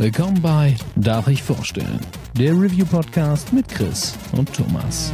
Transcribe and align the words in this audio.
Willkommen 0.00 0.40
bei 0.40 0.76
Darf 0.94 1.26
ich 1.26 1.42
vorstellen? 1.42 1.98
Der 2.34 2.52
Review-Podcast 2.52 3.52
mit 3.52 3.66
Chris 3.68 4.16
und 4.30 4.54
Thomas. 4.54 5.12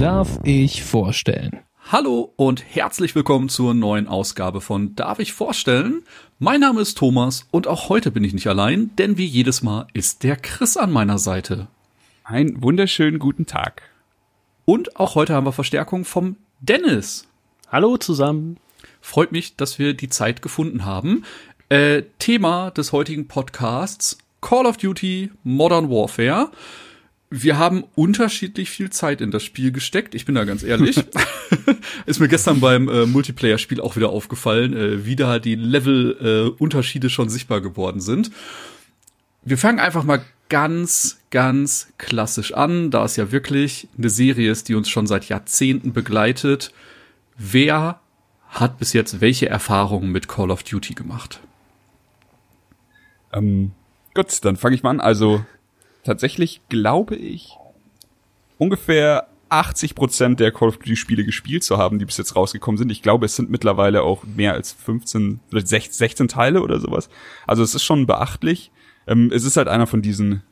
Darf 0.00 0.40
ich 0.42 0.82
vorstellen? 0.82 1.67
Hallo 1.90 2.34
und 2.36 2.62
herzlich 2.68 3.14
willkommen 3.14 3.48
zur 3.48 3.72
neuen 3.72 4.08
Ausgabe 4.08 4.60
von 4.60 4.94
Darf 4.94 5.20
ich 5.20 5.32
vorstellen? 5.32 6.02
Mein 6.38 6.60
Name 6.60 6.82
ist 6.82 6.98
Thomas 6.98 7.46
und 7.50 7.66
auch 7.66 7.88
heute 7.88 8.10
bin 8.10 8.24
ich 8.24 8.34
nicht 8.34 8.46
allein, 8.46 8.90
denn 8.96 9.16
wie 9.16 9.24
jedes 9.24 9.62
Mal 9.62 9.86
ist 9.94 10.22
der 10.22 10.36
Chris 10.36 10.76
an 10.76 10.92
meiner 10.92 11.16
Seite. 11.16 11.68
Einen 12.24 12.62
wunderschönen 12.62 13.18
guten 13.18 13.46
Tag. 13.46 13.84
Und 14.66 14.96
auch 14.96 15.14
heute 15.14 15.32
haben 15.32 15.46
wir 15.46 15.52
Verstärkung 15.52 16.04
vom 16.04 16.36
Dennis. 16.60 17.26
Hallo 17.72 17.96
zusammen. 17.96 18.58
Freut 19.00 19.32
mich, 19.32 19.56
dass 19.56 19.78
wir 19.78 19.94
die 19.94 20.10
Zeit 20.10 20.42
gefunden 20.42 20.84
haben. 20.84 21.24
Äh, 21.70 22.02
Thema 22.18 22.70
des 22.70 22.92
heutigen 22.92 23.28
Podcasts 23.28 24.18
Call 24.42 24.66
of 24.66 24.76
Duty 24.76 25.30
Modern 25.42 25.88
Warfare 25.88 26.50
wir 27.30 27.58
haben 27.58 27.84
unterschiedlich 27.94 28.70
viel 28.70 28.90
Zeit 28.90 29.20
in 29.20 29.30
das 29.30 29.44
Spiel 29.44 29.70
gesteckt. 29.70 30.14
Ich 30.14 30.24
bin 30.24 30.34
da 30.34 30.44
ganz 30.44 30.62
ehrlich. 30.62 30.96
ist 32.06 32.20
mir 32.20 32.28
gestern 32.28 32.60
beim 32.60 32.88
äh, 32.88 33.06
Multiplayer-Spiel 33.06 33.80
auch 33.80 33.96
wieder 33.96 34.10
aufgefallen, 34.10 34.74
äh, 34.74 35.04
wie 35.04 35.16
da 35.16 35.38
die 35.38 35.54
Level-Unterschiede 35.54 37.06
äh, 37.06 37.10
schon 37.10 37.28
sichtbar 37.28 37.60
geworden 37.60 38.00
sind. 38.00 38.30
Wir 39.42 39.58
fangen 39.58 39.78
einfach 39.78 40.04
mal 40.04 40.22
ganz, 40.48 41.20
ganz 41.30 41.88
klassisch 41.98 42.54
an, 42.54 42.90
da 42.90 43.04
es 43.04 43.16
ja 43.16 43.30
wirklich 43.30 43.88
eine 43.96 44.10
Serie 44.10 44.50
ist, 44.50 44.68
die 44.68 44.74
uns 44.74 44.88
schon 44.88 45.06
seit 45.06 45.28
Jahrzehnten 45.28 45.92
begleitet. 45.92 46.72
Wer 47.36 48.00
hat 48.48 48.78
bis 48.78 48.92
jetzt 48.94 49.20
welche 49.20 49.48
Erfahrungen 49.48 50.10
mit 50.10 50.28
Call 50.28 50.50
of 50.50 50.62
Duty 50.62 50.94
gemacht? 50.94 51.40
Ähm, 53.32 53.72
gut, 54.14 54.44
dann 54.44 54.56
fange 54.56 54.74
ich 54.74 54.82
mal 54.82 54.90
an. 54.90 55.00
Also 55.00 55.44
tatsächlich, 56.04 56.60
glaube 56.68 57.16
ich, 57.16 57.56
ungefähr 58.58 59.28
80 59.50 59.94
Prozent 59.94 60.40
der 60.40 60.52
Call 60.52 60.68
of 60.68 60.78
Duty 60.78 60.96
Spiele 60.96 61.24
gespielt 61.24 61.64
zu 61.64 61.78
haben, 61.78 61.98
die 61.98 62.04
bis 62.04 62.18
jetzt 62.18 62.36
rausgekommen 62.36 62.78
sind. 62.78 62.92
Ich 62.92 63.02
glaube, 63.02 63.26
es 63.26 63.36
sind 63.36 63.50
mittlerweile 63.50 64.02
auch 64.02 64.24
mehr 64.24 64.52
als 64.52 64.72
15 64.72 65.40
oder 65.50 65.64
16 65.64 66.28
Teile 66.28 66.62
oder 66.62 66.80
sowas. 66.80 67.08
Also 67.46 67.62
es 67.62 67.74
ist 67.74 67.84
schon 67.84 68.06
beachtlich. 68.06 68.70
Ähm, 69.06 69.30
es 69.32 69.44
ist 69.44 69.56
halt 69.56 69.68
einer 69.68 69.86
von 69.86 70.02
diesen 70.02 70.42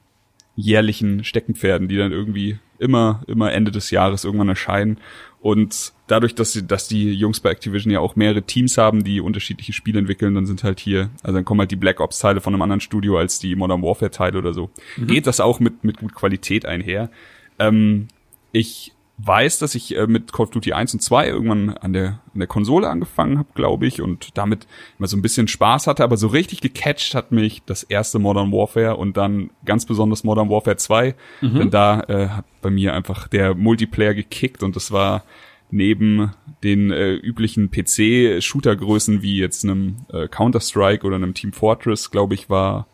jährlichen 0.55 1.25
Steckenpferden, 1.25 1.89
die 1.89 1.99
dann 1.99 2.13
irgendwie 2.13 2.59
immer, 2.79 3.23
immer 3.27 3.53
Ende 3.53 3.71
des 3.71 3.91
Jahres 3.91 4.25
irgendwann 4.25 4.49
erscheinen. 4.49 4.99
Und 5.41 5.93
dadurch, 6.07 6.35
dass, 6.35 6.53
sie, 6.53 6.67
dass 6.67 6.89
die 6.89 7.13
Jungs 7.13 7.41
bei 7.41 7.51
Activision 7.51 7.93
ja 7.93 8.01
auch 8.01 8.17
mehrere 8.17 8.43
Teams 8.43 8.79
haben, 8.79 9.05
die 9.05 9.21
unterschiedliche 9.21 9.73
Spiele 9.73 9.99
entwickeln, 9.99 10.35
dann 10.35 10.47
sind 10.47 10.65
halt 10.65 10.81
hier, 10.81 11.11
also 11.23 11.35
dann 11.37 11.45
kommen 11.45 11.61
halt 11.61 11.71
die 11.71 11.77
Black 11.77 12.01
Ops 12.01 12.19
Teile 12.19 12.41
von 12.41 12.55
einem 12.55 12.63
anderen 12.63 12.81
Studio 12.81 13.19
als 13.19 13.39
die 13.39 13.57
Modern 13.57 13.83
Warfare 13.83 14.11
Teile 14.11 14.39
oder 14.39 14.53
so. 14.53 14.71
Mhm. 14.97 15.07
Geht 15.09 15.27
das 15.27 15.41
auch 15.41 15.61
mit, 15.61 15.85
mit 15.85 15.99
gut 15.99 16.15
Qualität 16.15 16.67
einher. 16.67 17.11
Ähm, 17.59 18.09
ich 18.53 18.93
weiß, 19.19 19.59
dass 19.59 19.75
ich 19.75 19.97
äh, 19.97 20.07
mit 20.07 20.33
Call 20.33 20.45
of 20.45 20.51
Duty 20.51 20.75
1 20.75 20.95
und 20.95 21.01
2 21.01 21.29
irgendwann 21.29 21.71
an 21.71 21.93
der, 21.95 22.21
an 22.35 22.41
der 22.41 22.47
Konsole 22.47 22.89
angefangen 22.89 23.39
habe, 23.39 23.49
glaube 23.55 23.87
ich, 23.87 24.03
und 24.03 24.37
damit 24.37 24.67
immer 24.99 25.09
so 25.09 25.17
ein 25.17 25.23
bisschen 25.23 25.49
Spaß 25.49 25.87
hatte, 25.87 26.05
aber 26.05 26.17
so 26.19 26.29
richtig 26.29 26.61
gecatcht 26.61 27.15
hat 27.15 27.33
mich 27.33 27.63
das 27.65 27.83
erste 27.83 28.19
Modern 28.19 28.53
Warfare 28.53 28.97
und 28.97 29.17
dann 29.17 29.51
ganz 29.65 29.87
besonders 29.87 30.23
Modern 30.23 30.51
Warfare 30.51 30.77
2, 30.77 31.15
mhm. 31.41 31.55
denn 31.55 31.71
da 31.71 32.01
äh, 32.09 32.29
hat 32.29 32.45
bei 32.61 32.71
mir 32.71 32.93
einfach 32.93 33.27
der 33.29 33.55
Multiplayer 33.55 34.13
gekickt 34.13 34.63
und 34.63 34.77
das 34.77 34.93
war 34.93 35.25
neben 35.71 36.31
den 36.63 36.91
äh, 36.91 37.15
üblichen 37.15 37.71
PC-Shooter-Größen 37.71 39.23
wie 39.23 39.39
jetzt 39.39 39.65
einem 39.65 39.97
äh, 40.13 40.29
Counter-Strike 40.29 41.07
oder 41.07 41.17
einem 41.17 41.35
Team 41.35 41.53
Fortress, 41.53 42.11
glaube 42.11 42.35
ich, 42.35 42.49
war 42.49 42.87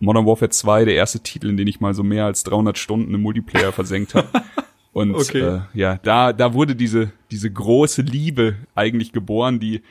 Modern 0.00 0.26
Warfare 0.26 0.50
2 0.50 0.86
der 0.86 0.94
erste 0.94 1.20
Titel, 1.20 1.50
in 1.50 1.56
den 1.56 1.66
ich 1.66 1.80
mal 1.80 1.92
so 1.94 2.02
mehr 2.02 2.24
als 2.24 2.42
300 2.44 2.78
Stunden 2.78 3.14
im 3.14 3.20
Multiplayer 3.20 3.72
versenkt 3.72 4.14
habe. 4.14 4.28
Und 4.92 5.14
okay. 5.14 5.40
äh, 5.40 5.60
ja, 5.74 5.98
da, 6.02 6.32
da 6.32 6.52
wurde 6.54 6.74
diese, 6.74 7.12
diese 7.30 7.50
große 7.50 8.02
Liebe 8.02 8.56
eigentlich 8.74 9.12
geboren, 9.12 9.60
die, 9.60 9.82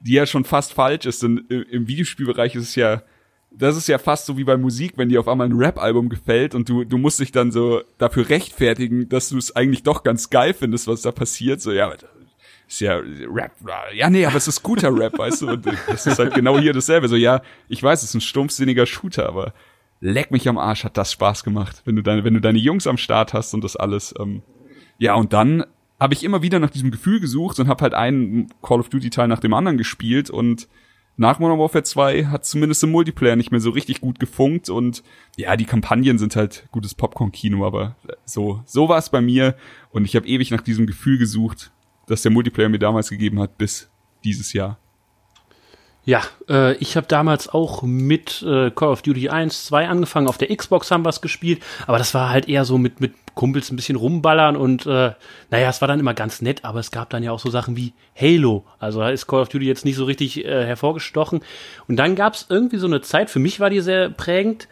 die 0.00 0.12
ja 0.12 0.26
schon 0.26 0.44
fast 0.44 0.72
falsch 0.72 1.06
ist. 1.06 1.22
Denn 1.22 1.38
im 1.48 1.88
Videospielbereich 1.88 2.54
ist 2.54 2.68
es 2.68 2.74
ja, 2.76 3.02
das 3.56 3.76
ist 3.76 3.88
ja 3.88 3.98
fast 3.98 4.26
so 4.26 4.36
wie 4.36 4.44
bei 4.44 4.56
Musik, 4.56 4.94
wenn 4.96 5.08
dir 5.08 5.20
auf 5.20 5.28
einmal 5.28 5.48
ein 5.48 5.56
Rap-Album 5.56 6.08
gefällt 6.08 6.54
und 6.54 6.68
du, 6.68 6.84
du 6.84 6.98
musst 6.98 7.20
dich 7.20 7.32
dann 7.32 7.52
so 7.52 7.82
dafür 7.98 8.28
rechtfertigen, 8.28 9.08
dass 9.08 9.28
du 9.28 9.38
es 9.38 9.54
eigentlich 9.54 9.82
doch 9.82 10.02
ganz 10.02 10.30
geil 10.30 10.54
findest, 10.54 10.88
was 10.88 11.02
da 11.02 11.12
passiert. 11.12 11.60
So, 11.60 11.72
ja, 11.72 11.92
ist 12.66 12.80
ja 12.80 12.96
Rap, 12.96 13.52
ja, 13.92 14.10
nee, 14.10 14.26
aber 14.26 14.36
es 14.36 14.48
ist 14.48 14.62
guter 14.62 14.96
Rap, 14.96 15.18
weißt 15.18 15.42
du? 15.42 15.48
Und 15.50 15.66
das 15.86 16.06
ist 16.06 16.18
halt 16.18 16.34
genau 16.34 16.58
hier 16.58 16.72
dasselbe. 16.72 17.08
So, 17.08 17.16
ja, 17.16 17.42
ich 17.68 17.82
weiß, 17.82 18.02
es 18.02 18.10
ist 18.10 18.14
ein 18.14 18.20
stumpfsinniger 18.20 18.86
Shooter, 18.86 19.28
aber 19.28 19.52
leck 20.00 20.30
mich 20.30 20.48
am 20.48 20.58
Arsch, 20.58 20.84
hat 20.84 20.96
das 20.96 21.12
Spaß 21.12 21.44
gemacht, 21.44 21.82
wenn 21.84 21.96
du 21.96 22.02
deine, 22.02 22.24
wenn 22.24 22.34
du 22.34 22.40
deine 22.40 22.58
Jungs 22.58 22.86
am 22.86 22.96
Start 22.96 23.34
hast 23.34 23.54
und 23.54 23.62
das 23.62 23.76
alles. 23.76 24.14
Ähm, 24.18 24.42
ja, 24.98 25.14
und 25.14 25.32
dann 25.32 25.64
habe 26.00 26.14
ich 26.14 26.24
immer 26.24 26.42
wieder 26.42 26.58
nach 26.58 26.70
diesem 26.70 26.90
Gefühl 26.90 27.20
gesucht 27.20 27.58
und 27.60 27.68
habe 27.68 27.82
halt 27.82 27.94
einen 27.94 28.48
Call 28.62 28.80
of 28.80 28.88
Duty 28.88 29.10
Teil 29.10 29.28
nach 29.28 29.38
dem 29.38 29.54
anderen 29.54 29.78
gespielt 29.78 30.28
und 30.28 30.68
nach 31.16 31.38
Modern 31.38 31.58
Warfare 31.58 31.84
2 31.84 32.26
hat 32.26 32.44
zumindest 32.44 32.82
im 32.82 32.90
Multiplayer 32.90 33.36
nicht 33.36 33.52
mehr 33.52 33.60
so 33.60 33.70
richtig 33.70 34.00
gut 34.00 34.18
gefunkt 34.18 34.68
und 34.68 35.02
ja, 35.36 35.56
die 35.56 35.64
Kampagnen 35.64 36.18
sind 36.18 36.34
halt 36.34 36.66
gutes 36.72 36.94
Popcorn-Kino, 36.94 37.64
aber 37.64 37.94
so, 38.24 38.62
so 38.66 38.88
war 38.88 38.98
es 38.98 39.10
bei 39.10 39.20
mir 39.20 39.54
und 39.90 40.04
ich 40.04 40.16
habe 40.16 40.26
ewig 40.26 40.50
nach 40.50 40.62
diesem 40.62 40.86
Gefühl 40.86 41.18
gesucht, 41.18 41.70
das 42.06 42.22
der 42.22 42.32
Multiplayer 42.32 42.68
mir 42.68 42.80
damals 42.80 43.10
gegeben 43.10 43.40
hat, 43.40 43.58
bis 43.58 43.90
dieses 44.24 44.52
Jahr. 44.52 44.78
Ja, 46.04 46.22
äh, 46.48 46.74
ich 46.76 46.96
habe 46.96 47.06
damals 47.06 47.48
auch 47.48 47.82
mit 47.82 48.42
äh, 48.42 48.70
Call 48.70 48.90
of 48.90 49.02
Duty 49.02 49.30
1, 49.30 49.66
2 49.66 49.88
angefangen. 49.88 50.28
Auf 50.28 50.36
der 50.36 50.54
Xbox 50.54 50.90
haben 50.90 51.04
wir 51.04 51.08
es 51.08 51.22
gespielt, 51.22 51.62
aber 51.86 51.96
das 51.96 52.12
war 52.12 52.28
halt 52.28 52.46
eher 52.46 52.66
so 52.66 52.76
mit, 52.76 53.00
mit 53.00 53.14
Kumpels 53.34 53.70
ein 53.70 53.76
bisschen 53.76 53.96
rumballern 53.96 54.56
und 54.56 54.86
äh, 54.86 55.12
naja, 55.50 55.68
es 55.68 55.80
war 55.80 55.88
dann 55.88 56.00
immer 56.00 56.14
ganz 56.14 56.40
nett, 56.40 56.64
aber 56.64 56.80
es 56.80 56.90
gab 56.90 57.10
dann 57.10 57.22
ja 57.22 57.32
auch 57.32 57.40
so 57.40 57.50
Sachen 57.50 57.76
wie 57.76 57.92
Halo. 58.18 58.64
Also 58.78 59.00
da 59.00 59.10
ist 59.10 59.26
Call 59.26 59.40
of 59.40 59.48
Duty 59.48 59.66
jetzt 59.66 59.84
nicht 59.84 59.96
so 59.96 60.04
richtig 60.04 60.44
äh, 60.44 60.64
hervorgestochen. 60.64 61.40
Und 61.88 61.96
dann 61.96 62.14
gab 62.14 62.34
es 62.34 62.46
irgendwie 62.48 62.78
so 62.78 62.86
eine 62.86 63.00
Zeit, 63.00 63.30
für 63.30 63.40
mich 63.40 63.60
war 63.60 63.70
die 63.70 63.80
sehr 63.80 64.08
prägend, 64.10 64.68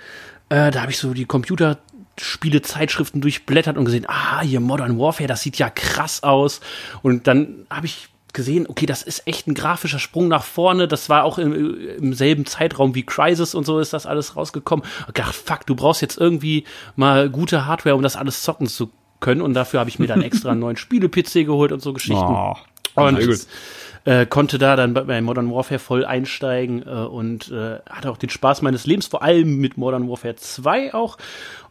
äh, 0.48 0.70
da 0.70 0.82
habe 0.82 0.92
ich 0.92 0.98
so 0.98 1.12
die 1.14 1.24
Computer 1.24 1.78
Spiele-Zeitschriften 2.20 3.20
durchblättert 3.20 3.76
und 3.76 3.84
gesehen, 3.84 4.04
ah, 4.06 4.42
hier 4.42 4.60
Modern 4.60 4.98
Warfare, 4.98 5.26
das 5.26 5.42
sieht 5.42 5.58
ja 5.58 5.70
krass 5.70 6.22
aus. 6.22 6.60
Und 7.02 7.26
dann 7.26 7.66
habe 7.70 7.86
ich 7.86 8.08
gesehen, 8.32 8.66
okay, 8.68 8.86
das 8.86 9.02
ist 9.02 9.26
echt 9.26 9.46
ein 9.46 9.54
grafischer 9.54 9.98
Sprung 9.98 10.28
nach 10.28 10.44
vorne. 10.44 10.88
Das 10.88 11.08
war 11.08 11.24
auch 11.24 11.38
im, 11.38 11.78
im 11.98 12.14
selben 12.14 12.46
Zeitraum 12.46 12.94
wie 12.94 13.04
Crisis 13.04 13.54
und 13.54 13.64
so 13.64 13.78
ist 13.78 13.92
das 13.92 14.06
alles 14.06 14.36
rausgekommen. 14.36 14.84
Ach, 15.20 15.32
fuck, 15.32 15.66
du 15.66 15.74
brauchst 15.74 16.02
jetzt 16.02 16.18
irgendwie 16.18 16.64
mal 16.96 17.28
gute 17.28 17.66
Hardware, 17.66 17.94
um 17.94 18.02
das 18.02 18.16
alles 18.16 18.42
zocken 18.42 18.66
zu 18.66 18.90
können. 19.20 19.40
Und 19.40 19.54
dafür 19.54 19.80
habe 19.80 19.90
ich 19.90 19.98
mir 19.98 20.06
dann 20.06 20.22
extra 20.22 20.50
einen 20.50 20.60
neuen 20.60 20.76
Spiele-PC 20.76 21.46
geholt 21.46 21.72
und 21.72 21.80
so 21.80 21.92
Geschichten. 21.92 22.22
Oh, 22.22 22.56
und 22.94 23.46
äh, 24.04 24.26
konnte 24.26 24.58
da 24.58 24.76
dann 24.76 24.94
bei 24.94 25.20
Modern 25.20 25.50
Warfare 25.50 25.78
voll 25.78 26.04
einsteigen 26.04 26.82
äh, 26.82 26.90
und 26.90 27.50
äh, 27.50 27.78
hatte 27.88 28.10
auch 28.10 28.16
den 28.16 28.30
Spaß 28.30 28.62
meines 28.62 28.86
Lebens, 28.86 29.06
vor 29.06 29.22
allem 29.22 29.58
mit 29.58 29.76
Modern 29.76 30.08
Warfare 30.08 30.36
2 30.36 30.92
auch. 30.94 31.18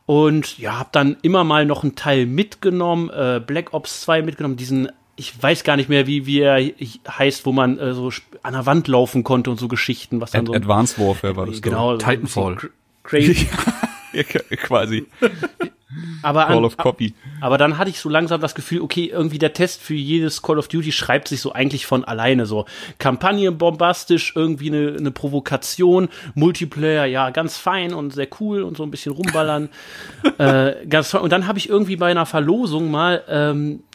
Und 0.05 0.57
ja, 0.57 0.79
habe 0.79 0.89
dann 0.91 1.17
immer 1.21 1.43
mal 1.43 1.65
noch 1.65 1.83
einen 1.83 1.95
Teil 1.95 2.25
mitgenommen, 2.25 3.09
äh, 3.09 3.41
Black 3.45 3.73
Ops 3.73 4.01
2 4.01 4.23
mitgenommen, 4.23 4.57
diesen 4.57 4.89
ich 5.21 5.41
weiß 5.41 5.63
gar 5.63 5.77
nicht 5.77 5.87
mehr, 5.87 6.07
wie, 6.07 6.25
wie 6.25 6.39
er 6.39 6.59
heißt, 7.07 7.45
wo 7.45 7.51
man 7.51 7.77
äh, 7.77 7.93
so 7.93 8.11
an 8.41 8.53
der 8.53 8.65
Wand 8.65 8.87
laufen 8.87 9.23
konnte 9.23 9.51
und 9.51 9.59
so 9.59 9.67
Geschichten, 9.67 10.19
was 10.19 10.31
dann 10.31 10.41
Ad 10.41 10.47
so. 10.47 10.53
Advanced 10.55 10.97
Warfare 10.97 11.35
war 11.35 11.45
das, 11.45 11.61
genau. 11.61 11.95
Titanfall. 11.97 12.57
Crazy. 13.03 13.47
ja, 14.13 14.23
quasi. 14.23 15.05
aber, 16.23 16.45
Call 16.45 16.57
an, 16.57 16.65
of 16.65 16.77
Copy. 16.77 17.13
aber 17.39 17.59
dann 17.59 17.77
hatte 17.77 17.91
ich 17.91 17.99
so 17.99 18.09
langsam 18.09 18.41
das 18.41 18.55
Gefühl, 18.55 18.81
okay, 18.81 19.11
irgendwie 19.13 19.37
der 19.37 19.53
Test 19.53 19.83
für 19.83 19.93
jedes 19.93 20.41
Call 20.41 20.57
of 20.57 20.67
Duty 20.69 20.91
schreibt 20.91 21.27
sich 21.27 21.39
so 21.39 21.51
eigentlich 21.51 21.85
von 21.85 22.03
alleine 22.03 22.47
so. 22.47 22.65
Kampagne 22.97 23.51
bombastisch, 23.51 24.33
irgendwie 24.35 24.71
eine, 24.71 24.97
eine 24.97 25.11
Provokation, 25.11 26.09
Multiplayer, 26.33 27.05
ja, 27.05 27.29
ganz 27.29 27.57
fein 27.57 27.93
und 27.93 28.11
sehr 28.11 28.27
cool 28.39 28.63
und 28.63 28.75
so 28.75 28.81
ein 28.81 28.89
bisschen 28.89 29.11
rumballern. 29.11 29.69
äh, 30.39 30.87
ganz 30.87 31.13
Und 31.13 31.31
dann 31.31 31.45
habe 31.45 31.59
ich 31.59 31.69
irgendwie 31.69 31.97
bei 31.97 32.09
einer 32.09 32.25
Verlosung 32.25 32.89
mal 32.89 33.23
ähm, 33.27 33.83
äh, 33.83 33.90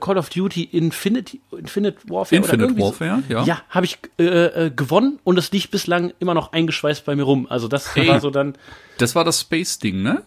Call 0.00 0.18
of 0.18 0.28
Duty 0.28 0.64
Infinity, 0.64 1.40
Infinite 1.52 1.98
Warfare. 2.08 2.36
Infinite 2.36 2.78
Warfare, 2.78 3.22
so. 3.26 3.32
ja. 3.32 3.44
Ja, 3.44 3.62
habe 3.70 3.86
ich 3.86 3.98
äh, 4.18 4.24
äh, 4.24 4.70
gewonnen 4.70 5.18
und 5.24 5.38
es 5.38 5.50
liegt 5.52 5.70
bislang 5.70 6.12
immer 6.18 6.34
noch 6.34 6.52
eingeschweißt 6.52 7.04
bei 7.06 7.16
mir 7.16 7.22
rum. 7.22 7.46
Also 7.48 7.66
das 7.66 7.96
hey, 7.96 8.08
war 8.08 8.20
so 8.20 8.30
dann. 8.30 8.58
Das 8.98 9.14
war 9.14 9.24
das 9.24 9.40
Space-Ding, 9.40 10.02
ne? 10.02 10.22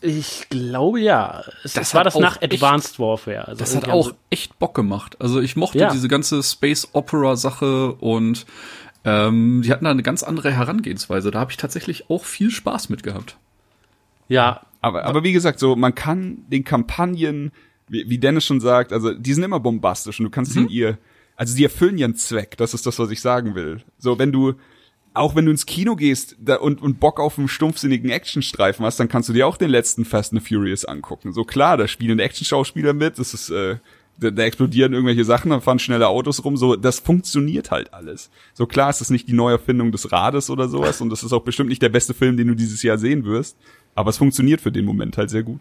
Ich 0.00 0.48
glaube 0.48 1.00
ja. 1.00 1.42
Es, 1.64 1.74
das 1.74 1.92
war 1.94 2.04
das 2.04 2.14
nach 2.18 2.40
Advanced 2.40 2.92
echt, 2.92 2.98
Warfare. 3.00 3.48
Also 3.48 3.58
das 3.58 3.76
hat 3.76 3.88
auch 3.88 4.08
so 4.08 4.12
echt 4.30 4.58
Bock 4.58 4.74
gemacht. 4.74 5.16
Also 5.20 5.40
ich 5.40 5.56
mochte 5.56 5.78
ja. 5.78 5.90
diese 5.90 6.08
ganze 6.08 6.42
Space 6.42 6.88
Opera 6.92 7.36
Sache 7.36 7.92
und 7.94 8.46
ähm, 9.04 9.62
die 9.62 9.72
hatten 9.72 9.84
da 9.84 9.90
eine 9.90 10.02
ganz 10.02 10.22
andere 10.22 10.52
Herangehensweise. 10.52 11.30
Da 11.30 11.40
habe 11.40 11.50
ich 11.50 11.56
tatsächlich 11.56 12.08
auch 12.10 12.24
viel 12.24 12.50
Spaß 12.50 12.88
mit 12.88 13.02
gehabt. 13.02 13.36
Ja. 14.28 14.62
Aber, 14.80 15.04
aber 15.04 15.24
wie 15.24 15.32
gesagt, 15.32 15.58
so, 15.58 15.74
man 15.74 15.94
kann 15.94 16.44
den 16.48 16.64
Kampagnen, 16.64 17.50
wie, 17.88 18.08
wie 18.08 18.18
Dennis 18.18 18.44
schon 18.44 18.60
sagt, 18.60 18.92
also 18.92 19.12
die 19.14 19.34
sind 19.34 19.42
immer 19.42 19.60
bombastisch 19.60 20.20
und 20.20 20.24
du 20.24 20.30
kannst 20.30 20.56
mhm. 20.56 20.64
in 20.64 20.68
ihr, 20.70 20.98
also 21.36 21.56
die 21.56 21.64
erfüllen 21.64 21.98
ihren 21.98 22.14
Zweck, 22.16 22.56
das 22.56 22.74
ist 22.74 22.86
das, 22.86 22.98
was 22.98 23.10
ich 23.10 23.20
sagen 23.20 23.54
will. 23.54 23.82
So, 23.98 24.18
wenn 24.18 24.32
du, 24.32 24.54
auch 25.14 25.34
wenn 25.34 25.46
du 25.46 25.50
ins 25.50 25.66
Kino 25.66 25.96
gehst 25.96 26.36
da, 26.40 26.56
und, 26.56 26.82
und 26.82 27.00
Bock 27.00 27.20
auf 27.20 27.38
einen 27.38 27.48
stumpfsinnigen 27.48 28.10
Actionstreifen 28.10 28.84
hast, 28.84 29.00
dann 29.00 29.08
kannst 29.08 29.28
du 29.28 29.32
dir 29.32 29.46
auch 29.46 29.56
den 29.56 29.70
letzten 29.70 30.04
Fast 30.04 30.32
and 30.32 30.46
Furious 30.46 30.84
angucken. 30.84 31.32
So 31.32 31.44
klar, 31.44 31.76
da 31.76 31.88
spielen 31.88 32.18
Action-Schauspieler 32.18 32.92
mit, 32.92 33.18
das 33.18 33.34
ist, 33.34 33.50
äh, 33.50 33.76
da, 34.20 34.30
da 34.30 34.42
explodieren 34.42 34.92
irgendwelche 34.92 35.24
Sachen, 35.24 35.50
da 35.50 35.60
fahren 35.60 35.78
schnelle 35.78 36.08
Autos 36.08 36.44
rum, 36.44 36.56
so, 36.56 36.76
das 36.76 36.98
funktioniert 36.98 37.70
halt 37.70 37.94
alles. 37.94 38.30
So 38.54 38.66
klar 38.66 38.90
ist 38.90 39.00
es 39.00 39.10
nicht 39.10 39.28
die 39.28 39.32
Neuerfindung 39.32 39.92
des 39.92 40.10
Rades 40.12 40.50
oder 40.50 40.68
sowas 40.68 41.00
und 41.00 41.10
das 41.10 41.22
ist 41.22 41.32
auch 41.32 41.42
bestimmt 41.42 41.68
nicht 41.68 41.82
der 41.82 41.88
beste 41.88 42.14
Film, 42.14 42.36
den 42.36 42.48
du 42.48 42.54
dieses 42.54 42.82
Jahr 42.82 42.98
sehen 42.98 43.24
wirst, 43.24 43.56
aber 43.94 44.10
es 44.10 44.18
funktioniert 44.18 44.60
für 44.60 44.72
den 44.72 44.84
Moment 44.84 45.16
halt 45.16 45.30
sehr 45.30 45.42
gut. 45.42 45.60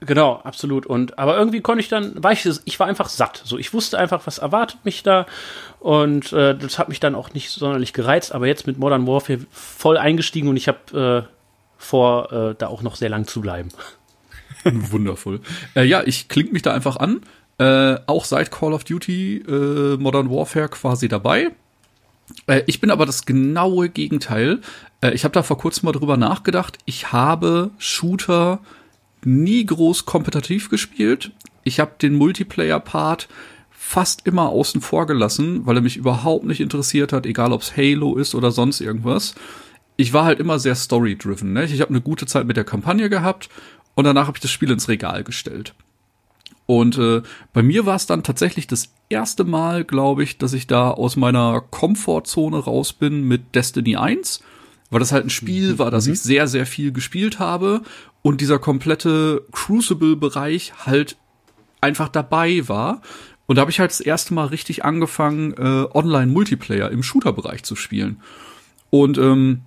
Genau, 0.00 0.40
absolut. 0.44 0.86
Und 0.86 1.18
aber 1.18 1.36
irgendwie 1.36 1.60
konnte 1.60 1.80
ich 1.80 1.88
dann, 1.88 2.22
war 2.22 2.30
ich, 2.30 2.48
ich 2.64 2.78
war 2.78 2.86
einfach 2.86 3.08
satt. 3.08 3.42
So, 3.44 3.58
ich 3.58 3.72
wusste 3.74 3.98
einfach, 3.98 4.26
was 4.26 4.38
erwartet 4.38 4.84
mich 4.84 5.02
da. 5.02 5.26
Und 5.80 6.32
äh, 6.32 6.56
das 6.56 6.78
hat 6.78 6.88
mich 6.88 7.00
dann 7.00 7.16
auch 7.16 7.34
nicht 7.34 7.50
sonderlich 7.50 7.92
gereizt. 7.92 8.32
Aber 8.32 8.46
jetzt 8.46 8.66
mit 8.66 8.78
Modern 8.78 9.06
Warfare 9.06 9.40
voll 9.50 9.98
eingestiegen 9.98 10.48
und 10.48 10.56
ich 10.56 10.68
habe 10.68 11.26
äh, 11.26 11.34
vor, 11.78 12.32
äh, 12.32 12.54
da 12.56 12.68
auch 12.68 12.82
noch 12.82 12.94
sehr 12.94 13.08
lang 13.08 13.26
zu 13.26 13.40
bleiben. 13.40 13.70
Wundervoll. 14.64 15.40
Äh, 15.74 15.84
ja, 15.84 16.02
ich 16.04 16.28
klinge 16.28 16.52
mich 16.52 16.62
da 16.62 16.72
einfach 16.72 16.96
an. 16.96 17.22
Äh, 17.58 17.98
auch 18.06 18.24
seit 18.24 18.52
Call 18.52 18.72
of 18.72 18.84
Duty 18.84 19.38
äh, 19.38 19.96
Modern 19.96 20.30
Warfare 20.30 20.68
quasi 20.68 21.08
dabei. 21.08 21.50
Ich 22.66 22.82
bin 22.82 22.90
aber 22.90 23.06
das 23.06 23.24
genaue 23.24 23.88
Gegenteil. 23.88 24.60
Ich 25.14 25.24
habe 25.24 25.32
da 25.32 25.42
vor 25.42 25.56
kurzem 25.56 25.86
mal 25.86 25.92
drüber 25.92 26.18
nachgedacht. 26.18 26.76
Ich 26.84 27.10
habe 27.10 27.70
Shooter 27.78 28.60
nie 29.24 29.64
groß 29.64 30.04
kompetitiv 30.04 30.70
gespielt. 30.70 31.32
Ich 31.64 31.80
habe 31.80 31.92
den 32.00 32.14
Multiplayer-Part 32.14 33.28
fast 33.70 34.26
immer 34.26 34.50
außen 34.50 34.80
vor 34.80 35.06
gelassen, 35.06 35.66
weil 35.66 35.76
er 35.76 35.82
mich 35.82 35.96
überhaupt 35.96 36.44
nicht 36.44 36.60
interessiert 36.60 37.12
hat, 37.12 37.26
egal 37.26 37.52
ob 37.52 37.62
es 37.62 37.76
Halo 37.76 38.16
ist 38.16 38.34
oder 38.34 38.50
sonst 38.50 38.80
irgendwas. 38.80 39.34
Ich 39.96 40.12
war 40.12 40.24
halt 40.24 40.40
immer 40.40 40.58
sehr 40.58 40.74
story-driven. 40.74 41.52
Ne? 41.52 41.64
Ich 41.64 41.80
habe 41.80 41.90
eine 41.90 42.00
gute 42.00 42.26
Zeit 42.26 42.46
mit 42.46 42.56
der 42.56 42.64
Kampagne 42.64 43.08
gehabt 43.08 43.48
und 43.94 44.04
danach 44.04 44.26
habe 44.26 44.36
ich 44.36 44.42
das 44.42 44.50
Spiel 44.50 44.70
ins 44.70 44.88
Regal 44.88 45.24
gestellt. 45.24 45.74
Und 46.66 46.98
äh, 46.98 47.22
bei 47.54 47.62
mir 47.62 47.86
war 47.86 47.96
es 47.96 48.04
dann 48.04 48.22
tatsächlich 48.22 48.66
das 48.66 48.92
erste 49.08 49.44
Mal, 49.44 49.84
glaube 49.84 50.22
ich, 50.22 50.36
dass 50.36 50.52
ich 50.52 50.66
da 50.66 50.90
aus 50.90 51.16
meiner 51.16 51.62
Komfortzone 51.62 52.58
raus 52.58 52.92
bin 52.92 53.26
mit 53.26 53.54
Destiny 53.54 53.96
1, 53.96 54.42
weil 54.90 55.00
das 55.00 55.12
halt 55.12 55.24
ein 55.24 55.30
Spiel 55.30 55.78
war, 55.78 55.90
das 55.90 56.06
mhm. 56.06 56.12
ich 56.12 56.20
sehr, 56.20 56.46
sehr 56.46 56.66
viel 56.66 56.92
gespielt 56.92 57.38
habe 57.38 57.80
und 58.28 58.42
dieser 58.42 58.58
komplette 58.58 59.46
Crucible-Bereich 59.52 60.84
halt 60.84 61.16
einfach 61.80 62.10
dabei 62.10 62.68
war. 62.68 63.00
Und 63.46 63.56
da 63.56 63.62
habe 63.62 63.70
ich 63.70 63.80
halt 63.80 63.90
das 63.90 64.00
erste 64.00 64.34
Mal 64.34 64.48
richtig 64.48 64.84
angefangen, 64.84 65.54
äh, 65.54 65.86
Online-Multiplayer 65.94 66.90
im 66.90 67.02
Shooter-Bereich 67.02 67.62
zu 67.62 67.74
spielen. 67.74 68.20
Und 68.90 69.16
ähm, 69.16 69.62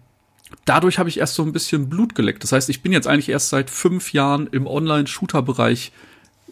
dadurch 0.66 1.00
habe 1.00 1.10
ich 1.10 1.18
erst 1.18 1.34
so 1.34 1.42
ein 1.42 1.54
bisschen 1.54 1.90
Blut 1.90 2.13
geleckt. 2.13 2.44
Das 2.44 2.52
heißt, 2.52 2.69
ich 2.69 2.84
bin 2.84 2.92
jetzt 2.92 3.08
eigentlich 3.08 3.30
erst 3.30 3.50
seit 3.50 3.72
fünf 3.72 4.13
Jahren 4.13 4.46
im 4.46 4.68
Online-Shooter-Bereich 4.68 5.92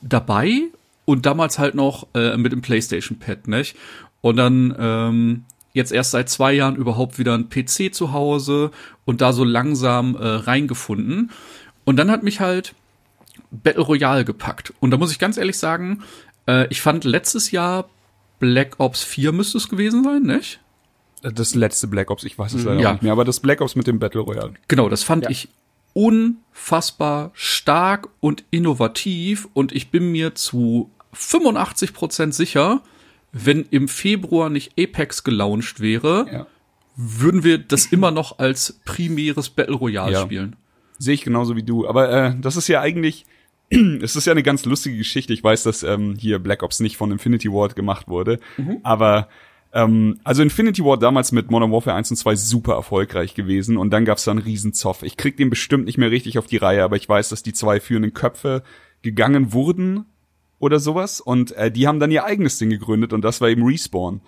dabei 0.01 0.63
und 1.05 1.27
damals 1.27 1.59
halt 1.59 1.75
noch 1.75 2.07
äh, 2.15 2.37
mit 2.37 2.53
dem 2.53 2.61
PlayStation-Pad, 2.61 3.47
nicht? 3.47 3.75
Und 4.21 4.37
dann 4.37 4.75
ähm, 4.79 5.43
jetzt 5.73 5.91
erst 5.91 6.09
seit 6.09 6.27
zwei 6.27 6.53
Jahren 6.53 6.75
überhaupt 6.75 7.19
wieder 7.19 7.35
ein 7.35 7.49
PC 7.49 7.93
zu 7.93 8.13
Hause 8.13 8.71
und 9.05 9.21
da 9.21 9.31
so 9.31 9.43
langsam 9.43 10.15
äh, 10.15 10.25
reingefunden. 10.25 11.29
Und 11.89 11.95
dann 11.95 12.11
hat 12.11 12.21
mich 12.21 12.39
halt 12.39 12.75
Battle 13.49 13.81
Royale 13.81 14.23
gepackt. 14.23 14.75
Und 14.79 14.91
da 14.91 14.97
muss 14.97 15.11
ich 15.11 15.17
ganz 15.17 15.37
ehrlich 15.37 15.57
sagen, 15.57 16.03
äh, 16.47 16.67
ich 16.69 16.81
fand 16.81 17.03
letztes 17.03 17.49
Jahr 17.49 17.89
Black 18.37 18.75
Ops 18.77 19.03
4 19.03 19.31
müsste 19.31 19.57
es 19.57 19.69
gewesen 19.69 20.03
sein, 20.03 20.21
nicht? 20.21 20.59
Das 21.23 21.55
letzte 21.55 21.87
Black 21.87 22.11
Ops, 22.11 22.25
ich 22.25 22.37
weiß 22.37 22.53
es 22.53 22.63
leider 22.63 22.79
ja. 22.79 22.91
nicht 22.91 23.01
mehr, 23.01 23.11
aber 23.11 23.25
das 23.25 23.39
Black 23.39 23.61
Ops 23.61 23.75
mit 23.75 23.87
dem 23.87 23.97
Battle 23.97 24.21
Royale. 24.21 24.53
Genau, 24.67 24.87
das 24.87 25.01
fand 25.01 25.23
ja. 25.23 25.31
ich 25.31 25.49
unfassbar 25.93 27.31
stark 27.33 28.09
und 28.19 28.43
innovativ 28.51 29.47
und 29.55 29.71
ich 29.71 29.89
bin 29.89 30.11
mir 30.11 30.35
zu 30.35 30.91
85 31.13 31.93
Prozent 31.93 32.35
sicher, 32.35 32.83
wenn 33.31 33.65
im 33.71 33.87
Februar 33.87 34.51
nicht 34.51 34.73
Apex 34.79 35.23
gelauncht 35.23 35.79
wäre, 35.79 36.27
ja. 36.31 36.47
würden 36.95 37.43
wir 37.43 37.57
das 37.57 37.87
immer 37.87 38.11
noch 38.11 38.37
als 38.37 38.79
primäres 38.85 39.49
Battle 39.49 39.75
Royale 39.75 40.11
ja. 40.11 40.21
spielen. 40.21 40.55
Sehe 40.99 41.15
ich 41.15 41.23
genauso 41.23 41.55
wie 41.55 41.63
du. 41.63 41.87
Aber 41.87 42.11
äh, 42.11 42.35
das 42.39 42.55
ist 42.55 42.67
ja 42.67 42.81
eigentlich, 42.81 43.25
es 43.69 44.15
ist 44.15 44.27
ja 44.27 44.31
eine 44.31 44.43
ganz 44.43 44.65
lustige 44.65 44.97
Geschichte. 44.97 45.33
Ich 45.33 45.43
weiß, 45.43 45.63
dass 45.63 45.81
ähm, 45.81 46.15
hier 46.19 46.37
Black 46.37 46.61
Ops 46.61 46.79
nicht 46.79 46.97
von 46.97 47.11
Infinity 47.11 47.51
Ward 47.51 47.75
gemacht 47.75 48.07
wurde, 48.07 48.39
mhm. 48.57 48.77
aber 48.83 49.29
ähm, 49.71 50.19
also 50.23 50.41
Infinity 50.41 50.83
War 50.83 50.97
damals 50.97 51.31
mit 51.31 51.51
Modern 51.51 51.71
Warfare 51.71 51.95
1 51.95 52.11
und 52.11 52.17
2 52.17 52.35
super 52.35 52.73
erfolgreich 52.73 53.35
gewesen 53.35 53.77
und 53.77 53.91
dann 53.91 54.05
gab's 54.05 54.23
da 54.23 54.31
einen 54.31 54.41
Riesenzoff. 54.41 55.03
Ich 55.03 55.17
krieg 55.17 55.37
den 55.37 55.49
bestimmt 55.49 55.85
nicht 55.85 55.97
mehr 55.97 56.11
richtig 56.11 56.37
auf 56.37 56.47
die 56.47 56.57
Reihe, 56.57 56.83
aber 56.83 56.95
ich 56.95 57.07
weiß, 57.07 57.29
dass 57.29 57.43
die 57.43 57.53
zwei 57.53 57.79
führenden 57.79 58.13
Köpfe 58.13 58.63
gegangen 59.01 59.53
wurden 59.53 60.05
oder 60.59 60.79
sowas 60.79 61.21
und 61.21 61.51
äh, 61.53 61.71
die 61.71 61.87
haben 61.87 61.99
dann 61.99 62.11
ihr 62.11 62.25
eigenes 62.25 62.57
Ding 62.57 62.69
gegründet 62.69 63.13
und 63.13 63.21
das 63.21 63.41
war 63.41 63.49
eben 63.49 63.63
Respawn 63.63 64.21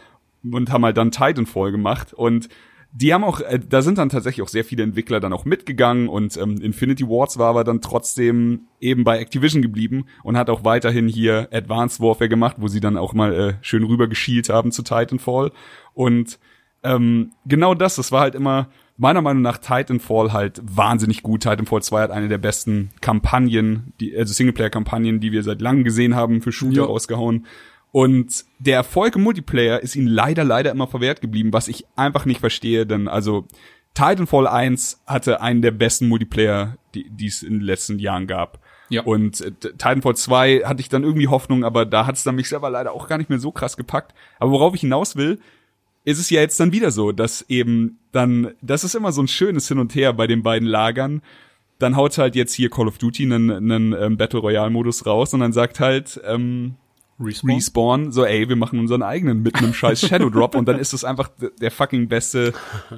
und 0.44 0.72
haben 0.72 0.86
halt 0.86 0.98
dann 0.98 1.12
Titanfall 1.12 1.72
gemacht 1.72 2.14
und 2.14 2.48
die 2.94 3.14
haben 3.14 3.24
auch, 3.24 3.40
äh, 3.40 3.60
da 3.60 3.82
sind 3.82 3.98
dann 3.98 4.10
tatsächlich 4.10 4.44
auch 4.44 4.50
sehr 4.50 4.66
viele 4.66 4.84
Entwickler 4.84 5.20
dann 5.20 5.34
auch 5.34 5.46
mitgegangen 5.46 6.10
und 6.10 6.36
ähm, 6.38 6.58
Infinity 6.62 7.08
Wars 7.08 7.38
war 7.38 7.50
aber 7.50 7.64
dann 7.64 7.82
trotzdem 7.82 8.68
eben 8.80 9.04
bei 9.04 9.20
Activision 9.20 9.62
geblieben 9.62 10.06
und 10.24 10.38
hat 10.38 10.50
auch 10.50 10.64
weiterhin 10.64 11.08
hier 11.08 11.48
Advanced 11.52 12.02
Warfare 12.02 12.30
gemacht, 12.30 12.58
wo 12.60 12.68
sie 12.68 12.82
dann 12.82 12.98
auch 12.98 13.14
mal 13.14 13.34
äh, 13.34 13.54
schön 13.62 13.84
rüber 13.84 14.08
geschielt 14.08 14.50
haben 14.50 14.72
zu 14.72 14.84
Titanfall. 14.84 15.52
Und 15.94 16.40
ähm, 16.84 17.32
genau 17.46 17.76
das, 17.76 17.96
das 17.96 18.12
war 18.12 18.22
halt 18.22 18.36
immer 18.36 18.70
meiner 18.98 19.22
Meinung 19.22 19.42
nach 19.42 19.58
Titanfall 19.58 20.34
halt 20.34 20.62
wahnsinnig 20.64 21.24
gut. 21.24 21.42
Titanfall 21.42 21.82
2 21.82 22.02
hat 22.02 22.12
eine 22.12 22.28
der 22.28 22.38
besten 22.38 22.92
Kampagnen, 23.02 23.94
die, 24.00 24.16
also 24.16 24.34
Singleplayer-Kampagnen, 24.34 25.20
die 25.20 25.32
wir 25.32 25.42
seit 25.44 25.62
langem 25.62 25.84
gesehen 25.84 26.16
haben, 26.16 26.42
für 26.42 26.52
Shooter 26.52 26.82
ja. 26.82 26.84
rausgehauen. 26.84 27.48
Und 27.92 28.46
der 28.60 28.76
Erfolg 28.76 29.16
im 29.16 29.24
Multiplayer 29.24 29.82
ist 29.82 29.96
ihnen 29.96 30.08
leider, 30.08 30.44
leider 30.44 30.72
immer 30.72 30.88
verwehrt 30.88 31.22
geblieben, 31.22 31.52
was 31.52 31.68
ich 31.68 31.86
einfach 31.96 32.26
nicht 32.26 32.40
verstehe, 32.40 32.86
denn 32.86 33.08
also 33.08 33.46
Titanfall 33.94 34.48
1 34.48 35.02
hatte 35.06 35.42
einen 35.42 35.62
der 35.62 35.72
besten 35.72 36.08
Multiplayer, 36.08 36.78
die, 36.96 37.28
es 37.28 37.44
in 37.44 37.56
den 37.56 37.62
letzten 37.62 38.00
Jahren 38.00 38.28
gab. 38.28 38.60
Ja. 38.90 39.04
Und 39.04 39.42
äh, 39.42 39.52
Titanfall 39.52 40.16
2 40.16 40.62
hatte 40.66 40.82
ich 40.82 40.90
dann 40.90 41.04
irgendwie 41.04 41.28
Hoffnung, 41.28 41.64
aber 41.64 41.86
da 41.86 42.06
hat 42.06 42.16
es 42.16 42.24
dann 42.24 42.36
mich 42.36 42.50
selber 42.50 42.70
leider 42.70 42.94
auch 42.94 43.08
gar 43.08 43.18
nicht 43.18 43.30
mehr 43.30 43.40
so 43.40 43.52
krass 43.52 43.78
gepackt. 43.78 44.14
Aber 44.40 44.52
worauf 44.52 44.74
ich 44.76 44.82
hinaus 44.82 45.16
will, 45.16 45.40
ist 46.04 46.20
es 46.20 46.30
ja 46.30 46.42
jetzt 46.42 46.60
dann 46.60 46.72
wieder 46.72 46.92
so, 46.92 47.12
dass 47.12 47.44
eben 47.50 48.00
dann, 48.12 48.54
das 48.62 48.84
ist 48.84 48.96
immer 48.96 49.12
so 49.12 49.22
ein 49.22 49.28
schönes 49.28 49.68
Hin 49.68 49.80
und 49.80 49.94
Her 49.96 50.14
bei 50.14 50.28
den 50.28 50.44
beiden 50.44 50.68
Lagern. 50.68 51.22
Dann 51.80 51.96
haut 51.96 52.18
halt 52.18 52.36
jetzt 52.36 52.54
hier 52.54 52.70
Call 52.70 52.88
of 52.88 52.98
Duty 52.98 53.24
einen, 53.24 53.52
einen 53.52 53.94
ähm, 53.94 54.18
Battle 54.18 54.40
Royale 54.40 54.70
Modus 54.70 55.06
raus 55.06 55.34
und 55.34 55.42
dann 55.42 55.54
sagt 55.54 55.80
halt 55.80 56.20
ähm, 56.26 56.76
Respawn? 57.22 57.56
Respawn, 57.56 58.12
so 58.12 58.26
ey, 58.26 58.50
wir 58.50 58.56
machen 58.56 58.80
unseren 58.80 59.04
eigenen 59.04 59.42
mit 59.42 59.56
einem 59.56 59.74
scheiß 59.74 60.02
Shadow 60.08 60.30
Drop 60.30 60.56
und 60.56 60.68
dann 60.68 60.80
ist 60.80 60.94
es 60.94 61.04
einfach 61.04 61.30
der 61.60 61.72
fucking 61.72 62.08
beste 62.08 62.54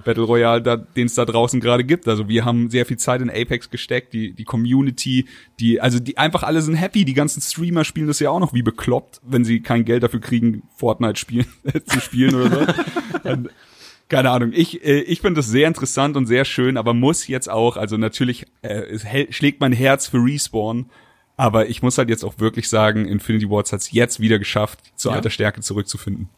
Battle 0.06 0.24
Royale, 0.24 0.62
da, 0.62 0.78
den 0.78 1.08
es 1.08 1.16
da 1.16 1.26
draußen 1.26 1.60
gerade 1.60 1.84
gibt. 1.84 2.08
Also 2.08 2.28
wir 2.28 2.46
haben 2.46 2.70
sehr 2.70 2.86
viel 2.86 2.98
Zeit 2.98 3.22
in 3.22 3.30
Apex 3.30 3.70
gesteckt, 3.70 4.14
die, 4.14 4.34
die 4.34 4.44
Community, 4.44 5.26
die, 5.60 5.82
also 5.82 6.00
die 6.00 6.18
einfach 6.18 6.44
alle 6.44 6.62
sind 6.62 6.76
happy, 6.76 7.06
die 7.06 7.14
ganzen 7.14 7.42
Streamer 7.42 7.84
spielen 7.84 8.08
das 8.08 8.20
ja 8.20 8.30
auch 8.30 8.40
noch 8.40 8.54
wie 8.54 8.64
bekloppt, 8.64 9.22
wenn 9.24 9.44
sie 9.44 9.62
kein 9.62 9.86
Geld 9.86 10.04
dafür 10.04 10.22
kriegen, 10.22 10.64
Fortnite 10.76 11.20
spielen, 11.20 11.48
zu 11.86 12.00
spielen 12.00 12.36
oder 12.36 12.50
so. 12.50 13.30
Und, 13.30 13.50
keine 14.10 14.30
Ahnung. 14.30 14.52
Ich, 14.54 14.86
äh, 14.86 15.00
ich 15.02 15.22
finde 15.22 15.40
das 15.40 15.48
sehr 15.48 15.68
interessant 15.68 16.18
und 16.18 16.28
sehr 16.28 16.46
schön, 16.46 16.78
aber 16.78 16.94
muss 16.94 17.28
jetzt 17.28 17.50
auch, 17.50 17.78
also 17.78 17.98
natürlich 17.98 18.46
äh, 18.62 18.84
es 18.84 19.06
schlägt 19.36 19.60
mein 19.60 19.72
Herz 19.72 20.08
für 20.08 20.18
Respawn, 20.18 20.88
aber 21.38 21.70
ich 21.70 21.82
muss 21.82 21.98
halt 21.98 22.10
jetzt 22.10 22.24
auch 22.24 22.40
wirklich 22.40 22.70
sagen, 22.70 23.06
Infinity 23.06 23.50
Wars 23.50 23.72
hat 23.72 23.82
es 23.82 23.92
jetzt 23.92 24.20
wieder 24.20 24.40
geschafft, 24.40 24.80
zur 24.96 25.12
ja. 25.12 25.18
alter 25.18 25.30
Stärke 25.30 25.62
zurückzufinden. 25.62 26.30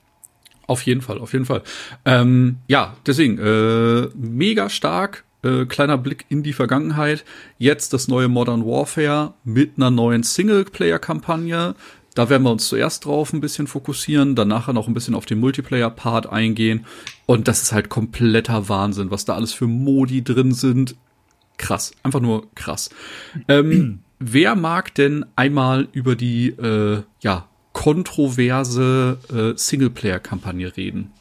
Auf 0.68 0.82
jeden 0.82 1.02
Fall, 1.02 1.20
auf 1.20 1.34
jeden 1.34 1.46
Fall. 1.46 1.62
Ähm, 2.06 2.58
ja, 2.68 2.96
deswegen, 3.06 3.38
äh, 3.38 4.10
mega 4.16 4.70
stark. 4.70 5.24
Äh, 5.44 5.66
kleiner 5.66 5.98
Blick 6.00 6.26
in 6.30 6.42
die 6.42 6.54
Vergangenheit. 6.54 7.24
Jetzt 7.60 7.94
das 7.94 8.08
neue 8.08 8.28
Modern 8.28 8.66
Warfare 8.66 9.36
mit 9.44 9.74
einer 9.78 9.92
neuen 9.92 10.24
Singleplayer-Kampagne. 10.24 11.76
Da 12.16 12.30
werden 12.30 12.44
wir 12.44 12.52
uns 12.52 12.68
zuerst 12.68 13.06
drauf 13.06 13.34
ein 13.34 13.42
bisschen 13.42 13.68
fokussieren, 13.68 14.36
dann 14.36 14.48
nachher 14.48 14.74
noch 14.74 14.88
ein 14.88 14.94
bisschen 14.94 15.14
auf 15.14 15.26
den 15.26 15.40
Multiplayer-Part 15.40 16.28
eingehen. 16.28 16.86
Und 17.26 17.48
das 17.48 17.62
ist 17.62 17.74
halt 17.74 17.90
kompletter 17.90 18.70
Wahnsinn, 18.70 19.12
was 19.12 19.26
da 19.26 19.36
alles 19.36 19.54
für 19.54 19.68
Modi 19.68 20.24
drin 20.24 20.54
sind. 20.54 20.96
Krass, 21.58 21.92
einfach 22.02 22.22
nur 22.22 22.48
krass. 22.56 22.90
Ähm, 23.48 24.00
wer 24.20 24.56
mag 24.56 24.94
denn 24.96 25.26
einmal 25.36 25.88
über 25.92 26.16
die 26.16 26.48
äh, 26.50 27.02
ja, 27.22 27.48
kontroverse 27.74 29.18
äh, 29.34 29.58
Singleplayer-Kampagne 29.58 30.76
reden? 30.78 31.12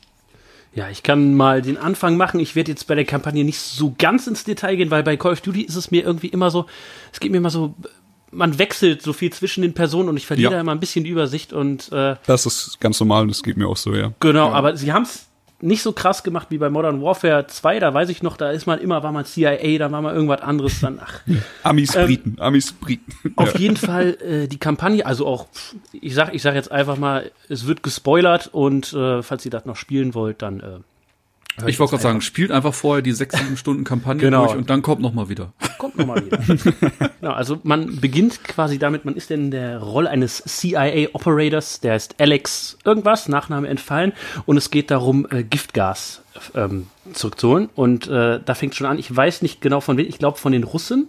Ja, 0.75 0.91
ich 0.91 1.03
kann 1.05 1.35
mal 1.35 1.63
den 1.63 1.77
Anfang 1.77 2.17
machen. 2.17 2.41
Ich 2.41 2.57
werde 2.57 2.73
jetzt 2.73 2.87
bei 2.89 2.95
der 2.97 3.05
Kampagne 3.05 3.45
nicht 3.45 3.61
so 3.61 3.95
ganz 3.97 4.27
ins 4.27 4.43
Detail 4.45 4.77
gehen, 4.77 4.91
weil 4.91 5.05
bei 5.05 5.17
Call 5.17 5.33
of 5.33 5.41
Duty 5.41 5.63
ist 5.63 5.77
es 5.77 5.91
mir 5.91 6.03
irgendwie 6.05 6.27
immer 6.29 6.51
so, 6.51 6.67
es 7.13 7.21
geht 7.21 7.31
mir 7.31 7.39
immer 7.39 7.51
so, 7.51 7.75
man 8.33 8.59
wechselt 8.59 9.01
so 9.01 9.13
viel 9.13 9.33
zwischen 9.33 9.63
den 9.63 9.73
Personen 9.75 10.09
und 10.09 10.17
ich 10.17 10.27
verliere 10.27 10.51
Ja. 10.51 10.57
da 10.57 10.61
immer 10.61 10.73
ein 10.73 10.81
bisschen 10.81 11.05
die 11.05 11.11
Übersicht 11.11 11.53
und 11.53 11.93
äh, 11.93 12.17
Das 12.27 12.45
ist 12.47 12.81
ganz 12.81 12.99
normal, 12.99 13.29
das 13.29 13.45
geht 13.45 13.57
mir 13.57 13.69
auch 13.69 13.77
so, 13.77 13.95
ja. 13.95 14.13
genau, 14.19 14.51
aber 14.51 14.77
sie 14.77 14.93
haben 14.93 15.05
es 15.05 15.27
nicht 15.65 15.83
so 15.83 15.93
krass 15.93 16.23
gemacht 16.23 16.49
wie 16.51 16.59
bei 16.59 16.71
Modern 16.71 17.03
Warfare 17.03 17.47
2, 17.47 17.81
da 17.81 17.93
weiß 17.93 18.09
ich 18.11 18.23
noch, 18.23 18.37
da 18.37 18.51
ist 18.51 18.67
man 18.67 18.79
immer, 18.81 19.03
war 19.03 19.13
man 19.13 19.25
CIA, 19.25 19.79
dann 19.79 19.93
war 19.93 20.03
man 20.03 20.15
irgendwas 20.15 20.43
anderes, 20.43 20.81
dann 20.81 21.01
ach. 21.03 21.21
Amis, 21.63 21.95
Ähm, 21.97 22.07
Briten, 22.07 22.37
Amis, 22.39 22.73
Briten. 22.73 23.13
Auf 23.37 23.59
jeden 23.59 23.77
Fall 23.77 24.17
äh, 24.21 24.47
die 24.47 24.59
Kampagne, 24.59 25.05
also 25.07 25.27
auch, 25.27 25.47
ich 25.93 26.15
sag, 26.15 26.35
ich 26.35 26.43
sag 26.43 26.55
jetzt 26.55 26.71
einfach 26.71 26.99
mal, 26.99 27.31
es 27.49 27.67
wird 27.67 27.83
gespoilert 27.83 28.49
und 28.53 28.93
äh, 28.93 29.23
falls 29.23 29.45
ihr 29.45 29.51
das 29.51 29.65
noch 29.65 29.77
spielen 29.77 30.15
wollt, 30.15 30.43
dann 30.43 30.61
äh, 30.61 30.79
Ich 31.67 31.79
wollte 31.79 31.93
gerade 31.93 32.03
sagen, 32.03 32.21
spielt 32.21 32.51
einfach 32.51 32.75
vorher 32.75 33.03
die 33.03 33.13
sechs, 33.13 33.39
sieben 33.39 33.57
Stunden 33.57 33.85
Kampagne 33.85 34.21
Genau. 34.21 34.47
durch 34.47 34.57
und 34.57 34.71
dann 34.71 34.83
kommt 34.83 35.01
noch 35.01 35.15
mal 35.15 35.29
wieder. 35.29 35.53
Kommt 35.79 35.97
nochmal 35.99 36.25
wieder. 36.25 36.39
genau, 37.21 37.33
also 37.33 37.61
man 37.63 38.01
beginnt 38.01 38.43
quasi 38.45 38.79
damit, 38.79 39.05
man 39.05 39.15
ist 39.17 39.31
in 39.31 39.51
der 39.51 39.79
Rolle 39.79 40.09
eines 40.11 40.43
CIA-Operators, 40.45 41.81
der 41.81 41.97
ist 41.97 42.15
Alex 42.21 42.79
irgendwas, 42.85 43.29
Nachname 43.29 43.69
entfallen, 43.69 44.13
und 44.47 44.57
es 44.57 44.71
geht 44.71 44.91
darum, 44.91 45.27
äh, 45.31 45.43
Giftgas 45.43 46.23
ähm, 46.55 46.87
zurückzuholen. 47.13 47.69
Und 47.75 48.09
äh, 48.09 48.41
da 48.45 48.55
fängt 48.55 48.75
schon 48.75 48.87
an, 48.87 48.99
ich 48.99 49.15
weiß 49.15 49.43
nicht 49.43 49.61
genau 49.61 49.81
von 49.81 49.97
wem, 49.97 50.07
ich 50.09 50.19
glaube 50.19 50.39
von 50.39 50.53
den 50.53 50.65
Russen. 50.65 51.09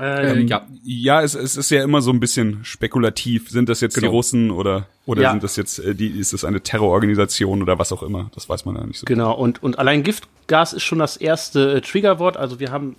Ähm, 0.00 0.48
ja. 0.48 0.66
Ja, 0.84 1.22
es, 1.22 1.34
es 1.34 1.56
ist 1.56 1.70
ja 1.70 1.82
immer 1.84 2.00
so 2.02 2.10
ein 2.10 2.20
bisschen 2.20 2.64
spekulativ. 2.64 3.50
Sind 3.50 3.68
das 3.68 3.80
jetzt 3.80 3.96
die 3.96 4.00
Genau. 4.00 4.12
Russen 4.12 4.50
oder 4.50 4.86
oder 5.06 5.22
Ja. 5.22 5.30
sind 5.32 5.42
das 5.42 5.56
jetzt 5.56 5.78
äh, 5.78 5.94
die 5.94 6.08
ist 6.08 6.32
das 6.32 6.44
eine 6.44 6.60
Terrororganisation 6.60 7.62
oder 7.62 7.78
was 7.78 7.92
auch 7.92 8.02
immer? 8.02 8.30
Das 8.34 8.48
weiß 8.48 8.64
man 8.64 8.76
ja 8.76 8.86
nicht 8.86 8.98
so. 8.98 9.04
Genau, 9.06 9.34
und, 9.34 9.62
und 9.62 9.78
allein 9.78 10.02
Giftgas 10.02 10.72
ist 10.72 10.84
schon 10.84 10.98
das 11.00 11.16
erste 11.16 11.74
äh, 11.74 11.80
Triggerwort. 11.80 12.36
Also 12.36 12.60
wir 12.60 12.70
haben, 12.70 12.96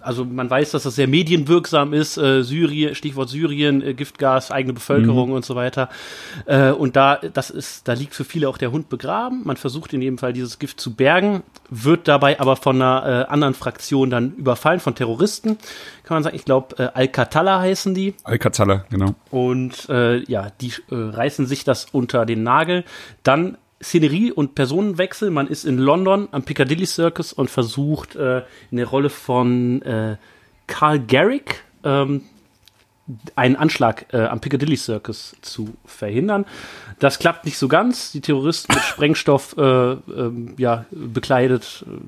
also 0.00 0.24
man 0.24 0.48
weiß, 0.48 0.70
dass 0.70 0.84
das 0.84 0.94
sehr 0.94 1.08
medienwirksam 1.08 1.92
ist. 1.92 2.16
Äh, 2.16 2.42
Syrien, 2.42 2.94
Stichwort 2.94 3.28
Syrien, 3.28 3.82
äh, 3.82 3.94
Giftgas, 3.94 4.50
eigene 4.50 4.72
Bevölkerung 4.72 5.32
und 5.32 5.44
so 5.44 5.54
weiter. 5.54 5.88
Äh, 6.46 6.70
und 6.70 6.96
da, 6.96 7.16
das 7.16 7.50
ist, 7.50 7.86
da 7.86 7.92
liegt 7.92 8.14
für 8.14 8.24
viele 8.24 8.48
auch 8.48 8.56
der 8.56 8.72
Hund 8.72 8.88
begraben. 8.88 9.42
Man 9.44 9.56
versucht 9.56 9.92
in 9.92 10.00
jedem 10.00 10.18
Fall 10.18 10.32
dieses 10.32 10.58
Gift 10.58 10.80
zu 10.80 10.94
bergen, 10.94 11.42
wird 11.68 12.08
dabei 12.08 12.40
aber 12.40 12.56
von 12.56 12.76
einer 12.76 13.26
äh, 13.26 13.30
anderen 13.30 13.54
Fraktion 13.54 14.08
dann 14.10 14.32
überfallen, 14.36 14.80
von 14.80 14.94
Terroristen, 14.94 15.58
kann 16.04 16.16
man 16.16 16.22
sagen. 16.22 16.36
Ich 16.36 16.44
glaube, 16.44 16.76
äh, 16.78 16.88
Al-Qatala 16.94 17.60
heißen 17.60 17.94
die. 17.94 18.14
Alcatala, 18.24 18.84
genau. 18.88 19.14
Und 19.30 19.88
äh, 19.90 20.18
ja, 20.24 20.48
die 20.60 20.72
äh, 20.90 20.94
reißen 20.94 21.46
sich 21.46 21.64
das 21.64 21.86
unter 21.92 22.24
den 22.24 22.42
Nagel. 22.42 22.84
Dann 23.22 23.58
Szenerie 23.86 24.32
und 24.32 24.54
Personenwechsel. 24.54 25.30
Man 25.30 25.46
ist 25.46 25.64
in 25.64 25.78
London 25.78 26.28
am 26.32 26.42
Piccadilly 26.42 26.86
Circus 26.86 27.32
und 27.32 27.50
versucht 27.50 28.16
äh, 28.16 28.42
in 28.70 28.78
der 28.78 28.86
Rolle 28.86 29.10
von 29.10 29.80
äh, 29.82 30.16
Carl 30.66 30.98
Garrick 30.98 31.62
ähm, 31.84 32.22
einen 33.36 33.54
Anschlag 33.54 34.12
äh, 34.12 34.24
am 34.24 34.40
Piccadilly 34.40 34.76
Circus 34.76 35.36
zu 35.40 35.74
verhindern. 35.84 36.44
Das 36.98 37.20
klappt 37.20 37.44
nicht 37.44 37.58
so 37.58 37.68
ganz. 37.68 38.10
Die 38.10 38.20
Terroristen 38.20 38.74
mit 38.74 38.82
Sprengstoff 38.82 39.56
äh, 39.56 39.62
ähm, 39.62 40.54
ja, 40.58 40.86
bekleidet 40.90 41.84
äh, 41.86 42.00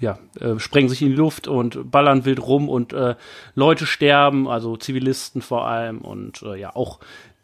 ja, 0.00 0.18
äh, 0.40 0.58
sprengen 0.58 0.88
sich 0.88 1.02
in 1.02 1.08
die 1.08 1.16
Luft 1.16 1.48
und 1.48 1.90
ballern 1.90 2.24
wild 2.24 2.40
rum 2.40 2.68
und 2.68 2.92
äh, 2.92 3.16
Leute 3.54 3.84
sterben, 3.84 4.48
also 4.48 4.76
Zivilisten 4.76 5.42
vor 5.42 5.66
allem 5.66 5.98
und 5.98 6.42
äh, 6.42 6.56
ja 6.56 6.74
auch 6.76 7.00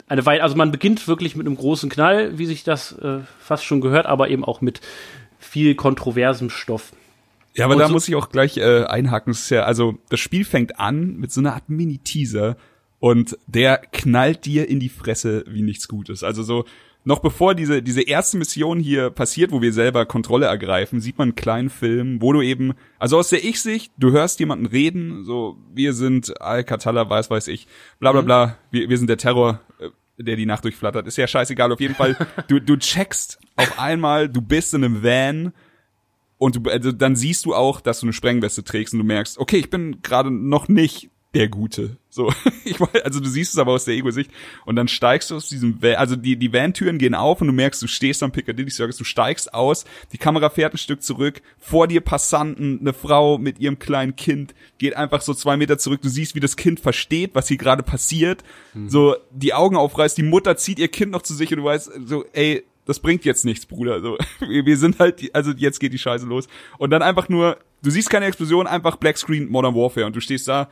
eine 0.07 0.25
Weile, 0.25 0.43
also 0.43 0.55
man 0.55 0.71
beginnt 0.71 1.07
wirklich 1.07 1.35
mit 1.35 1.47
einem 1.47 1.55
großen 1.57 1.89
Knall, 1.89 2.37
wie 2.37 2.45
sich 2.45 2.63
das 2.63 2.91
äh, 2.99 3.19
fast 3.39 3.65
schon 3.65 3.81
gehört, 3.81 4.05
aber 4.05 4.29
eben 4.29 4.43
auch 4.45 4.61
mit 4.61 4.81
viel 5.39 5.75
kontroversem 5.75 6.49
Stoff. 6.49 6.91
Ja, 7.55 7.65
aber 7.65 7.75
Und 7.75 7.79
da 7.79 7.87
so- 7.87 7.93
muss 7.93 8.07
ich 8.07 8.15
auch 8.15 8.29
gleich 8.29 8.57
äh, 8.57 8.83
einhaken. 8.83 9.31
Das 9.33 9.49
ja, 9.49 9.63
also 9.63 9.97
das 10.09 10.19
Spiel 10.19 10.43
fängt 10.45 10.79
an 10.79 11.15
mit 11.17 11.31
so 11.31 11.39
einer 11.41 11.53
Art 11.53 11.69
Mini-Teaser 11.69 12.57
und 12.99 13.37
der 13.47 13.77
knallt 13.77 14.45
dir 14.45 14.67
in 14.67 14.79
die 14.79 14.89
Fresse 14.89 15.43
wie 15.47 15.61
nichts 15.61 15.87
Gutes. 15.87 16.23
Also 16.23 16.43
so 16.43 16.65
noch 17.07 17.19
bevor 17.19 17.53
diese 17.53 17.83
diese 17.83 18.01
erste 18.01 18.35
Mission 18.37 18.79
hier 18.79 19.11
passiert, 19.11 19.51
wo 19.51 19.61
wir 19.61 19.71
selber 19.73 20.05
Kontrolle 20.07 20.47
ergreifen, 20.47 20.99
sieht 20.99 21.17
man 21.19 21.29
einen 21.29 21.35
kleinen 21.35 21.69
Film, 21.69 22.19
wo 22.21 22.33
du 22.33 22.41
eben, 22.41 22.73
also 22.97 23.17
aus 23.19 23.29
der 23.29 23.43
Ich-Sicht, 23.45 23.91
du 23.99 24.11
hörst 24.11 24.39
jemanden 24.39 24.65
reden, 24.65 25.23
so 25.23 25.55
wir 25.73 25.93
sind 25.93 26.41
Al-Qatala, 26.41 27.07
weiß 27.09 27.29
weiß 27.29 27.47
ich, 27.49 27.67
bla 27.99 28.11
bla 28.11 28.21
bla, 28.21 28.57
wir, 28.71 28.89
wir 28.89 28.97
sind 28.97 29.07
der 29.07 29.17
Terror, 29.17 29.61
der 30.17 30.35
die 30.35 30.45
Nacht 30.45 30.63
durchflattert. 30.63 31.07
Ist 31.07 31.17
ja 31.17 31.27
scheißegal, 31.27 31.71
auf 31.71 31.79
jeden 31.79 31.95
Fall, 31.95 32.15
du, 32.47 32.59
du 32.59 32.77
checkst 32.77 33.39
auf 33.55 33.79
einmal, 33.79 34.29
du 34.29 34.41
bist 34.41 34.73
in 34.73 34.83
einem 34.83 35.03
Van 35.03 35.53
und 36.37 36.55
du, 36.55 36.69
also 36.69 36.91
dann 36.91 37.15
siehst 37.15 37.45
du 37.45 37.53
auch, 37.53 37.81
dass 37.81 37.99
du 37.99 38.05
eine 38.05 38.13
Sprengweste 38.13 38.63
trägst 38.63 38.93
und 38.93 38.99
du 38.99 39.05
merkst, 39.05 39.37
okay, 39.37 39.57
ich 39.57 39.69
bin 39.69 40.01
gerade 40.01 40.31
noch 40.31 40.67
nicht 40.67 41.09
der 41.35 41.49
Gute. 41.49 41.97
So, 42.09 42.33
ich 42.65 42.79
weiß, 42.79 43.03
also 43.03 43.19
du 43.19 43.27
siehst 43.27 43.53
es 43.53 43.59
aber 43.59 43.73
aus 43.73 43.85
der 43.85 43.93
Ego-Sicht 43.93 44.31
und 44.65 44.75
dann 44.77 44.87
steigst 44.87 45.29
du 45.29 45.35
aus 45.35 45.49
diesem 45.49 45.81
Van, 45.81 45.95
also 45.95 46.15
die, 46.15 46.37
die 46.37 46.51
Van-Türen 46.51 46.97
gehen 46.97 47.13
auf 47.13 47.41
und 47.41 47.47
du 47.47 47.53
merkst, 47.53 47.81
du 47.83 47.87
stehst 47.87 48.23
am 48.23 48.31
Piccadilly 48.31 48.71
Circus, 48.71 48.97
du 48.97 49.03
steigst 49.03 49.53
aus, 49.53 49.85
die 50.13 50.17
Kamera 50.17 50.49
fährt 50.49 50.73
ein 50.73 50.77
Stück 50.77 51.03
zurück, 51.03 51.41
vor 51.59 51.87
dir 51.87 52.01
Passanten, 52.01 52.79
eine 52.79 52.93
Frau 52.93 53.37
mit 53.37 53.59
ihrem 53.59 53.77
kleinen 53.77 54.15
Kind, 54.15 54.55
geht 54.77 54.95
einfach 54.95 55.21
so 55.21 55.33
zwei 55.33 55.57
Meter 55.57 55.77
zurück, 55.77 56.01
du 56.01 56.09
siehst, 56.09 56.35
wie 56.35 56.39
das 56.39 56.55
Kind 56.55 56.79
versteht, 56.79 57.35
was 57.35 57.49
hier 57.49 57.57
gerade 57.57 57.83
passiert, 57.83 58.43
so 58.87 59.15
die 59.31 59.53
Augen 59.53 59.75
aufreißt, 59.75 60.17
die 60.17 60.23
Mutter 60.23 60.57
zieht 60.57 60.79
ihr 60.79 60.87
Kind 60.87 61.11
noch 61.11 61.21
zu 61.21 61.33
sich 61.33 61.51
und 61.51 61.57
du 61.57 61.63
weißt, 61.65 61.91
so, 62.05 62.25
ey, 62.33 62.63
das 62.85 62.99
bringt 62.99 63.25
jetzt 63.25 63.45
nichts, 63.45 63.65
Bruder. 63.65 63.99
So, 63.99 64.17
wir, 64.39 64.77
sind 64.77 64.99
halt, 64.99 65.29
also 65.33 65.51
jetzt 65.51 65.79
geht 65.79 65.93
die 65.93 65.97
Scheiße 65.97 66.25
los. 66.25 66.47
Und 66.77 66.91
dann 66.91 67.01
einfach 67.01 67.29
nur, 67.29 67.57
du 67.81 67.89
siehst 67.89 68.09
keine 68.09 68.25
Explosion, 68.25 68.67
einfach 68.67 68.95
Black 68.95 69.17
Screen 69.17 69.49
Modern 69.49 69.75
Warfare 69.75 70.05
und 70.05 70.15
du 70.15 70.21
stehst 70.21 70.47
da, 70.47 70.69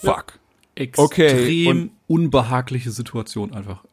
fuck. 0.00 0.38
Extrem 0.74 1.04
Okay, 1.04 1.66
und- 1.68 1.90
unbehagliche 2.06 2.90
Situation 2.90 3.52
einfach. 3.54 3.84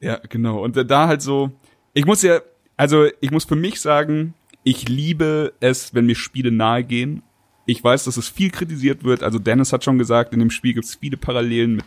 Ja, 0.00 0.18
genau. 0.28 0.64
Und 0.64 0.76
da 0.76 1.06
halt 1.08 1.20
so, 1.22 1.50
ich 1.92 2.06
muss 2.06 2.22
ja, 2.22 2.40
also 2.76 3.06
ich 3.20 3.30
muss 3.30 3.44
für 3.44 3.56
mich 3.56 3.80
sagen, 3.80 4.34
ich 4.64 4.88
liebe 4.88 5.52
es, 5.60 5.94
wenn 5.94 6.06
mir 6.06 6.14
Spiele 6.14 6.50
nahe 6.50 6.84
gehen. 6.84 7.22
Ich 7.66 7.84
weiß, 7.84 8.04
dass 8.04 8.16
es 8.16 8.28
viel 8.28 8.50
kritisiert 8.50 9.04
wird. 9.04 9.22
Also 9.22 9.38
Dennis 9.38 9.72
hat 9.72 9.84
schon 9.84 9.98
gesagt, 9.98 10.32
in 10.32 10.40
dem 10.40 10.50
Spiel 10.50 10.74
gibt 10.74 10.86
es 10.86 10.94
viele 10.96 11.16
Parallelen 11.16 11.76
mit 11.76 11.84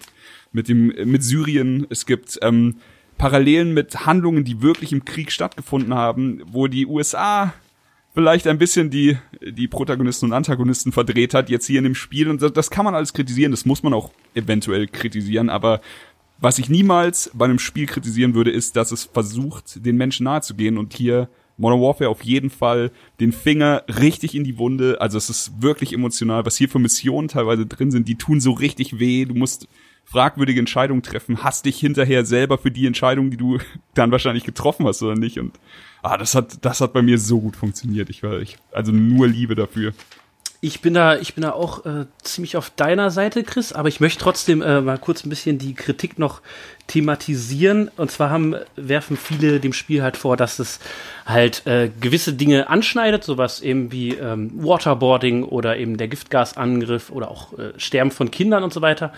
mit 0.52 0.70
dem 0.70 0.88
mit 1.06 1.24
Syrien. 1.24 1.88
Es 1.90 2.06
gibt 2.06 2.38
ähm, 2.44 2.78
Parallelen 3.18 3.74
mit 3.74 4.06
Handlungen, 4.06 4.44
die 4.44 4.62
wirklich 4.62 4.94
im 4.94 5.04
Krieg 5.04 5.32
stattgefunden 5.32 5.94
haben, 5.96 6.44
wo 6.46 6.68
die 6.68 6.86
USA 6.86 7.54
vielleicht 8.14 8.48
ein 8.48 8.58
bisschen 8.58 8.90
die, 8.90 9.18
die 9.42 9.68
Protagonisten 9.68 10.28
und 10.28 10.34
Antagonisten 10.34 10.92
verdreht 10.92 11.34
hat, 11.34 11.50
jetzt 11.50 11.66
hier 11.66 11.80
in 11.80 11.84
dem 11.84 11.96
Spiel. 11.96 12.30
Und 12.30 12.42
das, 12.42 12.70
kann 12.70 12.86
man 12.86 12.96
alles 12.96 13.14
kritisieren, 13.14 13.52
das 13.52 13.66
muss 13.66 13.84
man 13.84 13.94
auch 13.94 14.12
eventuell 14.36 14.88
kritisieren, 14.88 15.50
aber 15.50 15.82
was 16.40 16.60
ich 16.60 16.68
niemals 16.68 17.32
bei 17.34 17.46
einem 17.46 17.60
Spiel 17.60 17.86
kritisieren 17.86 18.34
würde, 18.34 18.52
ist, 18.52 18.76
dass 18.76 18.92
es 18.92 19.06
versucht, 19.06 19.86
den 19.86 19.96
Menschen 19.96 20.26
nahe 20.26 20.42
zu 20.42 20.56
gehen 20.56 20.78
und 20.78 20.94
hier 20.94 21.30
Modern 21.56 21.80
Warfare 21.80 22.10
auf 22.10 22.24
jeden 22.24 22.50
Fall 22.50 22.92
den 23.22 23.32
Finger 23.32 23.84
richtig 23.88 24.36
in 24.36 24.44
die 24.44 24.58
Wunde. 24.58 25.00
Also 25.00 25.18
es 25.18 25.30
ist 25.30 25.62
wirklich 25.62 25.94
emotional, 25.94 26.46
was 26.46 26.58
hier 26.58 26.68
für 26.68 26.80
Missionen 26.80 27.30
teilweise 27.30 27.66
drin 27.66 27.92
sind, 27.92 28.10
die 28.10 28.16
tun 28.16 28.42
so 28.42 28.52
richtig 28.52 29.00
weh. 29.00 29.24
Du 29.24 29.36
musst 29.36 29.68
fragwürdige 30.04 30.60
Entscheidungen 30.60 31.02
treffen, 31.02 31.44
hast 31.44 31.66
dich 31.66 31.78
hinterher 31.80 32.26
selber 32.26 32.58
für 32.58 32.72
die 32.72 32.88
Entscheidung, 32.88 33.32
die 33.32 33.38
du 33.38 33.60
dann 33.94 34.12
wahrscheinlich 34.12 34.44
getroffen 34.44 34.86
hast 34.86 35.02
oder 35.02 35.16
nicht. 35.16 35.40
Und 35.40 35.54
ah, 36.04 36.18
das 36.18 36.36
hat, 36.36 36.64
das 36.64 36.82
hat 36.82 36.94
bei 36.94 37.02
mir 37.02 37.18
so 37.18 37.40
gut 37.40 37.56
funktioniert. 37.56 38.10
Ich 38.10 38.22
war, 38.22 38.40
ich, 38.40 38.58
also 38.72 38.92
nur 38.92 39.28
Liebe 39.28 39.56
dafür. 39.56 39.94
Ich 40.62 40.80
bin 40.80 40.94
da, 40.94 41.18
ich 41.18 41.34
bin 41.34 41.42
da 41.42 41.52
auch 41.52 41.86
äh, 41.86 42.06
ziemlich 42.22 42.56
auf 42.56 42.70
deiner 42.70 43.12
Seite, 43.12 43.44
Chris, 43.44 43.74
aber 43.74 43.90
ich 43.90 44.00
möchte 44.00 44.22
trotzdem 44.22 44.62
äh, 44.62 44.80
mal 44.80 44.98
kurz 44.98 45.26
ein 45.26 45.30
bisschen 45.30 45.58
die 45.58 45.74
Kritik 45.74 46.20
noch 46.20 46.42
thematisieren. 46.88 47.90
Und 47.98 48.12
zwar 48.12 48.30
haben, 48.30 48.56
werfen 48.76 49.18
viele 49.18 49.60
dem 49.60 49.74
Spiel 49.74 50.04
halt 50.04 50.18
vor, 50.18 50.38
dass 50.38 50.60
es 50.60 50.80
halt 51.26 51.66
äh, 51.66 51.90
gewisse 52.00 52.34
Dinge 52.34 52.70
anschneidet, 52.70 53.24
sowas 53.24 53.62
eben 53.62 53.92
wie 53.92 54.16
ähm, 54.16 54.52
Waterboarding 54.56 55.44
oder 55.44 55.78
eben 55.78 55.98
der 55.98 56.08
Giftgasangriff 56.08 57.10
oder 57.10 57.32
auch 57.32 57.58
äh, 57.58 57.74
Sterben 57.78 58.12
von 58.12 58.32
Kindern 58.32 58.64
und 58.64 58.74
so 58.74 58.82
weiter 58.82 59.14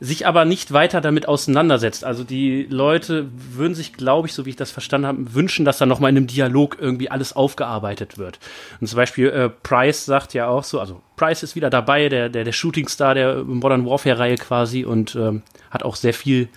sich 0.00 0.26
aber 0.26 0.46
nicht 0.46 0.72
weiter 0.72 1.02
damit 1.02 1.28
auseinandersetzt. 1.28 2.04
Also 2.04 2.24
die 2.24 2.66
Leute 2.70 3.28
würden 3.34 3.74
sich, 3.74 3.92
glaube 3.92 4.28
ich, 4.28 4.34
so 4.34 4.46
wie 4.46 4.50
ich 4.50 4.56
das 4.56 4.70
verstanden 4.70 5.06
habe, 5.06 5.34
wünschen, 5.34 5.66
dass 5.66 5.76
da 5.76 5.84
noch 5.84 6.00
mal 6.00 6.08
in 6.08 6.16
einem 6.16 6.26
Dialog 6.26 6.78
irgendwie 6.80 7.10
alles 7.10 7.36
aufgearbeitet 7.36 8.16
wird. 8.16 8.38
Und 8.80 8.86
zum 8.86 8.96
Beispiel 8.96 9.28
äh, 9.28 9.50
Price 9.50 10.06
sagt 10.06 10.32
ja 10.32 10.48
auch 10.48 10.64
so, 10.64 10.80
also 10.80 11.02
Price 11.16 11.42
ist 11.42 11.54
wieder 11.54 11.68
dabei, 11.68 12.08
der 12.08 12.30
der 12.30 12.44
der 12.44 12.52
Shootingstar 12.52 13.14
der 13.14 13.44
Modern 13.44 13.84
Warfare 13.84 14.18
Reihe 14.18 14.36
quasi 14.36 14.84
und 14.86 15.14
ähm, 15.16 15.42
hat 15.70 15.82
auch 15.82 15.96
sehr 15.96 16.14
viel, 16.14 16.48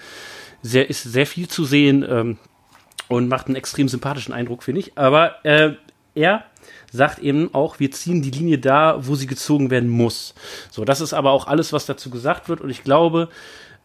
sehr 0.63 0.89
ist 0.89 1.03
sehr 1.03 1.27
viel 1.27 1.47
zu 1.47 1.65
sehen 1.65 2.03
ähm, 2.09 2.37
und 3.09 3.27
macht 3.27 3.47
einen 3.47 3.55
extrem 3.55 3.87
sympathischen 3.87 4.33
Eindruck, 4.33 4.63
finde 4.63 4.79
ich. 4.79 4.97
Aber 4.97 5.45
äh, 5.45 5.73
er 6.15 6.45
sagt 6.91 7.19
eben 7.19 7.53
auch, 7.53 7.79
wir 7.79 7.91
ziehen 7.91 8.21
die 8.21 8.31
Linie 8.31 8.57
da, 8.57 8.97
wo 9.05 9.15
sie 9.15 9.27
gezogen 9.27 9.69
werden 9.69 9.89
muss. 9.89 10.33
So, 10.71 10.85
das 10.85 11.01
ist 11.01 11.13
aber 11.13 11.31
auch 11.31 11.47
alles, 11.47 11.73
was 11.73 11.85
dazu 11.85 12.09
gesagt 12.09 12.49
wird. 12.49 12.61
Und 12.61 12.69
ich 12.69 12.83
glaube, 12.83 13.29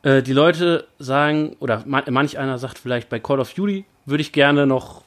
äh, 0.03 0.23
die 0.23 0.33
Leute 0.33 0.87
sagen, 0.99 1.57
oder 1.59 1.83
man, 1.87 2.05
manch 2.11 2.39
einer 2.39 2.59
sagt 2.59 2.79
vielleicht 2.79 3.09
bei 3.09 3.19
Call 3.19 3.41
of 3.41 3.53
Duty 3.53 3.85
würde 4.07 4.23
ich 4.23 4.33
gerne 4.33 4.67
noch 4.67 5.03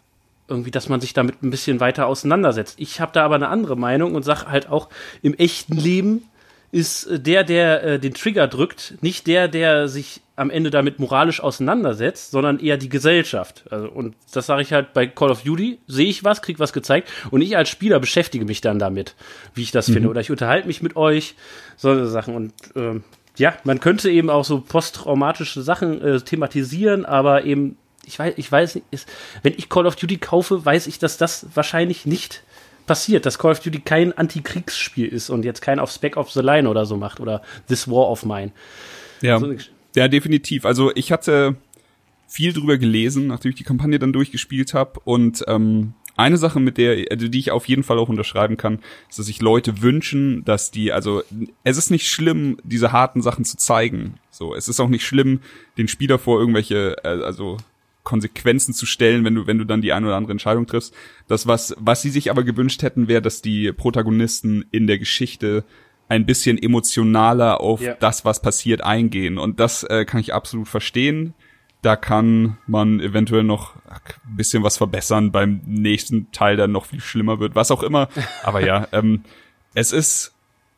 irgendwie, 0.47 0.71
dass 0.71 0.89
man 0.89 0.99
sich 0.99 1.13
damit 1.13 1.41
ein 1.41 1.49
bisschen 1.49 1.79
weiter 1.79 2.07
auseinandersetzt. 2.07 2.75
Ich 2.77 2.99
habe 2.99 3.13
da 3.13 3.23
aber 3.23 3.35
eine 3.35 3.47
andere 3.47 3.77
Meinung 3.77 4.15
und 4.15 4.23
sage 4.23 4.47
halt 4.47 4.69
auch, 4.69 4.89
im 5.21 5.33
echten 5.35 5.77
Leben 5.77 6.27
ist 6.71 7.05
äh, 7.05 7.19
der, 7.19 7.43
der 7.43 7.83
äh, 7.83 7.99
den 7.99 8.13
Trigger 8.13 8.47
drückt, 8.47 8.95
nicht 9.01 9.27
der, 9.27 9.47
der 9.47 9.87
sich 9.87 10.21
am 10.35 10.49
Ende 10.49 10.71
damit 10.71 10.99
moralisch 10.99 11.39
auseinandersetzt, 11.41 12.31
sondern 12.31 12.59
eher 12.59 12.77
die 12.77 12.89
Gesellschaft. 12.89 13.65
Also, 13.69 13.89
und 13.89 14.15
das 14.33 14.47
sage 14.47 14.61
ich 14.61 14.73
halt 14.73 14.93
bei 14.93 15.05
Call 15.05 15.29
of 15.29 15.43
Duty, 15.43 15.79
sehe 15.87 16.07
ich 16.07 16.23
was, 16.23 16.41
krieg 16.41 16.59
was 16.59 16.73
gezeigt 16.73 17.11
und 17.29 17.41
ich 17.41 17.57
als 17.57 17.69
Spieler 17.69 17.99
beschäftige 17.99 18.45
mich 18.45 18.61
dann 18.61 18.79
damit, 18.79 19.15
wie 19.53 19.63
ich 19.63 19.71
das 19.71 19.87
mhm. 19.87 19.93
finde. 19.93 20.09
Oder 20.09 20.21
ich 20.21 20.31
unterhalte 20.31 20.67
mich 20.67 20.81
mit 20.81 20.95
euch, 20.95 21.35
solche 21.77 22.07
Sachen. 22.07 22.35
Und 22.35 22.53
ähm, 22.75 23.03
ja, 23.37 23.53
man 23.63 23.79
könnte 23.79 24.09
eben 24.09 24.29
auch 24.29 24.45
so 24.45 24.61
posttraumatische 24.61 25.61
Sachen 25.61 26.01
äh, 26.01 26.19
thematisieren, 26.21 27.05
aber 27.05 27.43
eben, 27.43 27.77
ich 28.05 28.17
weiß, 28.17 28.33
ich 28.37 28.51
weiß 28.51 28.75
nicht, 28.75 28.87
ist, 28.91 29.07
wenn 29.43 29.53
ich 29.53 29.69
Call 29.69 29.85
of 29.85 29.95
Duty 29.95 30.17
kaufe, 30.17 30.65
weiß 30.65 30.87
ich, 30.87 30.97
dass 30.97 31.17
das 31.17 31.45
wahrscheinlich 31.53 32.05
nicht 32.05 32.43
passiert, 32.85 33.25
dass 33.25 33.37
Call 33.37 33.51
of 33.51 33.59
Duty 33.59 33.79
kein 33.79 34.13
Antikriegsspiel 34.17 35.07
ist 35.07 35.29
und 35.29 35.45
jetzt 35.45 35.61
kein 35.61 35.79
auf 35.79 35.91
Spec 35.91 36.17
of 36.17 36.31
the 36.31 36.41
Line 36.41 36.69
oder 36.69 36.85
so 36.85 36.97
macht 36.97 37.19
oder 37.19 37.41
This 37.67 37.87
War 37.87 38.09
of 38.09 38.25
Mine. 38.25 38.51
Ja, 39.21 39.39
so 39.39 39.53
ja 39.95 40.07
definitiv. 40.07 40.65
Also 40.65 40.91
ich 40.95 41.11
hatte 41.11 41.55
viel 42.27 42.53
drüber 42.53 42.77
gelesen, 42.77 43.27
nachdem 43.27 43.49
ich 43.49 43.57
die 43.57 43.63
Kampagne 43.63 43.99
dann 43.99 44.13
durchgespielt 44.13 44.73
habe 44.73 44.99
und 45.03 45.43
ähm, 45.47 45.93
eine 46.17 46.37
Sache, 46.37 46.59
mit 46.59 46.77
der, 46.77 47.05
also 47.09 47.27
die 47.27 47.39
ich 47.39 47.51
auf 47.51 47.67
jeden 47.67 47.83
Fall 47.83 47.97
auch 47.97 48.09
unterschreiben 48.09 48.57
kann, 48.57 48.79
ist, 49.09 49.19
dass 49.19 49.25
sich 49.25 49.41
Leute 49.41 49.81
wünschen, 49.81 50.43
dass 50.45 50.71
die, 50.71 50.91
also 50.91 51.23
es 51.63 51.77
ist 51.77 51.89
nicht 51.89 52.07
schlimm, 52.07 52.57
diese 52.63 52.91
harten 52.91 53.21
Sachen 53.21 53.45
zu 53.45 53.57
zeigen. 53.57 54.15
So, 54.29 54.53
es 54.53 54.67
ist 54.67 54.79
auch 54.79 54.89
nicht 54.89 55.05
schlimm, 55.05 55.39
den 55.77 55.87
Spieler 55.87 56.19
vor 56.19 56.39
irgendwelche, 56.39 56.97
äh, 57.03 57.23
also 57.23 57.57
Konsequenzen 58.03 58.73
zu 58.73 58.85
stellen, 58.85 59.23
wenn 59.23 59.35
du, 59.35 59.47
wenn 59.47 59.57
du 59.57 59.65
dann 59.65 59.81
die 59.81 59.93
eine 59.93 60.07
oder 60.07 60.15
andere 60.15 60.31
Entscheidung 60.31 60.65
triffst. 60.67 60.93
Das, 61.27 61.47
was, 61.47 61.75
was 61.79 62.01
sie 62.01 62.09
sich 62.09 62.31
aber 62.31 62.43
gewünscht 62.43 62.81
hätten, 62.81 63.07
wäre, 63.07 63.21
dass 63.21 63.41
die 63.41 63.71
Protagonisten 63.71 64.65
in 64.71 64.87
der 64.87 64.97
Geschichte 64.97 65.63
ein 66.09 66.25
bisschen 66.25 66.61
emotionaler 66.61 67.61
auf 67.61 67.79
ja. 67.79 67.93
das, 67.93 68.25
was 68.25 68.41
passiert, 68.41 68.83
eingehen. 68.83 69.37
Und 69.37 69.59
das 69.59 69.83
äh, 69.83 70.03
kann 70.03 70.19
ich 70.19 70.33
absolut 70.33 70.67
verstehen. 70.67 71.33
Da 71.81 71.95
kann 71.95 72.57
man 72.67 72.99
eventuell 72.99 73.43
noch 73.43 73.75
ein 73.87 74.35
bisschen 74.35 74.61
was 74.61 74.77
verbessern 74.77 75.31
beim 75.31 75.61
nächsten 75.65 76.31
Teil, 76.31 76.57
der 76.57 76.67
noch 76.67 76.85
viel 76.85 76.99
schlimmer 76.99 77.39
wird, 77.39 77.55
was 77.55 77.71
auch 77.71 77.81
immer. 77.81 78.09
Aber 78.43 78.65
ja, 78.65 78.87
ähm, 78.91 79.23
es 79.73 79.93
ist 79.93 80.33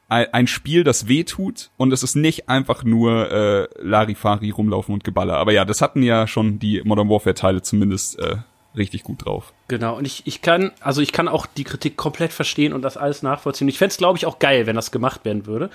ein 0.09 0.47
Spiel, 0.47 0.83
das 0.83 1.07
weh 1.07 1.23
tut 1.23 1.71
und 1.77 1.91
es 1.91 2.03
ist 2.03 2.15
nicht 2.15 2.49
einfach 2.49 2.83
nur 2.83 3.31
äh, 3.31 3.67
Larifari 3.81 4.51
rumlaufen 4.51 4.93
und 4.93 5.03
Geballer. 5.03 5.37
Aber 5.37 5.53
ja, 5.53 5.65
das 5.65 5.81
hatten 5.81 6.03
ja 6.03 6.27
schon 6.27 6.59
die 6.59 6.81
Modern 6.83 7.09
Warfare 7.09 7.33
Teile 7.33 7.61
zumindest 7.61 8.19
äh, 8.19 8.37
richtig 8.75 9.03
gut 9.03 9.25
drauf. 9.25 9.53
Genau, 9.69 9.97
und 9.97 10.05
ich, 10.05 10.23
ich 10.25 10.41
kann, 10.41 10.71
also 10.81 11.01
ich 11.01 11.13
kann 11.13 11.29
auch 11.29 11.45
die 11.45 11.63
Kritik 11.63 11.95
komplett 11.95 12.33
verstehen 12.33 12.73
und 12.73 12.81
das 12.81 12.97
alles 12.97 13.23
nachvollziehen. 13.23 13.69
Ich 13.69 13.77
fände 13.77 13.91
es, 13.91 13.97
glaube 13.97 14.17
ich, 14.17 14.25
auch 14.25 14.39
geil, 14.39 14.67
wenn 14.67 14.75
das 14.75 14.91
gemacht 14.91 15.23
werden 15.23 15.45
würde. 15.45 15.69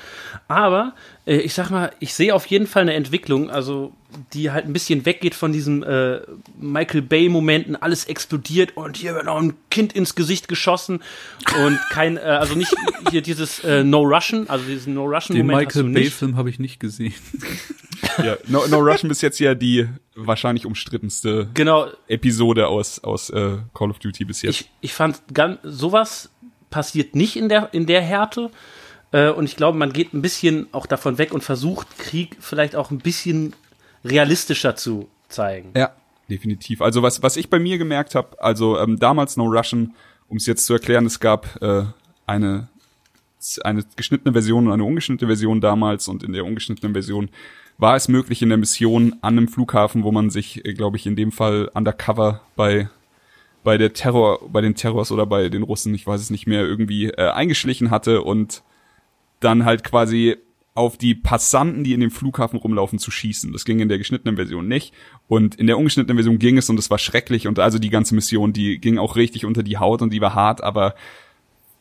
Aber 0.46 0.92
äh, 1.26 1.38
ich 1.38 1.54
sag 1.54 1.70
mal, 1.70 1.90
ich 1.98 2.12
sehe 2.12 2.34
auf 2.34 2.44
jeden 2.46 2.66
Fall 2.66 2.82
eine 2.82 2.92
Entwicklung, 2.92 3.50
also 3.50 3.92
die 4.34 4.50
halt 4.50 4.66
ein 4.66 4.74
bisschen 4.74 5.06
weggeht 5.06 5.34
von 5.34 5.52
diesen 5.52 5.82
äh, 5.82 6.20
Michael 6.60 7.02
Bay-Momenten, 7.02 7.76
alles 7.76 8.04
explodiert 8.04 8.76
und 8.76 8.96
hier 8.96 9.14
wird 9.14 9.24
noch 9.24 9.40
ein 9.40 9.54
Kind 9.70 9.94
ins 9.94 10.14
Gesicht 10.14 10.48
geschossen 10.48 11.02
und 11.64 11.78
kein, 11.90 12.18
äh, 12.18 12.20
also 12.20 12.54
nicht 12.54 12.74
hier 13.10 13.22
dieses 13.22 13.62
äh, 13.64 13.84
No 13.84 14.02
Russian, 14.02 14.48
also 14.48 14.64
diesen 14.66 14.94
No 14.94 15.04
Russian 15.04 15.36
Den 15.36 15.46
Moment. 15.46 15.74
Den 15.74 15.86
Michael 15.86 16.02
Bay-Film 16.04 16.36
habe 16.36 16.50
ich 16.50 16.58
nicht 16.58 16.80
gesehen. 16.80 17.14
ja, 18.18 18.36
no, 18.46 18.66
no 18.66 18.78
Russian 18.78 19.10
ist 19.10 19.22
jetzt 19.22 19.38
ja 19.38 19.54
die 19.54 19.88
wahrscheinlich 20.14 20.66
umstrittenste 20.66 21.48
genau. 21.54 21.88
Episode 22.08 22.68
aus, 22.68 22.98
aus 23.00 23.30
äh, 23.30 23.58
Call 23.78 23.90
of 23.90 23.98
Duty 23.98 24.24
bis 24.24 24.42
jetzt. 24.42 24.60
Ich, 24.60 24.70
ich 24.80 24.92
fand, 24.92 25.22
ganz, 25.32 25.58
sowas 25.62 26.30
passiert 26.70 27.14
nicht 27.14 27.36
in 27.36 27.48
der, 27.48 27.72
in 27.72 27.86
der 27.86 28.02
Härte. 28.02 28.50
Äh, 29.12 29.30
und 29.30 29.44
ich 29.44 29.56
glaube, 29.56 29.78
man 29.78 29.92
geht 29.92 30.12
ein 30.12 30.22
bisschen 30.22 30.66
auch 30.72 30.86
davon 30.86 31.18
weg 31.18 31.32
und 31.32 31.44
versucht, 31.44 31.98
Krieg 31.98 32.36
vielleicht 32.40 32.74
auch 32.74 32.90
ein 32.90 32.98
bisschen 32.98 33.54
realistischer 34.04 34.74
zu 34.76 35.08
zeigen. 35.28 35.70
Ja, 35.76 35.92
definitiv. 36.28 36.82
Also 36.82 37.02
was, 37.02 37.22
was 37.22 37.36
ich 37.36 37.48
bei 37.48 37.58
mir 37.58 37.78
gemerkt 37.78 38.14
habe, 38.14 38.42
also 38.42 38.78
ähm, 38.78 38.98
damals 38.98 39.36
No 39.36 39.44
Russian, 39.44 39.94
um 40.28 40.38
es 40.38 40.46
jetzt 40.46 40.66
zu 40.66 40.72
erklären, 40.72 41.06
es 41.06 41.20
gab 41.20 41.62
äh, 41.62 41.84
eine 42.26 42.68
eine 43.62 43.84
geschnittene 43.94 44.32
Version 44.32 44.66
und 44.66 44.72
eine 44.72 44.82
ungeschnittene 44.82 45.28
Version 45.28 45.60
damals 45.60 46.08
und 46.08 46.24
in 46.24 46.32
der 46.32 46.44
ungeschnittenen 46.44 46.92
Version 46.92 47.28
war 47.78 47.94
es 47.94 48.08
möglich 48.08 48.42
in 48.42 48.48
der 48.48 48.58
Mission 48.58 49.14
an 49.20 49.38
einem 49.38 49.46
Flughafen, 49.46 50.02
wo 50.02 50.10
man 50.10 50.30
sich, 50.30 50.64
äh, 50.64 50.74
glaube 50.74 50.96
ich, 50.96 51.06
in 51.06 51.14
dem 51.14 51.30
Fall 51.30 51.70
undercover 51.72 52.40
bei 52.56 52.88
bei 53.68 53.76
der 53.76 53.92
Terror, 53.92 54.48
bei 54.50 54.62
den 54.62 54.74
Terrors 54.74 55.12
oder 55.12 55.26
bei 55.26 55.50
den 55.50 55.62
Russen, 55.62 55.94
ich 55.94 56.06
weiß 56.06 56.22
es 56.22 56.30
nicht 56.30 56.46
mehr, 56.46 56.62
irgendwie 56.62 57.10
äh, 57.10 57.28
eingeschlichen 57.28 57.90
hatte 57.90 58.22
und 58.22 58.62
dann 59.40 59.66
halt 59.66 59.84
quasi 59.84 60.36
auf 60.74 60.96
die 60.96 61.14
Passanten, 61.14 61.84
die 61.84 61.92
in 61.92 62.00
dem 62.00 62.10
Flughafen 62.10 62.58
rumlaufen, 62.58 62.98
zu 62.98 63.10
schießen. 63.10 63.52
Das 63.52 63.66
ging 63.66 63.80
in 63.80 63.90
der 63.90 63.98
geschnittenen 63.98 64.36
Version 64.36 64.66
nicht. 64.68 64.94
Und 65.26 65.56
in 65.56 65.66
der 65.66 65.76
ungeschnittenen 65.76 66.16
Version 66.16 66.38
ging 66.38 66.56
es 66.56 66.70
und 66.70 66.78
es 66.78 66.88
war 66.88 66.96
schrecklich. 66.96 67.46
Und 67.46 67.58
also 67.58 67.78
die 67.78 67.90
ganze 67.90 68.14
Mission, 68.14 68.54
die 68.54 68.78
ging 68.78 68.96
auch 68.96 69.16
richtig 69.16 69.44
unter 69.44 69.62
die 69.62 69.76
Haut 69.76 70.00
und 70.00 70.14
die 70.14 70.22
war 70.22 70.34
hart. 70.34 70.64
Aber 70.64 70.94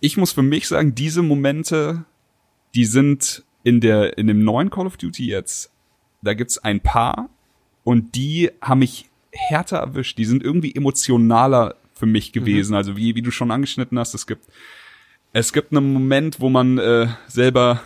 ich 0.02 0.17
muss 0.17 0.34
für 0.34 0.43
mich 0.43 0.67
sagen, 0.67 0.93
diese 0.93 1.21
Momente, 1.21 2.04
die 2.76 2.84
sind 2.84 3.45
in 3.63 3.80
der, 3.80 4.17
in 4.17 4.28
dem 4.28 4.43
neuen 4.43 4.69
Call 4.69 4.88
of 4.88 4.97
Duty 4.97 5.26
jetzt 5.26 5.71
da 6.21 6.34
gibt's 6.34 6.58
ein 6.58 6.82
paar 6.82 7.30
und 7.86 8.15
die 8.15 8.52
haben 8.62 8.80
mich 8.80 9.07
härter 9.32 9.78
erwischt. 9.78 10.18
Die 10.18 10.26
sind 10.26 10.44
irgendwie 10.44 10.76
emotionaler 10.76 11.76
für 11.94 12.06
mich 12.06 12.32
gewesen. 12.32 12.72
Mhm. 12.72 12.78
Also 12.78 12.98
wie, 12.98 13.16
wie 13.16 13.22
du 13.22 13.32
schon 13.32 13.52
angeschnitten 13.52 13.98
hast, 14.00 14.13
es 14.13 14.28
gibt, 14.28 14.46
es 15.34 15.54
gibt 15.54 15.72
einen 15.72 15.94
Moment, 15.94 16.40
wo 16.40 16.50
man 16.50 16.78
äh, 16.78 17.08
selber 17.28 17.82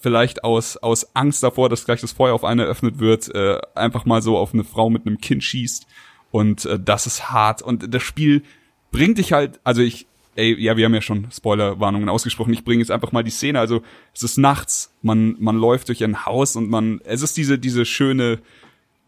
vielleicht 0.00 0.44
aus, 0.44 0.76
aus 0.78 1.14
Angst 1.14 1.42
davor, 1.42 1.68
dass 1.68 1.84
gleich 1.84 2.00
das 2.00 2.12
Feuer 2.12 2.34
auf 2.34 2.44
eine 2.44 2.64
eröffnet 2.64 2.98
wird, 2.98 3.32
äh, 3.34 3.60
einfach 3.74 4.06
mal 4.06 4.22
so 4.22 4.38
auf 4.38 4.54
eine 4.54 4.64
Frau 4.64 4.90
mit 4.90 5.06
einem 5.06 5.18
Kind 5.18 5.44
schießt. 5.44 5.86
Und 6.30 6.64
äh, 6.64 6.78
das 6.78 7.06
ist 7.06 7.30
hart. 7.30 7.62
Und 7.62 7.92
das 7.92 8.02
Spiel 8.02 8.42
bringt 8.90 9.18
dich 9.18 9.32
halt, 9.32 9.60
also 9.62 9.82
ich, 9.82 10.06
ey, 10.36 10.58
ja, 10.58 10.76
wir 10.76 10.86
haben 10.86 10.94
ja 10.94 11.02
schon 11.02 11.28
Spoilerwarnungen 11.30 12.08
ausgesprochen. 12.08 12.52
Ich 12.52 12.64
bringe 12.64 12.80
jetzt 12.80 12.90
einfach 12.90 13.12
mal 13.12 13.22
die 13.22 13.30
Szene. 13.30 13.60
Also 13.60 13.82
es 14.14 14.22
ist 14.22 14.38
nachts, 14.38 14.94
man 15.02 15.36
man 15.38 15.56
läuft 15.56 15.88
durch 15.88 16.02
ein 16.02 16.24
Haus 16.24 16.56
und 16.56 16.70
man, 16.70 17.00
es 17.04 17.22
ist 17.22 17.36
diese 17.36 17.58
diese 17.58 17.84
schöne 17.84 18.38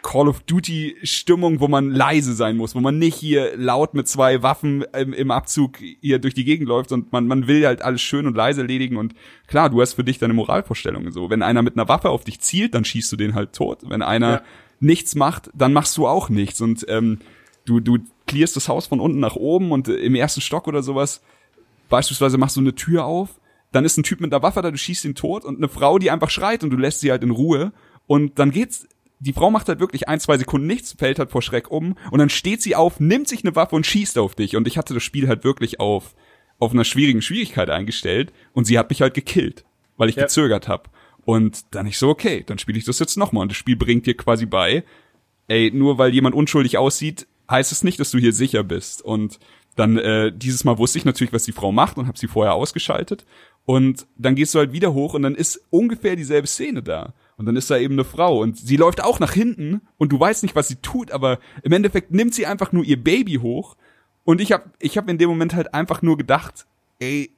Call 0.03 0.29
of 0.29 0.41
Duty 0.41 0.97
Stimmung, 1.05 1.61
wo 1.61 1.69
man 1.69 1.91
leise 1.91 2.35
sein 2.35 2.57
muss, 2.57 2.75
wo 2.75 2.81
man 2.81 2.99
nicht 2.99 3.15
hier 3.15 3.57
laut 3.57 3.95
mit 3.95 4.09
zwei 4.09 4.43
Waffen 4.43 4.85
im, 4.93 5.13
im 5.13 5.31
Abzug 5.31 5.79
hier 5.79 6.19
durch 6.19 6.35
die 6.35 6.45
Gegend 6.45 6.69
läuft 6.69 6.93
und 6.93 7.13
man 7.13 7.27
man 7.27 7.47
will 7.47 7.65
halt 7.65 7.83
alles 7.83 8.03
schön 8.03 8.27
und 8.27 8.37
leise 8.37 8.63
erledigen 8.63 8.97
und 8.97 9.15
klar, 9.47 9.71
du 9.71 9.81
hast 9.81 9.95
für 9.95 10.05
dich 10.05 10.19
deine 10.19 10.35
Moralvorstellungen 10.35 11.13
so. 11.13 11.31
Wenn 11.31 11.43
einer 11.43 11.63
mit 11.63 11.77
einer 11.77 11.89
Waffe 11.89 12.11
auf 12.11 12.25
dich 12.25 12.41
zielt, 12.41 12.75
dann 12.75 12.85
schießt 12.85 13.13
du 13.13 13.17
den 13.17 13.35
halt 13.35 13.53
tot. 13.53 13.79
Wenn 13.89 14.03
einer 14.03 14.31
ja. 14.31 14.43
nichts 14.81 15.15
macht, 15.15 15.51
dann 15.55 15.73
machst 15.73 15.97
du 15.97 16.07
auch 16.09 16.29
nichts 16.29 16.61
und 16.61 16.85
ähm, 16.89 17.21
du, 17.65 17.81
du 17.81 17.99
clearst 18.27 18.57
das 18.57 18.69
Haus 18.69 18.87
von 18.87 19.01
unten 19.01 19.21
nach 19.21 19.37
oben 19.37 19.73
und 19.73 19.89
im 19.89 20.15
ersten 20.15 20.41
Stock 20.41 20.67
oder 20.67 20.83
sowas, 20.83 21.23
beispielsweise 21.89 22.39
machst 22.39 22.57
du 22.57 22.61
eine 22.61 22.75
Tür 22.75 23.05
auf, 23.05 23.41
dann 23.71 23.85
ist 23.85 23.97
ein 23.97 24.03
Typ 24.03 24.21
mit 24.21 24.33
einer 24.33 24.43
Waffe 24.43 24.63
da, 24.63 24.71
du 24.71 24.79
schießt 24.79 25.05
ihn 25.05 25.15
tot 25.15 25.45
und 25.45 25.59
eine 25.59 25.69
Frau, 25.69 25.99
die 25.99 26.11
einfach 26.11 26.31
schreit 26.31 26.65
und 26.65 26.71
du 26.71 26.77
lässt 26.77 27.01
sie 27.01 27.11
halt 27.11 27.23
in 27.23 27.31
Ruhe 27.31 27.73
und 28.07 28.39
dann 28.39 28.51
geht's, 28.51 28.89
die 29.23 29.33
Frau 29.33 29.51
macht 29.51 29.69
halt 29.69 29.79
wirklich 29.79 30.09
ein, 30.09 30.19
zwei 30.19 30.37
Sekunden 30.37 30.67
nichts, 30.67 30.95
fällt 30.99 31.19
halt 31.19 31.31
vor 31.31 31.43
Schreck 31.43 31.71
um 31.71 31.97
und 32.11 32.19
dann 32.19 32.29
steht 32.29 32.61
sie 32.61 32.75
auf, 32.75 32.99
nimmt 32.99 33.29
sich 33.29 33.45
eine 33.45 33.55
Waffe 33.55 33.77
und 33.77 33.87
schießt 33.87 34.19
auf 34.19 34.35
dich 34.35 34.57
und 34.57 34.67
ich 34.67 34.77
hatte 34.79 34.95
das 34.95 35.03
Spiel 35.03 35.29
halt 35.29 35.45
wirklich 35.45 35.79
auf, 35.79 36.15
auf 36.59 36.73
einer 36.73 36.85
schwierigen 36.85 37.23
Schwierigkeit 37.23 37.71
eingestellt 37.71 38.33
und 38.53 38.65
sie 38.65 38.79
hat 38.79 38.91
mich 38.91 39.01
halt 39.01 39.15
gekillt, 39.15 39.65
weil 39.97 40.09
ich 40.09 40.17
ja. 40.17 40.25
gezögert 40.25 40.67
habe. 40.69 40.91
Und 41.25 41.75
dann 41.75 41.87
ich 41.87 41.99
so, 41.99 42.09
okay, 42.09 42.43
dann 42.45 42.59
spiele 42.59 42.79
ich 42.79 42.85
das 42.85 42.99
jetzt 42.99 43.17
nochmal. 43.17 43.43
Und 43.43 43.53
das 43.53 43.57
Spiel 43.57 43.77
bringt 43.77 44.07
dir 44.07 44.17
quasi 44.17 44.45
bei, 44.45 44.83
ey, 45.47 45.71
nur 45.73 45.99
weil 45.99 46.13
jemand 46.13 46.35
unschuldig 46.35 46.79
aussieht, 46.79 47.29
heißt 47.49 47.71
es 47.71 47.85
nicht, 47.85 48.01
dass 48.01 48.11
du 48.11 48.19
hier 48.19 48.33
sicher 48.33 48.65
bist. 48.65 49.03
Und 49.03 49.39
dann 49.77 49.99
äh, 49.99 50.33
dieses 50.35 50.65
Mal 50.65 50.79
wusste 50.79 50.99
ich 50.99 51.05
natürlich, 51.05 51.33
was 51.33 51.45
die 51.45 51.53
Frau 51.53 51.71
macht 51.71 51.97
und 51.97 52.09
habe 52.09 52.19
sie 52.19 52.27
vorher 52.27 52.55
ausgeschaltet. 52.55 53.25
Und 53.65 54.07
dann 54.17 54.35
gehst 54.35 54.55
du 54.55 54.59
halt 54.59 54.73
wieder 54.73 54.93
hoch 54.93 55.15
und 55.15 55.23
dann 55.23 55.37
ist 55.37 55.65
ungefähr 55.71 56.17
dieselbe 56.17 56.49
Szene 56.49 56.83
da. 56.83 57.15
Und 57.37 57.47
dann 57.47 57.57
ist 57.57 57.71
da 57.71 57.79
eben 57.79 57.95
eine 57.95 58.05
Frau 58.05 58.41
und 58.41 58.59
sie 58.59 58.77
läuft 58.77 59.03
auch 59.03 59.19
nach 59.19 59.33
hinten 59.33 59.81
und 59.99 60.13
du 60.13 60.21
weißt 60.21 60.43
nicht, 60.43 60.55
was 60.55 60.69
sie 60.69 60.77
tut, 60.77 61.11
aber 61.11 61.39
im 61.63 61.73
Endeffekt 61.73 62.13
nimmt 62.13 62.35
sie 62.35 62.47
einfach 62.47 62.73
nur 62.73 62.85
ihr 62.85 63.03
Baby 63.03 63.35
hoch. 63.35 63.77
Und 64.25 64.41
ich 64.41 64.53
habe 64.53 64.71
ich 64.79 64.99
hab 64.99 65.09
in 65.09 65.19
dem 65.19 65.29
Moment 65.29 65.55
halt 65.55 65.75
einfach 65.75 66.03
nur 66.03 66.17
gedacht, 66.17 66.67
ey, 67.01 67.31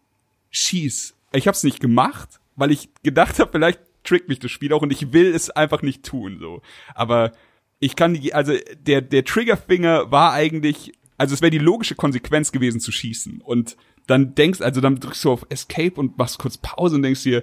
schieß. 0.51 1.15
Ich 1.33 1.49
hab's 1.49 1.65
nicht 1.65 1.81
gemacht, 1.81 2.41
weil 2.57 2.71
ich 2.71 2.89
gedacht 3.03 3.39
habe, 3.39 3.51
vielleicht 3.53 3.81
trickt 4.05 4.29
mich 4.29 4.39
das 4.39 4.51
Spiel 4.51 4.73
auch 4.73 4.83
und 4.83 4.93
ich 4.93 5.13
will 5.13 5.35
es 5.35 5.51
einfach 5.51 5.83
nicht 5.83 6.05
tun 6.05 6.39
so. 6.39 6.61
Aber 6.95 7.33
ich 7.81 7.97
kann 7.97 8.15
die, 8.15 8.35
also 8.35 8.55
der, 8.87 9.01
der 9.01 9.25
Triggerfinger 9.25 10.11
war 10.11 10.33
eigentlich, 10.33 10.93
also 11.17 11.35
es 11.35 11.41
wäre 11.41 11.51
die 11.51 11.59
logische 11.59 11.95
Konsequenz 11.95 12.53
gewesen 12.53 12.81
zu 12.81 12.93
schießen. 12.93 13.41
Und 13.41 13.77
dann 14.07 14.35
denkst, 14.35 14.61
also 14.61 14.81
dann 14.81 15.01
drückst 15.01 15.25
du 15.25 15.33
auf 15.33 15.47
Escape 15.49 15.95
und 15.95 16.19
machst 16.19 16.39
kurz 16.39 16.59
Pause 16.59 16.97
und 16.97 17.03
denkst 17.03 17.23
dir, 17.23 17.43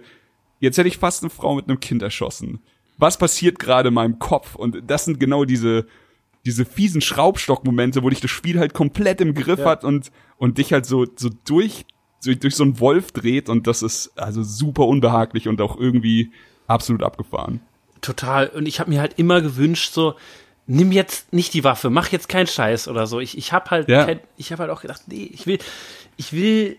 jetzt 0.61 0.77
hätte 0.77 0.87
ich 0.87 0.97
fast 0.97 1.21
eine 1.23 1.29
Frau 1.29 1.55
mit 1.55 1.67
einem 1.67 1.81
Kind 1.81 2.01
erschossen. 2.01 2.61
Was 2.97 3.17
passiert 3.17 3.59
gerade 3.59 3.89
in 3.89 3.93
meinem 3.95 4.19
Kopf? 4.19 4.55
Und 4.55 4.83
das 4.87 5.03
sind 5.05 5.19
genau 5.19 5.43
diese, 5.43 5.85
diese 6.45 6.63
fiesen 6.65 7.01
Schraubstockmomente, 7.01 8.01
wo 8.03 8.09
dich 8.09 8.21
das 8.21 8.31
Spiel 8.31 8.59
halt 8.59 8.73
komplett 8.73 9.19
im 9.21 9.33
Griff 9.33 9.59
Ja. 9.59 9.65
hat 9.65 9.83
und, 9.83 10.11
und 10.37 10.57
dich 10.57 10.71
halt 10.71 10.85
so, 10.85 11.05
so 11.15 11.29
durch, 11.45 11.85
so 12.19 12.33
durch 12.33 12.55
so 12.55 12.63
einen 12.63 12.79
Wolf 12.79 13.11
dreht 13.11 13.49
und 13.49 13.67
das 13.67 13.81
ist 13.81 14.11
also 14.17 14.43
super 14.43 14.85
unbehaglich 14.87 15.47
und 15.47 15.59
auch 15.61 15.77
irgendwie 15.77 16.31
absolut 16.67 17.03
abgefahren. 17.03 17.59
Total. 18.01 18.47
Und 18.47 18.67
ich 18.67 18.79
habe 18.79 18.89
mir 18.91 19.01
halt 19.01 19.17
immer 19.19 19.41
gewünscht, 19.41 19.93
so, 19.93 20.15
nimm 20.67 20.91
jetzt 20.91 21.33
nicht 21.33 21.53
die 21.53 21.63
Waffe, 21.63 21.89
mach 21.89 22.09
jetzt 22.11 22.29
keinen 22.29 22.47
Scheiß 22.47 22.87
oder 22.87 23.07
so. 23.07 23.19
Ich, 23.19 23.37
ich 23.37 23.51
habe 23.51 23.69
halt, 23.71 23.89
Ja. 23.89 24.05
kein, 24.05 24.19
ich 24.37 24.51
habe 24.51 24.61
halt 24.63 24.71
auch 24.71 24.81
gedacht, 24.81 25.03
nee, 25.07 25.29
ich 25.33 25.45
will, 25.47 25.59
ich 26.17 26.33
will 26.33 26.77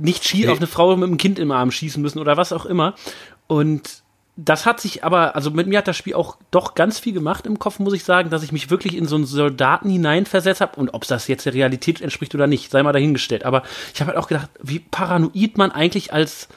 nicht 0.00 0.24
schie 0.24 0.44
Nee. 0.44 0.48
auf 0.48 0.58
eine 0.58 0.66
Frau 0.66 0.96
mit 0.96 1.08
einem 1.08 1.18
Kind 1.18 1.38
im 1.38 1.50
Arm 1.52 1.70
schießen 1.70 2.02
müssen 2.02 2.18
oder 2.18 2.36
was 2.36 2.52
auch 2.52 2.66
immer. 2.66 2.94
Und 3.46 4.02
das 4.36 4.64
hat 4.64 4.80
sich 4.80 5.04
aber, 5.04 5.36
also 5.36 5.50
mit 5.50 5.66
mir 5.66 5.78
hat 5.78 5.88
das 5.88 5.96
Spiel 5.96 6.14
auch 6.14 6.36
doch 6.50 6.74
ganz 6.74 6.98
viel 6.98 7.12
gemacht 7.12 7.46
im 7.46 7.58
Kopf, 7.58 7.78
muss 7.78 7.92
ich 7.92 8.04
sagen, 8.04 8.30
dass 8.30 8.42
ich 8.42 8.52
mich 8.52 8.70
wirklich 8.70 8.96
in 8.96 9.06
so 9.06 9.16
einen 9.16 9.26
Soldaten 9.26 9.90
hineinversetzt 9.90 10.60
habe 10.60 10.80
und 10.80 10.94
ob 10.94 11.06
das 11.06 11.28
jetzt 11.28 11.46
der 11.46 11.54
Realität 11.54 12.00
entspricht 12.00 12.34
oder 12.34 12.46
nicht, 12.46 12.70
sei 12.70 12.82
mal 12.82 12.92
dahingestellt. 12.92 13.44
Aber 13.44 13.62
ich 13.92 14.00
habe 14.00 14.12
halt 14.12 14.18
auch 14.18 14.28
gedacht, 14.28 14.48
wie 14.62 14.78
paranoid 14.78 15.58
man 15.58 15.70
eigentlich 15.72 16.12
als 16.12 16.48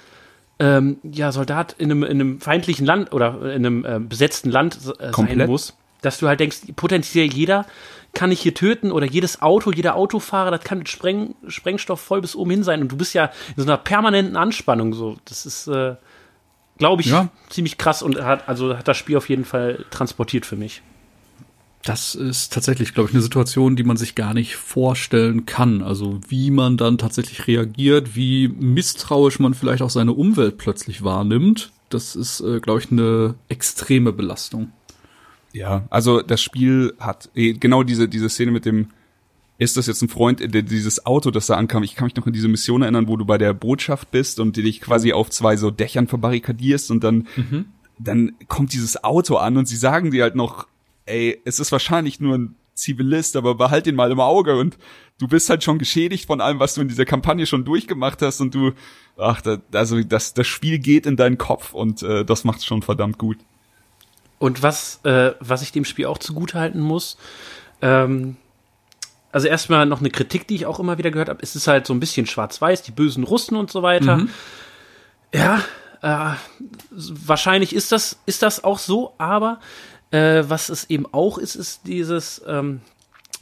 ähm, 0.59 0.97
ja, 1.03 1.31
Soldat 1.31 1.75
in 1.77 1.91
einem, 1.91 2.03
in 2.03 2.11
einem 2.11 2.39
feindlichen 2.39 2.85
Land 2.85 3.11
oder 3.11 3.53
in 3.53 3.65
einem 3.65 3.85
äh, 3.85 3.99
besetzten 3.99 4.49
Land 4.49 4.77
äh, 4.99 5.11
sein 5.11 5.45
muss, 5.47 5.75
dass 6.01 6.19
du 6.19 6.27
halt 6.27 6.39
denkst, 6.39 6.59
potenziell 6.75 7.25
jeder 7.25 7.65
kann 8.13 8.31
ich 8.31 8.41
hier 8.41 8.53
töten 8.53 8.91
oder 8.91 9.05
jedes 9.07 9.41
Auto, 9.41 9.71
jeder 9.71 9.95
Autofahrer, 9.95 10.51
das 10.51 10.63
kann 10.63 10.77
mit 10.77 10.89
Spreng, 10.89 11.35
Sprengstoff 11.47 11.99
voll 11.99 12.21
bis 12.21 12.35
oben 12.35 12.51
hin 12.51 12.63
sein 12.63 12.81
und 12.81 12.91
du 12.91 12.97
bist 12.97 13.13
ja 13.13 13.25
in 13.55 13.63
so 13.63 13.63
einer 13.63 13.77
permanenten 13.77 14.35
Anspannung 14.35 14.93
so. 14.93 15.17
Das 15.25 15.45
ist, 15.45 15.67
äh, 15.67 15.95
glaube 16.77 17.01
ich, 17.01 17.07
Ja. 17.09 17.29
ziemlich 17.49 17.77
krass 17.77 18.03
und 18.03 18.21
hat, 18.21 18.47
also 18.47 18.77
hat 18.77 18.87
das 18.87 18.97
Spiel 18.97 19.17
auf 19.17 19.29
jeden 19.29 19.45
Fall 19.45 19.85
transportiert 19.89 20.45
für 20.45 20.55
mich. 20.55 20.81
Das 21.85 22.15
ist 22.15 22.53
tatsächlich, 22.53 22.93
glaube 22.93 23.09
ich, 23.09 23.15
eine 23.15 23.21
Situation, 23.21 23.75
die 23.75 23.83
man 23.83 23.97
sich 23.97 24.15
gar 24.15 24.33
nicht 24.33 24.55
vorstellen 24.55 25.45
kann. 25.45 25.81
Also 25.81 26.21
wie 26.29 26.49
man 26.49 26.77
dann 26.77 26.97
tatsächlich 26.97 27.45
reagiert, 27.47 28.15
wie 28.15 28.47
misstrauisch 28.47 29.39
man 29.39 29.53
vielleicht 29.53 29.81
auch 29.81 29.89
seine 29.89 30.13
Umwelt 30.13 30.57
plötzlich 30.57 31.03
wahrnimmt. 31.03 31.71
Das 31.89 32.15
ist, 32.15 32.39
äh, 32.39 32.61
glaube 32.61 32.79
ich, 32.79 32.89
eine 32.91 33.35
extreme 33.49 34.13
Belastung. 34.13 34.71
Ja, 35.53 35.85
also 35.89 36.21
das 36.21 36.41
Spiel 36.41 36.93
hat 36.99 37.29
eh, 37.35 37.53
genau 37.53 37.83
diese, 37.83 38.09
diese 38.09 38.27
Szene 38.27 38.51
mit 38.51 38.65
dem, 38.65 38.87
ist 39.59 39.77
das 39.77 39.85
jetzt 39.85 40.01
ein 40.01 40.09
Freund, 40.09 40.41
äh, 40.41 40.47
der, 40.47 40.63
dieses 40.63 41.05
Auto, 41.05 41.31
das 41.31 41.45
da 41.45 41.55
ankam, 41.55 41.83
ich 41.83 41.95
kann 41.95 42.05
mich 42.05 42.15
noch 42.15 42.25
an 42.25 42.33
diese 42.33 42.47
Mission 42.47 42.81
erinnern, 42.81 43.07
wo 43.07 43.17
du 43.17 43.25
bei 43.25 43.37
der 43.37 43.53
Botschaft 43.53 44.11
bist 44.11 44.39
und 44.39 44.57
die 44.57 44.63
dich 44.63 44.81
quasi 44.81 45.13
auf 45.13 45.29
zwei 45.29 45.55
so 45.55 45.71
Dächern 45.71 46.07
verbarrikadierst 46.07 46.91
und 46.91 47.03
dann, 47.03 47.27
dann 47.99 48.33
kommt 48.47 48.73
dieses 48.73 49.03
Auto 49.03 49.37
an 49.37 49.57
und 49.57 49.67
sie 49.67 49.77
sagen 49.77 50.11
dir 50.11 50.23
halt 50.23 50.35
noch, 50.35 50.67
ey, 51.05 51.39
es 51.45 51.59
ist 51.59 51.71
wahrscheinlich 51.71 52.19
nur 52.19 52.35
ein 52.35 52.55
Zivilist, 52.73 53.35
aber 53.35 53.53
behalt 53.53 53.85
ihn 53.85 53.95
mal 53.95 54.11
im 54.11 54.19
Auge 54.19 54.57
und 54.57 54.79
du 55.19 55.27
bist 55.27 55.49
halt 55.49 55.63
schon 55.63 55.77
geschädigt 55.77 56.25
von 56.25 56.41
allem, 56.41 56.59
was 56.59 56.73
du 56.73 56.81
in 56.81 56.87
dieser 56.87 57.05
Kampagne 57.05 57.45
schon 57.45 57.65
durchgemacht 57.65 58.21
hast 58.23 58.41
und 58.41 58.55
du, 58.55 58.71
ach, 59.17 59.41
da, 59.41 59.59
also 59.73 60.01
das, 60.01 60.33
das 60.33 60.47
Spiel 60.47 60.79
geht 60.79 61.05
in 61.05 61.15
deinen 61.15 61.37
Kopf 61.37 61.73
und 61.73 62.01
äh, 62.01 62.25
das 62.25 62.43
macht's 62.43 62.65
schon 62.65 62.81
verdammt 62.81 63.19
gut. 63.19 63.37
Und 64.43 64.61
was, 64.61 64.99
äh, 65.05 65.31
was 65.39 65.61
ich 65.61 65.71
dem 65.71 65.85
Spiel 65.85 66.05
auch 66.05 66.17
zugutehalten 66.17 66.81
muss, 66.81 67.15
ähm, 67.81 68.35
also 69.31 69.47
erstmal 69.47 69.85
noch 69.85 70.01
eine 70.01 70.09
Kritik, 70.09 70.49
die 70.49 70.55
ich 70.55 70.65
auch 70.65 70.81
immer 70.81 70.97
wieder 70.97 71.11
gehört 71.11 71.29
habe, 71.29 71.41
es 71.41 71.55
ist 71.55 71.67
halt 71.67 71.87
so 71.87 71.93
ein 71.93 72.01
bisschen 72.01 72.27
schwarz-weiß, 72.27 72.81
die 72.81 72.91
bösen 72.91 73.23
Russen 73.23 73.55
und 73.55 73.71
so 73.71 73.83
weiter. 73.83 74.17
Ja, 75.33 75.61
äh, 76.01 76.35
wahrscheinlich 76.91 77.73
ist 77.73 77.93
das, 77.93 78.19
ist 78.25 78.43
das 78.43 78.65
auch 78.65 78.79
so, 78.79 79.13
aber 79.17 79.61
äh, 80.11 80.43
was 80.45 80.67
es 80.67 80.89
eben 80.89 81.05
auch 81.13 81.37
ist, 81.37 81.55
ist 81.55 81.87
dieses, 81.87 82.41
ähm, 82.45 82.81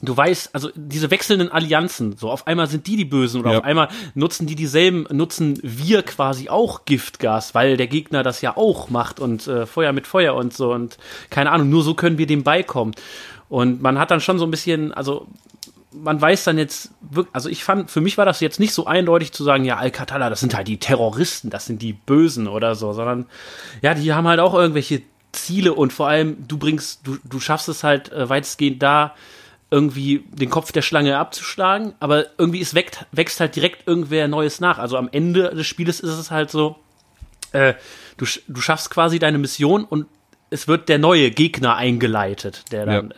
du 0.01 0.15
weißt, 0.15 0.53
also 0.53 0.69
diese 0.75 1.11
wechselnden 1.11 1.51
Allianzen, 1.51 2.17
so 2.17 2.29
auf 2.31 2.47
einmal 2.47 2.67
sind 2.67 2.87
die 2.87 2.95
die 2.95 3.05
Bösen 3.05 3.41
oder 3.41 3.51
Ja. 3.51 3.57
auf 3.59 3.63
einmal 3.63 3.89
nutzen 4.15 4.47
die 4.47 4.55
dieselben, 4.55 5.05
nutzen 5.11 5.59
wir 5.63 6.03
quasi 6.03 6.49
auch 6.49 6.85
Giftgas, 6.85 7.53
weil 7.53 7.77
der 7.77 7.87
Gegner 7.87 8.23
das 8.23 8.41
ja 8.41 8.57
auch 8.57 8.89
macht 8.89 9.19
und 9.19 9.47
äh, 9.47 9.65
Feuer 9.65 9.93
mit 9.93 10.07
Feuer 10.07 10.35
und 10.35 10.53
so 10.53 10.73
und 10.73 10.97
keine 11.29 11.51
Ahnung, 11.51 11.69
nur 11.69 11.83
so 11.83 11.93
können 11.93 12.17
wir 12.17 12.27
dem 12.27 12.43
beikommen. 12.43 12.93
Und 13.49 13.81
man 13.81 13.99
hat 13.99 14.11
dann 14.11 14.21
schon 14.21 14.39
so 14.39 14.45
ein 14.45 14.51
bisschen, 14.51 14.93
also 14.93 15.27
man 15.93 16.21
weiß 16.21 16.45
dann 16.45 16.57
jetzt 16.57 16.91
wirklich, 17.01 17.35
also 17.35 17.49
ich 17.49 17.63
fand, 17.65 17.91
für 17.91 17.99
mich 17.99 18.17
war 18.17 18.25
das 18.25 18.39
jetzt 18.39 18.61
nicht 18.61 18.73
so 18.73 18.85
eindeutig 18.85 19.33
zu 19.33 19.43
sagen, 19.43 19.65
ja, 19.65 19.75
Alcatala, 19.77 20.29
das 20.29 20.39
sind 20.39 20.55
halt 20.55 20.69
die 20.69 20.77
Terroristen, 20.77 21.49
das 21.49 21.65
sind 21.65 21.81
die 21.81 21.91
Bösen 21.91 22.47
oder 22.47 22.75
so, 22.75 22.93
sondern 22.93 23.25
ja, 23.81 23.93
die 23.93 24.13
haben 24.13 24.25
halt 24.27 24.39
auch 24.39 24.53
irgendwelche 24.53 25.01
Ziele 25.33 25.73
und 25.73 25.91
vor 25.93 26.07
allem 26.07 26.45
du 26.47 26.57
bringst, 26.57 27.05
du, 27.05 27.17
du 27.25 27.39
schaffst 27.41 27.67
es 27.69 27.83
halt 27.83 28.09
äh, 28.11 28.29
weitestgehend 28.29 28.81
da, 28.81 29.15
irgendwie 29.71 30.25
den 30.33 30.49
Kopf 30.49 30.73
der 30.73 30.81
Schlange 30.81 31.17
abzuschlagen, 31.17 31.93
aber 31.99 32.25
irgendwie 32.37 32.61
es 32.61 32.75
wächst, 32.75 33.05
wächst 33.13 33.39
halt 33.39 33.55
direkt 33.55 33.87
irgendwer 33.87 34.27
Neues 34.27 34.59
nach. 34.59 34.77
Also 34.77 34.97
am 34.97 35.09
Ende 35.11 35.55
des 35.55 35.65
Spieles 35.65 36.01
ist 36.01 36.11
es 36.11 36.29
halt 36.29 36.51
so, 36.51 36.75
äh, 37.53 37.73
du, 38.17 38.25
du 38.47 38.61
schaffst 38.61 38.89
quasi 38.89 39.17
deine 39.17 39.37
Mission 39.37 39.85
und 39.85 40.07
es 40.49 40.67
wird 40.67 40.89
der 40.89 40.99
neue 40.99 41.31
Gegner 41.31 41.77
eingeleitet, 41.77 42.65
der 42.73 42.85
dann 42.85 43.13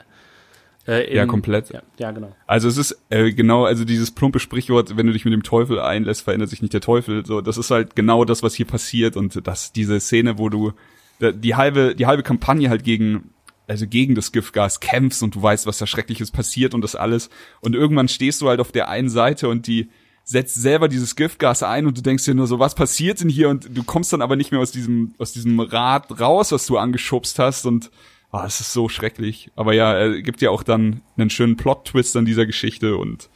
äh, 0.88 1.10
in, 1.10 1.18
Ja, 1.18 1.26
komplett. 1.26 1.72
Ja, 1.72 1.82
ja, 1.98 2.12
genau. 2.12 2.36
Also 2.46 2.68
es 2.68 2.78
ist 2.78 3.02
äh, 3.10 3.32
genau, 3.32 3.66
also 3.66 3.84
dieses 3.84 4.12
plumpe 4.12 4.40
Sprichwort, 4.40 4.96
wenn 4.96 5.08
du 5.08 5.14
dich 5.14 5.26
mit 5.26 5.34
dem 5.34 5.44
Teufel 5.44 5.80
einlässt, 5.80 6.22
verändert 6.22 6.50
sich 6.50 6.62
nicht 6.62 6.74
der 6.74 6.82
Teufel. 6.82 7.26
So, 7.26 7.42
das 7.42 7.58
ist 7.58 7.72
halt 7.72 7.96
genau 7.96 8.26
das, 8.26 8.44
was 8.44 8.54
hier 8.54 8.68
passiert 8.68 9.18
und 9.18 9.48
das 9.48 9.72
diese 9.72 10.00
Szene, 10.00 10.38
wo 10.38 10.50
du 10.50 10.74
die 11.20 11.56
halbe 11.56 11.96
die 11.96 12.06
halbe 12.06 12.22
Kampagne 12.22 12.70
halt 12.70 12.84
gegen 12.84 13.32
also 13.68 13.88
gegen 13.88 14.16
das 14.16 14.32
Giftgas 14.32 14.80
kämpfst 14.80 15.24
und 15.24 15.36
du 15.36 15.42
weißt, 15.42 15.66
was 15.66 15.78
da 15.78 15.88
Schreckliches 15.88 16.32
passiert 16.32 16.74
und 16.74 16.82
das 16.82 16.96
alles 16.96 17.30
und 17.62 17.76
irgendwann 17.76 18.08
stehst 18.08 18.42
du 18.42 18.50
halt 18.50 18.60
auf 18.60 18.72
der 18.72 18.90
einen 18.90 19.10
Seite 19.10 19.50
und 19.50 19.68
die 19.68 19.90
setzt 20.26 20.56
selber 20.56 20.88
dieses 20.88 21.16
Giftgas 21.16 21.64
ein 21.64 21.86
und 21.86 21.98
du 21.98 22.02
denkst 22.02 22.26
dir 22.26 22.34
nur 22.34 22.48
so, 22.48 22.60
was 22.60 22.76
passiert 22.76 23.22
denn 23.22 23.30
hier 23.30 23.50
und 23.50 23.70
du 23.78 23.84
kommst 23.84 24.14
dann 24.14 24.22
aber 24.22 24.36
nicht 24.36 24.52
mehr 24.52 24.62
aus 24.62 24.72
diesem 24.72 25.16
aus 25.18 25.34
diesem 25.34 25.60
Rad 25.60 26.20
raus, 26.20 26.52
was 26.52 26.66
du 26.66 26.78
angeschubst 26.78 27.40
hast 27.40 27.66
und 27.66 27.92
Ah, 28.34 28.48
es 28.48 28.60
ist 28.60 28.74
so 28.74 28.90
schrecklich. 28.90 29.52
Aber 29.56 29.76
ja, 29.76 29.94
er 29.94 30.22
gibt 30.24 30.42
ja 30.42 30.50
auch 30.50 30.64
dann 30.64 31.04
einen 31.16 31.30
schönen 31.30 31.56
Plot-Twist 31.56 32.18
an 32.18 32.26
dieser 32.26 32.48
Geschichte 32.48 32.98
und 32.98 33.30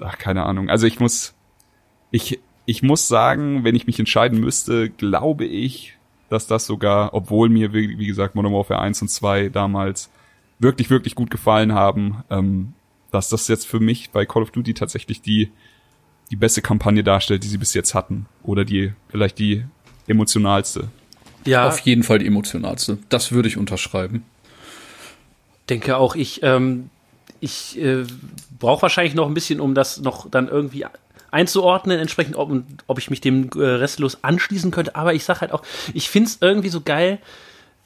ach, 0.00 0.18
keine 0.18 0.44
Ahnung. 0.44 0.68
Also 0.68 0.86
ich 0.86 1.00
muss, 1.00 1.34
ich, 2.10 2.38
ich 2.66 2.82
muss 2.82 3.08
sagen, 3.08 3.64
wenn 3.64 3.74
ich 3.74 3.86
mich 3.86 3.98
entscheiden 3.98 4.38
müsste, 4.38 4.90
glaube 4.90 5.46
ich, 5.46 5.96
dass 6.32 6.46
das 6.46 6.66
sogar, 6.66 7.12
obwohl 7.14 7.48
mir, 7.48 7.72
wie, 7.72 7.98
wie 7.98 8.06
gesagt, 8.06 8.34
Modern 8.34 8.52
Warfare 8.52 8.80
1 8.80 9.02
und 9.02 9.08
2 9.08 9.50
damals 9.50 10.10
wirklich, 10.58 10.88
wirklich 10.90 11.14
gut 11.14 11.30
gefallen 11.30 11.74
haben, 11.74 12.24
ähm, 12.30 12.72
dass 13.10 13.28
das 13.28 13.48
jetzt 13.48 13.66
für 13.66 13.80
mich 13.80 14.10
bei 14.10 14.24
Call 14.24 14.42
of 14.42 14.50
Duty 14.50 14.74
tatsächlich 14.74 15.20
die, 15.20 15.50
die 16.30 16.36
beste 16.36 16.62
Kampagne 16.62 17.04
darstellt, 17.04 17.44
die 17.44 17.48
sie 17.48 17.58
bis 17.58 17.74
jetzt 17.74 17.94
hatten. 17.94 18.26
Oder 18.42 18.64
die, 18.64 18.92
vielleicht 19.10 19.38
die 19.38 19.64
emotionalste. 20.06 20.88
Ja, 21.44 21.68
Auf 21.68 21.80
jeden 21.80 22.02
Fall 22.02 22.18
die 22.18 22.26
emotionalste. 22.26 22.98
Das 23.08 23.32
würde 23.32 23.48
ich 23.48 23.58
unterschreiben. 23.58 24.24
denke 25.68 25.96
auch, 25.96 26.14
ich, 26.14 26.42
ähm, 26.42 26.88
ich 27.40 27.78
äh, 27.78 28.04
brauche 28.58 28.82
wahrscheinlich 28.82 29.14
noch 29.14 29.26
ein 29.26 29.34
bisschen, 29.34 29.60
um 29.60 29.74
das 29.74 30.00
noch 30.00 30.30
dann 30.30 30.48
irgendwie 30.48 30.86
einzuordnen, 31.32 31.98
entsprechend, 31.98 32.36
ob, 32.36 32.52
ob 32.86 32.98
ich 32.98 33.10
mich 33.10 33.20
dem 33.20 33.50
äh, 33.56 33.62
restlos 33.62 34.22
anschließen 34.22 34.70
könnte. 34.70 34.94
Aber 34.94 35.14
ich 35.14 35.24
sag 35.24 35.40
halt 35.40 35.52
auch, 35.52 35.62
ich 35.92 36.08
find's 36.08 36.38
irgendwie 36.40 36.68
so 36.68 36.80
geil, 36.80 37.18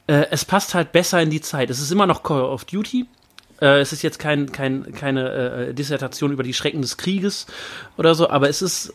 äh, 0.07 0.27
es 0.31 0.45
passt 0.45 0.75
halt 0.75 0.93
besser 0.93 1.23
in 1.23 1.31
die 1.31 1.41
Zeit. 1.41 1.71
Es 1.71 1.81
ist 1.81 1.91
immer 1.91 2.07
noch 2.07 2.23
Call 2.23 2.43
of 2.43 2.65
Duty. 2.65 3.07
Äh, 3.61 3.81
es 3.81 3.93
ist 3.93 4.03
jetzt 4.03 4.19
kein, 4.19 4.53
kein, 4.53 4.93
keine 4.95 5.31
äh, 5.31 5.75
Dissertation 5.75 6.33
über 6.33 6.43
die 6.43 6.55
Schrecken 6.55 6.83
des 6.83 6.97
Krieges 6.97 7.47
oder 7.97 8.15
so, 8.15 8.29
aber 8.29 8.49
es 8.49 8.61
ist 8.61 8.93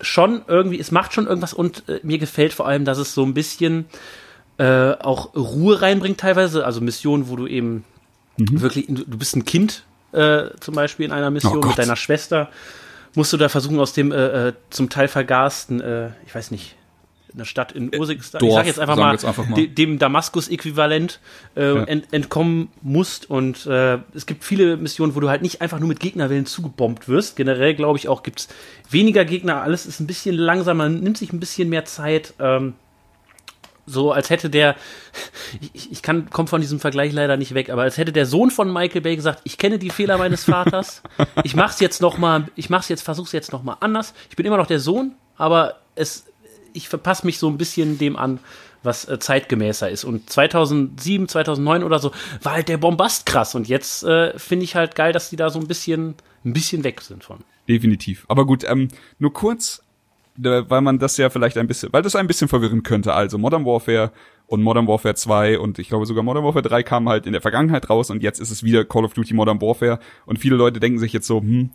schon 0.00 0.42
irgendwie, 0.46 0.78
es 0.78 0.90
macht 0.90 1.12
schon 1.12 1.26
irgendwas 1.26 1.52
und 1.52 1.88
äh, 1.88 2.00
mir 2.02 2.18
gefällt 2.18 2.54
vor 2.54 2.66
allem, 2.66 2.84
dass 2.84 2.98
es 2.98 3.14
so 3.14 3.24
ein 3.24 3.34
bisschen 3.34 3.86
äh, 4.58 4.92
auch 4.92 5.34
Ruhe 5.34 5.82
reinbringt 5.82 6.18
teilweise. 6.18 6.64
Also 6.64 6.80
Missionen, 6.80 7.28
wo 7.28 7.36
du 7.36 7.46
eben 7.46 7.84
wirklich, 8.36 8.86
du, 8.86 9.04
du 9.04 9.18
bist 9.18 9.34
ein 9.36 9.44
Kind 9.44 9.84
äh, 10.12 10.44
zum 10.60 10.74
Beispiel 10.74 11.06
in 11.06 11.12
einer 11.12 11.30
Mission 11.30 11.62
Oh 11.62 11.66
mit 11.66 11.78
deiner 11.78 11.96
Schwester, 11.96 12.48
musst 13.14 13.32
du 13.32 13.36
da 13.36 13.48
versuchen, 13.48 13.78
aus 13.80 13.92
dem 13.92 14.12
äh, 14.12 14.48
äh, 14.48 14.52
zum 14.70 14.88
Teil 14.90 15.08
vergasten, 15.08 15.80
äh, 15.80 16.10
ich 16.26 16.34
weiß 16.34 16.50
nicht, 16.50 16.74
eine 17.34 17.44
Stadt 17.44 17.72
in 17.72 17.94
Ursikstan, 17.94 18.40
ich 18.42 18.48
Dorf, 18.48 18.58
sag 18.60 18.66
jetzt 18.66 18.80
einfach 18.80 18.96
mal, 18.96 19.12
jetzt 19.12 19.24
einfach 19.26 19.46
mal. 19.46 19.54
de- 19.54 19.66
dem 19.68 19.98
Damaskus-Äquivalent 19.98 21.20
äh, 21.56 21.76
ent, 21.84 22.12
entkommen 22.12 22.68
musst. 22.80 23.28
Und 23.28 23.66
äh, 23.66 23.98
es 24.14 24.24
gibt 24.24 24.44
viele 24.44 24.76
Missionen, 24.78 25.14
wo 25.14 25.20
du 25.20 25.28
halt 25.28 25.42
nicht 25.42 25.60
einfach 25.60 25.78
nur 25.78 25.88
mit 25.88 26.00
Gegnerwillen 26.00 26.46
zugebombt 26.46 27.06
wirst. 27.08 27.36
Generell, 27.36 27.74
glaube 27.74 27.98
ich, 27.98 28.08
auch 28.08 28.22
gibt's 28.22 28.48
weniger 28.90 29.24
Gegner, 29.26 29.62
alles 29.62 29.84
ist 29.84 30.00
ein 30.00 30.06
bisschen 30.06 30.36
langsamer, 30.36 30.88
nimmt 30.88 31.18
sich 31.18 31.32
ein 31.32 31.38
bisschen 31.38 31.68
mehr 31.68 31.84
Zeit. 31.84 32.32
Ähm, 32.40 32.74
so 33.88 34.12
als 34.12 34.30
hätte 34.30 34.50
der, 34.50 34.76
ich, 35.72 35.90
ich 35.92 36.02
kann, 36.02 36.28
komm 36.30 36.46
von 36.46 36.60
diesem 36.60 36.80
Vergleich 36.80 37.12
leider 37.12 37.36
nicht 37.36 37.54
weg, 37.54 37.70
aber 37.70 37.82
als 37.82 37.96
hätte 37.96 38.12
der 38.12 38.26
Sohn 38.26 38.50
von 38.50 38.72
Michael 38.72 39.00
Bay 39.00 39.16
gesagt, 39.16 39.40
ich 39.44 39.58
kenne 39.58 39.78
die 39.78 39.90
Fehler 39.90 40.18
meines 40.18 40.44
Vaters, 40.44 41.02
ich 41.44 41.56
mach's 41.56 41.80
jetzt 41.80 42.00
noch 42.00 42.18
mal, 42.18 42.46
ich 42.54 42.70
mach's 42.70 42.88
jetzt, 42.88 43.02
versuch's 43.02 43.32
jetzt 43.32 43.52
noch 43.52 43.62
mal 43.62 43.76
anders. 43.80 44.14
Ich 44.30 44.36
bin 44.36 44.46
immer 44.46 44.56
noch 44.56 44.66
der 44.66 44.80
Sohn, 44.80 45.14
aber 45.36 45.80
es, 45.94 46.26
ich 46.72 46.88
verpasse 46.88 47.26
mich 47.26 47.38
so 47.38 47.48
ein 47.48 47.58
bisschen 47.58 47.98
dem 47.98 48.16
an, 48.16 48.40
was 48.82 49.08
äh, 49.08 49.18
zeitgemäßer 49.18 49.90
ist. 49.90 50.04
Und 50.04 50.30
2007, 50.30 51.28
2009 51.28 51.82
oder 51.82 51.98
so 51.98 52.12
war 52.42 52.52
halt 52.52 52.68
der 52.68 52.78
Bombast 52.78 53.26
krass. 53.26 53.54
Und 53.54 53.68
jetzt 53.68 54.04
äh, 54.04 54.38
finde 54.38 54.64
ich 54.64 54.76
halt 54.76 54.94
geil, 54.94 55.12
dass 55.12 55.30
die 55.30 55.36
da 55.36 55.50
so 55.50 55.58
ein 55.58 55.66
bisschen, 55.66 56.14
ein 56.44 56.52
bisschen 56.52 56.84
weg 56.84 57.00
sind 57.00 57.24
von. 57.24 57.38
Definitiv. 57.68 58.24
Aber 58.28 58.46
gut, 58.46 58.64
ähm, 58.64 58.88
nur 59.18 59.32
kurz, 59.32 59.82
weil 60.38 60.80
man 60.80 60.98
das 60.98 61.16
ja 61.16 61.30
vielleicht 61.30 61.58
ein 61.58 61.66
bisschen, 61.66 61.92
weil 61.92 62.02
das 62.02 62.16
ein 62.16 62.26
bisschen 62.26 62.48
verwirren 62.48 62.82
könnte. 62.82 63.14
Also 63.14 63.38
Modern 63.38 63.64
Warfare 63.64 64.12
und 64.46 64.62
Modern 64.62 64.86
Warfare 64.86 65.14
2 65.14 65.58
und 65.58 65.78
ich 65.78 65.88
glaube 65.88 66.06
sogar 66.06 66.22
Modern 66.22 66.44
Warfare 66.44 66.62
3 66.62 66.82
kamen 66.82 67.08
halt 67.08 67.26
in 67.26 67.32
der 67.32 67.42
Vergangenheit 67.42 67.90
raus 67.90 68.10
und 68.10 68.22
jetzt 68.22 68.40
ist 68.40 68.50
es 68.50 68.62
wieder 68.62 68.84
Call 68.84 69.04
of 69.04 69.14
Duty 69.14 69.34
Modern 69.34 69.60
Warfare 69.60 69.98
und 70.26 70.38
viele 70.38 70.56
Leute 70.56 70.80
denken 70.80 70.98
sich 70.98 71.12
jetzt 71.12 71.26
so, 71.26 71.40
hm, 71.40 71.70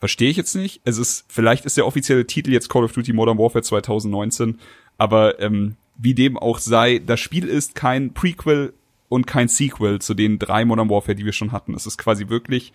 verstehe 0.00 0.30
ich 0.30 0.36
jetzt 0.36 0.54
nicht. 0.54 0.80
Es 0.84 0.98
ist, 0.98 1.24
vielleicht 1.28 1.64
ist 1.64 1.76
der 1.76 1.86
offizielle 1.86 2.26
Titel 2.26 2.52
jetzt 2.52 2.68
Call 2.68 2.84
of 2.84 2.92
Duty 2.92 3.12
Modern 3.12 3.38
Warfare 3.38 3.62
2019, 3.62 4.58
aber 4.98 5.38
ähm, 5.40 5.76
wie 5.98 6.14
dem 6.14 6.36
auch 6.38 6.58
sei, 6.58 7.00
das 7.04 7.20
Spiel 7.20 7.46
ist 7.46 7.74
kein 7.74 8.12
Prequel 8.12 8.72
und 9.08 9.26
kein 9.26 9.48
Sequel 9.48 10.00
zu 10.00 10.14
den 10.14 10.38
drei 10.38 10.64
Modern 10.64 10.90
Warfare, 10.90 11.14
die 11.14 11.24
wir 11.24 11.32
schon 11.32 11.52
hatten. 11.52 11.74
Es 11.74 11.86
ist 11.86 11.98
quasi 11.98 12.28
wirklich 12.28 12.72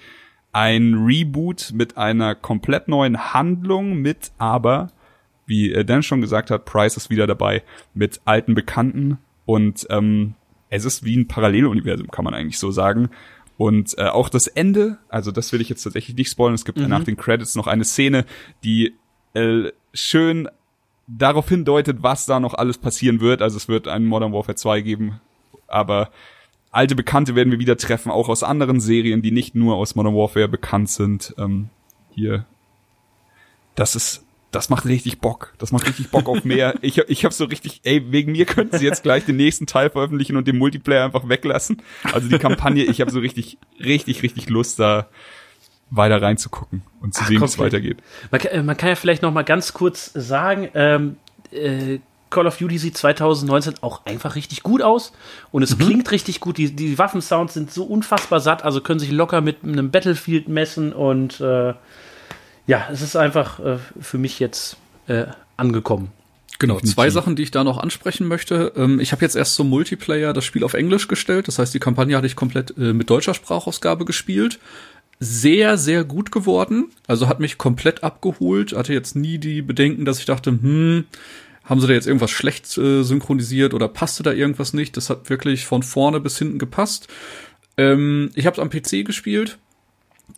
ein 0.53 1.05
Reboot 1.05 1.71
mit 1.73 1.97
einer 1.97 2.35
komplett 2.35 2.87
neuen 2.87 3.33
Handlung, 3.33 3.95
mit 3.95 4.31
aber, 4.37 4.91
wie 5.45 5.71
äh, 5.71 5.85
Dan 5.85 6.03
schon 6.03 6.21
gesagt 6.21 6.51
hat, 6.51 6.65
Price 6.65 6.97
ist 6.97 7.09
wieder 7.09 7.27
dabei, 7.27 7.63
mit 7.93 8.21
alten 8.25 8.55
Bekannten 8.55 9.17
und 9.45 9.85
ähm, 9.89 10.35
es 10.69 10.85
ist 10.85 11.03
wie 11.03 11.17
ein 11.17 11.27
Paralleluniversum, 11.27 12.09
kann 12.09 12.25
man 12.25 12.33
eigentlich 12.33 12.59
so 12.59 12.71
sagen. 12.71 13.09
Und 13.57 13.97
äh, 13.97 14.05
auch 14.05 14.29
das 14.29 14.47
Ende, 14.47 14.97
also 15.09 15.31
das 15.31 15.51
will 15.53 15.61
ich 15.61 15.69
jetzt 15.69 15.83
tatsächlich 15.83 16.15
nicht 16.15 16.31
spoilern, 16.31 16.55
es 16.55 16.65
gibt 16.65 16.79
mhm. 16.79 16.87
nach 16.87 17.03
den 17.03 17.17
Credits 17.17 17.55
noch 17.55 17.67
eine 17.67 17.83
Szene, 17.83 18.25
die 18.63 18.95
äh, 19.33 19.71
schön 19.93 20.49
darauf 21.07 21.49
hindeutet, 21.49 21.97
was 22.01 22.25
da 22.25 22.39
noch 22.39 22.53
alles 22.53 22.77
passieren 22.77 23.19
wird. 23.19 23.41
Also 23.41 23.57
es 23.57 23.67
wird 23.67 23.87
einen 23.87 24.05
Modern 24.05 24.33
Warfare 24.33 24.55
2 24.55 24.81
geben, 24.81 25.19
aber 25.67 26.09
alte 26.71 26.95
Bekannte 26.95 27.35
werden 27.35 27.51
wir 27.51 27.59
wieder 27.59 27.77
treffen, 27.77 28.11
auch 28.11 28.29
aus 28.29 28.43
anderen 28.43 28.79
Serien, 28.79 29.21
die 29.21 29.31
nicht 29.31 29.53
nur 29.55 29.75
aus 29.75 29.95
Modern 29.95 30.15
Warfare 30.15 30.47
bekannt 30.47 30.89
sind. 30.89 31.35
Ähm, 31.37 31.69
hier, 32.11 32.45
das 33.75 33.95
ist 33.95 34.25
das 34.51 34.69
macht 34.69 34.85
richtig 34.85 35.19
Bock. 35.19 35.53
Das 35.57 35.71
macht 35.71 35.87
richtig 35.87 36.09
Bock 36.09 36.27
auf 36.27 36.43
mehr. 36.43 36.75
Ich, 36.81 36.97
ich 36.97 37.25
habe 37.25 37.33
so 37.33 37.45
richtig, 37.45 37.81
ey, 37.83 38.11
wegen 38.11 38.31
mir 38.31 38.45
könnten 38.45 38.77
sie 38.77 38.85
jetzt 38.85 39.03
gleich 39.03 39.25
den 39.25 39.35
nächsten 39.35 39.67
Teil 39.67 39.89
veröffentlichen 39.89 40.35
und 40.35 40.47
den 40.47 40.57
Multiplayer 40.57 41.05
einfach 41.05 41.27
weglassen. 41.29 41.81
Also 42.11 42.27
die 42.27 42.39
Kampagne, 42.39 42.83
ich 42.83 43.01
habe 43.01 43.11
so 43.11 43.19
richtig, 43.19 43.57
richtig, 43.79 44.23
richtig 44.23 44.49
Lust, 44.49 44.79
da 44.79 45.07
weiter 45.89 46.21
reinzugucken 46.21 46.81
und 47.01 47.13
zu 47.13 47.21
Ach, 47.21 47.27
sehen, 47.27 47.41
wie 47.41 47.45
es 47.45 47.59
weitergeht. 47.59 47.97
Man 48.31 48.41
kann, 48.41 48.51
äh, 48.51 48.63
man 48.63 48.77
kann 48.77 48.89
ja 48.89 48.95
vielleicht 48.95 49.21
noch 49.21 49.31
mal 49.31 49.43
ganz 49.43 49.73
kurz 49.73 50.11
sagen, 50.13 50.69
ähm, 50.73 51.17
äh, 51.51 51.99
Call 52.29 52.47
of 52.47 52.57
Duty 52.57 52.77
sieht 52.77 52.97
2019 52.97 53.75
auch 53.81 54.05
einfach 54.05 54.35
richtig 54.35 54.63
gut 54.63 54.81
aus 54.81 55.11
und 55.51 55.63
es 55.63 55.77
mhm. 55.77 55.83
klingt 55.83 56.11
richtig 56.11 56.39
gut. 56.39 56.57
Die, 56.57 56.73
die 56.73 56.97
Waffensounds 56.97 57.53
sind 57.53 57.71
so 57.71 57.83
unfassbar 57.83 58.39
satt, 58.39 58.63
also 58.63 58.81
können 58.81 58.99
sich 58.99 59.11
locker 59.11 59.41
mit 59.41 59.63
einem 59.63 59.91
Battlefield 59.91 60.47
messen 60.47 60.93
und 60.93 61.41
äh, 61.41 61.73
ja, 62.67 62.87
es 62.91 63.01
ist 63.01 63.15
einfach 63.15 63.59
äh, 63.59 63.77
für 63.99 64.17
mich 64.17 64.39
jetzt 64.39 64.77
äh, 65.07 65.25
angekommen. 65.57 66.11
Genau, 66.59 66.79
zwei 66.79 67.09
Sachen, 67.09 67.35
die 67.35 67.41
ich 67.41 67.49
da 67.49 67.63
noch 67.63 67.79
ansprechen 67.79 68.27
möchte. 68.27 68.73
Ähm, 68.75 68.99
ich 68.99 69.11
habe 69.11 69.23
jetzt 69.23 69.35
erst 69.35 69.55
zum 69.55 69.67
Multiplayer 69.69 70.31
das 70.31 70.45
Spiel 70.45 70.63
auf 70.63 70.75
Englisch 70.75 71.07
gestellt. 71.07 71.47
Das 71.47 71.57
heißt, 71.57 71.73
die 71.73 71.79
Kampagne 71.79 72.15
hatte 72.15 72.27
ich 72.27 72.35
komplett 72.35 72.77
äh, 72.77 72.93
mit 72.93 73.09
deutscher 73.09 73.33
Sprachausgabe 73.33 74.05
gespielt. 74.05 74.59
Sehr, 75.19 75.79
sehr 75.79 76.03
gut 76.03 76.31
geworden. 76.31 76.91
Also 77.07 77.27
hat 77.27 77.39
mich 77.39 77.57
komplett 77.57 78.03
abgeholt. 78.03 78.73
Hatte 78.73 78.93
jetzt 78.93 79.15
nie 79.15 79.39
die 79.39 79.63
Bedenken, 79.63 80.05
dass 80.05 80.19
ich 80.19 80.25
dachte, 80.25 80.51
hm, 80.51 81.05
haben 81.65 81.81
sie 81.81 81.87
da 81.87 81.93
jetzt 81.93 82.05
irgendwas 82.05 82.29
schlecht 82.29 82.77
äh, 82.77 83.01
synchronisiert 83.01 83.73
oder 83.73 83.87
passte 83.87 84.21
da 84.21 84.31
irgendwas 84.31 84.73
nicht? 84.73 84.95
Das 84.97 85.09
hat 85.09 85.31
wirklich 85.31 85.65
von 85.65 85.81
vorne 85.81 86.19
bis 86.19 86.37
hinten 86.37 86.59
gepasst. 86.59 87.07
Ähm, 87.75 88.29
ich 88.35 88.45
habe 88.45 88.53
es 88.53 88.59
am 88.59 88.69
PC 88.69 89.03
gespielt 89.03 89.57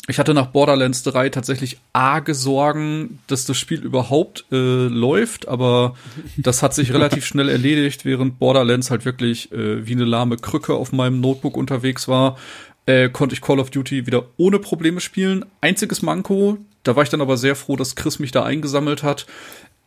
ich 0.08 0.20
hatte 0.20 0.34
nach 0.34 0.48
Borderlands 0.48 1.04
3 1.04 1.30
tatsächlich 1.30 1.78
arge 1.94 2.36
Sorgen, 2.36 3.20
dass 3.28 3.46
das 3.46 3.58
Spiel 3.58 3.82
überhaupt 3.82 4.46
äh, 4.52 4.56
läuft, 4.88 5.48
aber 5.48 5.96
das 6.38 6.62
hat 6.62 6.74
sich 6.74 6.94
relativ 6.94 7.26
schnell 7.26 7.48
erledigt, 7.48 8.04
während 8.04 8.38
Borderlands 8.40 8.92
halt 8.92 9.06
wirklich 9.06 9.52
äh, 9.52 9.88
wie 9.88 9.94
eine 9.94 10.06
lahme 10.06 10.38
Krücke 10.38 10.74
auf 10.74 10.92
meinem 10.92 11.22
Notebook 11.22 11.56
unterwegs 11.56 12.08
war. 12.08 12.38
Äh, 12.86 13.10
konnte 13.10 13.34
ich 13.34 13.42
Call 13.42 13.60
of 13.60 13.70
Duty 13.70 14.06
wieder 14.06 14.26
ohne 14.36 14.60
Probleme 14.60 15.00
spielen. 15.00 15.46
Einziges 15.62 16.02
Manko, 16.02 16.58
da 16.84 16.98
war 16.98 17.04
ich 17.04 17.10
dann 17.10 17.22
aber 17.22 17.38
sehr 17.38 17.56
froh, 17.56 17.78
dass 17.78 17.96
Chris 17.96 18.20
mich 18.20 18.32
da 18.32 18.44
eingesammelt 18.44 19.04
hat. 19.04 19.26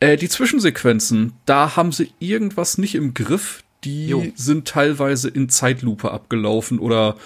Äh, 0.00 0.16
die 0.16 0.30
Zwischensequenzen, 0.30 1.35
da 1.44 1.76
haben 1.76 1.92
sie 1.92 2.11
irgendwas 2.18 2.78
nicht 2.78 2.94
im 2.94 3.12
Griff. 3.12 3.62
Die 3.85 4.09
jo. 4.09 4.26
sind 4.35 4.66
teilweise 4.66 5.28
in 5.28 5.48
Zeitlupe 5.48 6.11
abgelaufen 6.11 6.78
oder 6.80 7.16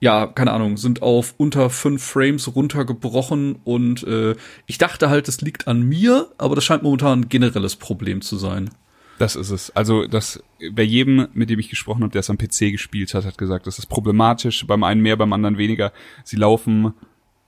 ja, 0.00 0.26
keine 0.26 0.52
Ahnung, 0.52 0.76
sind 0.76 1.02
auf 1.02 1.34
unter 1.38 1.70
fünf 1.70 2.02
Frames 2.04 2.54
runtergebrochen 2.54 3.56
und 3.64 4.04
äh, 4.04 4.36
ich 4.66 4.78
dachte 4.78 5.10
halt, 5.10 5.28
das 5.28 5.40
liegt 5.40 5.66
an 5.66 5.82
mir, 5.82 6.28
aber 6.38 6.54
das 6.54 6.64
scheint 6.64 6.82
momentan 6.82 7.20
ein 7.20 7.28
generelles 7.28 7.76
Problem 7.76 8.20
zu 8.20 8.36
sein. 8.36 8.70
Das 9.18 9.34
ist 9.34 9.50
es. 9.50 9.70
Also 9.74 10.06
das 10.06 10.42
bei 10.72 10.84
jedem, 10.84 11.26
mit 11.32 11.50
dem 11.50 11.58
ich 11.58 11.68
gesprochen 11.68 12.02
habe, 12.02 12.12
der 12.12 12.20
es 12.20 12.30
am 12.30 12.38
PC 12.38 12.70
gespielt 12.70 13.14
hat, 13.14 13.24
hat 13.24 13.36
gesagt, 13.36 13.66
das 13.66 13.80
ist 13.80 13.86
problematisch. 13.86 14.64
Beim 14.66 14.84
einen 14.84 15.00
mehr, 15.00 15.16
beim 15.16 15.32
anderen 15.32 15.58
weniger. 15.58 15.92
Sie 16.22 16.36
laufen 16.36 16.94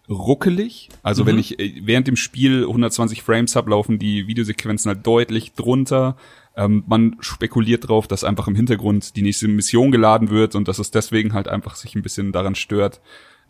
ruckelig. 0.09 0.89
Also 1.05 1.23
mhm. 1.23 1.29
wenn 1.29 1.39
ich 1.39 1.61
äh, 1.61 1.81
während 1.85 2.09
dem 2.09 2.17
Spiel 2.17 2.63
120 2.63 3.23
Frames 3.23 3.55
habe, 3.55 3.71
laufen 3.71 4.01
die 4.01 4.27
Videosequenzen 4.27 4.89
halt 4.91 5.07
deutlich 5.07 5.53
drunter. 5.53 6.17
Ähm, 6.61 6.85
man 6.87 7.17
spekuliert 7.21 7.89
drauf, 7.89 8.07
dass 8.07 8.23
einfach 8.23 8.47
im 8.47 8.55
Hintergrund 8.55 9.17
die 9.17 9.23
nächste 9.23 9.49
Mission 9.49 9.91
geladen 9.91 10.29
wird 10.29 10.55
und 10.55 10.69
dass 10.69 10.79
es 10.79 10.91
deswegen 10.91 11.33
halt 11.33 11.49
einfach 11.49 11.75
sich 11.75 11.95
ein 11.95 12.03
bisschen 12.03 12.33
daran 12.33 12.55
stört. 12.55 13.01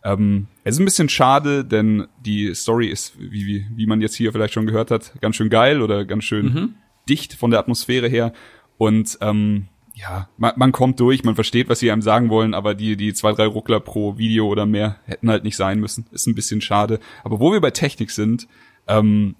Ähm, 0.01 0.47
es 0.63 0.75
ist 0.75 0.79
ein 0.79 0.85
bisschen 0.85 1.09
schade, 1.09 1.65
denn 1.65 2.07
die 2.25 2.55
Story 2.55 2.87
ist, 2.87 3.19
wie, 3.19 3.45
wie, 3.45 3.65
wie 3.75 3.85
man 3.85 3.99
jetzt 3.99 4.15
hier 4.15 4.31
vielleicht 4.31 4.53
schon 4.53 4.65
gehört 4.65 4.91
hat, 4.91 5.11
ganz 5.19 5.35
schön 5.35 5.49
geil 5.49 5.81
oder 5.81 6.05
ganz 6.05 6.23
schön 6.23 6.45
mhm. 6.45 6.75
dicht 7.09 7.33
von 7.33 7.51
der 7.51 7.59
Atmosphäre 7.59 8.07
her. 8.07 8.31
Und 8.77 9.17
ähm, 9.19 9.67
ja, 9.93 10.29
man, 10.37 10.53
man 10.55 10.71
kommt 10.71 10.97
durch, 11.01 11.25
man 11.25 11.35
versteht, 11.35 11.67
was 11.67 11.79
sie 11.79 11.91
einem 11.91 12.01
sagen 12.01 12.29
wollen, 12.29 12.53
aber 12.53 12.75
die, 12.75 12.95
die 12.95 13.13
zwei, 13.13 13.33
drei 13.33 13.45
Ruckler 13.45 13.81
pro 13.81 14.17
Video 14.17 14.47
oder 14.47 14.65
mehr 14.65 15.01
hätten 15.03 15.29
halt 15.29 15.43
nicht 15.43 15.57
sein 15.57 15.81
müssen. 15.81 16.05
Ist 16.13 16.27
ein 16.27 16.35
bisschen 16.35 16.61
schade. 16.61 17.01
Aber 17.25 17.41
wo 17.41 17.51
wir 17.51 17.59
bei 17.59 17.71
Technik 17.71 18.09
sind, 18.09 18.47
ähm, 18.87 19.35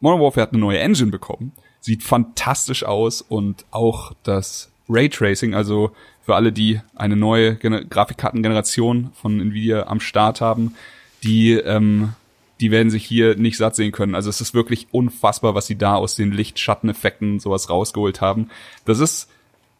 Modern 0.00 0.20
Warfare 0.20 0.42
hat 0.42 0.52
eine 0.52 0.60
neue 0.60 0.80
Engine 0.80 1.10
bekommen 1.10 1.52
sieht 1.86 2.02
fantastisch 2.02 2.82
aus 2.82 3.22
und 3.22 3.64
auch 3.70 4.12
das 4.24 4.72
Raytracing, 4.88 5.54
also 5.54 5.92
für 6.20 6.34
alle, 6.34 6.50
die 6.50 6.80
eine 6.96 7.14
neue 7.14 7.54
Gen 7.54 7.88
Grafikkartengeneration 7.88 9.12
von 9.14 9.38
Nvidia 9.38 9.86
am 9.86 10.00
Start 10.00 10.40
haben, 10.40 10.74
die 11.22 11.52
ähm, 11.52 12.14
die 12.60 12.72
werden 12.72 12.90
sich 12.90 13.04
hier 13.04 13.36
nicht 13.36 13.56
satt 13.56 13.76
sehen 13.76 13.92
können. 13.92 14.16
Also 14.16 14.30
es 14.30 14.40
ist 14.40 14.52
wirklich 14.52 14.88
unfassbar, 14.90 15.54
was 15.54 15.68
sie 15.68 15.78
da 15.78 15.94
aus 15.94 16.16
den 16.16 16.32
Lichtschatteneffekten 16.32 17.38
sowas 17.38 17.70
rausgeholt 17.70 18.20
haben. 18.20 18.48
Das 18.84 18.98
ist 18.98 19.30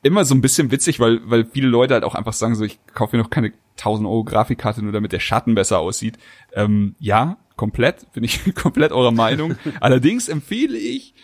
immer 0.04 0.24
so 0.24 0.34
ein 0.34 0.42
bisschen 0.42 0.70
witzig, 0.70 1.00
weil, 1.00 1.20
weil 1.28 1.44
viele 1.46 1.66
Leute 1.66 1.94
halt 1.94 2.04
auch 2.04 2.14
einfach 2.14 2.34
sagen 2.34 2.54
so, 2.54 2.64
ich 2.64 2.78
kaufe 2.94 3.16
mir 3.16 3.22
noch 3.22 3.30
keine 3.30 3.52
1000 3.78 4.06
Euro 4.06 4.22
Grafikkarte, 4.22 4.80
nur 4.80 4.92
damit 4.92 5.10
der 5.10 5.18
Schatten 5.18 5.56
besser 5.56 5.80
aussieht. 5.80 6.18
Ähm, 6.54 6.94
ja, 7.00 7.38
komplett, 7.56 8.12
bin 8.12 8.22
ich 8.22 8.54
komplett 8.54 8.92
eurer 8.92 9.10
Meinung. 9.10 9.56
Allerdings 9.80 10.28
empfehle 10.28 10.78
ich, 10.78 11.14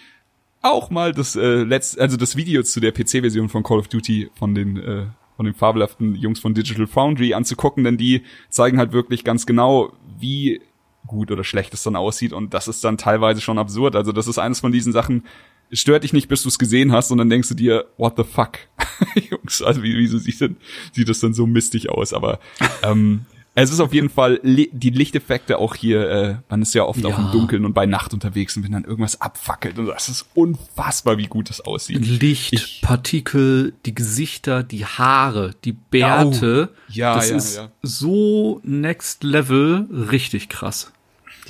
auch 0.63 0.91
mal 0.91 1.13
das 1.13 1.37
äh, 1.37 1.63
letzte, 1.63 2.01
also 2.01 2.17
das 2.17 2.37
Video 2.37 2.63
zu 2.63 2.81
der 2.81 2.93
PC-Version 2.93 3.49
von 3.49 3.63
Call 3.63 3.79
of 3.79 3.89
Duty 3.89 4.31
von 4.35 4.55
den 4.55 4.77
äh, 4.77 5.07
von 5.37 5.47
den 5.47 5.55
fabelhaften 5.55 6.15
Jungs 6.15 6.41
von 6.41 6.55
Digital 6.55 6.87
Foundry 6.87 7.35
anzugucken, 7.35 7.85
denn 7.85 7.97
die 7.97 8.23
zeigen 8.49 8.79
halt 8.79 8.93
wirklich 8.93 9.25
ganz 9.25 9.47
genau, 9.47 9.93
wie 10.19 10.61
gut 11.07 11.31
oder 11.31 11.43
schlecht 11.43 11.75
es 11.75 11.83
dann 11.83 11.97
aussieht 11.97 12.33
und 12.33 12.55
das 12.55 12.69
ist 12.69 12.85
dann 12.85 12.99
teilweise 12.99 13.41
schon 13.41 13.59
absurd. 13.59 13.97
Also 13.97 14.13
das 14.13 14.29
ist 14.29 14.39
eines 14.39 14.61
von 14.61 14.73
diesen 14.73 14.93
Sachen, 14.93 15.25
stört 15.73 16.05
dich 16.05 16.13
nicht, 16.13 16.29
bis 16.29 16.43
du 16.43 16.49
es 16.49 16.59
gesehen 16.59 16.93
hast 16.93 17.11
und 17.11 17.19
dann 17.19 17.31
denkst 17.31 17.49
du 17.49 17.55
dir, 17.55 17.87
what 17.97 18.15
the 18.17 18.25
fuck? 18.25 18.59
Jungs, 19.31 19.63
also 19.63 19.83
wie, 19.83 19.97
wieso 19.97 20.19
sieht, 20.19 20.41
denn, 20.41 20.57
sieht 20.93 21.09
das 21.09 21.21
dann 21.21 21.35
so 21.35 21.47
mistig 21.47 21.91
aus? 21.91 22.13
Aber 22.13 22.39
ähm, 22.83 23.27
es 23.55 23.71
ist 23.71 23.81
auf 23.81 23.93
jeden 23.93 24.09
Fall 24.09 24.41
die 24.43 24.91
Lichteffekte 24.91 25.59
auch 25.59 25.75
hier, 25.75 26.09
äh, 26.11 26.37
man 26.49 26.63
ist 26.63 26.75
ja 26.75 26.85
oft 26.85 27.01
ja. 27.01 27.09
auch 27.09 27.19
im 27.19 27.31
Dunkeln 27.33 27.67
und 27.67 27.75
bei 27.75 27.85
Nacht 27.85 28.15
unterwegs 28.15 28.57
und 28.57 28.65
wenn 28.65 28.73
dann 28.73 28.85
irgendwas 28.85 29.21
abfackelt 29.21 29.79
und 29.79 29.87
das 29.87 30.09
ist 30.09 30.27
unfassbar, 30.35 31.19
wie 31.19 31.27
gut 31.27 31.51
das 31.51 31.61
aussieht. 31.61 32.07
Licht, 32.07 32.55
ich, 32.55 32.81
Partikel, 32.81 33.75
die 33.85 33.95
Gesichter, 33.95 34.63
die 34.63 34.87
Haare, 34.87 35.55
die 35.65 35.73
Bärte. 35.73 36.71
Oh, 36.73 36.77
ja, 36.89 37.15
das 37.15 37.29
ja, 37.29 37.37
ist 37.37 37.57
ja. 37.57 37.69
so 37.83 38.61
next 38.65 39.23
level, 39.23 39.87
richtig 40.11 40.49
krass. 40.49 40.93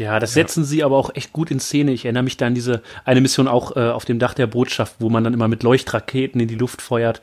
Ja, 0.02 0.18
das 0.18 0.34
setzen 0.34 0.64
ja. 0.64 0.66
sie 0.66 0.84
aber 0.84 0.96
auch 0.96 1.14
echt 1.14 1.32
gut 1.32 1.50
in 1.50 1.60
Szene. 1.60 1.92
Ich 1.92 2.04
erinnere 2.04 2.24
mich 2.24 2.36
da 2.36 2.46
an 2.46 2.54
diese 2.54 2.82
eine 3.04 3.20
Mission 3.20 3.48
auch 3.48 3.76
äh, 3.76 3.80
auf 3.90 4.04
dem 4.04 4.18
Dach 4.18 4.34
der 4.34 4.46
Botschaft, 4.46 4.96
wo 4.98 5.08
man 5.08 5.24
dann 5.24 5.34
immer 5.34 5.48
mit 5.48 5.62
Leuchtraketen 5.62 6.40
in 6.40 6.48
die 6.48 6.54
Luft 6.54 6.82
feuert, 6.82 7.20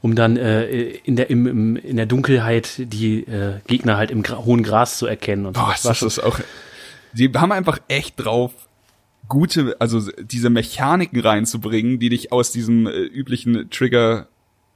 um 0.00 0.14
dann 0.14 0.36
äh, 0.36 0.64
in 0.64 1.16
der 1.16 1.30
im, 1.30 1.46
im, 1.46 1.76
in 1.76 1.96
der 1.96 2.06
Dunkelheit 2.06 2.74
die 2.78 3.20
äh, 3.20 3.60
Gegner 3.66 3.96
halt 3.96 4.10
im 4.10 4.22
Gra 4.22 4.38
hohen 4.44 4.62
Gras 4.62 4.98
zu 4.98 5.06
erkennen. 5.06 5.46
Und 5.46 5.56
so. 5.56 5.62
Boah, 5.62 5.72
das, 5.72 5.82
das 5.82 6.02
ist 6.02 6.18
auch. 6.18 6.40
Sie 7.14 7.30
haben 7.34 7.52
einfach 7.52 7.78
echt 7.88 8.14
drauf, 8.16 8.52
gute, 9.28 9.76
also 9.78 10.10
diese 10.20 10.50
Mechaniken 10.50 11.20
reinzubringen, 11.20 11.98
die 11.98 12.08
dich 12.08 12.32
aus 12.32 12.52
diesem 12.52 12.86
äh, 12.86 12.90
üblichen 12.90 13.70
Trigger 13.70 14.28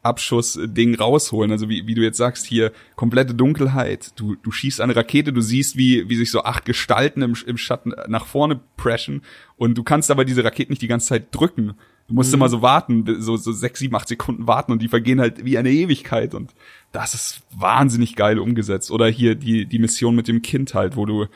Abschuss-Ding 0.06 0.94
rausholen. 0.94 1.50
Also 1.50 1.68
wie, 1.68 1.86
wie 1.86 1.94
du 1.94 2.02
jetzt 2.02 2.16
sagst, 2.16 2.46
hier 2.46 2.72
komplette 2.94 3.34
Dunkelheit. 3.34 4.12
Du, 4.16 4.36
du 4.36 4.50
schießt 4.50 4.80
eine 4.80 4.96
Rakete, 4.96 5.32
du 5.32 5.40
siehst, 5.40 5.76
wie, 5.76 6.08
wie 6.08 6.16
sich 6.16 6.30
so 6.30 6.44
acht 6.44 6.64
Gestalten 6.64 7.22
im, 7.22 7.36
im 7.46 7.58
Schatten 7.58 7.92
nach 8.08 8.26
vorne 8.26 8.60
preschen 8.76 9.22
und 9.56 9.76
du 9.76 9.82
kannst 9.82 10.10
aber 10.10 10.24
diese 10.24 10.44
Raketen 10.44 10.72
nicht 10.72 10.82
die 10.82 10.88
ganze 10.88 11.08
Zeit 11.08 11.34
drücken. 11.34 11.74
Du 12.08 12.14
musst 12.14 12.30
mhm. 12.30 12.36
immer 12.36 12.48
so 12.48 12.62
warten, 12.62 13.04
so, 13.20 13.36
so 13.36 13.52
sechs, 13.52 13.80
sieben, 13.80 13.96
acht 13.96 14.08
Sekunden 14.08 14.46
warten 14.46 14.72
und 14.72 14.80
die 14.80 14.88
vergehen 14.88 15.20
halt 15.20 15.44
wie 15.44 15.58
eine 15.58 15.70
Ewigkeit 15.70 16.34
und 16.34 16.54
das 16.92 17.14
ist 17.14 17.42
wahnsinnig 17.54 18.14
geil 18.16 18.38
umgesetzt. 18.38 18.90
Oder 18.90 19.08
hier 19.08 19.34
die, 19.34 19.66
die 19.66 19.78
Mission 19.78 20.14
mit 20.14 20.28
dem 20.28 20.42
Kind 20.42 20.74
halt, 20.74 20.96
wo 20.96 21.04
du, 21.04 21.26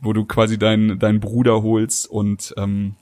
wo 0.00 0.12
du 0.12 0.24
quasi 0.24 0.58
deinen, 0.58 0.98
deinen 0.98 1.20
Bruder 1.20 1.62
holst 1.62 2.08
und 2.10 2.54
ähm, 2.56 2.94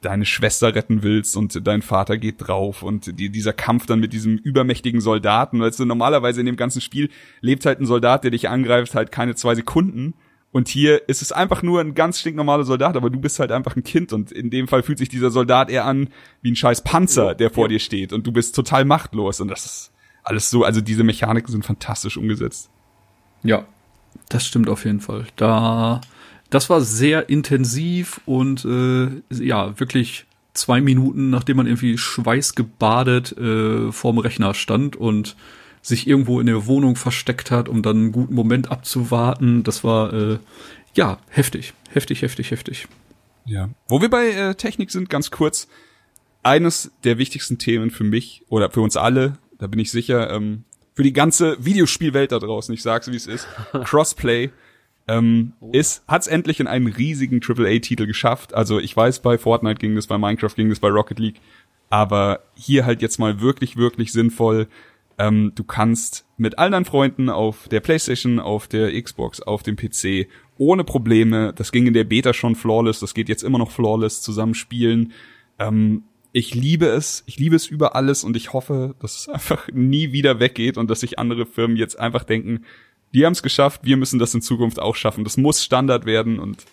deine 0.00 0.24
Schwester 0.24 0.74
retten 0.74 1.02
willst 1.02 1.36
und 1.36 1.66
dein 1.66 1.82
Vater 1.82 2.16
geht 2.16 2.36
drauf 2.38 2.82
und 2.82 3.18
die, 3.18 3.30
dieser 3.30 3.52
Kampf 3.52 3.86
dann 3.86 4.00
mit 4.00 4.12
diesem 4.12 4.36
übermächtigen 4.36 5.00
Soldaten, 5.00 5.60
weißt 5.60 5.80
du, 5.80 5.84
normalerweise 5.84 6.40
in 6.40 6.46
dem 6.46 6.56
ganzen 6.56 6.80
Spiel 6.80 7.10
lebt 7.40 7.66
halt 7.66 7.80
ein 7.80 7.86
Soldat, 7.86 8.24
der 8.24 8.30
dich 8.30 8.48
angreift, 8.48 8.94
halt 8.94 9.12
keine 9.12 9.34
zwei 9.34 9.54
Sekunden. 9.54 10.14
Und 10.52 10.68
hier 10.68 11.06
ist 11.08 11.20
es 11.20 11.32
einfach 11.32 11.62
nur 11.62 11.80
ein 11.80 11.94
ganz 11.94 12.20
stinknormaler 12.20 12.64
Soldat, 12.64 12.96
aber 12.96 13.10
du 13.10 13.20
bist 13.20 13.38
halt 13.40 13.52
einfach 13.52 13.76
ein 13.76 13.84
Kind. 13.84 14.14
Und 14.14 14.32
in 14.32 14.48
dem 14.48 14.68
Fall 14.68 14.82
fühlt 14.82 14.98
sich 14.98 15.10
dieser 15.10 15.30
Soldat 15.30 15.68
eher 15.68 15.84
an 15.84 16.08
wie 16.40 16.50
ein 16.50 16.56
scheiß 16.56 16.82
Panzer, 16.82 17.34
der 17.34 17.50
vor 17.50 17.68
dir 17.68 17.78
steht. 17.78 18.14
Und 18.14 18.26
du 18.26 18.32
bist 18.32 18.54
total 18.54 18.86
machtlos. 18.86 19.40
Und 19.40 19.48
das 19.48 19.66
ist 19.66 19.92
alles 20.22 20.48
so, 20.48 20.64
also 20.64 20.80
diese 20.80 21.04
Mechaniken 21.04 21.52
sind 21.52 21.66
fantastisch 21.66 22.16
umgesetzt. 22.16 22.70
Ja, 23.42 23.66
das 24.30 24.46
stimmt 24.46 24.70
auf 24.70 24.86
jeden 24.86 25.00
Fall. 25.00 25.26
Da 25.36 26.00
das 26.50 26.70
war 26.70 26.80
sehr 26.80 27.28
intensiv 27.28 28.20
und 28.24 28.64
äh, 28.64 29.08
ja, 29.30 29.78
wirklich 29.78 30.26
zwei 30.54 30.80
Minuten, 30.80 31.30
nachdem 31.30 31.58
man 31.58 31.66
irgendwie 31.66 31.98
schweißgebadet 31.98 33.36
äh, 33.36 33.92
vorm 33.92 34.18
Rechner 34.18 34.54
stand 34.54 34.96
und 34.96 35.36
sich 35.82 36.06
irgendwo 36.06 36.40
in 36.40 36.46
der 36.46 36.66
Wohnung 36.66 36.96
versteckt 36.96 37.50
hat, 37.50 37.68
um 37.68 37.82
dann 37.82 37.96
einen 37.96 38.12
guten 38.12 38.34
Moment 38.34 38.70
abzuwarten. 38.70 39.62
Das 39.62 39.84
war 39.84 40.12
äh, 40.12 40.38
ja 40.94 41.18
heftig, 41.28 41.74
heftig, 41.90 42.22
heftig, 42.22 42.50
heftig. 42.50 42.88
Ja. 43.44 43.70
Wo 43.88 44.00
wir 44.00 44.10
bei 44.10 44.30
äh, 44.30 44.54
Technik 44.54 44.90
sind, 44.90 45.08
ganz 45.08 45.30
kurz. 45.30 45.68
Eines 46.42 46.92
der 47.02 47.18
wichtigsten 47.18 47.58
Themen 47.58 47.90
für 47.90 48.04
mich 48.04 48.42
oder 48.48 48.70
für 48.70 48.80
uns 48.80 48.96
alle, 48.96 49.38
da 49.58 49.66
bin 49.66 49.80
ich 49.80 49.90
sicher, 49.90 50.30
ähm, 50.30 50.64
für 50.94 51.02
die 51.02 51.12
ganze 51.12 51.56
Videospielwelt 51.64 52.30
da 52.30 52.38
draußen, 52.38 52.72
ich 52.72 52.82
sag's 52.82 53.10
wie 53.10 53.16
es 53.16 53.26
ist, 53.26 53.48
Crossplay 53.84 54.50
ähm, 55.08 55.52
oh. 55.60 55.70
ist, 55.72 56.02
hat's 56.08 56.26
endlich 56.26 56.60
in 56.60 56.66
einen 56.66 56.88
riesigen 56.88 57.40
AAA-Titel 57.42 58.06
geschafft. 58.06 58.54
Also 58.54 58.78
ich 58.78 58.96
weiß, 58.96 59.20
bei 59.20 59.38
Fortnite 59.38 59.78
ging 59.78 59.94
das, 59.94 60.06
bei 60.06 60.18
Minecraft 60.18 60.54
ging 60.54 60.68
das, 60.68 60.80
bei 60.80 60.88
Rocket 60.88 61.18
League, 61.18 61.40
aber 61.90 62.40
hier 62.54 62.84
halt 62.84 63.02
jetzt 63.02 63.18
mal 63.18 63.40
wirklich, 63.40 63.76
wirklich 63.76 64.12
sinnvoll. 64.12 64.68
Ähm, 65.18 65.52
du 65.54 65.64
kannst 65.64 66.26
mit 66.36 66.58
all 66.58 66.70
deinen 66.70 66.84
Freunden 66.84 67.30
auf 67.30 67.68
der 67.68 67.80
PlayStation, 67.80 68.38
auf 68.38 68.68
der 68.68 69.00
Xbox, 69.00 69.40
auf 69.40 69.62
dem 69.62 69.76
PC 69.76 70.28
ohne 70.58 70.84
Probleme, 70.84 71.52
das 71.54 71.72
ging 71.72 71.86
in 71.86 71.94
der 71.94 72.04
Beta 72.04 72.32
schon 72.32 72.54
flawless, 72.54 73.00
das 73.00 73.14
geht 73.14 73.28
jetzt 73.28 73.42
immer 73.42 73.58
noch 73.58 73.70
flawless, 73.70 74.22
zusammen 74.22 74.54
spielen. 74.54 75.12
Ähm, 75.58 76.04
ich 76.32 76.54
liebe 76.54 76.86
es, 76.86 77.22
ich 77.26 77.38
liebe 77.38 77.56
es 77.56 77.66
über 77.66 77.94
alles 77.96 78.24
und 78.24 78.36
ich 78.36 78.52
hoffe, 78.52 78.94
dass 79.00 79.20
es 79.20 79.28
einfach 79.32 79.68
nie 79.72 80.12
wieder 80.12 80.40
weggeht 80.40 80.76
und 80.76 80.90
dass 80.90 81.00
sich 81.00 81.18
andere 81.18 81.46
Firmen 81.46 81.76
jetzt 81.76 81.98
einfach 81.98 82.24
denken, 82.24 82.64
die 83.16 83.24
haben 83.24 83.32
es 83.32 83.42
geschafft, 83.42 83.80
wir 83.82 83.96
müssen 83.96 84.18
das 84.18 84.34
in 84.34 84.42
Zukunft 84.42 84.78
auch 84.78 84.94
schaffen. 84.94 85.24
Das 85.24 85.38
muss 85.38 85.64
Standard 85.64 86.04
werden 86.04 86.38
und 86.38 86.66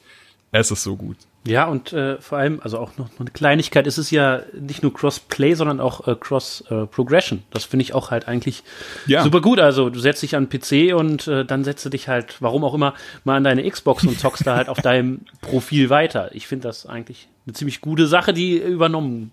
es 0.51 0.71
ist 0.71 0.83
so 0.83 0.97
gut. 0.97 1.15
Ja, 1.47 1.67
und 1.67 1.93
äh, 1.93 2.19
vor 2.19 2.37
allem, 2.37 2.59
also 2.61 2.79
auch 2.79 2.97
noch 2.97 3.09
eine 3.17 3.31
Kleinigkeit, 3.31 3.87
es 3.87 3.97
ist 3.97 4.11
ja 4.11 4.41
nicht 4.53 4.83
nur 4.83 4.93
Cross-Play, 4.93 5.53
sondern 5.53 5.79
auch 5.79 6.05
äh, 6.05 6.15
Cross-Progression. 6.19 7.39
Äh, 7.39 7.41
das 7.51 7.63
finde 7.63 7.83
ich 7.83 7.93
auch 7.93 8.11
halt 8.11 8.27
eigentlich 8.27 8.63
ja. 9.07 9.23
super 9.23 9.39
gut. 9.39 9.59
Also 9.59 9.89
du 9.89 9.99
setzt 10.01 10.21
dich 10.21 10.35
an 10.35 10.49
PC 10.49 10.93
und 10.93 11.29
äh, 11.29 11.45
dann 11.45 11.63
setzt 11.63 11.85
du 11.85 11.89
dich 11.89 12.09
halt, 12.09 12.35
warum 12.41 12.65
auch 12.65 12.73
immer, 12.73 12.93
mal 13.23 13.37
an 13.37 13.45
deine 13.45 13.69
Xbox 13.69 14.03
und 14.03 14.19
zockst 14.19 14.45
da 14.45 14.57
halt 14.57 14.67
auf 14.67 14.81
deinem 14.81 15.21
Profil 15.41 15.89
weiter. 15.89 16.35
Ich 16.35 16.47
finde 16.47 16.67
das 16.67 16.85
eigentlich 16.85 17.29
eine 17.45 17.53
ziemlich 17.53 17.79
gute 17.79 18.05
Sache, 18.05 18.33
die 18.33 18.57
übernommen 18.57 19.31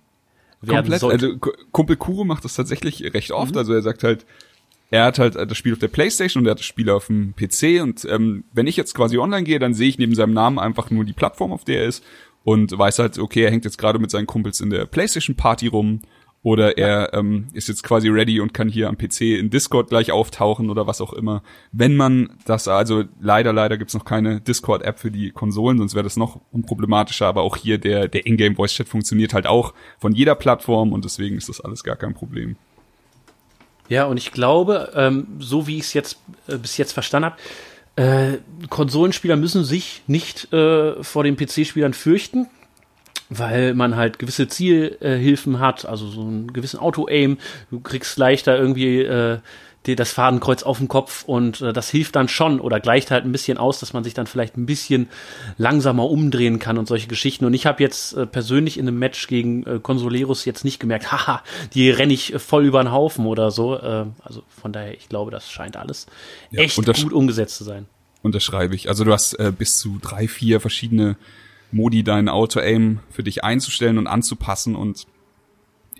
werden 0.61 0.77
Komplett. 0.77 1.01
sollte. 1.01 1.27
Also 1.27 1.39
Kumpel 1.73 1.97
Kuro 1.97 2.23
macht 2.23 2.45
das 2.45 2.55
tatsächlich 2.55 3.03
recht 3.15 3.33
oft. 3.33 3.53
Mhm. 3.53 3.59
Also 3.59 3.75
er 3.75 3.83
sagt 3.83 4.05
halt, 4.05 4.25
er 4.91 5.05
hat 5.05 5.19
halt 5.19 5.37
das 5.37 5.57
Spiel 5.57 5.73
auf 5.73 5.79
der 5.79 5.89
Playstation 5.89 6.43
und 6.43 6.47
er 6.49 6.53
hat 6.53 6.59
das 6.59 6.67
Spiel 6.67 6.91
auf 6.91 7.07
dem 7.07 7.35
PC 7.35 7.83
und 7.83 8.05
ähm, 8.11 8.45
wenn 8.53 8.67
ich 8.67 8.77
jetzt 8.77 8.95
quasi 8.95 9.19
online 9.19 9.45
gehe, 9.45 9.59
dann 9.59 9.75
sehe 9.75 9.89
ich 9.89 9.99
neben 9.99 10.15
seinem 10.15 10.35
Namen 10.35 10.59
einfach 10.59 10.91
nur 10.91 11.05
die 11.05 11.13
Plattform, 11.13 11.53
auf 11.53 11.65
der 11.65 11.83
er 11.83 11.87
ist 11.87 12.05
und 12.45 12.77
weiß 12.77 12.99
halt, 12.99 13.19
okay, 13.19 13.45
er 13.45 13.51
hängt 13.51 13.65
jetzt 13.65 13.79
gerade 13.79 13.99
mit 13.99 14.11
seinen 14.11 14.27
Kumpels 14.27 14.61
in 14.61 14.71
der 14.71 14.87
Playstation 14.87 15.37
Party 15.37 15.69
rum 15.69 16.01
oder 16.43 16.79
er 16.79 17.13
ähm, 17.13 17.49
ist 17.53 17.69
jetzt 17.69 17.83
quasi 17.83 18.09
ready 18.09 18.41
und 18.41 18.55
kann 18.55 18.69
hier 18.69 18.89
am 18.89 18.97
PC 18.97 19.21
in 19.39 19.51
Discord 19.51 19.91
gleich 19.91 20.11
auftauchen 20.11 20.71
oder 20.71 20.87
was 20.87 21.01
auch 21.01 21.13
immer. 21.13 21.43
Wenn 21.71 21.97
man 21.97 22.31
das, 22.47 22.67
also 22.67 23.05
leider, 23.21 23.53
leider 23.53 23.77
gibt's 23.77 23.93
noch 23.93 24.07
keine 24.07 24.41
Discord-App 24.41 24.99
für 24.99 25.11
die 25.11 25.33
Konsolen, 25.33 25.79
sonst 25.79 25.95
wäre 25.95 26.05
das 26.05 26.17
noch 26.17 26.41
unproblematischer, 26.51 27.27
aber 27.27 27.43
auch 27.43 27.57
hier 27.57 27.77
der, 27.77 28.09
der 28.09 28.27
Ingame 28.27 28.55
Voice 28.55 28.73
Chat 28.73 28.89
funktioniert 28.89 29.35
halt 29.35 29.47
auch 29.47 29.75
von 29.99 30.13
jeder 30.13 30.35
Plattform 30.35 30.93
und 30.93 31.05
deswegen 31.05 31.37
ist 31.37 31.51
das 31.51 31.61
alles 31.61 31.85
gar 31.85 31.97
kein 31.97 32.15
Problem. 32.15 32.57
Ja, 33.91 34.05
und 34.05 34.17
ich 34.17 34.31
glaube, 34.31 34.93
ähm, 34.95 35.27
so 35.41 35.67
wie 35.67 35.77
ich 35.77 35.83
es 35.83 35.93
jetzt 35.95 36.19
äh, 36.47 36.57
bis 36.57 36.77
jetzt 36.79 36.93
verstanden 36.93 37.33
habe, 37.33 37.37
äh, 37.97 38.39
Konsolenspieler 38.69 39.35
müssen 39.35 39.65
sich 39.65 40.03
nicht 40.07 40.51
äh, 40.53 41.03
vor 41.03 41.25
den 41.25 41.37
PC-Spielern 41.37 41.93
fürchten, 41.93 42.47
weil 43.31 43.75
man 43.75 43.97
halt 43.97 44.21
gewisse 44.21 44.47
Zielhilfen 44.47 45.59
hat, 45.59 45.87
also 45.87 46.09
so 46.09 46.21
einen 46.21 46.53
gewissen 46.53 46.79
Auto-Aim. 46.79 47.39
Du 47.71 47.81
kriegst 47.81 48.17
leichter 48.17 48.57
irgendwie 48.57 49.01
äh, 49.01 49.39
die, 49.87 49.97
das 49.97 50.13
Fadenkreuz 50.13 50.63
auf 50.63 50.79
dem 50.79 50.89
Kopf 50.89 51.25
und 51.25 51.63
äh, 51.63 51.73
das 51.73 51.89
hilft 51.89 52.17
dann 52.17 52.29
schon 52.29 52.61
oder 52.61 52.81
gleicht 52.81 53.11
halt 53.11 53.25
ein 53.25 53.33
bisschen 53.33 53.57
aus, 53.57 53.81
dass 53.81 53.93
man 53.93 54.05
sich 54.05 54.13
dann 54.13 54.27
vielleicht 54.27 54.57
ein 54.57 54.67
bisschen 54.67 55.09
langsamer 55.57 56.05
umdrehen 56.11 56.59
kann 56.59 56.77
und 56.77 56.87
solche 56.87 57.09
Geschichten. 57.09 57.47
Und 57.47 57.55
ich 57.55 57.65
habe 57.67 57.83
jetzt 57.83 58.13
äh, 58.13 58.27
persönlich 58.27 58.79
in 58.79 58.87
einem 58.87 58.99
Match 58.99 59.27
gegen 59.27 59.65
äh, 59.65 59.81
Consoleros 59.81 60.45
jetzt 60.45 60.65
nicht 60.65 60.81
gemerkt, 60.81 61.11
haha, 61.13 61.43
die 61.73 61.91
renne 61.91 62.13
ich 62.13 62.35
voll 62.37 62.67
über 62.67 62.83
den 62.83 62.93
Haufen 62.93 63.25
oder 63.25 63.51
so. 63.51 63.77
Äh, 63.77 64.07
also 64.23 64.43
von 64.49 64.73
daher, 64.73 64.95
ich 64.95 65.09
glaube, 65.09 65.31
das 65.31 65.51
scheint 65.51 65.77
alles 65.77 66.07
ja, 66.51 66.63
echt 66.63 66.77
gut 66.77 67.13
umgesetzt 67.13 67.57
zu 67.57 67.65
sein. 67.65 67.87
Unterschreibe 68.23 68.75
ich. 68.75 68.89
Also 68.89 69.05
du 69.05 69.13
hast 69.13 69.35
äh, 69.35 69.51
bis 69.57 69.79
zu 69.79 69.99
drei, 70.01 70.29
vier 70.29 70.61
verschiedene 70.61 71.17
Modi, 71.73 72.03
dein 72.03 72.29
Auto-Aim 72.29 73.01
für 73.11 73.23
dich 73.23 73.45
einzustellen 73.45 73.97
und 73.97 74.07
anzupassen 74.07 74.77
und 74.77 75.07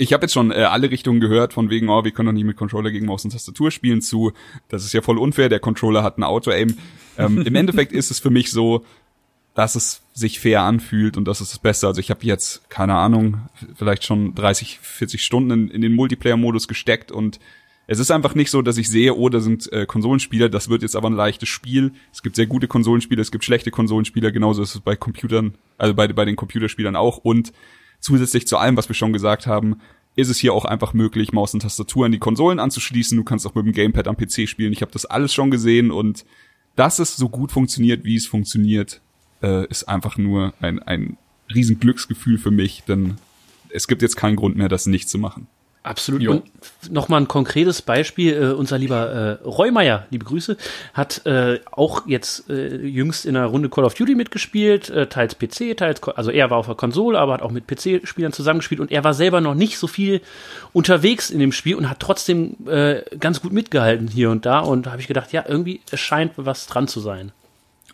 ich 0.01 0.15
habe 0.15 0.25
jetzt 0.25 0.33
schon 0.33 0.51
äh, 0.51 0.63
alle 0.63 0.91
Richtungen 0.91 1.21
gehört, 1.21 1.53
von 1.53 1.69
wegen, 1.69 1.91
oh, 1.91 2.05
wir 2.05 2.11
können 2.11 2.27
doch 2.27 2.33
nicht 2.33 2.47
mit 2.47 2.57
Controller 2.57 2.91
gegen 2.91 3.05
Maus 3.05 3.23
und 3.25 3.33
Tastatur 3.33 3.71
spielen, 3.71 4.01
zu, 4.01 4.33
das 4.69 4.87
ist 4.87 4.95
ja 4.95 5.03
voll 5.03 5.19
unfair, 5.19 5.51
der 5.51 5.61
Controller 5.61 6.03
hat 6.03 6.17
ein 6.17 6.25
Auto-Aim. 6.25 6.75
Ähm, 7.19 7.43
Im 7.43 7.55
Endeffekt 7.55 7.93
ist 7.93 8.11
es 8.11 8.19
für 8.19 8.31
mich 8.31 8.51
so, 8.51 8.83
dass 9.55 9.75
es 9.75 10.01
sich 10.15 10.41
fair 10.41 10.63
anfühlt 10.63 11.19
und 11.19 11.27
das 11.29 11.43
ist 11.43 11.53
das 11.53 11.59
Beste. 11.59 11.87
Also 11.87 12.01
ich 12.01 12.11
habe 12.11 12.25
jetzt, 12.25 12.71
keine 12.71 12.95
Ahnung, 12.95 13.43
vielleicht 13.75 14.05
schon 14.05 14.35
30, 14.35 14.79
40 14.81 15.23
Stunden 15.23 15.51
in, 15.51 15.69
in 15.69 15.83
den 15.83 15.95
Multiplayer-Modus 15.95 16.67
gesteckt 16.67 17.13
und 17.13 17.39
es 17.87 17.99
ist 17.99 18.11
einfach 18.11 18.35
nicht 18.35 18.51
so, 18.51 18.63
dass 18.63 18.79
ich 18.79 18.89
sehe, 18.89 19.15
oh, 19.15 19.29
da 19.29 19.41
sind 19.41 19.71
äh, 19.71 19.85
Konsolenspieler, 19.85 20.49
das 20.49 20.71
wird 20.71 20.81
jetzt 20.81 20.97
aber 20.97 21.11
ein 21.11 21.15
leichtes 21.15 21.51
Spiel. 21.51 21.93
Es 22.11 22.23
gibt 22.23 22.37
sehr 22.37 22.47
gute 22.47 22.69
Konsolenspieler, 22.69 23.21
es 23.21 23.33
gibt 23.33 23.45
schlechte 23.45 23.71
Konsolenspieler, 23.71 24.31
genauso 24.31 24.63
ist 24.63 24.77
es 24.77 24.81
bei 24.81 24.97
Computern, 24.97 25.57
also 25.77 25.93
bei, 25.93 26.09
bei 26.09 26.25
den 26.25 26.37
Computerspielern 26.37 26.97
auch. 26.97 27.19
Und 27.19 27.53
Zusätzlich 28.01 28.47
zu 28.47 28.57
allem, 28.57 28.77
was 28.77 28.89
wir 28.89 28.95
schon 28.95 29.13
gesagt 29.13 29.47
haben, 29.47 29.81
ist 30.17 30.29
es 30.29 30.39
hier 30.39 30.53
auch 30.53 30.65
einfach 30.65 30.93
möglich, 30.93 31.33
Maus 31.33 31.55
und 31.55 31.61
Tastatur 31.61 32.07
an 32.07 32.13
die 32.13 32.19
Konsolen 32.19 32.59
anzuschließen. 32.59 33.17
Du 33.17 33.25
kannst 33.25 33.47
auch 33.47 33.55
mit 33.55 33.65
dem 33.65 33.73
Gamepad 33.73 34.09
am 34.09 34.17
PC 34.17 34.49
spielen. 34.49 34.73
Ich 34.73 34.83
habe 34.83 34.93
das 34.93 35.07
alles 35.07 35.33
schon 35.33 35.51
gesehen 35.51 35.91
und 35.91 36.25
dass 36.77 36.99
es 36.99 37.17
so 37.17 37.29
gut 37.29 37.53
funktioniert, 37.53 38.05
wie 38.05 38.17
es 38.17 38.27
funktioniert, 38.27 39.01
äh, 39.43 39.67
ist 39.69 39.89
einfach 39.89 40.17
nur 40.17 40.55
ein, 40.61 40.81
ein 40.81 41.17
riesen 41.55 41.79
Glücksgefühl 41.81 42.39
für 42.39 42.51
mich, 42.51 42.85
denn 42.87 43.19
es 43.71 43.87
gibt 43.87 44.03
jetzt 44.03 44.17
keinen 44.17 44.37
Grund 44.37 44.57
mehr, 44.57 44.69
das 44.69 44.87
nicht 44.87 45.09
zu 45.09 45.19
machen. 45.19 45.47
Absolut. 45.83 46.21
Jo. 46.21 46.33
Und 46.33 46.43
nochmal 46.91 47.23
ein 47.23 47.29
konkretes 47.29 47.81
Beispiel. 47.81 48.35
Äh, 48.35 48.53
unser 48.53 48.77
lieber 48.77 49.39
äh, 49.43 49.49
Reumeier, 49.49 50.07
liebe 50.11 50.27
Grüße, 50.27 50.59
hat 50.93 51.25
äh, 51.25 51.61
auch 51.73 52.07
jetzt 52.07 52.51
äh, 52.51 52.77
jüngst 52.77 53.25
in 53.25 53.35
einer 53.35 53.47
Runde 53.47 53.71
Call 53.71 53.85
of 53.85 53.95
Duty 53.95 54.15
mitgespielt, 54.15 54.91
äh, 54.91 55.07
teils 55.07 55.37
PC, 55.37 55.77
teils, 55.79 56.03
also 56.03 56.31
er 56.31 56.51
war 56.51 56.59
auf 56.59 56.67
der 56.67 56.75
Konsole, 56.75 57.19
aber 57.19 57.33
hat 57.33 57.43
auch 57.43 57.51
mit 57.51 57.67
PC-Spielern 57.67 58.35
zusammengespielt 58.35 58.81
und 58.81 58.91
er 58.91 59.05
war 59.05 59.15
selber 59.15 59.41
noch 59.41 59.55
nicht 59.55 59.79
so 59.79 59.87
viel 59.87 60.21
unterwegs 60.75 61.31
in 61.31 61.39
dem 61.39 61.53
Spiel 61.53 61.77
und 61.77 61.89
hat 61.89 62.01
trotzdem 62.01 62.57
äh, 62.67 63.01
ganz 63.19 63.41
gut 63.41 63.53
mitgehalten 63.53 64.07
hier 64.07 64.31
und 64.31 64.45
da 64.45 64.59
und 64.59 64.85
da 64.85 64.93
habe 64.93 65.01
ich 65.01 65.09
gedacht, 65.09 65.33
ja, 65.33 65.45
irgendwie 65.49 65.81
es 65.91 66.01
scheint 66.01 66.33
was 66.37 66.67
dran 66.67 66.89
zu 66.89 67.01
sein. 67.01 67.33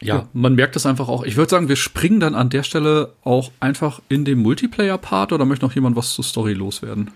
Ja, 0.02 0.28
man 0.32 0.56
merkt 0.56 0.76
es 0.76 0.84
einfach 0.86 1.08
auch. 1.08 1.22
Ich 1.22 1.36
würde 1.36 1.50
sagen, 1.50 1.68
wir 1.68 1.76
springen 1.76 2.20
dann 2.20 2.34
an 2.34 2.50
der 2.50 2.64
Stelle 2.64 3.12
auch 3.22 3.50
einfach 3.60 4.02
in 4.08 4.24
den 4.24 4.38
Multiplayer-Part 4.40 5.32
oder 5.32 5.44
möchte 5.44 5.64
noch 5.64 5.74
jemand 5.74 5.96
was 5.96 6.12
zur 6.12 6.24
Story 6.24 6.52
loswerden? 6.52 7.12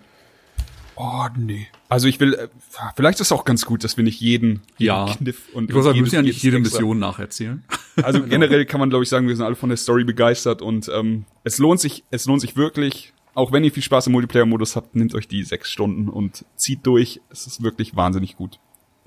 Oh, 1.02 1.26
nee. 1.34 1.66
Also 1.88 2.08
ich 2.08 2.20
will, 2.20 2.34
äh, 2.34 2.48
vielleicht 2.94 3.20
ist 3.20 3.28
es 3.28 3.32
auch 3.32 3.46
ganz 3.46 3.64
gut, 3.64 3.84
dass 3.84 3.96
wir 3.96 4.04
nicht 4.04 4.20
jeden, 4.20 4.60
jeden 4.76 4.86
ja. 4.86 5.06
Kniff 5.06 5.48
und. 5.54 5.70
Ich 5.70 5.74
muss 5.74 5.84
sagen, 5.84 5.94
wir 5.94 6.02
müssen 6.02 6.16
ja 6.16 6.22
nicht 6.22 6.42
jede 6.42 6.58
Mission 6.58 6.98
nacherzählen. 6.98 7.64
Also 8.02 8.20
genau. 8.20 8.30
generell 8.30 8.64
kann 8.64 8.80
man, 8.80 8.88
glaube 8.88 9.02
ich, 9.02 9.10
sagen, 9.10 9.28
wir 9.28 9.36
sind 9.36 9.44
alle 9.44 9.56
von 9.56 9.68
der 9.68 9.76
Story 9.76 10.04
begeistert 10.04 10.62
und 10.62 10.90
ähm, 10.94 11.26
es 11.44 11.58
lohnt 11.58 11.80
sich, 11.80 12.04
es 12.10 12.24
lohnt 12.24 12.40
sich 12.40 12.56
wirklich, 12.56 13.12
auch 13.34 13.52
wenn 13.52 13.62
ihr 13.62 13.72
viel 13.72 13.82
Spaß 13.82 14.06
im 14.06 14.12
Multiplayer-Modus 14.12 14.76
habt, 14.76 14.94
nehmt 14.94 15.14
euch 15.14 15.28
die 15.28 15.42
sechs 15.42 15.70
Stunden 15.70 16.08
und 16.08 16.44
zieht 16.56 16.86
durch. 16.86 17.20
Es 17.30 17.46
ist 17.46 17.62
wirklich 17.62 17.96
wahnsinnig 17.96 18.36
gut. 18.36 18.58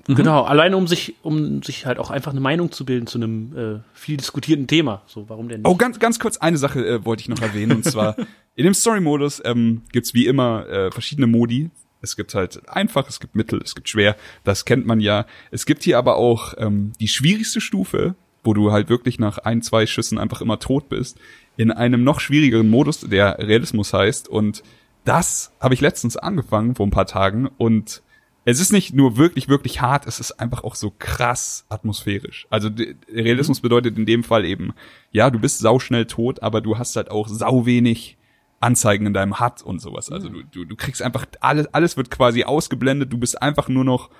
Mhm. 0.06 0.14
Genau, 0.16 0.42
alleine 0.42 0.76
um 0.76 0.86
sich, 0.86 1.14
um 1.22 1.62
sich 1.62 1.86
halt 1.86 1.98
auch 1.98 2.10
einfach 2.10 2.32
eine 2.32 2.40
Meinung 2.40 2.70
zu 2.70 2.84
bilden 2.84 3.06
zu 3.06 3.18
einem 3.18 3.56
äh, 3.56 3.80
viel 3.94 4.16
diskutierten 4.16 4.66
Thema. 4.66 5.02
So, 5.06 5.28
warum 5.28 5.48
denn 5.48 5.62
nicht? 5.62 5.70
Oh, 5.70 5.76
ganz, 5.76 5.98
ganz 5.98 6.18
kurz 6.18 6.36
eine 6.36 6.58
Sache 6.58 6.86
äh, 6.86 7.04
wollte 7.04 7.22
ich 7.22 7.28
noch 7.28 7.40
erwähnen. 7.40 7.72
und 7.72 7.84
zwar 7.84 8.16
in 8.54 8.64
dem 8.64 8.74
Story-Modus 8.74 9.42
ähm, 9.44 9.82
gibt's 9.92 10.14
wie 10.14 10.26
immer 10.26 10.68
äh, 10.68 10.90
verschiedene 10.90 11.26
Modi. 11.26 11.70
Es 12.04 12.16
gibt 12.16 12.34
halt 12.34 12.68
einfach, 12.68 13.08
es 13.08 13.18
gibt 13.18 13.34
mittel, 13.34 13.60
es 13.64 13.74
gibt 13.74 13.88
schwer. 13.88 14.16
Das 14.44 14.64
kennt 14.64 14.86
man 14.86 15.00
ja. 15.00 15.26
Es 15.50 15.66
gibt 15.66 15.82
hier 15.82 15.98
aber 15.98 16.16
auch 16.16 16.54
ähm, 16.58 16.92
die 17.00 17.08
schwierigste 17.08 17.60
Stufe, 17.60 18.14
wo 18.44 18.54
du 18.54 18.70
halt 18.70 18.88
wirklich 18.88 19.18
nach 19.18 19.38
ein, 19.38 19.62
zwei 19.62 19.86
Schüssen 19.86 20.18
einfach 20.18 20.40
immer 20.40 20.60
tot 20.60 20.88
bist, 20.88 21.18
in 21.56 21.72
einem 21.72 22.04
noch 22.04 22.20
schwierigeren 22.20 22.68
Modus, 22.68 23.00
der 23.00 23.38
Realismus 23.38 23.92
heißt. 23.92 24.28
Und 24.28 24.62
das 25.04 25.52
habe 25.60 25.74
ich 25.74 25.80
letztens 25.80 26.16
angefangen, 26.16 26.74
vor 26.74 26.86
ein 26.86 26.90
paar 26.90 27.06
Tagen. 27.06 27.48
Und 27.58 28.02
es 28.44 28.60
ist 28.60 28.72
nicht 28.72 28.92
nur 28.94 29.16
wirklich, 29.16 29.48
wirklich 29.48 29.80
hart, 29.80 30.06
es 30.06 30.20
ist 30.20 30.32
einfach 30.32 30.64
auch 30.64 30.74
so 30.74 30.92
krass 30.98 31.64
atmosphärisch. 31.70 32.46
Also 32.50 32.68
Realismus 33.10 33.60
bedeutet 33.60 33.96
in 33.96 34.04
dem 34.04 34.22
Fall 34.22 34.44
eben, 34.44 34.74
ja, 35.12 35.30
du 35.30 35.38
bist 35.38 35.60
sauschnell 35.60 36.04
tot, 36.04 36.42
aber 36.42 36.60
du 36.60 36.76
hast 36.76 36.96
halt 36.96 37.10
auch 37.10 37.28
sau 37.28 37.64
wenig 37.64 38.18
Anzeigen 38.64 39.06
in 39.06 39.14
deinem 39.14 39.38
HUD 39.38 39.62
und 39.62 39.80
sowas. 39.80 40.10
Also 40.10 40.28
du, 40.28 40.42
du, 40.42 40.64
du 40.64 40.76
kriegst 40.76 41.02
einfach 41.02 41.26
alles, 41.40 41.72
alles 41.72 41.96
wird 41.96 42.10
quasi 42.10 42.44
ausgeblendet, 42.44 43.12
du 43.12 43.18
bist 43.18 43.40
einfach 43.40 43.68
nur 43.68 43.84
noch 43.84 44.10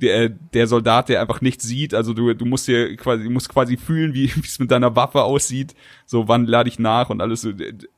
der, 0.00 0.28
der 0.28 0.66
Soldat, 0.66 1.08
der 1.08 1.20
einfach 1.20 1.40
nichts 1.40 1.64
sieht. 1.64 1.94
Also 1.94 2.14
du, 2.14 2.32
du 2.34 2.44
musst 2.46 2.66
dir 2.66 2.96
quasi, 2.96 3.24
du 3.24 3.30
musst 3.30 3.48
quasi 3.48 3.76
fühlen, 3.76 4.14
wie 4.14 4.32
es 4.42 4.58
mit 4.58 4.70
deiner 4.70 4.96
Waffe 4.96 5.22
aussieht. 5.22 5.74
So, 6.06 6.28
wann 6.28 6.46
lade 6.46 6.68
ich 6.68 6.78
nach 6.78 7.10
und 7.10 7.20
alles. 7.20 7.46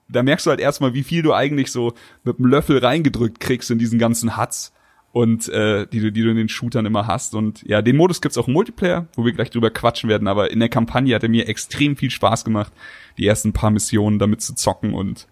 Da 0.08 0.22
merkst 0.22 0.46
du 0.46 0.50
halt 0.50 0.60
erstmal, 0.60 0.94
wie 0.94 1.04
viel 1.04 1.22
du 1.22 1.32
eigentlich 1.32 1.70
so 1.70 1.94
mit 2.24 2.38
einem 2.38 2.48
Löffel 2.48 2.78
reingedrückt 2.78 3.40
kriegst 3.40 3.70
in 3.70 3.78
diesen 3.78 3.98
ganzen 3.98 4.36
Huts 4.36 4.72
und 5.12 5.48
äh, 5.50 5.86
die 5.86 6.00
du, 6.00 6.10
die 6.10 6.22
du 6.22 6.30
in 6.30 6.36
den 6.36 6.48
Shootern 6.48 6.86
immer 6.86 7.06
hast. 7.06 7.34
Und 7.34 7.62
ja, 7.62 7.82
den 7.82 7.96
Modus 7.96 8.20
gibt's 8.20 8.38
auch 8.38 8.48
im 8.48 8.54
Multiplayer, 8.54 9.06
wo 9.14 9.24
wir 9.24 9.32
gleich 9.32 9.50
drüber 9.50 9.70
quatschen 9.70 10.08
werden. 10.08 10.26
Aber 10.26 10.50
in 10.50 10.60
der 10.60 10.70
Kampagne 10.70 11.14
hat 11.14 11.22
er 11.22 11.28
mir 11.28 11.48
extrem 11.48 11.96
viel 11.96 12.10
Spaß 12.10 12.44
gemacht, 12.44 12.72
die 13.18 13.26
ersten 13.26 13.52
paar 13.52 13.70
Missionen 13.70 14.18
damit 14.18 14.40
zu 14.40 14.54
zocken. 14.54 14.94
Und 14.94 15.28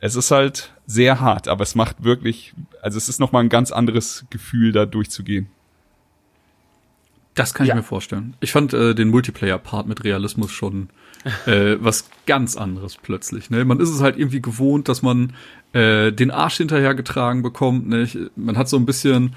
es 0.00 0.14
ist 0.14 0.30
halt 0.30 0.72
sehr 0.86 1.20
hart, 1.20 1.48
aber 1.48 1.62
es 1.62 1.74
macht 1.74 2.04
wirklich, 2.04 2.54
also 2.82 2.98
es 2.98 3.08
ist 3.08 3.18
nochmal 3.18 3.44
ein 3.44 3.48
ganz 3.48 3.72
anderes 3.72 4.26
Gefühl, 4.30 4.72
da 4.72 4.86
durchzugehen. 4.86 5.48
Das 7.34 7.52
kann 7.52 7.66
ja. 7.66 7.74
ich 7.74 7.76
mir 7.76 7.82
vorstellen. 7.82 8.34
Ich 8.40 8.52
fand 8.52 8.72
äh, 8.72 8.94
den 8.94 9.08
Multiplayer-Part 9.08 9.86
mit 9.86 10.04
Realismus 10.04 10.50
schon 10.50 10.88
äh, 11.46 11.76
was 11.80 12.08
ganz 12.26 12.56
anderes 12.56 12.96
plötzlich. 12.96 13.50
Ne? 13.50 13.64
Man 13.64 13.78
ist 13.78 13.90
es 13.90 14.00
halt 14.00 14.18
irgendwie 14.18 14.40
gewohnt, 14.40 14.88
dass 14.88 15.02
man 15.02 15.34
äh, 15.72 16.12
den 16.12 16.30
Arsch 16.30 16.56
hinterhergetragen 16.56 17.42
bekommt. 17.42 17.88
Nicht? 17.88 18.18
Man 18.36 18.56
hat 18.56 18.70
so 18.70 18.78
ein 18.78 18.86
bisschen, 18.86 19.34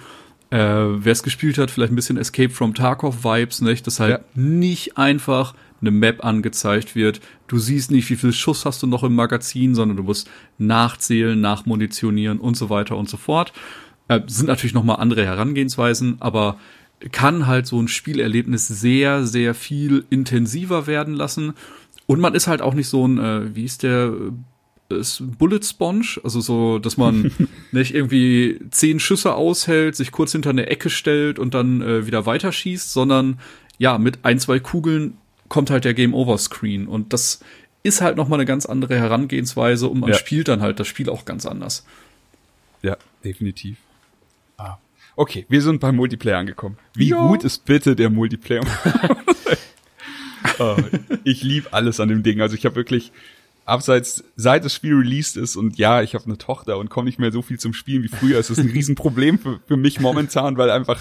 äh, 0.50 0.58
wer 0.58 1.12
es 1.12 1.24
gespielt 1.24 1.58
hat, 1.58 1.72
vielleicht 1.72 1.92
ein 1.92 1.98
bisschen 1.98 2.18
Escape 2.18 2.52
from 2.52 2.74
Tarkov-Vibes, 2.74 3.62
nicht? 3.62 3.86
dass 3.86 4.00
halt 4.00 4.12
ja. 4.12 4.20
nicht 4.34 4.98
einfach 4.98 5.54
eine 5.82 5.92
Map 5.92 6.24
angezeigt 6.24 6.96
wird. 6.96 7.22
Du 7.48 7.58
siehst 7.58 7.92
nicht, 7.92 8.10
wie 8.10 8.16
viel 8.16 8.34
Schuss 8.34 8.66
hast 8.66 8.84
du 8.84 8.88
noch 8.88 9.04
im 9.04 9.16
Magazin, 9.16 9.76
sondern 9.76 9.98
du 9.98 10.04
musst 10.04 10.30
nachzählen, 10.58 11.40
nachmunitionieren 11.40 12.40
und 12.40 12.56
so 12.56 12.70
weiter 12.70 12.98
und 12.98 13.10
so 13.10 13.18
fort. 13.18 13.54
Äh, 14.08 14.22
sind 14.28 14.48
natürlich 14.48 14.74
noch 14.74 14.84
mal 14.84 14.96
andere 14.96 15.26
Herangehensweisen, 15.26 16.18
aber 16.20 16.58
kann 17.12 17.48
halt 17.48 17.66
so 17.66 17.82
ein 17.82 17.88
Spielerlebnis 17.88 18.68
sehr, 18.68 19.26
sehr 19.26 19.54
viel 19.54 20.06
intensiver 20.10 20.88
werden 20.88 21.14
lassen. 21.14 21.54
Und 22.08 22.20
man 22.20 22.36
ist 22.36 22.48
halt 22.48 22.62
auch 22.62 22.74
nicht 22.74 22.90
so 22.90 23.08
ein, 23.08 23.18
äh, 23.20 23.56
wie 23.56 23.64
ist 23.64 23.84
der, 23.84 24.12
äh, 24.92 25.00
ist 25.00 25.24
Bullet 25.38 25.62
Sponge, 25.64 26.20
also 26.24 26.42
so, 26.42 26.80
dass 26.80 26.98
man 26.98 27.32
nicht 27.72 27.94
irgendwie 27.94 28.60
zehn 28.72 29.00
Schüsse 29.00 29.36
aushält, 29.36 29.96
sich 29.96 30.12
kurz 30.12 30.34
hinter 30.34 30.50
eine 30.50 30.68
Ecke 30.68 30.90
stellt 30.90 31.40
und 31.40 31.54
dann 31.54 31.82
äh, 31.82 32.06
wieder 32.06 32.26
weiterschießt, 32.26 32.92
sondern 32.92 33.40
ja, 33.78 33.98
mit 33.98 34.26
ein, 34.26 34.40
zwei 34.40 34.60
Kugeln 34.60 35.18
kommt 35.50 35.70
halt 35.70 35.86
der 35.86 35.94
Game 35.94 36.14
Over 36.14 36.38
Screen 36.38 36.88
und 36.88 37.14
das 37.14 37.42
ist 37.84 38.02
halt 38.02 38.18
noch 38.18 38.28
mal 38.28 38.36
eine 38.36 38.46
ganz 38.46 38.66
andere 38.66 38.98
Herangehensweise 38.98 39.88
und 39.88 40.00
man 40.00 40.12
ja. 40.12 40.16
spielt 40.16 40.48
dann 40.48 40.62
halt 40.62 40.80
das 40.80 40.88
Spiel 40.88 41.10
auch 41.10 41.26
ganz 41.26 41.46
anders. 41.46 41.86
Ja, 42.82 42.98
definitiv. 43.24 43.78
Ah. 44.58 44.78
Okay, 45.16 45.46
wir 45.50 45.62
sind 45.62 45.80
beim 45.80 45.96
Multiplayer 45.96 46.38
angekommen. 46.38 46.78
Wie 46.94 47.10
jo. 47.10 47.28
gut 47.28 47.44
ist 47.44 47.66
bitte 47.66 47.96
der 47.96 48.10
Multiplayer? 48.10 48.64
oh, 50.60 50.78
ich 51.24 51.44
liebe 51.44 51.74
alles 51.74 52.00
an 52.00 52.10
dem 52.10 52.24
Ding. 52.24 52.42
Also 52.42 52.56
ich 52.56 52.66
habe 52.66 52.76
wirklich 52.76 53.12
abseits, 53.66 54.24
seit 54.36 54.66
das 54.66 54.74
Spiel 54.74 54.96
released 54.96 55.38
ist 55.38 55.56
und 55.56 55.78
ja, 55.78 56.02
ich 56.02 56.16
habe 56.16 56.26
eine 56.26 56.38
Tochter 56.38 56.78
und 56.78 56.90
komme 56.90 57.06
nicht 57.06 57.20
mehr 57.20 57.32
so 57.32 57.42
viel 57.42 57.60
zum 57.60 57.74
Spielen 57.74 58.04
wie 58.04 58.08
früher. 58.08 58.40
Es 58.40 58.50
ist 58.50 58.60
ein 58.60 58.70
Riesenproblem 58.70 59.40
für, 59.40 59.60
für 59.68 59.78
mich 59.78 60.00
momentan, 60.00 60.58
weil 60.58 60.72
einfach 60.72 61.00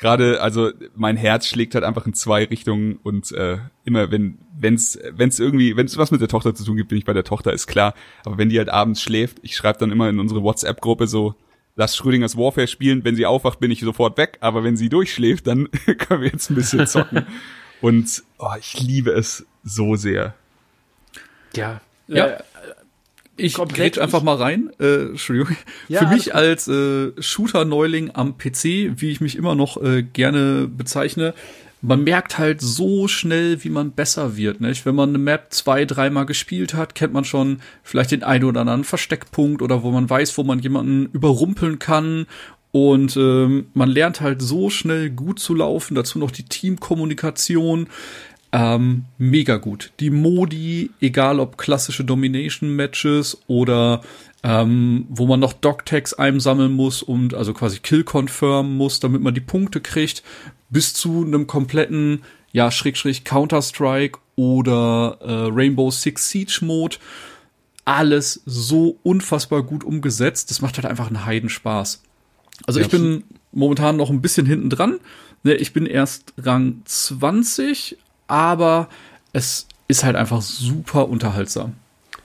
gerade, 0.00 0.40
also 0.40 0.72
mein 0.96 1.16
Herz 1.16 1.46
schlägt 1.46 1.74
halt 1.74 1.84
einfach 1.84 2.06
in 2.06 2.14
zwei 2.14 2.44
Richtungen 2.44 2.98
und 3.02 3.30
äh, 3.32 3.58
immer 3.84 4.10
wenn 4.10 4.38
wenn's 4.58 4.98
wenn's 5.12 5.38
irgendwie 5.38 5.76
wenn's 5.76 5.96
was 5.96 6.10
mit 6.10 6.20
der 6.20 6.28
Tochter 6.28 6.54
zu 6.54 6.64
tun 6.64 6.76
gibt, 6.76 6.88
bin 6.88 6.98
ich 6.98 7.04
bei 7.04 7.12
der 7.12 7.22
Tochter, 7.22 7.52
ist 7.52 7.68
klar. 7.68 7.94
Aber 8.24 8.38
wenn 8.38 8.48
die 8.48 8.58
halt 8.58 8.70
abends 8.70 9.00
schläft, 9.00 9.38
ich 9.42 9.54
schreibe 9.54 9.78
dann 9.78 9.92
immer 9.92 10.08
in 10.08 10.18
unsere 10.18 10.42
WhatsApp-Gruppe 10.42 11.06
so, 11.06 11.36
lass 11.76 11.96
Schrödingers 11.96 12.36
Warfare 12.36 12.66
spielen. 12.66 13.04
Wenn 13.04 13.14
sie 13.14 13.26
aufwacht, 13.26 13.60
bin 13.60 13.70
ich 13.70 13.80
sofort 13.80 14.16
weg. 14.18 14.38
Aber 14.40 14.64
wenn 14.64 14.76
sie 14.76 14.88
durchschläft, 14.88 15.46
dann 15.46 15.68
können 15.98 16.22
wir 16.22 16.30
jetzt 16.30 16.50
ein 16.50 16.56
bisschen 16.56 16.86
zocken. 16.86 17.26
Und 17.80 18.22
oh, 18.38 18.54
ich 18.58 18.80
liebe 18.80 19.12
es 19.12 19.46
so 19.62 19.96
sehr. 19.96 20.34
Ja. 21.54 21.80
Ja. 22.08 22.26
Äh, 22.26 22.42
ich 23.40 23.54
grätsch 23.54 23.98
einfach 23.98 24.22
mal 24.22 24.36
rein. 24.36 24.70
Äh, 24.78 25.08
Entschuldigung. 25.10 25.56
Ja, 25.88 26.00
Für 26.00 26.06
mich 26.06 26.34
als 26.34 26.68
äh, 26.68 27.12
Shooter-Neuling 27.20 28.10
am 28.14 28.38
PC, 28.38 28.64
wie 28.96 29.10
ich 29.10 29.20
mich 29.20 29.36
immer 29.36 29.54
noch 29.54 29.82
äh, 29.82 30.02
gerne 30.02 30.68
bezeichne, 30.68 31.34
man 31.82 32.04
merkt 32.04 32.38
halt 32.38 32.60
so 32.60 33.08
schnell, 33.08 33.64
wie 33.64 33.70
man 33.70 33.92
besser 33.92 34.36
wird. 34.36 34.60
Nicht? 34.60 34.84
Wenn 34.84 34.94
man 34.94 35.10
eine 35.10 35.18
Map 35.18 35.46
zwei, 35.50 35.84
dreimal 35.84 36.26
gespielt 36.26 36.74
hat, 36.74 36.94
kennt 36.94 37.12
man 37.12 37.24
schon 37.24 37.60
vielleicht 37.82 38.10
den 38.10 38.22
einen 38.22 38.44
oder 38.44 38.60
anderen 38.60 38.84
Versteckpunkt 38.84 39.62
oder 39.62 39.82
wo 39.82 39.90
man 39.90 40.08
weiß, 40.08 40.36
wo 40.36 40.42
man 40.42 40.58
jemanden 40.58 41.06
überrumpeln 41.12 41.78
kann. 41.78 42.26
Und 42.72 43.16
ähm, 43.16 43.66
man 43.74 43.88
lernt 43.88 44.20
halt 44.20 44.42
so 44.42 44.70
schnell 44.70 45.10
gut 45.10 45.40
zu 45.40 45.54
laufen. 45.54 45.94
Dazu 45.94 46.18
noch 46.18 46.30
die 46.30 46.44
Teamkommunikation. 46.44 47.88
Ähm, 48.52 49.04
mega 49.18 49.56
gut. 49.58 49.92
Die 50.00 50.10
Modi, 50.10 50.90
egal 51.00 51.38
ob 51.38 51.56
klassische 51.56 52.04
Domination-Matches 52.04 53.42
oder 53.46 54.00
ähm, 54.42 55.06
wo 55.08 55.26
man 55.26 55.38
noch 55.38 55.52
Dog-Tags 55.52 56.14
einsammeln 56.14 56.72
muss 56.72 57.02
und 57.02 57.34
also 57.34 57.52
quasi 57.52 57.78
Kill 57.78 58.04
confirm 58.04 58.76
muss, 58.76 58.98
damit 58.98 59.22
man 59.22 59.34
die 59.34 59.40
Punkte 59.40 59.80
kriegt, 59.80 60.22
bis 60.68 60.94
zu 60.94 61.24
einem 61.24 61.46
kompletten, 61.46 62.22
ja, 62.52 62.70
Schrägstrich 62.70 63.24
Counter-Strike 63.24 64.18
oder 64.34 65.18
äh, 65.20 65.52
Rainbow 65.52 65.90
Six 65.90 66.30
Siege 66.30 66.58
Mode. 66.62 66.96
Alles 67.84 68.42
so 68.46 68.98
unfassbar 69.02 69.62
gut 69.62 69.84
umgesetzt. 69.84 70.50
Das 70.50 70.60
macht 70.60 70.76
halt 70.76 70.86
einfach 70.86 71.08
einen 71.08 71.24
Heidenspaß. 71.24 72.02
Also 72.66 72.80
ja, 72.80 72.86
ich 72.86 72.90
bin 72.90 73.24
momentan 73.52 73.96
noch 73.96 74.10
ein 74.10 74.20
bisschen 74.20 74.46
hinten 74.46 74.70
dran. 74.70 74.98
Ne, 75.42 75.54
ich 75.54 75.72
bin 75.72 75.86
erst 75.86 76.34
Rang 76.38 76.82
20, 76.84 77.96
aber 78.30 78.88
es 79.32 79.66
ist 79.88 80.04
halt 80.04 80.16
einfach 80.16 80.40
super 80.42 81.08
unterhaltsam. 81.08 81.74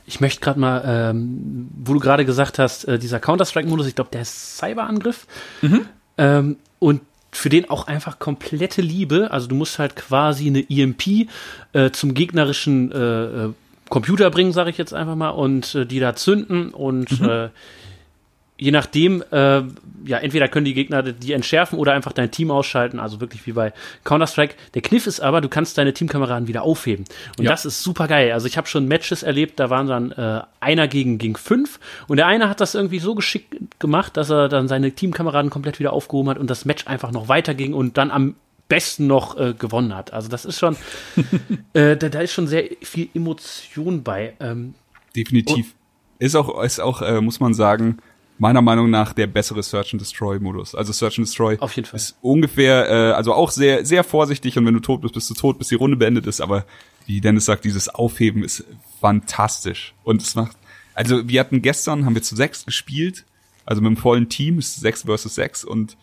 Ich 0.05 0.21
möchte 0.21 0.39
gerade 0.39 0.59
mal, 0.59 0.83
ähm, 0.85 1.69
wo 1.83 1.93
du 1.93 1.99
gerade 1.99 2.25
gesagt 2.25 2.59
hast, 2.59 2.85
äh, 2.85 2.99
dieser 2.99 3.19
Counter-Strike-Modus, 3.19 3.87
ich 3.87 3.95
glaube, 3.95 4.11
der 4.13 4.21
ist 4.21 4.57
Cyberangriff. 4.57 5.25
Mhm. 5.61 5.85
Ähm, 6.17 6.57
und 6.79 7.01
für 7.31 7.49
den 7.49 7.69
auch 7.69 7.87
einfach 7.87 8.19
komplette 8.19 8.81
Liebe. 8.81 9.31
Also 9.31 9.47
du 9.47 9.55
musst 9.55 9.79
halt 9.79 9.95
quasi 9.95 10.47
eine 10.47 10.65
EMP 10.69 11.27
äh, 11.73 11.89
zum 11.91 12.13
gegnerischen 12.13 12.91
äh, 12.91 13.45
äh, 13.45 13.53
Computer 13.89 14.29
bringen, 14.29 14.53
sage 14.53 14.69
ich 14.69 14.77
jetzt 14.77 14.93
einfach 14.93 15.15
mal, 15.15 15.29
und 15.29 15.75
äh, 15.75 15.85
die 15.85 15.99
da 15.99 16.15
zünden 16.15 16.69
und 16.69 17.19
mhm. 17.19 17.49
Je 18.57 18.71
nachdem, 18.71 19.23
äh, 19.31 19.63
ja, 20.05 20.17
entweder 20.17 20.47
können 20.47 20.65
die 20.65 20.73
Gegner 20.73 21.03
die 21.03 21.33
entschärfen 21.33 21.77
oder 21.77 21.93
einfach 21.93 22.13
dein 22.13 22.31
Team 22.31 22.51
ausschalten, 22.51 22.99
also 22.99 23.19
wirklich 23.19 23.45
wie 23.45 23.51
bei 23.51 23.73
Counter-Strike. 24.03 24.55
Der 24.73 24.81
Kniff 24.81 25.07
ist 25.07 25.19
aber, 25.19 25.41
du 25.41 25.49
kannst 25.49 25.77
deine 25.77 25.93
Teamkameraden 25.93 26.47
wieder 26.47 26.63
aufheben. 26.63 27.05
Und 27.37 27.45
ja. 27.45 27.51
das 27.51 27.65
ist 27.65 27.83
super 27.83 28.07
geil. 28.07 28.31
Also 28.31 28.47
ich 28.47 28.57
habe 28.57 28.67
schon 28.67 28.87
Matches 28.87 29.23
erlebt, 29.23 29.59
da 29.59 29.69
waren 29.69 29.87
dann 29.87 30.11
äh, 30.11 30.41
einer 30.59 30.87
gegen, 30.87 31.17
gegen 31.17 31.35
fünf 31.35 31.79
und 32.07 32.17
der 32.17 32.27
eine 32.27 32.49
hat 32.49 32.61
das 32.61 32.75
irgendwie 32.75 32.99
so 32.99 33.15
geschickt 33.15 33.55
gemacht, 33.79 34.15
dass 34.15 34.29
er 34.29 34.47
dann 34.47 34.67
seine 34.67 34.91
Teamkameraden 34.91 35.49
komplett 35.49 35.79
wieder 35.79 35.91
aufgehoben 35.91 36.29
hat 36.29 36.37
und 36.37 36.49
das 36.49 36.65
Match 36.65 36.87
einfach 36.87 37.11
noch 37.11 37.27
weiterging 37.27 37.73
und 37.73 37.97
dann 37.97 38.11
am 38.11 38.35
besten 38.69 39.05
noch 39.07 39.37
äh, 39.37 39.53
gewonnen 39.53 39.95
hat. 39.95 40.13
Also 40.13 40.29
das 40.29 40.45
ist 40.45 40.59
schon, 40.59 40.77
äh, 41.73 41.97
da, 41.97 42.09
da 42.09 42.21
ist 42.21 42.33
schon 42.33 42.47
sehr 42.47 42.69
viel 42.81 43.09
Emotion 43.13 44.03
bei. 44.03 44.33
Ähm, 44.39 44.75
Definitiv. 45.15 45.75
Ist 46.19 46.35
auch, 46.35 46.63
ist 46.63 46.79
auch, 46.79 47.01
äh, 47.01 47.19
muss 47.21 47.39
man 47.39 47.53
sagen, 47.53 47.97
meiner 48.37 48.61
Meinung 48.61 48.89
nach 48.89 49.13
der 49.13 49.27
bessere 49.27 49.63
Search 49.63 49.93
and 49.93 50.01
Destroy 50.01 50.39
Modus. 50.39 50.75
Also 50.75 50.91
Search 50.91 51.17
and 51.17 51.27
Destroy 51.27 51.57
Auf 51.59 51.75
jeden 51.75 51.87
Fall. 51.87 51.97
ist 51.97 52.17
ungefähr, 52.21 52.89
äh, 52.89 53.11
also 53.13 53.33
auch 53.33 53.51
sehr, 53.51 53.85
sehr 53.85 54.03
vorsichtig 54.03 54.57
und 54.57 54.65
wenn 54.65 54.73
du 54.73 54.79
tot 54.79 55.01
bist, 55.01 55.13
bist 55.13 55.29
du 55.29 55.33
tot, 55.33 55.57
bis 55.57 55.69
die 55.69 55.75
Runde 55.75 55.97
beendet 55.97 56.27
ist. 56.27 56.41
Aber 56.41 56.65
wie 57.05 57.21
Dennis 57.21 57.45
sagt, 57.45 57.63
dieses 57.63 57.87
Aufheben 57.87 58.43
ist 58.43 58.65
fantastisch 58.99 59.93
und 60.03 60.21
es 60.21 60.35
macht 60.35 60.57
also 60.95 61.27
wir 61.27 61.41
hatten 61.41 61.61
gestern, 61.61 62.05
haben 62.05 62.15
wir 62.15 62.23
zu 62.23 62.35
sechs 62.35 62.65
gespielt, 62.65 63.25
also 63.65 63.81
mit 63.81 63.89
dem 63.89 63.97
vollen 63.97 64.29
Team, 64.29 64.61
sechs 64.61 65.03
versus 65.03 65.35
sechs 65.35 65.63
und 65.63 65.97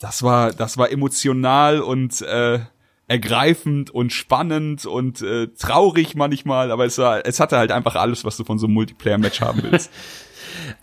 das 0.00 0.22
war, 0.22 0.52
das 0.52 0.78
war 0.78 0.90
emotional 0.90 1.80
und 1.80 2.22
äh, 2.22 2.60
ergreifend 3.08 3.90
und 3.90 4.12
spannend 4.12 4.86
und 4.86 5.22
äh, 5.22 5.48
traurig 5.48 6.14
manchmal, 6.14 6.70
aber 6.70 6.86
es 6.86 6.98
war, 6.98 7.26
es 7.26 7.40
hatte 7.40 7.58
halt 7.58 7.72
einfach 7.72 7.94
alles, 7.94 8.24
was 8.24 8.36
du 8.36 8.44
von 8.44 8.58
so 8.58 8.66
einem 8.66 8.74
Multiplayer-Match 8.74 9.40
haben 9.40 9.62
willst. 9.62 9.90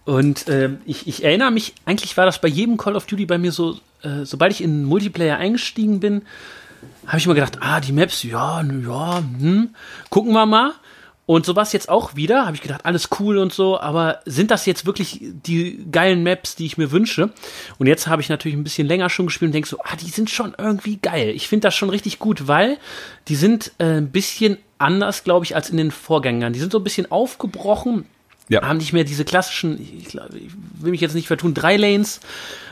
und 0.06 0.48
äh, 0.48 0.72
ich, 0.86 1.08
ich 1.08 1.24
erinnere 1.24 1.52
mich, 1.52 1.74
eigentlich 1.86 2.16
war 2.18 2.26
das 2.26 2.40
bei 2.40 2.48
jedem 2.48 2.78
Call 2.78 2.96
of 2.96 3.06
Duty 3.06 3.26
bei 3.26 3.38
mir 3.38 3.52
so, 3.52 3.80
äh, 4.02 4.24
sobald 4.24 4.52
ich 4.52 4.62
in 4.62 4.84
Multiplayer 4.84 5.38
eingestiegen 5.38 6.00
bin, 6.00 6.24
habe 7.08 7.18
ich 7.18 7.26
immer 7.26 7.36
gedacht, 7.36 7.60
ah, 7.62 7.80
die 7.80 7.92
Maps, 7.92 8.24
ja, 8.24 8.62
ja, 8.62 9.18
hm, 9.18 9.70
gucken 10.10 10.34
wir 10.34 10.46
mal. 10.46 10.74
Und 11.28 11.44
so 11.46 11.56
war 11.56 11.64
es 11.64 11.74
jetzt 11.74 11.90
auch 11.90 12.16
wieder, 12.16 12.46
habe 12.46 12.56
ich 12.56 12.62
gedacht, 12.62 12.86
alles 12.86 13.10
cool 13.20 13.40
und 13.40 13.52
so, 13.52 13.80
aber 13.80 14.20
sind 14.26 14.52
das 14.52 14.68
jetzt 14.68 14.86
wirklich 14.86 15.20
die 15.22 15.84
geilen 15.92 16.22
Maps, 16.22 16.56
die 16.56 16.68
ich 16.68 16.78
mir 16.78 16.92
wünsche? 16.92 17.32
Und 17.80 17.88
jetzt 17.88 18.06
habe 18.06 18.22
ich 18.22 18.30
natürlich 18.30 18.56
ein 18.56 18.64
bisschen 18.64 18.88
länger 18.88 19.10
schon 19.10 19.26
gespielt 19.26 19.50
und 19.50 19.54
denke 19.54 19.68
so, 19.68 19.80
ah, 19.84 19.96
die 19.96 20.12
sind 20.12 20.30
schon 20.30 20.54
irgendwie 20.56 20.98
geil. 20.98 21.30
Ich 21.30 21.48
finde 21.48 21.68
das 21.68 21.76
schon 21.76 21.90
richtig 21.90 22.20
gut, 22.20 22.48
weil 22.48 22.78
die 23.28 23.36
sind 23.36 23.72
äh, 23.80 23.98
ein 23.98 24.12
bisschen 24.12 24.58
anders, 24.78 25.24
glaube 25.24 25.46
ich, 25.46 25.56
als 25.56 25.72
in 25.72 25.78
den 25.78 25.90
Vorgängern. 25.90 26.54
Die 26.54 26.60
sind 26.60 26.72
so 26.72 26.78
ein 26.78 26.84
bisschen 26.84 27.12
aufgebrochen, 27.12 28.06
ja. 28.50 28.62
haben 28.62 28.78
nicht 28.78 28.94
mehr 28.94 29.04
diese 29.04 29.26
klassischen, 29.26 29.80
ich, 29.82 30.10
glaub, 30.10 30.34
ich 30.34 30.52
will 30.80 30.92
mich 30.92 31.02
jetzt 31.02 31.16
nicht 31.16 31.28
vertun, 31.28 31.54
drei 31.54 31.78
Lanes, 31.78 32.20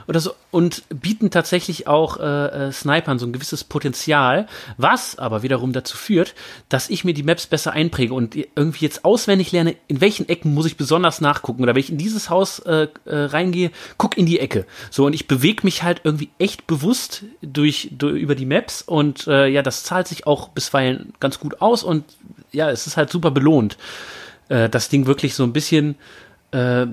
oder 0.07 0.19
so 0.19 0.33
und 0.51 0.83
bieten 0.89 1.31
tatsächlich 1.31 1.87
auch 1.87 2.19
äh, 2.19 2.67
äh, 2.67 2.71
Snipern 2.71 3.19
so 3.19 3.25
ein 3.25 3.33
gewisses 3.33 3.63
Potenzial, 3.63 4.47
was 4.77 5.17
aber 5.17 5.43
wiederum 5.43 5.73
dazu 5.73 5.97
führt, 5.97 6.35
dass 6.69 6.89
ich 6.89 7.03
mir 7.03 7.13
die 7.13 7.23
Maps 7.23 7.47
besser 7.47 7.71
einpräge 7.71 8.13
und 8.13 8.35
irgendwie 8.35 8.85
jetzt 8.85 9.05
auswendig 9.05 9.51
lerne, 9.51 9.75
in 9.87 10.01
welchen 10.01 10.27
Ecken 10.29 10.53
muss 10.53 10.65
ich 10.65 10.77
besonders 10.77 11.21
nachgucken 11.21 11.63
oder 11.63 11.73
wenn 11.73 11.79
ich 11.79 11.89
in 11.89 11.97
dieses 11.97 12.29
Haus 12.29 12.59
äh, 12.59 12.87
äh, 13.05 13.15
reingehe, 13.15 13.71
guck 13.97 14.17
in 14.17 14.25
die 14.25 14.39
Ecke. 14.39 14.65
So 14.89 15.05
und 15.05 15.13
ich 15.13 15.27
bewege 15.27 15.63
mich 15.63 15.83
halt 15.83 16.01
irgendwie 16.03 16.29
echt 16.39 16.67
bewusst 16.67 17.23
durch, 17.41 17.89
durch 17.97 18.19
über 18.19 18.35
die 18.35 18.45
Maps 18.45 18.81
und 18.81 19.27
äh, 19.27 19.47
ja, 19.47 19.61
das 19.61 19.83
zahlt 19.83 20.07
sich 20.07 20.27
auch 20.27 20.49
bisweilen 20.49 21.13
ganz 21.19 21.39
gut 21.39 21.61
aus 21.61 21.83
und 21.83 22.05
ja, 22.51 22.69
es 22.69 22.85
ist 22.85 22.97
halt 22.97 23.09
super 23.09 23.31
belohnt, 23.31 23.77
äh, 24.49 24.69
das 24.69 24.89
Ding 24.89 25.05
wirklich 25.05 25.35
so 25.35 25.43
ein 25.43 25.53
bisschen 25.53 25.95
äh, 26.51 26.85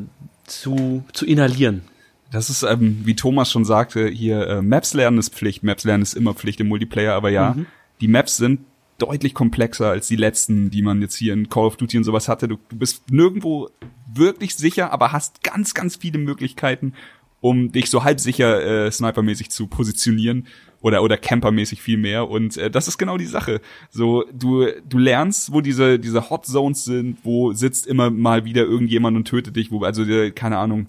zu, 0.47 1.05
zu 1.13 1.27
inhalieren. 1.27 1.83
Das 2.31 2.49
ist, 2.49 2.63
ähm, 2.63 3.01
wie 3.05 3.17
Thomas 3.17 3.51
schon 3.51 3.65
sagte, 3.65 4.09
hier 4.09 4.47
äh, 4.47 4.63
Maps 4.63 4.95
lernen 4.95 5.19
ist 5.19 5.35
Pflicht. 5.35 5.63
Maps 5.63 5.85
lernen 5.85 6.03
ist 6.03 6.15
immer 6.15 6.35
Pflicht 6.35 6.61
im 6.61 6.69
Multiplayer, 6.69 7.15
aber 7.15 7.31
ja, 7.31 7.55
mhm. 7.55 7.67
die 8.01 8.09
Maps 8.09 8.37
sind 8.37 8.61
deutlich 8.99 9.35
komplexer 9.35 9.89
als 9.89 10.09
die 10.09 10.17
letzten, 10.17 10.71
die 10.71 10.83
man 10.83 11.01
jetzt 11.01 11.17
hier 11.17 11.33
in 11.33 11.49
Call 11.49 11.65
of 11.65 11.77
Duty 11.77 11.99
und 11.99 12.05
sowas 12.05 12.29
hatte. 12.29 12.47
Du, 12.47 12.59
du 12.69 12.77
bist 12.77 13.11
nirgendwo 13.11 13.71
wirklich 14.13 14.55
sicher, 14.55 14.93
aber 14.93 15.13
hast 15.13 15.43
ganz, 15.43 15.75
ganz 15.75 15.97
viele 15.97 16.19
Möglichkeiten, 16.19 16.93
um 17.41 17.73
dich 17.73 17.91
so 17.91 18.05
halb 18.05 18.21
sicher 18.21 18.87
äh, 18.87 18.91
snipermäßig 18.91 19.51
zu 19.51 19.67
positionieren 19.67 20.47
oder 20.81 21.03
oder 21.03 21.17
campermäßig 21.17 21.83
viel 21.83 21.99
mehr 21.99 22.29
und 22.29 22.57
äh, 22.57 22.71
das 22.71 22.89
ist 22.89 22.99
genau 22.99 23.19
die 23.19 23.27
Sache. 23.27 23.61
So 23.91 24.25
du 24.33 24.67
du 24.89 24.99
lernst, 24.99 25.53
wo 25.53 25.61
diese 25.61 25.99
diese 25.99 26.31
Hot 26.31 26.47
Zones 26.47 26.85
sind, 26.85 27.19
wo 27.23 27.53
sitzt 27.53 27.87
immer 27.87 28.11
mal 28.11 28.45
wieder 28.45 28.63
irgendjemand 28.63 29.17
und 29.17 29.25
tötet 29.27 29.57
dich, 29.57 29.71
wo 29.71 29.83
also 29.85 30.05
äh, 30.05 30.31
keine 30.31 30.59
Ahnung, 30.59 30.87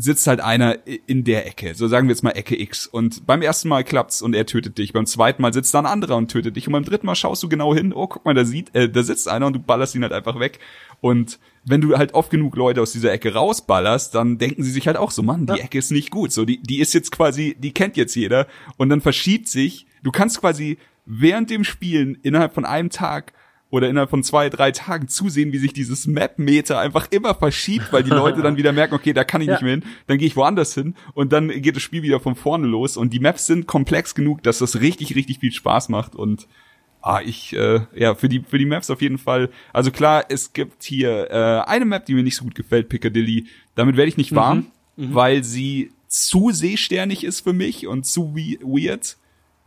sitzt 0.00 0.28
halt 0.28 0.40
einer 0.40 0.78
in 1.06 1.24
der 1.24 1.44
Ecke, 1.48 1.74
so 1.74 1.88
sagen 1.88 2.06
wir 2.06 2.12
jetzt 2.14 2.22
mal 2.22 2.30
Ecke 2.30 2.58
X. 2.58 2.86
Und 2.86 3.26
beim 3.26 3.42
ersten 3.42 3.68
Mal 3.68 3.82
klappt's 3.82 4.22
und 4.22 4.32
er 4.32 4.46
tötet 4.46 4.78
dich. 4.78 4.92
Beim 4.92 5.06
zweiten 5.06 5.42
Mal 5.42 5.52
sitzt 5.52 5.74
da 5.74 5.80
ein 5.80 5.86
anderer 5.86 6.16
und 6.16 6.30
tötet 6.30 6.54
dich. 6.54 6.68
Und 6.68 6.72
beim 6.72 6.84
dritten 6.84 7.06
Mal 7.06 7.16
schaust 7.16 7.42
du 7.42 7.48
genau 7.48 7.74
hin, 7.74 7.92
oh, 7.92 8.06
guck 8.06 8.24
mal, 8.24 8.32
da 8.32 8.44
sieht, 8.44 8.72
äh, 8.76 8.88
da 8.88 9.02
sitzt 9.02 9.26
einer 9.28 9.48
und 9.48 9.54
du 9.54 9.58
ballerst 9.58 9.96
ihn 9.96 10.02
halt 10.02 10.12
einfach 10.12 10.38
weg. 10.38 10.60
Und 11.00 11.40
wenn 11.68 11.80
du 11.80 11.96
halt 11.96 12.14
oft 12.14 12.30
genug 12.30 12.56
Leute 12.56 12.80
aus 12.82 12.92
dieser 12.92 13.12
Ecke 13.12 13.34
rausballerst, 13.34 14.14
dann 14.14 14.38
denken 14.38 14.62
sie 14.62 14.70
sich 14.70 14.86
halt 14.86 14.96
auch 14.96 15.10
so, 15.10 15.22
Mann, 15.22 15.46
die 15.46 15.58
ja. 15.58 15.64
Ecke 15.64 15.78
ist 15.78 15.90
nicht 15.90 16.10
gut. 16.10 16.32
So, 16.32 16.44
die, 16.44 16.62
die 16.62 16.80
ist 16.80 16.94
jetzt 16.94 17.12
quasi, 17.12 17.56
die 17.58 17.72
kennt 17.72 17.96
jetzt 17.96 18.14
jeder. 18.14 18.46
Und 18.76 18.88
dann 18.88 19.00
verschiebt 19.00 19.48
sich, 19.48 19.86
du 20.02 20.10
kannst 20.10 20.40
quasi 20.40 20.78
während 21.06 21.50
dem 21.50 21.64
Spielen 21.64 22.16
innerhalb 22.22 22.54
von 22.54 22.64
einem 22.64 22.90
Tag 22.90 23.32
oder 23.70 23.88
innerhalb 23.88 24.10
von 24.10 24.22
zwei, 24.22 24.48
drei 24.48 24.70
Tagen 24.70 25.08
zusehen, 25.08 25.52
wie 25.52 25.58
sich 25.58 25.72
dieses 25.72 26.06
Map-Meter 26.06 26.78
einfach 26.78 27.08
immer 27.10 27.34
verschiebt, 27.34 27.92
weil 27.92 28.02
die 28.02 28.10
Leute 28.10 28.40
dann 28.40 28.56
wieder 28.56 28.72
merken, 28.72 28.94
okay, 28.94 29.12
da 29.12 29.24
kann 29.24 29.42
ich 29.42 29.46
ja. 29.48 29.54
nicht 29.54 29.62
mehr 29.62 29.72
hin, 29.72 29.84
dann 30.06 30.18
gehe 30.18 30.26
ich 30.26 30.36
woanders 30.36 30.74
hin 30.74 30.94
und 31.12 31.32
dann 31.32 31.48
geht 31.48 31.76
das 31.76 31.82
Spiel 31.82 32.02
wieder 32.02 32.20
von 32.20 32.34
vorne 32.34 32.66
los 32.66 32.96
und 32.96 33.12
die 33.12 33.20
Maps 33.20 33.46
sind 33.46 33.66
komplex 33.66 34.14
genug, 34.14 34.42
dass 34.42 34.58
das 34.58 34.80
richtig, 34.80 35.14
richtig 35.14 35.40
viel 35.40 35.52
Spaß 35.52 35.90
macht 35.90 36.14
und 36.14 36.48
ah, 37.00 37.20
ich, 37.24 37.54
äh, 37.54 37.80
ja, 37.94 38.14
für 38.14 38.28
die, 38.28 38.40
für 38.40 38.58
die 38.58 38.66
Maps 38.66 38.90
auf 38.90 39.02
jeden 39.02 39.18
Fall, 39.18 39.50
also 39.72 39.90
klar, 39.90 40.24
es 40.28 40.52
gibt 40.52 40.82
hier 40.82 41.30
äh, 41.30 41.68
eine 41.68 41.84
Map, 41.84 42.06
die 42.06 42.14
mir 42.14 42.22
nicht 42.22 42.36
so 42.36 42.44
gut 42.44 42.54
gefällt, 42.54 42.88
Piccadilly, 42.88 43.46
damit 43.74 43.96
werde 43.96 44.08
ich 44.08 44.16
nicht 44.16 44.34
warm, 44.34 44.66
mhm. 44.96 45.08
Mhm. 45.08 45.14
weil 45.14 45.44
sie 45.44 45.92
zu 46.08 46.50
seesternig 46.50 47.24
ist 47.24 47.40
für 47.40 47.52
mich 47.52 47.86
und 47.86 48.06
zu 48.06 48.34
weird 48.34 49.16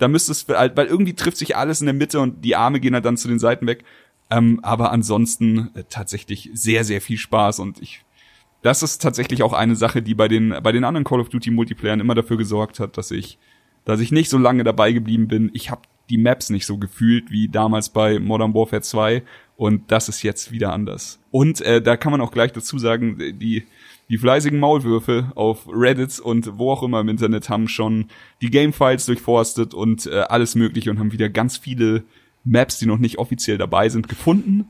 da 0.02 0.08
müsste 0.08 0.32
es, 0.32 0.48
halt, 0.48 0.76
weil 0.76 0.88
irgendwie 0.88 1.14
trifft 1.14 1.38
sich 1.38 1.56
alles 1.56 1.80
in 1.80 1.86
der 1.86 1.94
Mitte 1.94 2.20
und 2.20 2.44
die 2.44 2.56
Arme 2.56 2.80
gehen 2.80 2.96
halt 2.96 3.06
dann 3.06 3.18
zu 3.18 3.28
den 3.28 3.38
Seiten 3.38 3.68
weg. 3.68 3.84
Ähm, 4.32 4.60
aber 4.64 4.92
ansonsten 4.92 5.70
äh, 5.76 5.84
tatsächlich 5.90 6.50
sehr, 6.54 6.84
sehr 6.84 7.02
viel 7.02 7.20
Spaß 7.20 7.60
und 7.60 7.80
ich, 7.82 8.04
das 8.64 8.82
ist 8.82 9.02
tatsächlich 9.02 9.44
auch 9.44 9.54
eine 9.54 9.76
Sache, 9.76 10.02
die 10.02 10.16
bei 10.16 10.28
den, 10.28 10.56
bei 10.64 10.72
den 10.72 10.86
anderen 10.86 11.04
Call 11.04 11.20
of 11.20 11.30
Duty 11.30 11.52
Multiplayern 11.52 12.00
immer 12.00 12.16
dafür 12.16 12.38
gesorgt 12.38 12.80
hat, 12.80 12.98
dass 12.98 13.12
ich, 13.12 13.38
dass 13.86 14.00
ich 14.00 14.12
nicht 14.12 14.30
so 14.30 14.40
lange 14.40 14.64
dabei 14.64 14.92
geblieben 14.92 15.28
bin. 15.28 15.52
Ich 15.54 15.70
habe 15.70 15.82
die 16.12 16.18
Maps 16.18 16.50
nicht 16.50 16.66
so 16.66 16.78
gefühlt 16.78 17.32
wie 17.32 17.48
damals 17.48 17.90
bei 17.90 18.20
Modern 18.20 18.54
Warfare 18.54 18.82
2 18.82 19.24
und 19.56 19.92
das 19.92 20.10
ist 20.10 20.24
jetzt 20.24 20.52
wieder 20.52 20.74
anders. 20.74 21.20
Und 21.32 21.62
äh, 21.62 21.82
da 21.82 21.98
kann 21.98 22.12
man 22.12 22.22
auch 22.22 22.32
gleich 22.32 22.52
dazu 22.52 22.78
sagen, 22.78 23.18
die 23.40 23.64
die 24.12 24.18
fleißigen 24.18 24.60
Maulwürfe 24.60 25.32
auf 25.36 25.70
Reddit 25.72 26.20
und 26.20 26.58
wo 26.58 26.72
auch 26.72 26.84
immer 26.84 27.00
im 27.00 27.08
Internet 27.08 27.48
haben 27.48 27.70
schon 27.70 28.08
die 28.42 28.50
Gamefiles 28.50 29.06
durchforstet 29.06 29.74
und 29.74 30.06
äh, 30.06 30.24
alles 30.28 30.54
mögliche 30.54 30.92
und 30.92 31.00
haben 31.00 31.14
wieder 31.14 31.30
ganz 31.30 31.56
viele 31.56 32.04
Maps, 32.44 32.78
die 32.78 32.88
noch 32.88 32.98
nicht 32.98 33.20
offiziell 33.20 33.58
dabei 33.58 33.88
sind, 33.88 34.10
gefunden. 34.10 34.70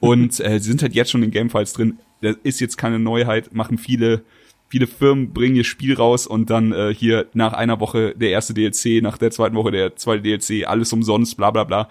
Und 0.00 0.40
äh, 0.40 0.58
sind 0.58 0.82
halt 0.82 0.94
jetzt 0.94 1.12
schon 1.12 1.22
in 1.22 1.30
Gamefiles 1.30 1.72
drin. 1.72 1.98
Das 2.20 2.34
ist 2.42 2.58
jetzt 2.58 2.78
keine 2.78 2.98
Neuheit, 2.98 3.54
machen 3.54 3.78
viele 3.78 4.22
viele 4.70 4.86
Firmen 4.86 5.34
bringen 5.34 5.56
ihr 5.56 5.64
Spiel 5.64 5.94
raus 5.94 6.26
und 6.26 6.48
dann 6.48 6.72
äh, 6.72 6.94
hier 6.94 7.26
nach 7.34 7.52
einer 7.52 7.80
Woche 7.80 8.14
der 8.16 8.30
erste 8.30 8.54
DLC, 8.54 9.02
nach 9.02 9.18
der 9.18 9.30
zweiten 9.30 9.56
Woche 9.56 9.70
der 9.70 9.96
zweite 9.96 10.22
DLC, 10.22 10.66
alles 10.66 10.90
umsonst, 10.94 11.36
bla 11.36 11.50
bla 11.50 11.64
bla 11.64 11.90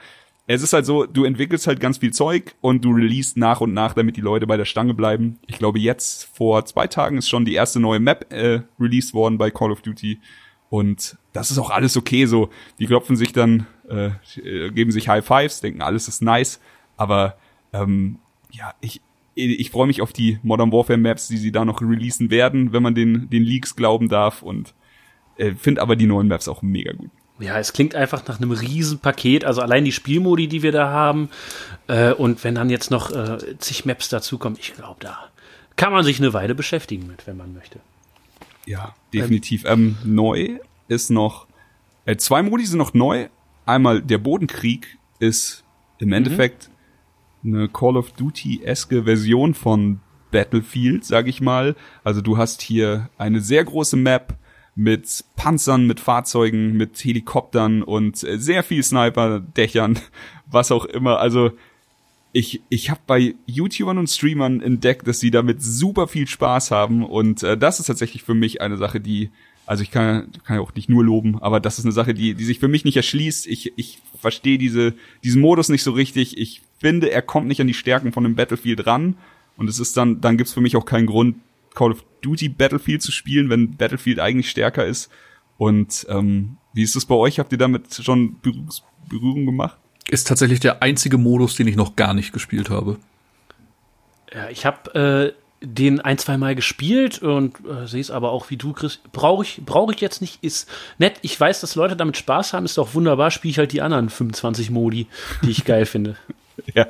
es 0.51 0.63
ist 0.63 0.73
halt 0.73 0.87
so, 0.87 1.05
du 1.05 1.25
entwickelst 1.25 1.67
halt 1.67 1.79
ganz 1.79 1.99
viel 1.99 2.11
Zeug 2.11 2.55
und 2.59 2.83
du 2.83 2.91
releast 2.91 3.37
nach 3.37 3.61
und 3.61 3.71
nach, 3.71 3.93
damit 3.93 4.17
die 4.17 4.21
Leute 4.21 4.47
bei 4.47 4.57
der 4.57 4.65
Stange 4.65 4.95
bleiben. 4.95 5.37
Ich 5.45 5.59
glaube, 5.59 5.77
jetzt 5.77 6.23
vor 6.35 6.65
zwei 6.65 6.87
Tagen 6.87 7.19
ist 7.19 7.29
schon 7.29 7.45
die 7.45 7.53
erste 7.53 7.79
neue 7.79 7.99
Map 7.99 8.33
äh, 8.33 8.61
released 8.79 9.13
worden 9.13 9.37
bei 9.37 9.51
Call 9.51 9.71
of 9.71 9.83
Duty. 9.83 10.19
Und 10.71 11.19
das 11.33 11.51
ist 11.51 11.59
auch 11.59 11.69
alles 11.69 11.95
okay 11.97 12.25
so. 12.25 12.49
Die 12.79 12.87
klopfen 12.87 13.15
sich 13.15 13.31
dann, 13.31 13.67
äh, 13.89 14.09
geben 14.71 14.89
sich 14.89 15.07
High 15.07 15.23
Fives, 15.23 15.61
denken, 15.61 15.83
alles 15.83 16.07
ist 16.07 16.23
nice. 16.23 16.59
Aber 16.97 17.37
ähm, 17.71 18.17
ja, 18.49 18.73
ich, 18.81 19.01
ich 19.39 19.71
freue 19.71 19.87
mich 19.87 20.01
auf 20.01 20.13
die 20.13 20.39
Modern 20.43 20.71
Warfare 20.71 20.97
Maps, 20.97 21.27
die 21.27 21.37
sie 21.37 21.51
da 21.51 21.65
noch 21.65 21.81
releasen 21.81 22.29
werden, 22.29 22.73
wenn 22.73 22.83
man 22.83 22.95
den, 22.95 23.29
den 23.29 23.43
Leaks 23.43 23.75
glauben 23.75 24.09
darf. 24.09 24.41
Und 24.41 24.73
äh, 25.37 25.53
finde 25.55 25.81
aber 25.81 25.95
die 25.95 26.05
neuen 26.05 26.27
Maps 26.27 26.47
auch 26.47 26.61
mega 26.61 26.93
gut. 26.93 27.09
Ja, 27.39 27.57
es 27.57 27.71
klingt 27.71 27.95
einfach 27.95 28.27
nach 28.27 28.37
einem 28.37 28.51
Riesenpaket. 28.51 29.45
Also 29.45 29.61
allein 29.61 29.85
die 29.85 29.93
Spielmodi, 29.93 30.47
die 30.47 30.61
wir 30.61 30.71
da 30.71 30.89
haben. 30.89 31.29
Äh, 31.87 32.11
und 32.11 32.43
wenn 32.43 32.55
dann 32.55 32.69
jetzt 32.69 32.91
noch 32.91 33.11
äh, 33.11 33.57
zig 33.59 33.85
Maps 33.85 34.09
dazukommen, 34.09 34.57
ich 34.59 34.73
glaube, 34.73 34.97
da 34.99 35.17
kann 35.77 35.93
man 35.93 36.03
sich 36.03 36.19
eine 36.19 36.33
Weile 36.33 36.55
beschäftigen 36.55 37.07
mit, 37.07 37.25
wenn 37.25 37.37
man 37.37 37.53
möchte. 37.53 37.79
Ja, 38.65 38.93
definitiv. 39.13 39.63
Ähm, 39.65 39.97
neu 40.03 40.59
ist 40.89 41.09
noch, 41.09 41.47
äh, 42.05 42.17
zwei 42.17 42.43
Modi 42.43 42.65
sind 42.65 42.77
noch 42.77 42.93
neu. 42.93 43.29
Einmal 43.65 44.01
der 44.01 44.17
Bodenkrieg 44.17 44.97
ist 45.19 45.63
im 45.99 46.07
mhm. 46.09 46.13
Endeffekt 46.15 46.69
eine 47.43 47.69
Call 47.69 47.97
of 47.97 48.11
Duty-eske 48.11 49.03
Version 49.03 49.53
von 49.53 49.99
Battlefield, 50.31 51.05
sag 51.05 51.27
ich 51.27 51.41
mal. 51.41 51.75
Also 52.03 52.21
du 52.21 52.37
hast 52.37 52.61
hier 52.61 53.09
eine 53.17 53.41
sehr 53.41 53.63
große 53.63 53.97
Map, 53.97 54.37
mit 54.79 55.25
Panzern, 55.35 55.87
mit 55.87 55.99
Fahrzeugen, 55.99 56.77
mit 56.77 57.03
Helikoptern 57.03 57.83
und 57.83 58.23
äh, 58.23 58.37
sehr 58.39 58.63
viel 58.63 58.81
Sniper-Dächern, 58.81 59.99
was 60.49 60.71
auch 60.71 60.85
immer. 60.85 61.19
Also 61.19 61.51
ich, 62.31 62.61
ich 62.69 62.89
habe 62.89 63.01
bei 63.05 63.35
YouTubern 63.45 63.97
und 63.97 64.07
Streamern 64.07 64.61
entdeckt, 64.61 65.05
dass 65.05 65.19
sie 65.19 65.31
damit 65.31 65.61
super 65.61 66.07
viel 66.07 66.27
Spaß 66.27 66.71
haben 66.71 67.03
und 67.03 67.43
äh, 67.43 67.57
das 67.57 67.81
ist 67.81 67.87
tatsächlich 67.87 68.23
für 68.23 68.35
mich 68.35 68.61
eine 68.61 68.77
Sache, 68.77 69.01
die, 69.01 69.31
also 69.65 69.83
ich 69.83 69.91
kann, 69.91 70.31
kann 70.45 70.55
ja 70.55 70.61
auch 70.61 70.73
nicht 70.73 70.87
nur 70.87 71.03
loben, 71.03 71.41
aber 71.41 71.59
das 71.59 71.77
ist 71.77 71.83
eine 71.83 71.91
Sache, 71.91 72.13
die, 72.13 72.33
die 72.33 72.45
sich 72.45 72.59
für 72.59 72.69
mich 72.69 72.85
nicht 72.85 72.95
erschließt. 72.95 73.47
Ich, 73.47 73.73
ich 73.75 73.99
verstehe 74.17 74.57
diese, 74.57 74.93
diesen 75.25 75.41
Modus 75.41 75.67
nicht 75.67 75.83
so 75.83 75.91
richtig. 75.91 76.37
Ich 76.37 76.61
finde, 76.79 77.11
er 77.11 77.21
kommt 77.21 77.47
nicht 77.47 77.61
an 77.61 77.67
die 77.67 77.73
Stärken 77.73 78.11
von 78.11 78.23
dem 78.23 78.35
Battlefield 78.35 78.85
ran 78.85 79.15
und 79.57 79.69
es 79.69 79.79
ist 79.79 79.97
dann, 79.97 80.21
dann 80.21 80.37
gibt's 80.37 80.53
für 80.53 80.61
mich 80.61 80.75
auch 80.75 80.85
keinen 80.85 81.05
Grund, 81.05 81.37
Call 81.75 81.91
of 81.91 82.03
Duty 82.21 82.49
Battlefield 82.49 83.01
zu 83.01 83.11
spielen, 83.11 83.49
wenn 83.49 83.75
Battlefield 83.75 84.19
eigentlich 84.19 84.49
stärker 84.49 84.85
ist. 84.85 85.09
Und 85.57 86.05
ähm, 86.09 86.57
wie 86.73 86.83
ist 86.83 86.95
das 86.95 87.05
bei 87.05 87.15
euch? 87.15 87.39
Habt 87.39 87.51
ihr 87.51 87.57
damit 87.57 87.93
schon 87.93 88.39
Berührungs 88.41 88.83
Berührung 89.09 89.45
gemacht? 89.45 89.77
Ist 90.09 90.27
tatsächlich 90.27 90.59
der 90.59 90.81
einzige 90.81 91.17
Modus, 91.17 91.55
den 91.55 91.67
ich 91.67 91.75
noch 91.75 91.95
gar 91.95 92.13
nicht 92.13 92.31
gespielt 92.31 92.69
habe. 92.69 92.97
Ja, 94.33 94.49
ich 94.49 94.65
habe 94.65 95.33
äh, 95.61 95.65
den 95.65 95.99
ein, 95.99 96.17
zwei 96.17 96.37
Mal 96.37 96.55
gespielt 96.55 97.21
und 97.21 97.55
äh, 97.67 97.85
sehe 97.85 98.01
es 98.01 98.11
aber 98.11 98.31
auch 98.31 98.49
wie 98.49 98.57
du, 98.57 98.73
Chris. 98.73 98.99
Brauche 99.11 99.43
ich, 99.43 99.61
brauche 99.65 99.93
ich 99.93 100.01
jetzt 100.01 100.21
nicht. 100.21 100.43
Ist 100.43 100.69
nett. 100.97 101.15
Ich 101.21 101.39
weiß, 101.39 101.61
dass 101.61 101.75
Leute 101.75 101.95
damit 101.95 102.17
Spaß 102.17 102.53
haben. 102.53 102.65
Ist 102.65 102.77
doch 102.77 102.93
wunderbar. 102.93 103.29
Spiele 103.31 103.51
ich 103.51 103.57
halt 103.57 103.73
die 103.73 103.81
anderen 103.81 104.09
25 104.09 104.69
Modi, 104.69 105.07
die 105.43 105.51
ich 105.51 105.65
geil 105.65 105.85
finde. 105.85 106.15
Ja, 106.73 106.87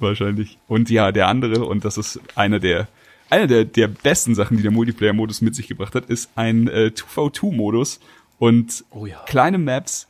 wahrscheinlich. 0.00 0.58
Und 0.68 0.90
ja, 0.90 1.12
der 1.12 1.28
andere, 1.28 1.64
und 1.64 1.84
das 1.84 1.98
ist 1.98 2.20
einer 2.34 2.58
der, 2.58 2.88
einer 3.30 3.46
der, 3.46 3.64
der 3.64 3.88
besten 3.88 4.34
Sachen, 4.34 4.56
die 4.56 4.62
der 4.62 4.72
Multiplayer-Modus 4.72 5.40
mit 5.40 5.54
sich 5.54 5.68
gebracht 5.68 5.94
hat, 5.94 6.06
ist 6.06 6.30
ein 6.36 6.68
äh, 6.68 6.90
2v2-Modus 6.94 8.00
und 8.38 8.84
Oh 8.90 9.06
ja. 9.06 9.22
kleine 9.26 9.58
Maps. 9.58 10.08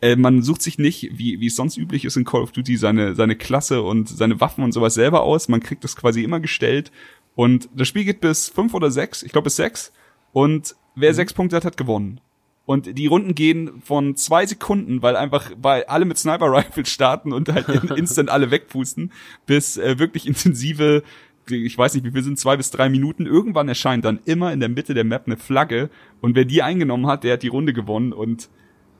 Äh, 0.00 0.16
man 0.16 0.42
sucht 0.42 0.62
sich 0.62 0.78
nicht, 0.78 1.10
wie, 1.18 1.40
wie 1.40 1.46
es 1.46 1.56
sonst 1.56 1.76
üblich 1.76 2.04
ist 2.04 2.16
in 2.16 2.24
Call 2.24 2.42
of 2.42 2.52
Duty, 2.52 2.76
seine, 2.76 3.14
seine 3.14 3.36
Klasse 3.36 3.82
und 3.82 4.08
seine 4.08 4.40
Waffen 4.40 4.62
und 4.62 4.72
sowas 4.72 4.94
selber 4.94 5.22
aus. 5.22 5.48
Man 5.48 5.60
kriegt 5.60 5.82
das 5.82 5.96
quasi 5.96 6.22
immer 6.22 6.40
gestellt. 6.40 6.92
Und 7.34 7.68
das 7.74 7.88
Spiel 7.88 8.04
geht 8.04 8.20
bis 8.20 8.48
fünf 8.48 8.74
oder 8.74 8.90
sechs, 8.90 9.22
ich 9.22 9.32
glaube 9.32 9.44
bis 9.44 9.56
sechs. 9.56 9.92
Und 10.32 10.76
wer 10.94 11.14
sechs 11.14 11.32
Punkte 11.32 11.56
hat, 11.56 11.64
hat 11.64 11.76
gewonnen. 11.76 12.20
Und 12.66 12.96
die 12.96 13.06
Runden 13.06 13.34
gehen 13.34 13.82
von 13.82 14.16
zwei 14.16 14.46
Sekunden, 14.46 15.02
weil 15.02 15.16
einfach, 15.16 15.50
weil 15.60 15.84
alle 15.84 16.06
mit 16.06 16.16
Sniper 16.16 16.50
Rifle 16.50 16.86
starten 16.86 17.32
und 17.32 17.48
halt 17.52 17.68
in, 17.68 17.88
instant 17.96 18.30
alle 18.30 18.50
wegpusten, 18.50 19.12
bis 19.46 19.76
äh, 19.76 19.98
wirklich 19.98 20.26
intensive, 20.26 21.02
ich 21.48 21.76
weiß 21.76 21.94
nicht, 21.94 22.06
wie 22.06 22.10
viel 22.10 22.22
sind, 22.22 22.38
zwei 22.38 22.56
bis 22.56 22.70
drei 22.70 22.88
Minuten. 22.88 23.26
Irgendwann 23.26 23.68
erscheint 23.68 24.04
dann 24.04 24.20
immer 24.24 24.52
in 24.52 24.60
der 24.60 24.70
Mitte 24.70 24.94
der 24.94 25.04
Map 25.04 25.24
eine 25.26 25.36
Flagge 25.36 25.90
und 26.22 26.34
wer 26.34 26.46
die 26.46 26.62
eingenommen 26.62 27.06
hat, 27.06 27.22
der 27.22 27.34
hat 27.34 27.42
die 27.42 27.48
Runde 27.48 27.74
gewonnen 27.74 28.14
und 28.14 28.48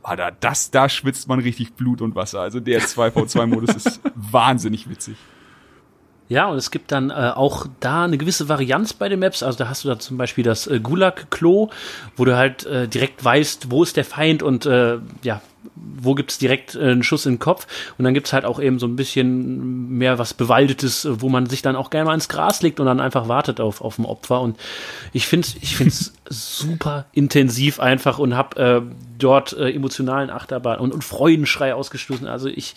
Alter, 0.03 0.33
das, 0.39 0.71
da 0.71 0.91
schwitzt 0.91 1.29
man 1.29 1.41
richtig 1.41 1.73
Blut 1.73 2.03
und 2.03 2.15
Wasser. 2.15 2.41
Also 2.41 2.61
der 2.61 2.81
2v2-Modus 2.83 3.75
ist 3.75 4.01
wahnsinnig 4.15 4.91
witzig. 4.91 5.17
Ja, 6.29 6.47
und 6.47 6.57
es 6.57 6.71
gibt 6.71 6.91
dann 6.91 7.11
äh, 7.11 7.33
auch 7.35 7.67
da 7.81 8.05
eine 8.05 8.17
gewisse 8.17 8.49
Varianz 8.49 8.95
bei 8.95 9.09
den 9.09 9.21
Maps. 9.21 9.43
Also 9.43 9.59
da 9.59 9.69
hast 9.69 9.85
du 9.85 9.89
dann 9.89 10.01
zum 10.01 10.17
Beispiel 10.17 10.43
das 10.43 10.67
äh, 10.67 10.81
Gulag-Klo, 10.81 11.69
wo 12.17 12.25
du 12.25 12.37
halt 12.37 12.65
äh, 12.65 12.89
direkt 12.89 13.23
weißt, 13.23 13.71
wo 13.71 13.83
ist 13.83 13.97
der 13.97 14.05
Feind 14.05 14.43
und 14.43 14.65
äh, 14.65 14.99
ja, 15.23 15.43
wo 15.75 16.15
gibt's 16.15 16.39
direkt 16.39 16.75
äh, 16.75 16.81
einen 16.81 17.03
Schuss 17.03 17.27
in 17.27 17.35
den 17.35 17.39
Kopf. 17.41 17.67
Und 17.99 18.05
dann 18.05 18.15
gibt's 18.15 18.33
halt 18.33 18.47
auch 18.47 18.59
eben 18.59 18.79
so 18.79 18.87
ein 18.87 18.97
bisschen 18.97 19.89
mehr 19.99 20.19
was 20.19 20.33
Bewaldetes, 20.33 21.05
äh, 21.05 21.21
wo 21.21 21.29
man 21.29 21.47
sich 21.47 21.61
dann 21.61 21.77
auch 21.77 21.91
gerne 21.91 22.07
mal 22.07 22.15
ins 22.15 22.29
Gras 22.31 22.63
legt 22.63 22.81
und 22.81 22.87
dann 22.87 23.01
einfach 23.01 23.29
wartet 23.29 23.61
auf, 23.61 23.83
auf 23.83 23.99
ein 23.99 24.07
Opfer. 24.07 24.41
Und 24.41 24.59
ich 25.13 25.27
find's 25.27 25.57
ich 25.61 25.77
find's 25.77 26.15
super 26.29 27.05
intensiv 27.13 27.81
einfach 27.81 28.19
und 28.19 28.35
hab 28.35 28.59
äh, 28.59 28.81
dort 29.19 29.53
äh, 29.53 29.71
emotionalen 29.71 30.31
Achterbahn 30.31 30.79
und, 30.79 30.93
und 30.93 31.05
Freudenschrei 31.05 31.75
ausgestoßen. 31.75 32.27
Also 32.27 32.49
ich 32.49 32.75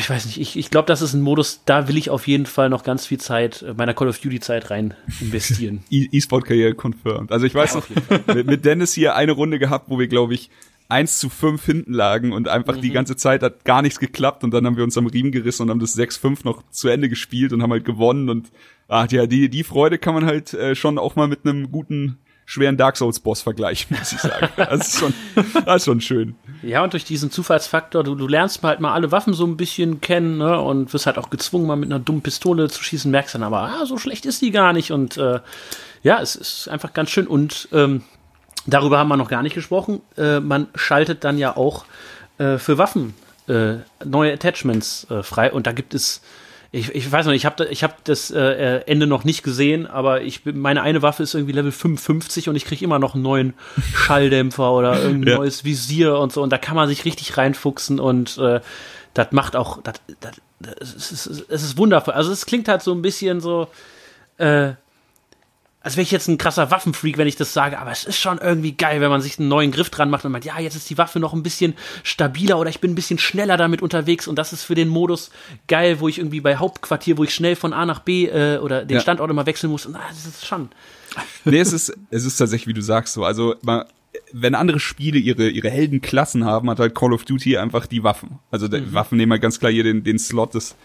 Ich 0.00 0.10
weiß 0.10 0.26
nicht, 0.26 0.40
ich, 0.40 0.56
ich 0.58 0.70
glaube, 0.70 0.86
das 0.86 1.02
ist 1.02 1.14
ein 1.14 1.20
Modus, 1.20 1.62
da 1.64 1.86
will 1.86 1.96
ich 1.96 2.10
auf 2.10 2.26
jeden 2.26 2.46
Fall 2.46 2.68
noch 2.68 2.82
ganz 2.82 3.06
viel 3.06 3.18
Zeit, 3.18 3.62
äh, 3.62 3.74
meiner 3.74 3.94
Call 3.94 4.08
of 4.08 4.18
Duty 4.18 4.40
Zeit 4.40 4.70
rein 4.70 4.94
investieren. 5.20 5.84
E- 5.90 6.08
E-Sport-Karriere 6.10 6.74
confirmed. 6.74 7.30
Also 7.30 7.46
ich 7.46 7.54
weiß 7.54 7.74
Ja, 7.74 7.80
noch, 8.26 8.34
mit, 8.34 8.46
mit 8.48 8.64
Dennis 8.64 8.92
hier 8.92 9.14
eine 9.14 9.32
Runde 9.32 9.58
gehabt, 9.60 9.88
wo 9.88 9.98
wir, 9.98 10.08
glaube 10.08 10.34
ich, 10.34 10.50
eins 10.88 11.18
zu 11.18 11.28
fünf 11.28 11.64
hinten 11.64 11.92
lagen 11.92 12.32
und 12.32 12.48
einfach 12.48 12.76
Mhm. 12.76 12.80
die 12.80 12.90
ganze 12.90 13.14
Zeit 13.14 13.42
hat 13.42 13.64
gar 13.64 13.82
nichts 13.82 14.00
geklappt 14.00 14.42
und 14.42 14.52
dann 14.52 14.66
haben 14.66 14.76
wir 14.76 14.84
uns 14.84 14.96
am 14.98 15.06
Riemen 15.06 15.30
gerissen 15.30 15.62
und 15.62 15.70
haben 15.70 15.80
das 15.80 15.96
6-5 15.96 16.40
noch 16.44 16.62
zu 16.70 16.88
Ende 16.88 17.08
gespielt 17.08 17.52
und 17.52 17.62
haben 17.62 17.70
halt 17.72 17.84
gewonnen 17.84 18.30
und 18.30 18.50
ach 18.88 19.08
ja, 19.12 19.26
die, 19.26 19.48
die 19.50 19.64
Freude 19.64 19.98
kann 19.98 20.14
man 20.14 20.24
halt 20.26 20.54
äh, 20.54 20.74
schon 20.74 20.98
auch 20.98 21.14
mal 21.14 21.28
mit 21.28 21.40
einem 21.44 21.70
guten, 21.70 22.16
schweren 22.48 22.78
Dark 22.78 22.96
Souls-Boss 22.96 23.42
vergleichen, 23.42 23.94
muss 23.98 24.10
ich 24.10 24.20
sagen. 24.20 24.48
Das 24.56 24.88
ist 24.88 24.98
schon, 24.98 25.12
das 25.66 25.76
ist 25.76 25.84
schon 25.84 26.00
schön. 26.00 26.34
Ja, 26.62 26.82
und 26.82 26.94
durch 26.94 27.04
diesen 27.04 27.30
Zufallsfaktor, 27.30 28.02
du, 28.02 28.14
du 28.14 28.26
lernst 28.26 28.62
halt 28.62 28.80
mal 28.80 28.94
alle 28.94 29.12
Waffen 29.12 29.34
so 29.34 29.46
ein 29.46 29.58
bisschen 29.58 30.00
kennen, 30.00 30.38
ne, 30.38 30.58
und 30.58 30.90
wirst 30.94 31.04
halt 31.04 31.18
auch 31.18 31.28
gezwungen, 31.28 31.66
mal 31.66 31.76
mit 31.76 31.90
einer 31.90 32.00
dummen 32.00 32.22
Pistole 32.22 32.70
zu 32.70 32.82
schießen, 32.82 33.10
merkst 33.10 33.34
dann 33.34 33.42
aber, 33.42 33.60
ah, 33.64 33.84
so 33.84 33.98
schlecht 33.98 34.24
ist 34.24 34.40
die 34.40 34.50
gar 34.50 34.72
nicht. 34.72 34.92
Und 34.92 35.18
äh, 35.18 35.40
ja, 36.02 36.22
es 36.22 36.36
ist 36.36 36.68
einfach 36.68 36.94
ganz 36.94 37.10
schön. 37.10 37.26
Und 37.26 37.68
ähm, 37.72 38.02
darüber 38.66 38.98
haben 38.98 39.08
wir 39.08 39.18
noch 39.18 39.28
gar 39.28 39.42
nicht 39.42 39.54
gesprochen. 39.54 40.00
Äh, 40.16 40.40
man 40.40 40.68
schaltet 40.74 41.24
dann 41.24 41.36
ja 41.36 41.54
auch 41.54 41.84
äh, 42.38 42.56
für 42.56 42.78
Waffen 42.78 43.12
äh, 43.46 43.74
neue 44.02 44.32
Attachments 44.32 45.06
äh, 45.10 45.22
frei. 45.22 45.52
Und 45.52 45.66
da 45.66 45.72
gibt 45.72 45.92
es, 45.92 46.22
ich, 46.70 46.94
ich 46.94 47.10
weiß 47.10 47.24
noch, 47.24 47.32
nicht, 47.32 47.42
ich 47.42 47.46
habe 47.46 47.64
ich 47.66 47.82
hab 47.82 48.04
das 48.04 48.30
äh, 48.30 48.80
Ende 48.86 49.06
noch 49.06 49.24
nicht 49.24 49.42
gesehen, 49.42 49.86
aber 49.86 50.20
ich 50.22 50.42
meine 50.44 50.82
eine 50.82 51.00
Waffe 51.00 51.22
ist 51.22 51.34
irgendwie 51.34 51.52
Level 51.54 51.72
55 51.72 52.48
und 52.48 52.56
ich 52.56 52.66
kriege 52.66 52.84
immer 52.84 52.98
noch 52.98 53.14
einen 53.14 53.22
neuen 53.22 53.54
Schalldämpfer 53.94 54.70
oder 54.72 55.00
irgendein 55.02 55.32
Ja. 55.32 55.38
neues 55.38 55.64
Visier 55.64 56.18
und 56.18 56.32
so. 56.32 56.42
Und 56.42 56.50
da 56.52 56.58
kann 56.58 56.76
man 56.76 56.88
sich 56.88 57.04
richtig 57.04 57.36
reinfuchsen 57.38 57.98
und 58.00 58.36
äh, 58.38 58.60
das 59.14 59.28
macht 59.32 59.56
auch, 59.56 59.82
das, 59.82 59.94
das, 60.20 60.32
das, 60.60 60.94
es, 60.94 61.12
ist, 61.12 61.44
es 61.48 61.62
ist 61.62 61.78
wundervoll. 61.78 62.14
Also 62.14 62.30
es 62.32 62.44
klingt 62.44 62.68
halt 62.68 62.82
so 62.82 62.92
ein 62.92 63.00
bisschen 63.02 63.40
so, 63.40 63.68
äh, 64.36 64.72
als 65.80 65.96
wäre 65.96 66.02
ich 66.02 66.10
jetzt 66.10 66.28
ein 66.28 66.38
krasser 66.38 66.70
Waffenfreak, 66.70 67.18
wenn 67.18 67.28
ich 67.28 67.36
das 67.36 67.52
sage, 67.52 67.78
aber 67.78 67.92
es 67.92 68.04
ist 68.04 68.18
schon 68.18 68.38
irgendwie 68.38 68.72
geil, 68.72 69.00
wenn 69.00 69.10
man 69.10 69.20
sich 69.20 69.38
einen 69.38 69.48
neuen 69.48 69.70
Griff 69.70 69.90
dran 69.90 70.10
macht 70.10 70.24
und 70.24 70.32
meint, 70.32 70.44
ja, 70.44 70.58
jetzt 70.58 70.74
ist 70.74 70.90
die 70.90 70.98
Waffe 70.98 71.20
noch 71.20 71.32
ein 71.32 71.42
bisschen 71.42 71.74
stabiler 72.02 72.58
oder 72.58 72.68
ich 72.68 72.80
bin 72.80 72.90
ein 72.92 72.94
bisschen 72.96 73.18
schneller 73.18 73.56
damit 73.56 73.80
unterwegs 73.80 74.26
und 74.26 74.36
das 74.36 74.52
ist 74.52 74.64
für 74.64 74.74
den 74.74 74.88
Modus 74.88 75.30
geil, 75.68 76.00
wo 76.00 76.08
ich 76.08 76.18
irgendwie 76.18 76.40
bei 76.40 76.56
Hauptquartier, 76.56 77.16
wo 77.16 77.24
ich 77.24 77.32
schnell 77.34 77.54
von 77.56 77.72
A 77.72 77.86
nach 77.86 78.00
B 78.00 78.26
äh, 78.26 78.58
oder 78.58 78.84
den 78.84 78.96
Ja. 78.96 79.00
Standort 79.00 79.30
immer 79.30 79.46
wechseln 79.46 79.70
muss 79.70 79.86
und 79.86 79.94
ah, 79.94 80.02
das 80.10 80.26
ist 80.26 80.46
schon. 80.46 80.68
Nee, 81.44 81.60
es 81.60 81.72
ist, 81.72 81.96
es 82.10 82.24
ist 82.24 82.36
tatsächlich, 82.36 82.66
wie 82.66 82.74
du 82.74 82.82
sagst, 82.82 83.14
so. 83.14 83.24
Also, 83.24 83.54
man, 83.62 83.84
wenn 84.32 84.54
andere 84.54 84.80
Spiele 84.80 85.18
ihre, 85.18 85.48
ihre 85.48 85.70
Heldenklassen 85.70 86.44
haben, 86.44 86.68
hat 86.70 86.80
halt 86.80 86.94
Call 86.94 87.12
of 87.12 87.24
Duty 87.24 87.56
einfach 87.56 87.86
die 87.86 88.02
Waffen. 88.02 88.38
Also, 88.50 88.68
die 88.68 88.92
Waffen 88.92 89.16
nehmen 89.16 89.32
halt 89.32 89.42
ganz 89.42 89.58
klar 89.58 89.72
hier 89.72 89.84
den, 89.84 90.04
den 90.04 90.18
Slot 90.18 90.54
des, 90.54 90.76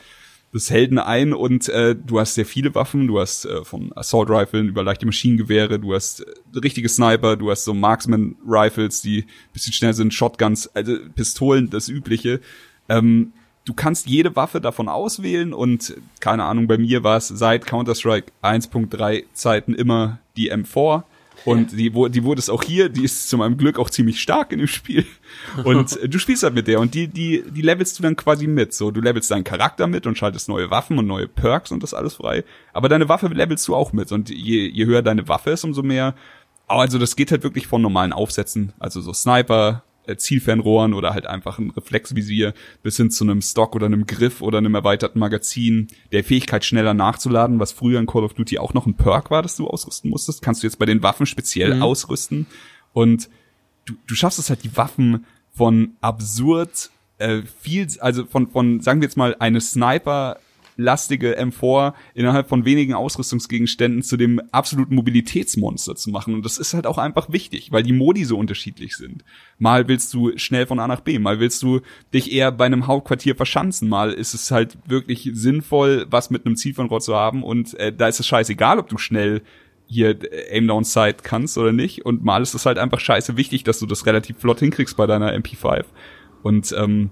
des 0.53 0.69
Helden 0.69 0.99
ein 0.99 1.33
und 1.33 1.67
äh, 1.69 1.95
du 1.95 2.19
hast 2.19 2.35
sehr 2.35 2.45
viele 2.45 2.75
Waffen. 2.75 3.07
Du 3.07 3.19
hast 3.19 3.45
äh, 3.45 3.63
von 3.63 3.91
Assault 3.95 4.29
Riflen 4.29 4.67
über 4.67 4.83
leichte 4.83 5.05
Maschinengewehre, 5.05 5.79
du 5.79 5.95
hast 5.95 6.21
äh, 6.21 6.59
richtige 6.59 6.87
Sniper, 6.87 7.35
du 7.35 7.49
hast 7.49 7.65
so 7.65 7.73
Marksman 7.73 8.35
Rifles, 8.47 9.01
die 9.01 9.25
bisschen 9.51 9.73
schneller 9.73 9.93
sind, 9.93 10.13
Shotguns, 10.13 10.67
also 10.75 10.97
Pistolen, 11.15 11.69
das 11.69 11.89
Übliche. 11.89 12.39
Ähm, 12.87 13.33
du 13.65 13.73
kannst 13.73 14.07
jede 14.07 14.35
Waffe 14.35 14.61
davon 14.61 14.89
auswählen 14.89 15.53
und 15.53 15.95
keine 16.19 16.43
Ahnung, 16.43 16.67
bei 16.67 16.77
mir 16.77 17.03
war 17.03 17.17
es 17.17 17.29
seit 17.29 17.65
Counter-Strike 17.65 18.31
1.3 18.43 19.23
Zeiten 19.33 19.73
immer 19.73 20.19
die 20.37 20.51
M4 20.53 21.03
und 21.45 21.71
die, 21.71 21.93
wo- 21.93 22.07
die 22.07 22.23
wurde 22.23 22.39
es 22.39 22.49
auch 22.49 22.63
hier, 22.63 22.89
die 22.89 23.03
ist 23.03 23.29
zu 23.29 23.37
meinem 23.37 23.57
Glück 23.57 23.77
auch 23.79 23.89
ziemlich 23.89 24.21
stark 24.21 24.51
in 24.51 24.59
dem 24.59 24.67
Spiel. 24.67 25.05
Und 25.63 25.99
du 26.07 26.19
spielst 26.19 26.43
halt 26.43 26.53
mit 26.53 26.67
der 26.67 26.79
und 26.79 26.93
die, 26.93 27.07
die, 27.07 27.43
die 27.49 27.61
levelst 27.61 27.97
du 27.99 28.03
dann 28.03 28.15
quasi 28.15 28.47
mit, 28.47 28.73
so 28.73 28.91
du 28.91 29.01
levelst 29.01 29.29
deinen 29.31 29.43
Charakter 29.43 29.87
mit 29.87 30.05
und 30.07 30.17
schaltest 30.17 30.47
neue 30.49 30.69
Waffen 30.71 30.97
und 30.99 31.07
neue 31.07 31.27
Perks 31.27 31.71
und 31.71 31.83
das 31.83 31.93
alles 31.93 32.15
frei, 32.15 32.43
aber 32.73 32.89
deine 32.89 33.09
Waffe 33.09 33.27
levelst 33.27 33.67
du 33.67 33.75
auch 33.75 33.93
mit. 33.93 34.11
Und 34.11 34.29
je, 34.29 34.67
je 34.67 34.85
höher 34.85 35.01
deine 35.01 35.27
Waffe 35.27 35.51
ist, 35.51 35.63
umso 35.63 35.83
mehr. 35.83 36.15
Also 36.67 36.97
das 36.97 37.15
geht 37.15 37.31
halt 37.31 37.43
wirklich 37.43 37.67
von 37.67 37.81
normalen 37.81 38.13
Aufsätzen, 38.13 38.71
also 38.79 39.01
so 39.01 39.11
Sniper, 39.13 39.83
Zielfernrohren 40.17 40.93
oder 40.93 41.13
halt 41.13 41.25
einfach 41.25 41.59
ein 41.59 41.71
Reflexvisier 41.71 42.53
bis 42.81 42.97
hin 42.97 43.11
zu 43.11 43.23
einem 43.23 43.41
Stock 43.41 43.75
oder 43.75 43.85
einem 43.85 44.05
Griff 44.05 44.41
oder 44.41 44.57
einem 44.57 44.75
erweiterten 44.75 45.19
Magazin, 45.19 45.87
der 46.11 46.23
Fähigkeit 46.23 46.65
schneller 46.65 46.93
nachzuladen, 46.93 47.59
was 47.59 47.71
früher 47.71 47.99
in 47.99 48.05
Call 48.05 48.23
of 48.23 48.33
Duty 48.33 48.59
auch 48.59 48.73
noch 48.73 48.85
ein 48.85 48.95
Perk 48.95 49.31
war, 49.31 49.41
das 49.41 49.55
du 49.55 49.67
ausrüsten 49.67 50.09
musstest, 50.09 50.41
kannst 50.41 50.63
du 50.63 50.67
jetzt 50.67 50.79
bei 50.79 50.85
den 50.85 51.03
Waffen 51.03 51.25
speziell 51.25 51.81
ausrüsten. 51.81 52.47
Und 52.93 53.29
du, 53.85 53.93
du 54.07 54.15
schaffst 54.15 54.39
es 54.39 54.49
halt 54.49 54.63
die 54.63 54.75
Waffen 54.77 55.25
von 55.51 55.93
absurd 56.01 56.89
äh, 57.17 57.43
viel, 57.61 57.87
also 57.99 58.25
von, 58.25 58.49
von, 58.49 58.81
sagen 58.81 59.01
wir 59.01 59.07
jetzt 59.07 59.17
mal, 59.17 59.35
eine 59.39 59.61
Sniper 59.61 60.37
lastige 60.77 61.39
M4 61.39 61.93
innerhalb 62.13 62.49
von 62.49 62.65
wenigen 62.65 62.93
Ausrüstungsgegenständen 62.93 64.01
zu 64.01 64.17
dem 64.17 64.39
absoluten 64.51 64.95
Mobilitätsmonster 64.95 65.95
zu 65.95 66.09
machen. 66.09 66.33
Und 66.33 66.45
das 66.45 66.57
ist 66.57 66.73
halt 66.73 66.87
auch 66.87 66.97
einfach 66.97 67.31
wichtig, 67.31 67.71
weil 67.71 67.83
die 67.83 67.93
Modi 67.93 68.25
so 68.25 68.37
unterschiedlich 68.37 68.97
sind. 68.97 69.23
Mal 69.57 69.87
willst 69.87 70.13
du 70.13 70.37
schnell 70.37 70.65
von 70.65 70.79
A 70.79 70.87
nach 70.87 71.01
B, 71.01 71.19
mal 71.19 71.39
willst 71.39 71.61
du 71.63 71.81
dich 72.13 72.31
eher 72.31 72.51
bei 72.51 72.65
einem 72.65 72.87
Hauptquartier 72.87 73.35
verschanzen, 73.35 73.89
mal 73.89 74.11
ist 74.11 74.33
es 74.33 74.51
halt 74.51 74.77
wirklich 74.87 75.29
sinnvoll, 75.33 76.05
was 76.09 76.29
mit 76.29 76.45
einem 76.45 76.55
Zielfernrohr 76.55 77.01
zu 77.01 77.15
haben 77.15 77.43
und 77.43 77.73
äh, 77.75 77.93
da 77.93 78.07
ist 78.07 78.19
es 78.19 78.27
scheißegal, 78.27 78.79
ob 78.79 78.89
du 78.89 78.97
schnell 78.97 79.41
hier 79.87 80.09
äh, 80.31 80.57
Aim 80.57 80.67
Down 80.67 80.83
Sight 80.83 81.23
kannst 81.23 81.57
oder 81.57 81.71
nicht. 81.71 82.05
Und 82.05 82.23
mal 82.23 82.41
ist 82.41 82.53
es 82.53 82.65
halt 82.65 82.77
einfach 82.77 82.99
scheiße 82.99 83.37
wichtig, 83.37 83.63
dass 83.63 83.79
du 83.79 83.85
das 83.85 84.05
relativ 84.05 84.37
flott 84.37 84.59
hinkriegst 84.59 84.97
bei 84.97 85.07
deiner 85.07 85.33
MP5. 85.33 85.85
Und 86.41 86.73
ähm, 86.77 87.09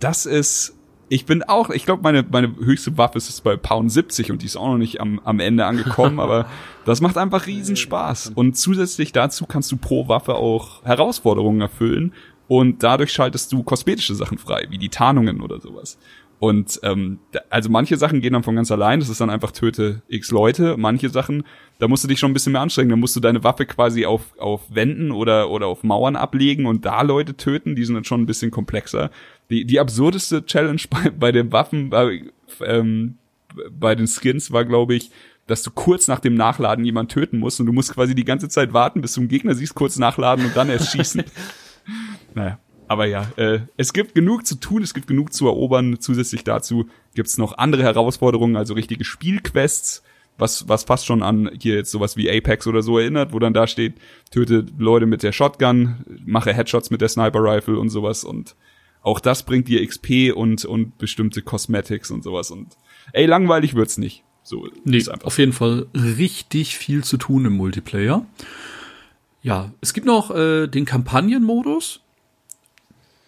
das 0.00 0.26
ist, 0.26 0.78
ich 1.12 1.26
bin 1.26 1.42
auch, 1.42 1.68
ich 1.68 1.84
glaube, 1.84 2.02
meine, 2.02 2.24
meine 2.30 2.56
höchste 2.56 2.96
Waffe 2.96 3.18
ist 3.18 3.28
jetzt 3.28 3.44
bei 3.44 3.54
Pound 3.58 3.92
70 3.92 4.30
und 4.30 4.40
die 4.40 4.46
ist 4.46 4.56
auch 4.56 4.68
noch 4.68 4.78
nicht 4.78 4.98
am, 4.98 5.20
am 5.24 5.40
Ende 5.40 5.66
angekommen, 5.66 6.18
aber 6.18 6.46
das 6.86 7.02
macht 7.02 7.18
einfach 7.18 7.46
riesen 7.46 7.76
Spaß. 7.76 8.32
Und 8.34 8.56
zusätzlich 8.56 9.12
dazu 9.12 9.44
kannst 9.44 9.70
du 9.70 9.76
pro 9.76 10.08
Waffe 10.08 10.36
auch 10.36 10.82
Herausforderungen 10.84 11.60
erfüllen 11.60 12.14
und 12.48 12.82
dadurch 12.82 13.12
schaltest 13.12 13.52
du 13.52 13.62
kosmetische 13.62 14.14
Sachen 14.14 14.38
frei, 14.38 14.66
wie 14.70 14.78
die 14.78 14.88
Tarnungen 14.88 15.42
oder 15.42 15.60
sowas. 15.60 15.98
Und 16.38 16.80
ähm, 16.82 17.18
also 17.50 17.68
manche 17.68 17.98
Sachen 17.98 18.22
gehen 18.22 18.32
dann 18.32 18.42
von 18.42 18.56
ganz 18.56 18.70
allein, 18.70 18.98
das 18.98 19.10
ist 19.10 19.20
dann 19.20 19.28
einfach 19.28 19.52
töte 19.52 20.00
x 20.08 20.30
Leute. 20.30 20.76
Manche 20.78 21.10
Sachen, 21.10 21.44
da 21.82 21.88
musst 21.88 22.04
du 22.04 22.08
dich 22.08 22.20
schon 22.20 22.30
ein 22.30 22.34
bisschen 22.34 22.52
mehr 22.52 22.60
anstrengen, 22.60 22.90
da 22.90 22.96
musst 22.96 23.16
du 23.16 23.20
deine 23.20 23.42
Waffe 23.42 23.66
quasi 23.66 24.06
auf, 24.06 24.38
auf 24.38 24.72
Wänden 24.72 25.10
oder, 25.10 25.50
oder 25.50 25.66
auf 25.66 25.82
Mauern 25.82 26.14
ablegen 26.14 26.66
und 26.66 26.84
da 26.84 27.02
Leute 27.02 27.36
töten, 27.36 27.74
die 27.74 27.84
sind 27.84 27.96
dann 27.96 28.04
schon 28.04 28.22
ein 28.22 28.26
bisschen 28.26 28.52
komplexer. 28.52 29.10
Die, 29.50 29.64
die 29.64 29.80
absurdeste 29.80 30.46
Challenge 30.46 30.80
bei, 30.90 31.10
bei 31.10 31.32
den 31.32 31.50
Waffen 31.50 31.90
war, 31.90 32.08
ähm, 32.64 33.18
bei 33.68 33.96
den 33.96 34.06
Skins 34.06 34.52
war, 34.52 34.64
glaube 34.64 34.94
ich, 34.94 35.10
dass 35.48 35.64
du 35.64 35.72
kurz 35.72 36.06
nach 36.06 36.20
dem 36.20 36.34
Nachladen 36.34 36.84
jemand 36.84 37.10
töten 37.10 37.40
musst 37.40 37.58
und 37.58 37.66
du 37.66 37.72
musst 37.72 37.92
quasi 37.92 38.14
die 38.14 38.24
ganze 38.24 38.48
Zeit 38.48 38.72
warten, 38.72 39.00
bis 39.00 39.14
du 39.14 39.22
einen 39.22 39.28
Gegner 39.28 39.56
siehst, 39.56 39.74
kurz 39.74 39.98
nachladen 39.98 40.44
und 40.44 40.56
dann 40.56 40.70
erst 40.70 40.92
schießen. 40.92 41.24
naja, 42.34 42.60
aber 42.86 43.06
ja, 43.06 43.26
äh, 43.34 43.58
es 43.76 43.92
gibt 43.92 44.14
genug 44.14 44.46
zu 44.46 44.54
tun, 44.54 44.84
es 44.84 44.94
gibt 44.94 45.08
genug 45.08 45.32
zu 45.32 45.48
erobern. 45.48 45.98
Zusätzlich 45.98 46.44
dazu 46.44 46.86
gibt's 47.16 47.38
noch 47.38 47.58
andere 47.58 47.82
Herausforderungen, 47.82 48.54
also 48.54 48.74
richtige 48.74 49.02
Spielquests, 49.02 50.04
was, 50.38 50.68
was 50.68 50.84
fast 50.84 51.06
schon 51.06 51.22
an 51.22 51.50
hier 51.60 51.74
jetzt 51.76 51.90
sowas 51.90 52.16
wie 52.16 52.30
Apex 52.30 52.66
oder 52.66 52.82
so 52.82 52.98
erinnert, 52.98 53.32
wo 53.32 53.38
dann 53.38 53.54
da 53.54 53.66
steht, 53.66 53.94
töte 54.30 54.66
Leute 54.78 55.06
mit 55.06 55.22
der 55.22 55.32
Shotgun, 55.32 55.96
mache 56.24 56.52
Headshots 56.52 56.90
mit 56.90 57.00
der 57.00 57.08
Sniper 57.08 57.40
Rifle 57.42 57.78
und 57.78 57.90
sowas 57.90 58.24
und 58.24 58.56
auch 59.02 59.20
das 59.20 59.42
bringt 59.42 59.68
dir 59.68 59.86
XP 59.86 60.32
und, 60.34 60.64
und 60.64 60.96
bestimmte 60.98 61.42
Cosmetics 61.42 62.10
und 62.10 62.22
sowas 62.22 62.50
und 62.50 62.76
ey, 63.12 63.26
langweilig 63.26 63.74
wird's 63.74 63.98
nicht. 63.98 64.24
So 64.44 64.68
Nee, 64.84 64.96
ist 64.96 65.08
einfach. 65.08 65.26
auf 65.26 65.38
jeden 65.38 65.52
Fall 65.52 65.86
richtig 65.94 66.76
viel 66.76 67.04
zu 67.04 67.16
tun 67.16 67.44
im 67.44 67.52
Multiplayer. 67.56 68.26
Ja, 69.42 69.72
es 69.80 69.92
gibt 69.92 70.06
noch 70.06 70.30
äh, 70.34 70.66
den 70.68 70.84
Kampagnenmodus. 70.84 72.00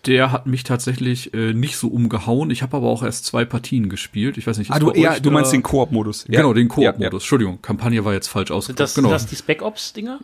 Der 0.06 0.32
hat 0.32 0.46
mich 0.46 0.64
tatsächlich 0.64 1.32
äh, 1.34 1.52
nicht 1.54 1.76
so 1.76 1.88
umgehauen. 1.88 2.50
Ich 2.50 2.62
habe 2.62 2.76
aber 2.76 2.86
auch 2.88 3.02
erst 3.02 3.24
zwei 3.26 3.44
Partien 3.44 3.88
gespielt. 3.88 4.36
Ich 4.38 4.46
weiß 4.46 4.58
nicht. 4.58 4.70
ist 4.70 4.76
Ah, 4.76 4.78
du, 4.78 4.92
ja, 4.94 5.12
euch 5.12 5.22
du 5.22 5.30
meinst 5.30 5.52
den 5.52 5.62
Koop-Modus. 5.62 6.26
Ja. 6.28 6.40
Genau, 6.40 6.52
den 6.52 6.68
Ja, 6.68 6.74
Koop-Modus. 6.74 6.98
ja. 7.00 7.10
Entschuldigung, 7.10 7.62
Kampagne 7.62 8.04
war 8.04 8.12
jetzt 8.12 8.28
falsch 8.28 8.50
ausgedrückt. 8.50 8.80
das, 8.80 8.94
genau. 8.94 9.08
sind 9.08 9.14
das 9.14 9.26
die 9.26 9.36
Spec 9.36 9.62
Ops-Dinger? 9.62 10.20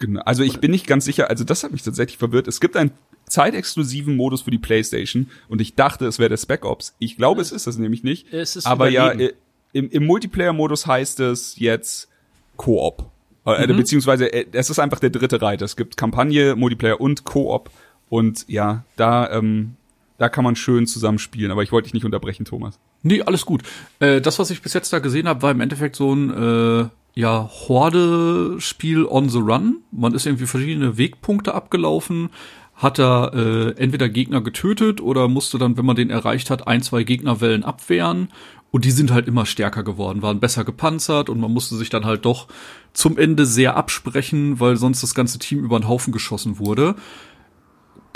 Genau. 0.00 0.20
Also 0.22 0.42
ich 0.44 0.60
bin 0.60 0.70
nicht 0.70 0.86
ganz 0.86 1.04
sicher, 1.04 1.28
also 1.28 1.42
das 1.44 1.64
hat 1.64 1.72
mich 1.72 1.82
tatsächlich 1.82 2.18
verwirrt. 2.18 2.46
Es 2.48 2.60
gibt 2.60 2.76
einen 2.76 2.92
zeitexklusiven 3.26 4.16
Modus 4.16 4.42
für 4.42 4.50
die 4.50 4.58
Playstation 4.58 5.28
und 5.48 5.60
ich 5.60 5.74
dachte, 5.74 6.06
es 6.06 6.18
wäre 6.18 6.28
der 6.28 6.36
Spec 6.36 6.64
Ops. 6.64 6.94
Ich 6.98 7.16
glaube, 7.16 7.40
es 7.42 7.52
ist 7.52 7.66
das 7.66 7.78
nämlich 7.78 8.02
nicht. 8.04 8.32
Es 8.32 8.56
ist 8.56 8.66
aber 8.66 8.88
ja, 8.88 9.12
Überleben. 9.12 9.34
äh, 9.34 9.78
im, 9.78 9.90
im 9.90 10.06
Multiplayer-Modus 10.06 10.86
heißt 10.86 11.20
es 11.20 11.58
jetzt 11.58 12.08
Koop. 12.56 13.10
Äh, 13.46 13.66
Mhm. 13.66 13.76
Beziehungsweise 13.76 14.32
äh, 14.32 14.46
es 14.52 14.68
ist 14.70 14.78
einfach 14.78 15.00
der 15.00 15.10
dritte 15.10 15.40
Reiter. 15.40 15.64
Es 15.64 15.76
gibt 15.76 15.96
Kampagne, 15.96 16.54
Multiplayer 16.56 17.00
und 17.00 17.24
Koop. 17.24 17.70
Und 18.08 18.46
ja, 18.48 18.84
da, 18.96 19.30
ähm, 19.30 19.76
da 20.18 20.28
kann 20.28 20.44
man 20.44 20.56
schön 20.56 20.86
zusammenspielen. 20.86 21.50
Aber 21.50 21.62
ich 21.62 21.72
wollte 21.72 21.86
dich 21.86 21.94
nicht 21.94 22.04
unterbrechen, 22.04 22.44
Thomas. 22.44 22.78
Nee, 23.02 23.22
alles 23.22 23.46
gut. 23.46 23.62
Äh, 24.00 24.20
das, 24.20 24.38
was 24.38 24.50
ich 24.50 24.62
bis 24.62 24.74
jetzt 24.74 24.92
da 24.92 24.98
gesehen 24.98 25.28
habe, 25.28 25.42
war 25.42 25.50
im 25.50 25.60
Endeffekt 25.60 25.96
so 25.96 26.12
ein 26.12 26.30
äh, 26.30 26.88
ja, 27.14 27.50
Horde-Spiel 27.68 29.04
on 29.04 29.28
the 29.28 29.38
run. 29.38 29.78
Man 29.90 30.14
ist 30.14 30.26
irgendwie 30.26 30.46
verschiedene 30.46 30.98
Wegpunkte 30.98 31.54
abgelaufen, 31.54 32.30
hat 32.74 32.98
da 32.98 33.28
äh, 33.28 33.70
entweder 33.76 34.08
Gegner 34.08 34.40
getötet 34.40 35.00
oder 35.00 35.28
musste 35.28 35.58
dann, 35.58 35.76
wenn 35.76 35.86
man 35.86 35.96
den 35.96 36.10
erreicht 36.10 36.50
hat, 36.50 36.68
ein, 36.68 36.82
zwei 36.82 37.02
Gegnerwellen 37.02 37.64
abwehren. 37.64 38.28
Und 38.70 38.84
die 38.84 38.90
sind 38.90 39.10
halt 39.10 39.26
immer 39.26 39.46
stärker 39.46 39.82
geworden, 39.82 40.20
waren 40.20 40.40
besser 40.40 40.62
gepanzert 40.62 41.30
und 41.30 41.40
man 41.40 41.50
musste 41.50 41.74
sich 41.76 41.88
dann 41.88 42.04
halt 42.04 42.26
doch 42.26 42.48
zum 42.92 43.16
Ende 43.16 43.46
sehr 43.46 43.76
absprechen, 43.76 44.60
weil 44.60 44.76
sonst 44.76 45.02
das 45.02 45.14
ganze 45.14 45.38
Team 45.38 45.64
über 45.64 45.80
den 45.80 45.88
Haufen 45.88 46.12
geschossen 46.12 46.58
wurde 46.58 46.94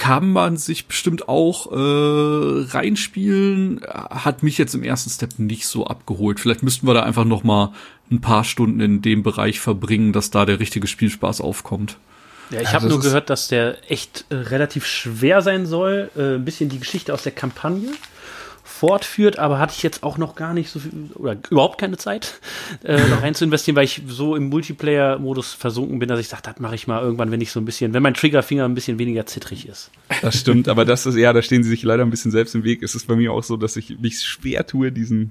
kann 0.02 0.32
man 0.32 0.56
sich 0.56 0.88
bestimmt 0.88 1.28
auch 1.28 1.70
äh, 1.70 2.66
reinspielen. 2.76 3.82
Hat 3.86 4.42
mich 4.42 4.58
jetzt 4.58 4.74
im 4.74 4.82
ersten 4.82 5.10
Step 5.10 5.38
nicht 5.38 5.68
so 5.68 5.86
abgeholt. 5.86 6.40
Vielleicht 6.40 6.64
müssten 6.64 6.88
wir 6.88 6.94
da 6.94 7.04
einfach 7.04 7.24
noch 7.24 7.44
mal 7.44 7.72
ein 8.10 8.20
paar 8.20 8.42
Stunden 8.42 8.80
in 8.80 9.00
dem 9.00 9.22
Bereich 9.22 9.60
verbringen, 9.60 10.12
dass 10.12 10.32
da 10.32 10.44
der 10.44 10.58
richtige 10.58 10.88
Spielspaß 10.88 11.40
aufkommt. 11.40 11.98
Ja, 12.50 12.60
ich 12.60 12.72
habe 12.72 12.86
das 12.86 12.90
nur 12.90 13.00
gehört, 13.00 13.30
dass 13.30 13.46
der 13.46 13.76
echt 13.92 14.24
äh, 14.30 14.34
relativ 14.34 14.86
schwer 14.86 15.40
sein 15.40 15.66
soll. 15.66 16.10
Äh, 16.16 16.34
ein 16.34 16.44
bisschen 16.44 16.68
die 16.68 16.80
Geschichte 16.80 17.14
aus 17.14 17.22
der 17.22 17.30
Kampagne 17.30 17.90
fortführt, 18.82 19.38
aber 19.38 19.60
hatte 19.60 19.74
ich 19.76 19.84
jetzt 19.84 20.02
auch 20.02 20.18
noch 20.18 20.34
gar 20.34 20.52
nicht 20.54 20.68
so 20.68 20.80
viel 20.80 20.90
oder 21.14 21.36
überhaupt 21.50 21.80
keine 21.80 21.98
Zeit, 21.98 22.40
äh, 22.82 22.98
noch 23.10 23.22
rein 23.22 23.32
zu 23.32 23.44
investieren, 23.44 23.76
weil 23.76 23.84
ich 23.84 24.02
so 24.08 24.34
im 24.34 24.48
Multiplayer-Modus 24.48 25.52
versunken 25.52 26.00
bin, 26.00 26.08
dass 26.08 26.18
ich 26.18 26.26
sage, 26.26 26.42
das 26.44 26.58
mache 26.58 26.74
ich 26.74 26.88
mal 26.88 27.00
irgendwann, 27.00 27.30
wenn 27.30 27.40
ich 27.40 27.52
so 27.52 27.60
ein 27.60 27.64
bisschen, 27.64 27.94
wenn 27.94 28.02
mein 28.02 28.14
Triggerfinger 28.14 28.64
ein 28.64 28.74
bisschen 28.74 28.98
weniger 28.98 29.24
zittrig 29.24 29.68
ist. 29.68 29.92
Das 30.20 30.36
stimmt, 30.36 30.68
aber 30.68 30.84
das 30.84 31.06
ist, 31.06 31.14
ja, 31.14 31.32
da 31.32 31.42
stehen 31.42 31.62
sie 31.62 31.70
sich 31.70 31.84
leider 31.84 32.02
ein 32.02 32.10
bisschen 32.10 32.32
selbst 32.32 32.56
im 32.56 32.64
Weg. 32.64 32.82
Es 32.82 32.96
ist 32.96 33.06
bei 33.06 33.14
mir 33.14 33.32
auch 33.32 33.44
so, 33.44 33.56
dass 33.56 33.76
ich 33.76 34.00
mich 34.00 34.20
schwer 34.20 34.66
tue, 34.66 34.90
diesen 34.90 35.30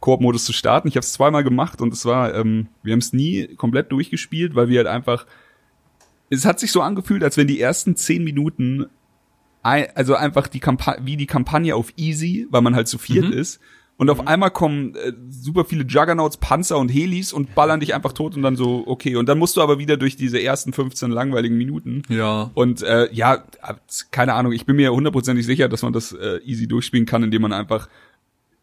Koop-Modus 0.00 0.44
zu 0.44 0.52
starten. 0.52 0.86
Ich 0.86 0.96
habe 0.96 1.04
es 1.04 1.14
zweimal 1.14 1.42
gemacht 1.42 1.80
und 1.80 1.94
es 1.94 2.04
war, 2.04 2.34
ähm, 2.34 2.66
wir 2.82 2.92
haben 2.92 2.98
es 2.98 3.14
nie 3.14 3.46
komplett 3.56 3.90
durchgespielt, 3.92 4.54
weil 4.54 4.68
wir 4.68 4.76
halt 4.76 4.88
einfach, 4.88 5.24
es 6.28 6.44
hat 6.44 6.60
sich 6.60 6.70
so 6.70 6.82
angefühlt, 6.82 7.24
als 7.24 7.38
wenn 7.38 7.46
die 7.46 7.62
ersten 7.62 7.96
zehn 7.96 8.22
Minuten, 8.24 8.90
also 9.62 10.14
einfach 10.14 10.48
die 10.48 10.60
Kampagne, 10.60 11.04
wie 11.06 11.16
die 11.16 11.26
Kampagne 11.26 11.74
auf 11.76 11.92
easy, 11.96 12.46
weil 12.50 12.62
man 12.62 12.74
halt 12.74 12.88
zu 12.88 12.98
viert 12.98 13.30
ist. 13.30 13.60
Und 13.96 14.08
auf 14.08 14.26
einmal 14.26 14.50
kommen 14.50 14.94
äh, 14.94 15.12
super 15.28 15.66
viele 15.66 15.84
Juggernauts, 15.84 16.38
Panzer 16.38 16.78
und 16.78 16.88
Helis 16.88 17.34
und 17.34 17.54
ballern 17.54 17.80
dich 17.80 17.94
einfach 17.94 18.14
tot 18.14 18.34
und 18.34 18.40
dann 18.40 18.56
so, 18.56 18.84
okay. 18.86 19.16
Und 19.16 19.28
dann 19.28 19.38
musst 19.38 19.58
du 19.58 19.60
aber 19.60 19.78
wieder 19.78 19.98
durch 19.98 20.16
diese 20.16 20.42
ersten 20.42 20.72
15 20.72 21.10
langweiligen 21.10 21.58
Minuten. 21.58 22.02
Ja. 22.08 22.50
Und 22.54 22.80
äh, 22.80 23.12
ja, 23.12 23.44
keine 24.10 24.32
Ahnung, 24.32 24.52
ich 24.52 24.64
bin 24.64 24.76
mir 24.76 24.90
hundertprozentig 24.94 25.44
sicher, 25.44 25.68
dass 25.68 25.82
man 25.82 25.92
das 25.92 26.12
äh, 26.12 26.38
easy 26.46 26.66
durchspielen 26.66 27.04
kann, 27.04 27.22
indem 27.22 27.42
man 27.42 27.52
einfach 27.52 27.90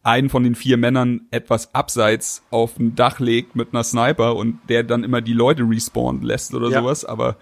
einen 0.01 0.29
von 0.29 0.41
den 0.43 0.55
vier 0.55 0.77
Männern 0.77 1.27
etwas 1.29 1.75
abseits 1.75 2.41
auf 2.49 2.79
ein 2.79 2.95
Dach 2.95 3.19
legt 3.19 3.55
mit 3.55 3.73
einer 3.73 3.83
Sniper 3.83 4.35
und 4.37 4.57
der 4.69 4.81
dann 4.83 5.03
immer 5.03 5.21
die 5.21 5.33
Leute 5.33 5.61
respawnen 5.69 6.23
lässt 6.23 6.55
oder 6.55 6.71
Ja. 6.71 6.79
sowas. 6.79 7.05
Aber 7.05 7.37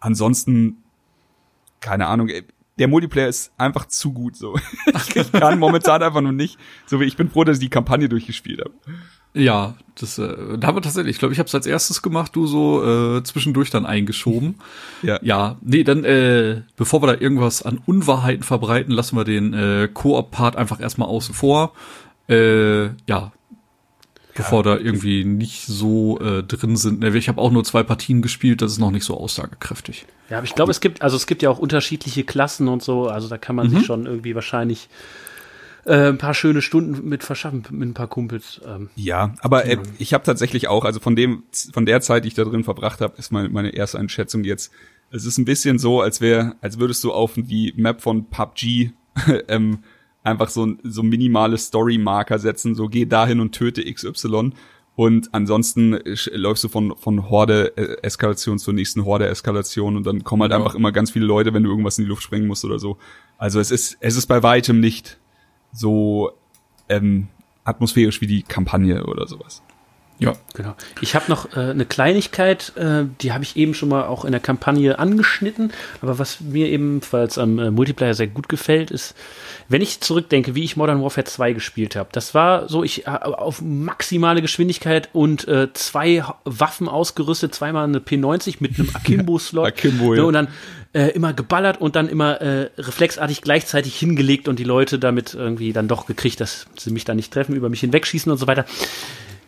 ansonsten, 0.00 0.82
keine 1.80 2.08
Ahnung, 2.08 2.28
der 2.78 2.88
Multiplayer 2.88 3.28
ist 3.28 3.52
einfach 3.58 3.86
zu 3.86 4.12
gut 4.12 4.36
so. 4.36 4.58
ich 5.14 5.32
kann 5.32 5.58
momentan 5.58 6.02
einfach 6.02 6.20
nur 6.20 6.32
nicht. 6.32 6.58
So 6.86 7.00
wie 7.00 7.04
ich 7.04 7.16
bin 7.16 7.30
froh, 7.30 7.44
dass 7.44 7.58
ich 7.58 7.64
die 7.64 7.70
Kampagne 7.70 8.08
durchgespielt 8.08 8.60
habe. 8.60 8.72
Ja, 9.34 9.74
das 9.94 10.18
äh, 10.18 10.58
da 10.58 10.68
haben 10.68 10.76
wir 10.76 10.82
tatsächlich, 10.82 11.16
ich 11.16 11.18
glaube, 11.18 11.32
ich 11.32 11.38
habe 11.38 11.46
es 11.46 11.54
als 11.54 11.66
erstes 11.66 12.02
gemacht, 12.02 12.34
du 12.34 12.46
so 12.46 13.18
äh, 13.18 13.22
zwischendurch 13.22 13.70
dann 13.70 13.86
eingeschoben. 13.86 14.56
Ja. 15.02 15.20
Ja, 15.22 15.58
nee, 15.60 15.84
dann 15.84 16.02
äh, 16.02 16.62
bevor 16.76 17.02
wir 17.02 17.06
da 17.06 17.20
irgendwas 17.20 17.62
an 17.62 17.80
Unwahrheiten 17.86 18.42
verbreiten, 18.42 18.92
lassen 18.92 19.16
wir 19.16 19.24
den 19.24 19.54
äh, 19.54 19.88
Koop-Part 19.92 20.56
einfach 20.56 20.80
erstmal 20.80 21.08
außen 21.08 21.34
vor. 21.36 21.72
Äh, 22.28 22.86
ja, 23.06 23.32
bevor 24.38 24.62
da 24.62 24.76
irgendwie 24.76 25.24
nicht 25.24 25.66
so 25.66 26.18
äh, 26.20 26.42
drin 26.42 26.76
sind. 26.76 27.00
Ne, 27.00 27.14
Ich 27.16 27.28
habe 27.28 27.40
auch 27.40 27.50
nur 27.50 27.64
zwei 27.64 27.82
Partien 27.82 28.22
gespielt, 28.22 28.62
das 28.62 28.72
ist 28.72 28.78
noch 28.78 28.90
nicht 28.90 29.04
so 29.04 29.18
aussagekräftig. 29.18 30.06
Ja, 30.30 30.38
aber 30.38 30.44
ich 30.44 30.54
glaube, 30.54 30.70
es 30.70 30.80
gibt, 30.80 31.02
also 31.02 31.16
es 31.16 31.26
gibt 31.26 31.42
ja 31.42 31.50
auch 31.50 31.58
unterschiedliche 31.58 32.24
Klassen 32.24 32.68
und 32.68 32.82
so, 32.82 33.08
also 33.08 33.28
da 33.28 33.38
kann 33.38 33.56
man 33.56 33.68
sich 33.68 33.84
schon 33.84 34.06
irgendwie 34.06 34.34
wahrscheinlich 34.34 34.88
äh, 35.84 36.08
ein 36.08 36.18
paar 36.18 36.34
schöne 36.34 36.62
Stunden 36.62 37.08
mit 37.08 37.24
verschaffen 37.24 37.64
mit 37.70 37.88
ein 37.88 37.94
paar 37.94 38.08
Kumpels. 38.08 38.60
Ähm, 38.66 38.90
Ja, 38.94 39.34
aber 39.40 39.64
äh, 39.64 39.78
ich 39.98 40.14
habe 40.14 40.24
tatsächlich 40.24 40.68
auch, 40.68 40.84
also 40.84 41.00
von 41.00 41.16
dem, 41.16 41.44
von 41.72 41.86
der 41.86 42.00
Zeit, 42.00 42.24
die 42.24 42.28
ich 42.28 42.34
da 42.34 42.44
drin 42.44 42.64
verbracht 42.64 43.00
habe, 43.00 43.14
ist 43.16 43.32
meine, 43.32 43.48
meine 43.48 43.70
erste 43.70 43.98
Einschätzung 43.98 44.44
jetzt. 44.44 44.70
Es 45.10 45.24
ist 45.24 45.38
ein 45.38 45.46
bisschen 45.46 45.78
so, 45.78 46.02
als 46.02 46.20
wäre, 46.20 46.56
als 46.60 46.78
würdest 46.78 47.02
du 47.04 47.12
auf 47.12 47.32
die 47.36 47.72
Map 47.76 48.02
von 48.02 48.28
PUBG 48.28 48.92
ähm, 49.48 49.78
einfach 50.24 50.48
so, 50.48 50.74
so 50.82 51.02
minimale 51.02 51.56
Story-Marker 51.58 52.38
setzen, 52.38 52.74
so 52.74 52.88
geh 52.88 53.06
dahin 53.06 53.40
und 53.40 53.52
töte 53.52 53.82
XY. 53.92 54.52
Und 54.96 55.32
ansonsten 55.32 55.94
sch- 55.94 56.34
läufst 56.36 56.64
du 56.64 56.68
von, 56.68 56.96
von 56.96 57.30
Horde-Eskalation 57.30 58.58
zur 58.58 58.74
nächsten 58.74 59.04
Horde-Eskalation 59.04 59.96
und 59.96 60.04
dann 60.04 60.24
kommen 60.24 60.42
halt 60.42 60.50
Ja. 60.52 60.58
einfach 60.58 60.74
immer 60.74 60.90
ganz 60.92 61.12
viele 61.12 61.24
Leute, 61.24 61.54
wenn 61.54 61.62
du 61.62 61.70
irgendwas 61.70 61.98
in 61.98 62.04
die 62.04 62.08
Luft 62.08 62.22
sprengen 62.24 62.48
musst 62.48 62.64
oder 62.64 62.78
so. 62.80 62.98
Also 63.38 63.60
es 63.60 63.70
ist, 63.70 63.96
es 64.00 64.16
ist 64.16 64.26
bei 64.26 64.42
weitem 64.42 64.80
nicht 64.80 65.18
so 65.72 66.32
ähm, 66.88 67.28
atmosphärisch 67.64 68.20
wie 68.20 68.26
die 68.26 68.42
Kampagne 68.42 69.04
oder 69.06 69.26
sowas. 69.28 69.62
Ja. 70.18 70.32
Genau. 70.54 70.74
Ich 71.00 71.14
habe 71.14 71.26
noch 71.28 71.56
äh, 71.56 71.60
eine 71.60 71.84
Kleinigkeit, 71.84 72.72
äh, 72.76 73.04
die 73.20 73.32
habe 73.32 73.44
ich 73.44 73.56
eben 73.56 73.74
schon 73.74 73.88
mal 73.88 74.04
auch 74.04 74.24
in 74.24 74.32
der 74.32 74.40
Kampagne 74.40 74.98
angeschnitten, 74.98 75.72
aber 76.02 76.18
was 76.18 76.40
mir 76.40 76.68
ebenfalls 76.68 77.38
am 77.38 77.58
äh, 77.58 77.70
Multiplayer 77.70 78.14
sehr 78.14 78.26
gut 78.26 78.48
gefällt, 78.48 78.90
ist, 78.90 79.14
wenn 79.68 79.80
ich 79.80 80.00
zurückdenke, 80.00 80.54
wie 80.54 80.64
ich 80.64 80.76
Modern 80.76 81.02
Warfare 81.02 81.24
2 81.24 81.52
gespielt 81.52 81.94
habe. 81.94 82.08
Das 82.12 82.34
war 82.34 82.68
so, 82.68 82.82
ich 82.82 83.06
äh, 83.06 83.10
auf 83.10 83.62
maximale 83.62 84.42
Geschwindigkeit 84.42 85.08
und 85.12 85.46
äh, 85.46 85.72
zwei 85.74 86.24
Waffen 86.44 86.88
ausgerüstet, 86.88 87.54
zweimal 87.54 87.84
eine 87.84 88.00
P90 88.00 88.56
mit 88.58 88.78
einem 88.78 88.90
Akimbo-Slot. 88.94 89.66
Akimbo, 89.66 90.08
Ne, 90.08 90.16
ja. 90.16 90.22
Und 90.24 90.32
dann 90.34 90.48
äh, 90.94 91.08
immer 91.08 91.32
geballert 91.32 91.80
und 91.80 91.96
dann 91.96 92.08
immer 92.08 92.40
äh, 92.40 92.70
reflexartig 92.78 93.42
gleichzeitig 93.42 93.96
hingelegt 93.96 94.48
und 94.48 94.58
die 94.58 94.64
Leute 94.64 94.98
damit 94.98 95.34
irgendwie 95.34 95.72
dann 95.72 95.86
doch 95.86 96.06
gekriegt, 96.06 96.40
dass 96.40 96.66
sie 96.78 96.90
mich 96.90 97.04
da 97.04 97.14
nicht 97.14 97.32
treffen, 97.32 97.54
über 97.54 97.68
mich 97.68 97.80
hinwegschießen 97.80 98.32
und 98.32 98.38
so 98.38 98.46
weiter. 98.46 98.64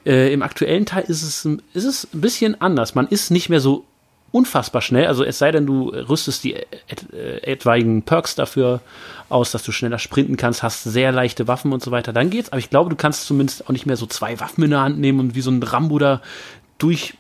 Äh, 0.07 0.33
Im 0.33 0.43
aktuellen 0.43 0.87
Teil 0.87 1.05
ist 1.07 1.23
es, 1.23 1.45
ist 1.45 1.85
es 1.85 2.09
ein 2.15 2.21
bisschen 2.21 2.61
anders. 2.61 2.95
Man 2.95 3.09
ist 3.09 3.31
nicht 3.31 3.49
mehr 3.49 3.61
so 3.61 3.85
unfassbar 4.33 4.81
schnell. 4.83 5.07
Also 5.07 5.25
es 5.25 5.39
sei 5.39 5.51
denn, 5.51 5.67
du 5.67 5.89
rüstest 5.89 6.45
die 6.45 6.55
et, 6.55 7.13
äh, 7.13 7.39
etwaigen 7.43 8.03
Perks 8.03 8.35
dafür 8.35 8.81
aus, 9.29 9.51
dass 9.51 9.63
du 9.63 9.73
schneller 9.73 9.99
sprinten 9.99 10.37
kannst, 10.37 10.63
hast 10.63 10.85
sehr 10.85 11.13
leichte 11.13 11.49
Waffen 11.49 11.73
und 11.73 11.83
so 11.83 11.91
weiter. 11.91 12.13
Dann 12.13 12.31
geht's. 12.31 12.51
Aber 12.51 12.59
ich 12.59 12.71
glaube, 12.71 12.91
du 12.91 12.97
kannst 12.97 13.27
zumindest 13.27 13.67
auch 13.67 13.73
nicht 13.73 13.87
mehr 13.87 13.97
so 13.97 14.07
zwei 14.07 14.39
Waffen 14.41 14.65
in 14.65 14.71
der 14.71 14.81
Hand 14.81 14.99
nehmen 14.99 15.21
und 15.21 15.35
wie 15.35 15.41
so 15.41 15.51
ein 15.51 15.63
Rambo 15.63 15.99
da 15.99 16.21
durch 16.79 17.15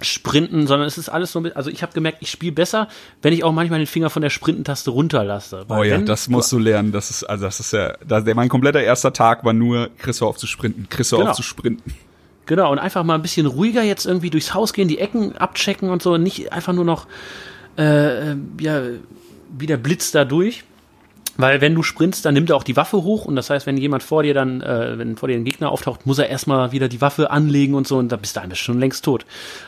Sprinten, 0.00 0.66
sondern 0.66 0.86
es 0.88 0.98
ist 0.98 1.08
alles 1.08 1.32
so 1.32 1.40
mit, 1.40 1.56
also 1.56 1.70
ich 1.70 1.82
habe 1.82 1.92
gemerkt, 1.92 2.18
ich 2.20 2.30
spiele 2.30 2.52
besser, 2.52 2.88
wenn 3.22 3.32
ich 3.32 3.44
auch 3.44 3.52
manchmal 3.52 3.78
den 3.78 3.86
Finger 3.86 4.10
von 4.10 4.22
der 4.22 4.30
Sprintentaste 4.30 4.90
runterlasse. 4.90 5.64
oh 5.68 5.82
ja, 5.82 5.98
das 5.98 6.28
musst 6.28 6.50
du 6.52 6.58
lernen. 6.58 6.92
Das 6.92 7.10
ist, 7.10 7.24
also 7.24 7.44
das 7.44 7.60
ist 7.60 7.72
ja, 7.72 7.96
das, 8.06 8.24
mein 8.34 8.48
kompletter 8.48 8.82
erster 8.82 9.12
Tag 9.12 9.44
war 9.44 9.52
nur, 9.52 9.90
du 10.20 10.26
auf 10.26 10.36
zu 10.36 10.46
sprinten, 10.46 10.86
du 11.12 11.16
Genau. 11.18 11.30
auf 11.30 11.36
zu 11.36 11.42
sprinten. 11.42 11.94
Genau, 12.46 12.70
und 12.70 12.78
einfach 12.78 13.04
mal 13.04 13.14
ein 13.14 13.22
bisschen 13.22 13.46
ruhiger 13.46 13.82
jetzt 13.82 14.04
irgendwie 14.04 14.30
durchs 14.30 14.52
Haus 14.52 14.72
gehen, 14.72 14.88
die 14.88 14.98
Ecken 14.98 15.36
abchecken 15.36 15.88
und 15.88 16.02
so, 16.02 16.18
nicht 16.18 16.52
einfach 16.52 16.72
nur 16.72 16.84
noch 16.84 17.06
äh, 17.78 18.32
äh, 18.32 18.36
ja, 18.60 18.82
wie 19.56 19.66
der 19.66 19.76
Blitz 19.78 20.10
da 20.10 20.24
durch. 20.24 20.64
Weil 21.36 21.60
wenn 21.60 21.74
du 21.74 21.82
sprintst, 21.82 22.24
dann 22.24 22.34
nimmt 22.34 22.50
er 22.50 22.56
auch 22.56 22.62
die 22.62 22.76
Waffe 22.76 23.02
hoch 23.02 23.24
und 23.24 23.34
das 23.34 23.50
heißt, 23.50 23.66
wenn 23.66 23.76
jemand 23.76 24.02
vor 24.04 24.22
dir 24.22 24.34
dann, 24.34 24.60
äh, 24.60 24.96
wenn 24.98 25.16
vor 25.16 25.28
dir 25.28 25.34
ein 25.34 25.44
Gegner 25.44 25.70
auftaucht, 25.72 26.06
muss 26.06 26.18
er 26.18 26.28
erstmal 26.28 26.70
wieder 26.72 26.88
die 26.88 27.00
Waffe 27.00 27.30
anlegen 27.30 27.74
und 27.74 27.88
so 27.88 27.98
und 27.98 28.10
da 28.10 28.16
bist 28.16 28.36
du 28.36 28.40
eigentlich 28.40 28.60
schon 28.60 28.78
längst 28.78 29.04
tot. 29.04 29.26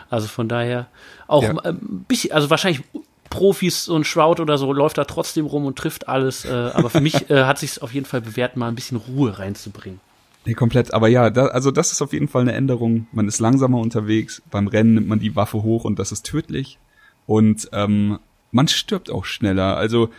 Also 0.09 0.29
von 0.29 0.49
daher 0.49 0.87
auch 1.27 1.43
Ja. 1.43 1.51
ein 1.65 2.05
bisschen, 2.07 2.33
also 2.33 2.51
wahrscheinlich 2.51 2.83
Profis, 3.31 3.85
so 3.87 3.97
ein 3.97 4.05
Shroud 4.05 4.39
oder 4.39 4.57
so, 4.59 4.73
läuft 4.73 4.99
da 4.99 5.05
trotzdem 5.05 5.47
rum 5.47 5.67
und 5.67 5.77
trifft 5.77 6.09
alles. 6.09 6.45
Äh, 6.45 6.51
aber 6.73 6.89
für 6.91 7.01
mich 7.01 7.29
äh, 7.31 7.45
hat 7.45 7.59
sich 7.59 7.83
auf 7.83 7.93
jeden 7.93 8.07
Fall 8.07 8.21
bewährt, 8.21 8.57
mal 8.57 8.69
ein 8.69 8.77
bisschen 8.77 8.97
Ruhe 8.99 9.37
reinzubringen. 9.39 9.99
Nee, 10.45 10.55
komplett. 10.55 10.95
Aber 10.95 11.09
ja, 11.09 11.31
da, 11.31 11.47
also 11.47 11.73
das 11.73 11.91
ist 11.91 12.01
auf 12.03 12.13
jeden 12.13 12.29
Fall 12.29 12.43
eine 12.43 12.53
Änderung. 12.53 13.09
Man 13.11 13.27
ist 13.27 13.41
langsamer 13.41 13.79
unterwegs. 13.79 14.43
Beim 14.53 14.69
Rennen 14.69 14.95
nimmt 14.95 15.09
man 15.09 15.19
die 15.19 15.35
Waffe 15.35 15.65
hoch 15.65 15.85
und 15.85 15.99
das 15.99 16.13
ist 16.13 16.25
tödlich. 16.25 16.79
Und 17.27 17.69
ähm, 17.73 18.21
man 18.53 18.69
stirbt 18.69 19.11
auch 19.11 19.25
schneller. 19.25 19.77
Also 19.77 20.11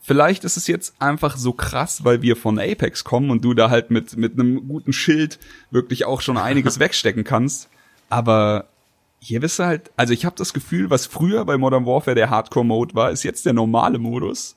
vielleicht 0.00 0.44
ist 0.44 0.56
es 0.56 0.66
jetzt 0.66 0.94
einfach 0.98 1.36
so 1.36 1.52
krass, 1.52 2.04
weil 2.04 2.22
wir 2.22 2.36
von 2.36 2.58
Apex 2.58 3.04
kommen 3.04 3.30
und 3.30 3.44
du 3.44 3.54
da 3.54 3.70
halt 3.70 3.90
mit, 3.90 4.16
mit 4.16 4.32
einem 4.32 4.66
guten 4.68 4.92
Schild 4.92 5.38
wirklich 5.70 6.04
auch 6.04 6.20
schon 6.20 6.36
einiges 6.36 6.78
wegstecken 6.80 7.24
kannst. 7.24 7.68
Aber 8.08 8.66
hier 9.20 9.40
bist 9.40 9.58
du 9.58 9.64
halt, 9.64 9.90
also 9.96 10.12
ich 10.12 10.24
habe 10.24 10.36
das 10.36 10.54
Gefühl, 10.54 10.90
was 10.90 11.06
früher 11.06 11.44
bei 11.44 11.58
Modern 11.58 11.86
Warfare 11.86 12.14
der 12.14 12.30
Hardcore-Mode 12.30 12.94
war, 12.94 13.10
ist 13.10 13.22
jetzt 13.22 13.44
der 13.46 13.52
normale 13.52 13.98
Modus. 13.98 14.56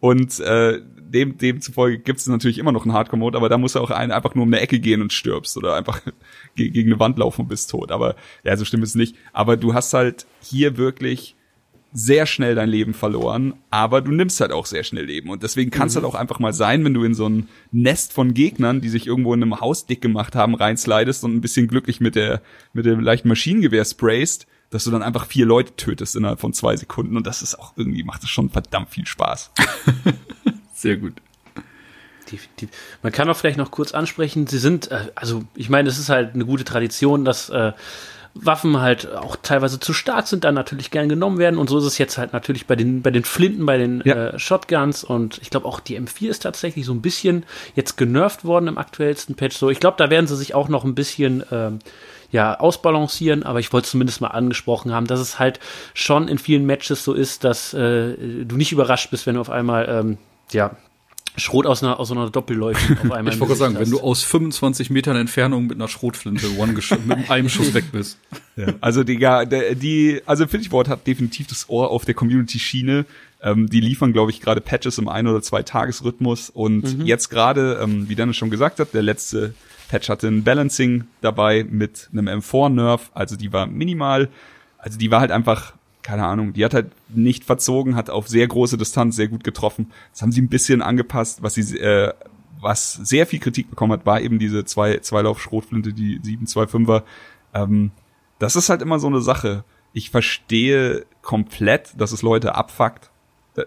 Und 0.00 0.38
äh, 0.40 0.80
dem, 0.82 1.38
demzufolge 1.38 1.98
gibt 1.98 2.20
es 2.20 2.26
natürlich 2.26 2.58
immer 2.58 2.72
noch 2.72 2.84
einen 2.84 2.92
Hardcore-Mode, 2.92 3.36
aber 3.36 3.48
da 3.48 3.58
muss 3.58 3.76
auch 3.76 3.90
ein, 3.90 4.10
einfach 4.10 4.34
nur 4.34 4.44
um 4.44 4.52
eine 4.52 4.60
Ecke 4.60 4.80
gehen 4.80 5.02
und 5.02 5.12
stirbst 5.12 5.56
oder 5.56 5.74
einfach 5.74 6.00
ge 6.54 6.70
gegen 6.70 6.90
eine 6.92 7.00
Wand 7.00 7.18
laufen 7.18 7.42
und 7.42 7.48
bist 7.48 7.70
tot. 7.70 7.90
Aber 7.90 8.16
ja, 8.44 8.56
so 8.56 8.64
stimmt 8.64 8.84
es 8.84 8.94
nicht. 8.94 9.16
Aber 9.32 9.56
du 9.56 9.74
hast 9.74 9.92
halt 9.94 10.26
hier 10.40 10.76
wirklich 10.76 11.35
sehr 11.92 12.26
schnell 12.26 12.54
dein 12.54 12.68
Leben 12.68 12.94
verloren, 12.94 13.54
aber 13.70 14.02
du 14.02 14.12
nimmst 14.12 14.40
halt 14.40 14.52
auch 14.52 14.66
sehr 14.66 14.84
schnell 14.84 15.06
Leben. 15.06 15.30
Und 15.30 15.42
deswegen 15.42 15.70
kann 15.70 15.88
es 15.88 15.94
halt 15.94 16.04
auch 16.04 16.14
einfach 16.14 16.38
mal 16.38 16.52
sein, 16.52 16.84
wenn 16.84 16.94
du 16.94 17.04
in 17.04 17.14
so 17.14 17.28
ein 17.28 17.48
Nest 17.72 18.12
von 18.12 18.34
Gegnern, 18.34 18.80
die 18.80 18.88
sich 18.88 19.06
irgendwo 19.06 19.32
in 19.32 19.42
einem 19.42 19.60
Haus 19.60 19.86
dick 19.86 20.02
gemacht 20.02 20.34
haben, 20.34 20.54
reinslidest 20.54 21.24
und 21.24 21.34
ein 21.34 21.40
bisschen 21.40 21.68
glücklich 21.68 22.00
mit 22.00 22.14
der, 22.14 22.42
mit 22.72 22.84
dem 22.84 23.00
leichten 23.00 23.28
Maschinengewehr 23.28 23.84
sprayst, 23.84 24.46
dass 24.70 24.84
du 24.84 24.90
dann 24.90 25.02
einfach 25.02 25.26
vier 25.26 25.46
Leute 25.46 25.74
tötest 25.76 26.16
innerhalb 26.16 26.40
von 26.40 26.52
zwei 26.52 26.76
Sekunden. 26.76 27.16
Und 27.16 27.26
das 27.26 27.40
ist 27.42 27.58
auch 27.58 27.72
irgendwie, 27.76 28.02
macht 28.02 28.22
es 28.22 28.28
schon 28.28 28.50
verdammt 28.50 28.90
viel 28.90 29.06
Spaß. 29.06 29.52
Sehr 30.74 30.96
gut. 30.96 31.14
Definitiv. 32.30 32.70
Man 33.02 33.12
kann 33.12 33.30
auch 33.30 33.36
vielleicht 33.36 33.58
noch 33.58 33.70
kurz 33.70 33.92
ansprechen, 33.92 34.46
sie 34.48 34.58
sind, 34.58 34.90
äh, 34.90 35.12
also 35.14 35.44
ich 35.54 35.70
meine, 35.70 35.88
es 35.88 35.98
ist 35.98 36.08
halt 36.08 36.34
eine 36.34 36.44
gute 36.44 36.64
Tradition, 36.64 37.24
dass 37.24 37.48
äh, 37.50 37.72
Waffen 38.44 38.80
halt 38.80 39.12
auch 39.14 39.36
teilweise 39.42 39.80
zu 39.80 39.92
stark 39.92 40.26
sind, 40.26 40.44
dann 40.44 40.54
natürlich 40.54 40.90
gern 40.90 41.08
genommen 41.08 41.38
werden. 41.38 41.58
Und 41.58 41.68
so 41.68 41.78
ist 41.78 41.84
es 41.84 41.98
jetzt 41.98 42.18
halt 42.18 42.32
natürlich 42.32 42.66
bei 42.66 42.76
den, 42.76 43.02
bei 43.02 43.10
den 43.10 43.24
Flinten, 43.24 43.66
bei 43.66 43.78
den 43.78 44.02
Ja. 44.04 44.28
äh, 44.28 44.38
Shotguns. 44.38 45.04
Und 45.04 45.38
ich 45.42 45.50
glaube 45.50 45.66
auch 45.66 45.80
die 45.80 45.98
M4 45.98 46.28
ist 46.28 46.42
tatsächlich 46.42 46.86
so 46.86 46.92
ein 46.92 47.02
bisschen 47.02 47.44
jetzt 47.74 47.96
genervt 47.96 48.44
worden 48.44 48.68
im 48.68 48.78
aktuellsten 48.78 49.34
Patch. 49.34 49.56
So, 49.56 49.70
ich 49.70 49.80
glaube, 49.80 49.96
da 49.98 50.10
werden 50.10 50.26
sie 50.26 50.36
sich 50.36 50.54
auch 50.54 50.68
noch 50.68 50.84
ein 50.84 50.94
bisschen 50.94 51.42
ähm, 51.50 51.78
ja, 52.30 52.58
ausbalancieren, 52.58 53.42
aber 53.44 53.60
ich 53.60 53.72
wollte 53.72 53.88
zumindest 53.88 54.20
mal 54.20 54.28
angesprochen 54.28 54.92
haben, 54.92 55.06
dass 55.06 55.20
es 55.20 55.38
halt 55.38 55.60
schon 55.94 56.28
in 56.28 56.38
vielen 56.38 56.66
Matches 56.66 57.04
so 57.04 57.14
ist, 57.14 57.44
dass 57.44 57.72
äh, 57.74 58.14
du 58.44 58.56
nicht 58.56 58.72
überrascht 58.72 59.10
bist, 59.10 59.26
wenn 59.26 59.36
du 59.36 59.40
auf 59.40 59.50
einmal 59.50 60.16
ja, 60.52 60.76
Schrot 61.36 61.66
aus 61.66 61.82
einer, 61.82 62.00
aus 62.00 62.08
so 62.08 62.14
einer 62.14 62.30
Doppelleuchte 62.30 62.96
auf 63.02 63.12
einmal. 63.12 63.32
Ich 63.34 63.40
wollte 63.40 63.54
sagen, 63.56 63.74
wenn 63.74 63.82
hast. 63.82 63.92
du 63.92 64.00
aus 64.00 64.22
25 64.22 64.90
Metern 64.90 65.16
Entfernung 65.16 65.66
mit 65.66 65.76
einer 65.76 65.88
Schrotflinte 65.88 66.46
one 66.58 66.72
mit 67.06 67.30
einem 67.30 67.48
Schuss 67.48 67.74
weg 67.74 67.84
bist. 67.92 68.18
Ja. 68.56 68.68
Also 68.80 69.04
die, 69.04 69.18
die, 69.18 69.74
die 69.74 70.22
also 70.26 70.44
Infinity 70.44 70.72
Ward 70.72 70.88
hat 70.88 71.06
definitiv 71.06 71.46
das 71.46 71.68
Ohr 71.68 71.90
auf 71.90 72.04
der 72.04 72.14
Community-Schiene. 72.14 73.04
Ähm, 73.42 73.68
die 73.68 73.80
liefern, 73.80 74.12
glaube 74.12 74.30
ich, 74.30 74.40
gerade 74.40 74.60
Patches 74.60 74.98
im 74.98 75.08
ein- 75.08 75.26
oder 75.26 75.42
zwei 75.42 75.62
Tagesrhythmus. 75.62 76.50
Und 76.50 77.04
jetzt 77.04 77.28
gerade, 77.28 77.80
ähm, 77.82 78.08
wie 78.08 78.14
Dennis 78.14 78.36
schon 78.36 78.50
gesagt 78.50 78.80
hat, 78.80 78.94
der 78.94 79.02
letzte 79.02 79.54
Patch 79.88 80.08
hatte 80.08 80.28
ein 80.28 80.42
Balancing 80.42 81.04
dabei 81.20 81.64
mit 81.68 82.08
einem 82.12 82.28
M4-Nerf. 82.40 83.10
Also 83.14 83.36
die 83.36 83.52
war 83.52 83.66
minimal. 83.66 84.28
Also 84.78 84.98
die 84.98 85.10
war 85.10 85.20
halt 85.20 85.30
einfach, 85.30 85.74
keine 86.06 86.24
Ahnung, 86.24 86.52
die 86.52 86.64
hat 86.64 86.72
halt 86.72 86.92
nicht 87.08 87.42
verzogen, 87.42 87.96
hat 87.96 88.10
auf 88.10 88.28
sehr 88.28 88.46
große 88.46 88.78
Distanz 88.78 89.16
sehr 89.16 89.26
gut 89.26 89.42
getroffen. 89.42 89.90
Das 90.12 90.22
haben 90.22 90.30
sie 90.30 90.40
ein 90.40 90.48
bisschen 90.48 90.80
angepasst, 90.80 91.42
was 91.42 91.54
sie 91.54 91.76
äh, 91.78 92.12
was 92.60 92.92
sehr 92.92 93.26
viel 93.26 93.40
Kritik 93.40 93.70
bekommen 93.70 93.92
hat, 93.92 94.06
war 94.06 94.20
eben 94.20 94.38
diese 94.38 94.64
zwei 94.64 94.98
Zweilauf-Schrotflinte, 94.98 95.92
die 95.92 96.20
725er. 96.20 97.02
Ähm, 97.54 97.90
das 98.38 98.54
ist 98.54 98.68
halt 98.68 98.82
immer 98.82 99.00
so 99.00 99.08
eine 99.08 99.20
Sache. 99.20 99.64
Ich 99.92 100.10
verstehe 100.10 101.06
komplett, 101.22 102.00
dass 102.00 102.12
es 102.12 102.22
Leute 102.22 102.54
abfuckt, 102.54 103.10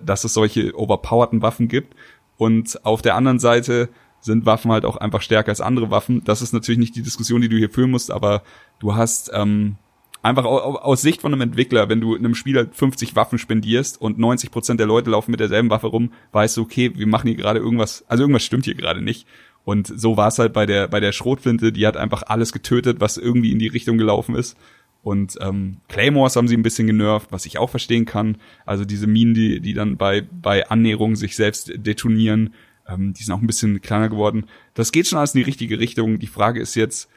dass 0.01 0.23
es 0.23 0.33
solche 0.33 0.73
overpowerten 0.79 1.41
Waffen 1.41 1.67
gibt. 1.67 1.93
Und 2.37 2.85
auf 2.85 3.01
der 3.01 3.15
anderen 3.15 3.39
Seite 3.39 3.89
sind 4.21 4.45
Waffen 4.45 4.71
halt 4.71 4.85
auch 4.85 4.95
einfach 4.95 5.21
stärker 5.21 5.49
als 5.49 5.59
andere 5.59 5.91
Waffen. 5.91 6.23
Das 6.23 6.41
ist 6.41 6.53
natürlich 6.53 6.79
nicht 6.79 6.95
die 6.95 7.03
Diskussion, 7.03 7.41
die 7.41 7.49
du 7.49 7.57
hier 7.57 7.69
führen 7.69 7.91
musst, 7.91 8.11
aber 8.11 8.43
du 8.79 8.95
hast 8.95 9.29
ähm, 9.33 9.75
einfach 10.21 10.45
au- 10.45 10.59
au- 10.61 10.75
aus 10.79 11.01
Sicht 11.01 11.21
von 11.21 11.31
einem 11.33 11.41
Entwickler, 11.41 11.89
wenn 11.89 12.01
du 12.01 12.15
einem 12.15 12.35
Spieler 12.35 12.67
50 12.71 13.15
Waffen 13.15 13.37
spendierst 13.39 13.99
und 14.01 14.17
90 14.19 14.51
Prozent 14.51 14.79
der 14.79 14.87
Leute 14.87 15.09
laufen 15.09 15.31
mit 15.31 15.39
derselben 15.39 15.69
Waffe 15.69 15.87
rum, 15.87 16.11
weißt 16.31 16.57
du, 16.57 16.61
okay, 16.61 16.91
wir 16.95 17.07
machen 17.07 17.27
hier 17.27 17.37
gerade 17.37 17.59
irgendwas, 17.59 18.03
also 18.07 18.23
irgendwas 18.23 18.43
stimmt 18.43 18.65
hier 18.65 18.75
gerade 18.75 19.01
nicht. 19.01 19.25
Und 19.65 19.87
so 19.87 20.17
war 20.17 20.29
es 20.29 20.39
halt 20.39 20.53
bei 20.53 20.65
der 20.65 20.87
bei 20.87 20.99
der 20.99 21.11
Schrotflinte, 21.11 21.71
die 21.71 21.85
hat 21.85 21.97
einfach 21.97 22.23
alles 22.27 22.51
getötet, 22.53 22.99
was 22.99 23.17
irgendwie 23.17 23.51
in 23.51 23.59
die 23.59 23.67
Richtung 23.67 23.97
gelaufen 23.97 24.35
ist. 24.35 24.57
Und 25.01 25.37
ähm, 25.41 25.77
Claymores 25.87 26.35
haben 26.35 26.47
sie 26.49 26.57
ein 26.57 26.63
bisschen 26.63 26.87
genervt, 26.87 27.31
was 27.31 27.45
ich 27.45 27.57
auch 27.57 27.69
verstehen 27.69 28.05
kann. 28.05 28.37
Also 28.65 28.83
diese 28.83 29.07
Minen, 29.07 29.33
die, 29.33 29.59
die 29.61 29.73
dann 29.73 29.95
bei, 29.95 30.21
bei 30.41 30.67
Annäherung 30.69 31.15
sich 31.15 31.35
selbst 31.37 31.71
detonieren, 31.75 32.53
ähm, 32.87 33.13
die 33.13 33.23
sind 33.23 33.33
auch 33.33 33.39
ein 33.41 33.47
bisschen 33.47 33.79
kleiner 33.81 34.09
geworden. 34.09 34.45
Das 34.73 34.91
geht 34.91 35.07
schon 35.07 35.19
alles 35.19 35.35
in 35.35 35.39
die 35.39 35.45
richtige 35.45 35.79
Richtung. 35.79 36.19
Die 36.19 36.27
Frage 36.27 36.59
ist 36.59 36.75
jetzt, 36.75 37.09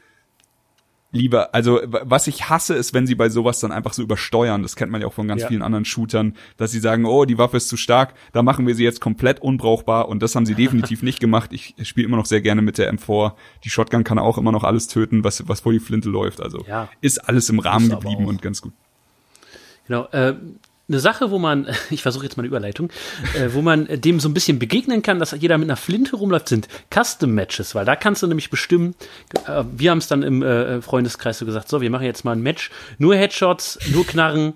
lieber, 1.13 1.53
also 1.55 1.79
was 1.85 2.27
ich 2.27 2.49
hasse, 2.49 2.73
ist, 2.73 2.93
wenn 2.93 3.07
sie 3.07 3.15
bei 3.15 3.29
sowas 3.29 3.59
dann 3.61 3.71
einfach 3.71 3.93
so 3.93 4.01
übersteuern. 4.01 4.61
Das 4.63 4.75
kennt 4.75 4.91
man 4.91 4.99
ja 4.99 5.07
auch 5.07 5.13
von 5.13 5.27
ganz 5.27 5.43
Ja. 5.43 5.47
vielen 5.47 5.61
anderen 5.61 5.85
Shootern, 5.85 6.35
dass 6.57 6.71
sie 6.71 6.79
sagen, 6.79 7.05
oh, 7.05 7.23
die 7.25 7.37
Waffe 7.37 7.55
ist 7.57 7.69
zu 7.69 7.77
stark, 7.77 8.13
da 8.33 8.43
machen 8.43 8.67
wir 8.67 8.75
sie 8.75 8.83
jetzt 8.83 8.99
komplett 8.99 9.39
unbrauchbar 9.41 10.09
und 10.09 10.21
das 10.21 10.35
haben 10.35 10.45
sie 10.45 10.55
definitiv 10.55 11.03
nicht 11.03 11.19
gemacht. 11.19 11.53
Ich 11.53 11.75
spiele 11.83 12.07
immer 12.07 12.17
noch 12.17 12.25
sehr 12.25 12.41
gerne 12.41 12.61
mit 12.61 12.77
der 12.77 12.91
M4. 12.93 13.33
Die 13.63 13.69
Shotgun 13.69 14.03
kann 14.03 14.19
auch 14.19 14.37
immer 14.37 14.51
noch 14.51 14.63
alles 14.65 14.87
töten, 14.87 15.23
was, 15.23 15.47
was 15.47 15.61
vor 15.61 15.71
die 15.71 15.79
Flinte 15.79 16.09
läuft. 16.09 16.41
Also 16.41 16.65
Ja. 16.67 16.89
ist 16.99 17.19
alles 17.29 17.47
im 17.49 17.59
Rahmen 17.59 17.89
geblieben 17.89 18.25
und 18.25 18.41
ganz 18.41 18.61
gut. 18.61 18.73
Genau. 19.87 20.07
Äh, 20.11 20.35
eine 20.89 20.99
Sache, 20.99 21.31
wo 21.31 21.39
man, 21.39 21.67
ich 21.89 22.01
versuche 22.01 22.25
jetzt 22.25 22.37
mal 22.37 22.41
eine 22.41 22.47
Überleitung, 22.47 22.89
äh, 23.35 23.49
wo 23.53 23.61
man 23.61 23.87
äh, 23.87 23.97
dem 23.97 24.19
so 24.19 24.29
ein 24.29 24.33
bisschen 24.33 24.59
begegnen 24.59 25.01
kann, 25.01 25.19
dass 25.19 25.31
jeder 25.31 25.57
mit 25.57 25.69
einer 25.69 25.77
Flinte 25.77 26.15
rumläuft, 26.15 26.49
sind 26.49 26.67
Custom-Matches, 26.93 27.75
weil 27.75 27.85
da 27.85 27.95
kannst 27.95 28.23
du 28.23 28.27
nämlich 28.27 28.49
bestimmen, 28.49 28.95
äh, 29.47 29.63
wir 29.71 29.91
haben 29.91 29.99
es 29.99 30.07
dann 30.07 30.23
im 30.23 30.43
äh, 30.43 30.81
Freundeskreis 30.81 31.39
so 31.39 31.45
gesagt, 31.45 31.69
so, 31.69 31.81
wir 31.81 31.89
machen 31.89 32.05
jetzt 32.05 32.25
mal 32.25 32.33
ein 32.33 32.41
Match, 32.41 32.71
nur 32.97 33.15
Headshots, 33.15 33.79
nur 33.91 34.05
Knarren 34.05 34.53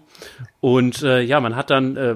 und 0.60 1.02
äh, 1.04 1.22
ja, 1.22 1.40
man 1.40 1.56
hat 1.56 1.70
dann, 1.70 1.96
äh, 1.96 2.16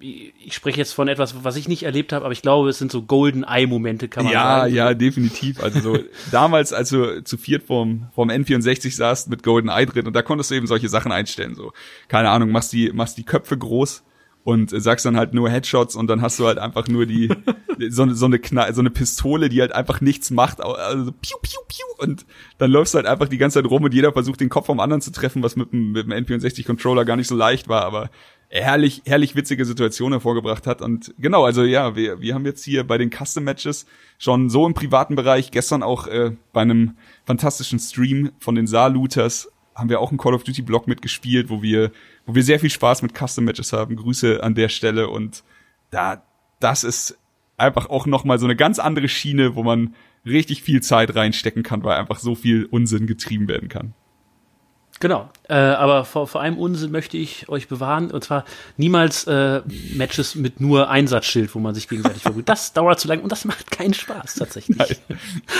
ich 0.00 0.54
spreche 0.54 0.78
jetzt 0.78 0.92
von 0.92 1.08
etwas, 1.08 1.44
was 1.44 1.56
ich 1.56 1.68
nicht 1.68 1.82
erlebt 1.82 2.12
habe, 2.12 2.24
aber 2.24 2.32
ich 2.32 2.42
glaube, 2.42 2.68
es 2.70 2.78
sind 2.78 2.90
so 2.90 3.02
Golden 3.02 3.44
Eye-Momente, 3.44 4.08
kann 4.08 4.24
man 4.24 4.32
Ja, 4.32 4.60
sagen. 4.60 4.74
ja, 4.74 4.94
definitiv. 4.94 5.60
Also 5.60 5.80
so 5.80 5.98
damals, 6.32 6.72
als 6.72 6.88
du 6.88 7.22
zu 7.22 7.36
viert 7.36 7.64
vorm, 7.64 8.08
vorm 8.14 8.30
N64 8.30 8.94
saßt 8.96 9.28
mit 9.28 9.42
Golden 9.42 9.68
Eye 9.68 9.86
drin 9.86 10.06
und 10.06 10.14
da 10.14 10.22
konntest 10.22 10.50
du 10.50 10.54
eben 10.54 10.66
solche 10.66 10.88
Sachen 10.88 11.12
einstellen. 11.12 11.54
So, 11.54 11.72
keine 12.08 12.30
Ahnung, 12.30 12.50
machst 12.50 12.72
die, 12.72 12.90
machst 12.92 13.18
die 13.18 13.24
Köpfe 13.24 13.58
groß 13.58 14.02
und 14.42 14.70
sagst 14.70 15.04
dann 15.04 15.18
halt 15.18 15.34
nur 15.34 15.50
Headshots 15.50 15.94
und 15.96 16.06
dann 16.06 16.22
hast 16.22 16.38
du 16.38 16.46
halt 16.46 16.56
einfach 16.58 16.88
nur 16.88 17.04
die 17.04 17.28
so, 17.90 18.02
eine- 18.04 18.14
so 18.14 18.24
eine 18.24 18.38
Knall, 18.38 18.72
so 18.74 18.80
eine 18.80 18.88
Pistole, 18.90 19.50
die 19.50 19.60
halt 19.60 19.72
einfach 19.72 20.00
nichts 20.00 20.30
macht, 20.30 20.62
also 20.62 21.04
so 21.04 21.12
piu 21.12 21.36
piu 21.42 21.60
piu 21.68 21.86
und 22.06 22.24
dann 22.56 22.70
läufst 22.70 22.94
du 22.94 22.96
halt 22.96 23.06
einfach 23.06 23.28
die 23.28 23.36
ganze 23.36 23.62
Zeit 23.62 23.70
rum 23.70 23.84
und 23.84 23.92
jeder 23.92 24.12
versucht 24.14 24.40
den 24.40 24.48
Kopf 24.48 24.64
vom 24.66 24.80
anderen 24.80 25.02
zu 25.02 25.12
treffen, 25.12 25.42
was 25.42 25.56
mit 25.56 25.72
dem, 25.72 25.92
mit 25.92 26.06
dem 26.06 26.12
N64 26.12 26.64
Controller 26.64 27.04
gar 27.04 27.16
nicht 27.16 27.28
so 27.28 27.36
leicht 27.36 27.68
war, 27.68 27.84
aber 27.84 28.08
herrlich, 28.50 29.02
herrlich 29.06 29.36
witzige 29.36 29.64
Situation 29.64 30.12
hervorgebracht 30.12 30.66
hat. 30.66 30.82
Und 30.82 31.14
genau, 31.18 31.44
also 31.44 31.62
ja, 31.62 31.94
wir, 31.96 32.20
wir 32.20 32.34
haben 32.34 32.44
jetzt 32.44 32.64
hier 32.64 32.84
bei 32.84 32.98
den 32.98 33.10
Custom 33.10 33.44
Matches 33.44 33.86
schon 34.18 34.50
so 34.50 34.66
im 34.66 34.74
privaten 34.74 35.14
Bereich, 35.14 35.50
gestern 35.50 35.82
auch 35.82 36.06
äh, 36.08 36.32
bei 36.52 36.62
einem 36.62 36.96
fantastischen 37.24 37.78
Stream 37.78 38.32
von 38.38 38.56
den 38.56 38.66
Saar-Looters 38.66 39.50
haben 39.74 39.88
wir 39.88 40.00
auch 40.00 40.10
einen 40.10 40.18
Call 40.18 40.34
of 40.34 40.44
Duty 40.44 40.62
Blog 40.62 40.88
mitgespielt, 40.88 41.48
wo 41.48 41.62
wir, 41.62 41.92
wo 42.26 42.34
wir 42.34 42.42
sehr 42.42 42.60
viel 42.60 42.70
Spaß 42.70 43.02
mit 43.02 43.16
Custom 43.16 43.44
Matches 43.44 43.72
haben. 43.72 43.96
Grüße 43.96 44.42
an 44.42 44.54
der 44.54 44.68
Stelle 44.68 45.08
und 45.08 45.44
da, 45.90 46.22
das 46.58 46.84
ist 46.84 47.18
einfach 47.56 47.88
auch 47.88 48.06
nochmal 48.06 48.38
so 48.38 48.46
eine 48.46 48.56
ganz 48.56 48.78
andere 48.78 49.08
Schiene, 49.08 49.54
wo 49.54 49.62
man 49.62 49.94
richtig 50.26 50.62
viel 50.62 50.82
Zeit 50.82 51.14
reinstecken 51.14 51.62
kann, 51.62 51.84
weil 51.84 51.96
einfach 51.96 52.18
so 52.18 52.34
viel 52.34 52.66
Unsinn 52.66 53.06
getrieben 53.06 53.48
werden 53.48 53.68
kann. 53.68 53.94
Genau. 55.00 55.30
Äh, 55.48 55.54
aber 55.54 56.04
vor, 56.04 56.26
vor 56.28 56.42
einem 56.42 56.58
Unsinn 56.58 56.90
möchte 56.90 57.16
ich 57.16 57.48
euch 57.48 57.68
bewahren. 57.68 58.10
Und 58.10 58.22
zwar 58.22 58.44
niemals 58.76 59.26
äh, 59.26 59.62
Matches 59.94 60.34
mit 60.34 60.60
nur 60.60 60.90
Einsatzschild, 60.90 61.54
wo 61.54 61.58
man 61.58 61.74
sich 61.74 61.88
gegenseitig 61.88 62.22
verbrüht. 62.22 62.48
Das 62.50 62.74
dauert 62.74 63.00
zu 63.00 63.08
lange 63.08 63.22
und 63.22 63.32
das 63.32 63.46
macht 63.46 63.70
keinen 63.70 63.94
Spaß 63.94 64.34
tatsächlich. 64.34 65.00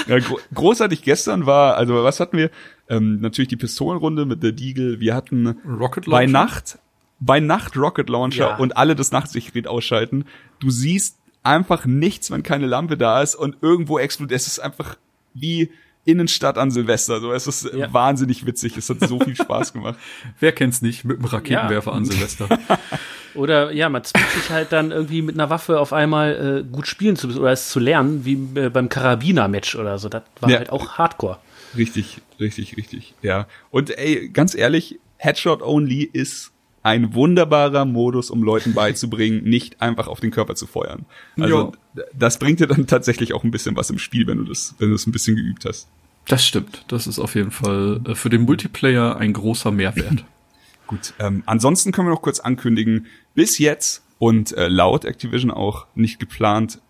Ja, 0.07 0.19
gro 0.19 0.39
großartig 0.55 1.01
gestern 1.03 1.47
war, 1.47 1.77
also 1.77 2.05
was 2.05 2.21
hatten 2.21 2.37
wir? 2.37 2.51
Ähm, 2.91 3.21
natürlich 3.23 3.49
die 3.49 3.57
Pistolenrunde 3.57 4.27
mit 4.27 4.43
der 4.43 4.53
Deagle. 4.53 5.01
Wir 5.01 5.15
hatten 5.15 5.47
Rocket 5.67 6.05
bei 6.05 6.27
Launcher? 6.27 6.33
Nacht, 6.33 6.79
bei 7.19 7.41
Nacht 7.41 7.77
Rocket 7.79 8.11
Launcher 8.11 8.51
Ja. 8.51 8.57
und 8.57 8.77
alle 8.77 8.95
das 8.95 9.11
Nachtsichtgerät 9.11 9.67
ausschalten. 9.69 10.27
Du 10.59 10.71
siehst 10.71 11.17
einfach 11.43 11.87
nichts, 11.87 12.31
wenn 12.31 12.43
keine 12.43 12.67
Lampe 12.67 12.99
da 12.99 13.23
ist 13.23 13.37
und 13.37 13.57
irgendwo 13.63 13.99
explodiert. 13.99 14.39
Es 14.39 14.47
ist 14.47 14.59
einfach 14.59 14.97
wie 15.33 15.71
Innenstadt 16.05 16.57
an 16.59 16.71
Silvester. 16.71 17.21
So, 17.21 17.33
es 17.33 17.47
ist 17.47 17.73
Ja. 17.75 17.93
wahnsinnig 17.93 18.47
witzig. 18.47 18.77
Es 18.77 18.89
hat 18.89 19.01
so 19.01 19.21
viel 19.21 19.37
Spaß 19.37 19.73
gemacht. 19.73 19.99
Wer 20.41 20.53
kennt's 20.53 20.81
nicht 20.83 21.05
mit 21.05 21.19
einem 21.19 21.27
Raketenwerfer 21.27 21.93
an 21.93 22.05
Silvester? 22.05 22.49
Oder 23.35 23.71
ja, 23.73 23.89
man 23.89 24.03
zwingt 24.03 24.29
sich 24.31 24.51
halt 24.51 24.73
dann 24.73 24.91
irgendwie 24.91 25.23
mit 25.23 25.37
einer 25.37 25.51
Waffe 25.51 25.79
auf 25.79 25.93
einmal 25.93 26.65
äh, 26.67 26.69
gut 26.73 26.89
spielen 26.89 27.15
zu 27.15 27.29
oder 27.29 27.53
es 27.53 27.69
zu 27.71 27.79
lernen, 27.79 28.25
wie 28.25 28.33
äh, 28.59 28.71
beim 28.71 28.89
Karabiner-Match 28.89 29.77
oder 29.77 29.99
so. 29.99 30.09
Das 30.09 30.23
war 30.41 30.51
Ja. 30.51 30.59
halt 30.59 30.71
auch 30.71 30.99
Hardcore. 30.99 31.39
Richtig, 31.77 32.19
richtig, 32.41 32.77
richtig. 32.77 33.15
Ja. 33.23 33.47
Und 33.71 33.97
ey, 33.97 34.29
ganz 34.31 34.57
ehrlich, 34.57 34.99
Headshot 35.19 35.63
Only 35.63 36.03
ist 36.03 36.51
ein 36.83 37.15
wunderbarer 37.15 37.85
Modus, 37.85 38.31
um 38.31 38.43
Leuten 38.43 38.73
beizubringen, 38.75 39.43
nicht 39.45 39.83
einfach 39.83 40.09
auf 40.09 40.21
den 40.21 40.31
Körper 40.31 40.55
zu 40.55 40.67
feuern. 40.67 41.05
Also 41.39 41.73
d- 41.95 42.03
das 42.19 42.39
bringt 42.39 42.61
dir 42.61 42.67
dann 42.67 42.87
tatsächlich 42.87 43.35
auch 43.35 43.45
ein 43.45 43.51
bisschen 43.51 43.77
was 43.77 43.91
im 43.91 43.99
Spiel, 43.99 44.27
wenn 44.27 44.39
du 44.39 44.45
das, 44.45 44.75
wenn 44.79 44.89
du 44.89 44.95
das 44.95 45.07
ein 45.07 45.13
bisschen 45.13 45.37
geübt 45.37 45.65
hast. 45.67 45.89
Das 46.27 46.47
stimmt. 46.47 46.85
Das 46.89 47.07
ist 47.07 47.19
auf 47.19 47.35
jeden 47.35 47.51
Fall 47.51 48.01
äh, 48.07 48.15
für 48.15 48.31
den 48.31 48.43
Multiplayer 48.43 49.17
ein 49.17 49.33
großer 49.33 49.71
Mehrwert. 49.71 50.25
Gut. 50.87 51.15
Ähm, 51.19 51.43
ansonsten 51.47 51.93
können 51.93 52.09
wir 52.09 52.13
noch 52.15 52.23
kurz 52.23 52.41
ankündigen, 52.41 53.07
bis 53.35 53.59
jetzt 53.59 54.03
und 54.19 54.53
äh, 54.53 54.69
laut 54.69 55.05
Activision 55.05 55.51
auch 55.51 55.87
nicht 55.95 56.19
geplant 56.19 56.81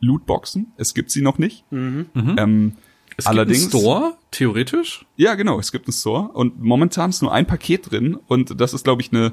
Lootboxen. 0.00 0.72
Es 0.76 0.94
gibt 0.94 1.10
sie 1.10 1.20
noch 1.22 1.38
nicht. 1.38 1.64
Ähm, 1.70 2.72
Es 3.20 3.26
Allerdings- 3.26 3.62
gibt 3.70 3.74
einen 3.74 3.82
Store, 3.82 4.14
theoretisch. 4.30 5.04
Ja, 5.16 5.34
genau, 5.34 5.58
es 5.60 5.72
gibt 5.72 5.86
einen 5.86 5.92
Store 5.92 6.28
und 6.32 6.62
momentan 6.62 7.10
ist 7.10 7.20
nur 7.22 7.32
ein 7.32 7.46
Paket 7.46 7.90
drin 7.90 8.18
und 8.28 8.60
das 8.60 8.72
ist, 8.72 8.84
glaube 8.84 9.02
ich, 9.02 9.12
eine, 9.12 9.32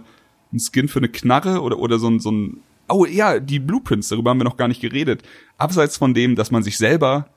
ein 0.51 0.59
Skin 0.59 0.87
für 0.89 0.99
eine 0.99 1.07
Knarre 1.09 1.61
oder, 1.61 1.79
oder 1.79 1.97
so 1.99 2.09
ein, 2.09 2.19
so 2.19 2.31
ein, 2.31 2.61
oh 2.89 3.05
ja, 3.05 3.39
die 3.39 3.59
Blueprints, 3.59 4.09
darüber 4.09 4.31
haben 4.31 4.39
wir 4.39 4.43
noch 4.43 4.57
gar 4.57 4.67
nicht 4.67 4.81
geredet. 4.81 5.23
Abseits 5.57 5.95
von 5.97 6.13
dem, 6.13 6.35
dass 6.35 6.51
man 6.51 6.63
sich 6.63 6.77
selber 6.77 7.29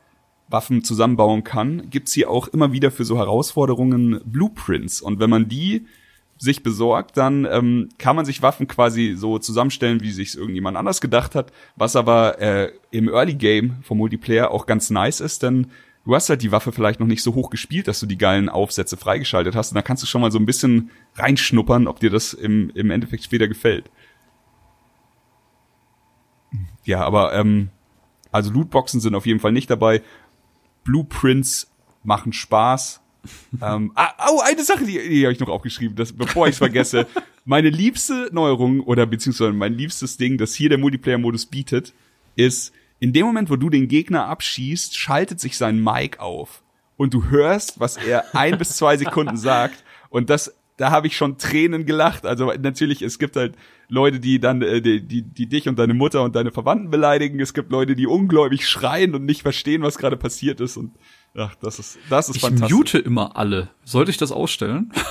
Waffen 0.48 0.82
zusammenbauen 0.82 1.44
kann, 1.44 1.88
gibt's 1.90 2.12
hier 2.12 2.28
auch 2.28 2.48
immer 2.48 2.72
wieder 2.72 2.90
für 2.90 3.04
so 3.04 3.16
Herausforderungen 3.16 4.20
Blueprints 4.24 5.00
und 5.00 5.20
wenn 5.20 5.30
man 5.30 5.48
die 5.48 5.86
sich 6.36 6.62
besorgt, 6.62 7.16
dann 7.16 7.46
ähm, 7.48 7.90
kann 7.98 8.16
man 8.16 8.24
sich 8.24 8.42
Waffen 8.42 8.66
quasi 8.66 9.14
so 9.14 9.38
zusammenstellen, 9.38 10.00
wie 10.00 10.10
sich 10.10 10.34
irgendjemand 10.36 10.76
anders 10.76 11.00
gedacht 11.00 11.34
hat, 11.34 11.52
was 11.76 11.96
aber 11.96 12.40
äh, 12.40 12.72
im 12.90 13.08
Early 13.08 13.34
Game 13.34 13.76
vom 13.82 13.98
Multiplayer 13.98 14.50
auch 14.50 14.64
ganz 14.66 14.88
nice 14.88 15.20
ist, 15.20 15.42
denn 15.42 15.66
du 16.04 16.14
hast 16.14 16.28
halt 16.28 16.42
die 16.42 16.52
Waffe 16.52 16.72
vielleicht 16.72 17.00
noch 17.00 17.06
nicht 17.06 17.22
so 17.22 17.34
hoch 17.34 17.50
gespielt, 17.50 17.88
dass 17.88 18.00
du 18.00 18.06
die 18.06 18.18
geilen 18.18 18.48
Aufsätze 18.48 18.96
freigeschaltet 18.96 19.54
hast 19.54 19.72
und 19.72 19.76
da 19.76 19.82
kannst 19.82 20.02
du 20.02 20.06
schon 20.06 20.20
mal 20.20 20.32
so 20.32 20.38
ein 20.38 20.46
bisschen 20.46 20.90
reinschnuppern, 21.16 21.86
ob 21.86 22.00
dir 22.00 22.10
das 22.10 22.32
im, 22.32 22.70
im 22.70 22.90
Endeffekt 22.90 23.24
später 23.24 23.48
gefällt. 23.48 23.90
Ja, 26.84 27.04
aber 27.04 27.34
ähm, 27.34 27.70
also 28.32 28.50
Lootboxen 28.50 29.00
sind 29.00 29.14
auf 29.14 29.26
jeden 29.26 29.40
Fall 29.40 29.52
nicht 29.52 29.70
dabei. 29.70 30.02
Blueprints 30.84 31.70
machen 32.02 32.32
Spaß. 32.32 33.00
ähm, 33.62 33.92
ah, 33.94 34.12
oh, 34.30 34.40
eine 34.44 34.64
Sache, 34.64 34.84
die, 34.84 34.98
die 35.08 35.24
habe 35.24 35.32
ich 35.32 35.40
noch 35.40 35.48
aufgeschrieben, 35.48 35.94
das, 35.94 36.12
bevor 36.12 36.46
ich 36.46 36.52
es 36.52 36.58
vergesse. 36.58 37.06
Meine 37.44 37.68
liebste 37.68 38.30
Neuerung 38.32 38.80
oder 38.80 39.06
beziehungsweise 39.06 39.52
mein 39.52 39.74
liebstes 39.74 40.16
Ding, 40.16 40.38
das 40.38 40.54
hier 40.54 40.70
der 40.70 40.78
Multiplayer-Modus 40.78 41.46
bietet, 41.46 41.92
ist, 42.36 42.72
in 43.00 43.12
dem 43.12 43.26
Moment, 43.26 43.50
wo 43.50 43.56
du 43.56 43.70
den 43.70 43.88
Gegner 43.88 44.26
abschießt, 44.26 44.96
schaltet 44.96 45.40
sich 45.40 45.56
sein 45.56 45.82
Mic 45.82 46.18
auf. 46.20 46.62
Und 46.96 47.14
du 47.14 47.30
hörst, 47.30 47.80
was 47.80 47.96
er 47.96 48.34
ein 48.36 48.58
bis 48.58 48.76
zwei 48.76 48.96
Sekunden 48.96 49.36
sagt. 49.38 49.82
Und 50.10 50.28
das, 50.30 50.54
da 50.76 50.90
habe 50.90 51.06
ich 51.06 51.16
schon 51.16 51.38
Tränen 51.38 51.86
gelacht. 51.86 52.26
Also 52.26 52.52
natürlich, 52.60 53.00
es 53.00 53.18
gibt 53.18 53.36
halt 53.36 53.54
Leute, 53.88 54.20
die 54.20 54.38
dann, 54.38 54.60
äh, 54.62 54.82
die, 54.82 55.00
die, 55.00 55.22
die 55.22 55.46
dich 55.46 55.66
und 55.66 55.78
deine 55.78 55.94
Mutter 55.94 56.22
und 56.22 56.36
deine 56.36 56.52
Verwandten 56.52 56.90
beleidigen. 56.90 57.40
Es 57.40 57.54
gibt 57.54 57.72
Leute, 57.72 57.96
die 57.96 58.06
ungläubig 58.06 58.68
schreien 58.68 59.14
und 59.14 59.24
nicht 59.24 59.42
verstehen, 59.42 59.82
was 59.82 59.96
gerade 59.98 60.16
passiert 60.18 60.60
ist. 60.60 60.76
Und 60.76 60.92
ach, 61.34 61.54
das 61.56 61.78
ist, 61.78 61.98
das 62.10 62.28
ist 62.28 62.36
Ich 62.36 62.42
fantastisch. 62.42 62.76
mute 62.76 62.98
immer 62.98 63.36
alle. 63.36 63.70
Sollte 63.82 64.10
ich 64.10 64.16
das 64.18 64.30
ausstellen? 64.32 64.92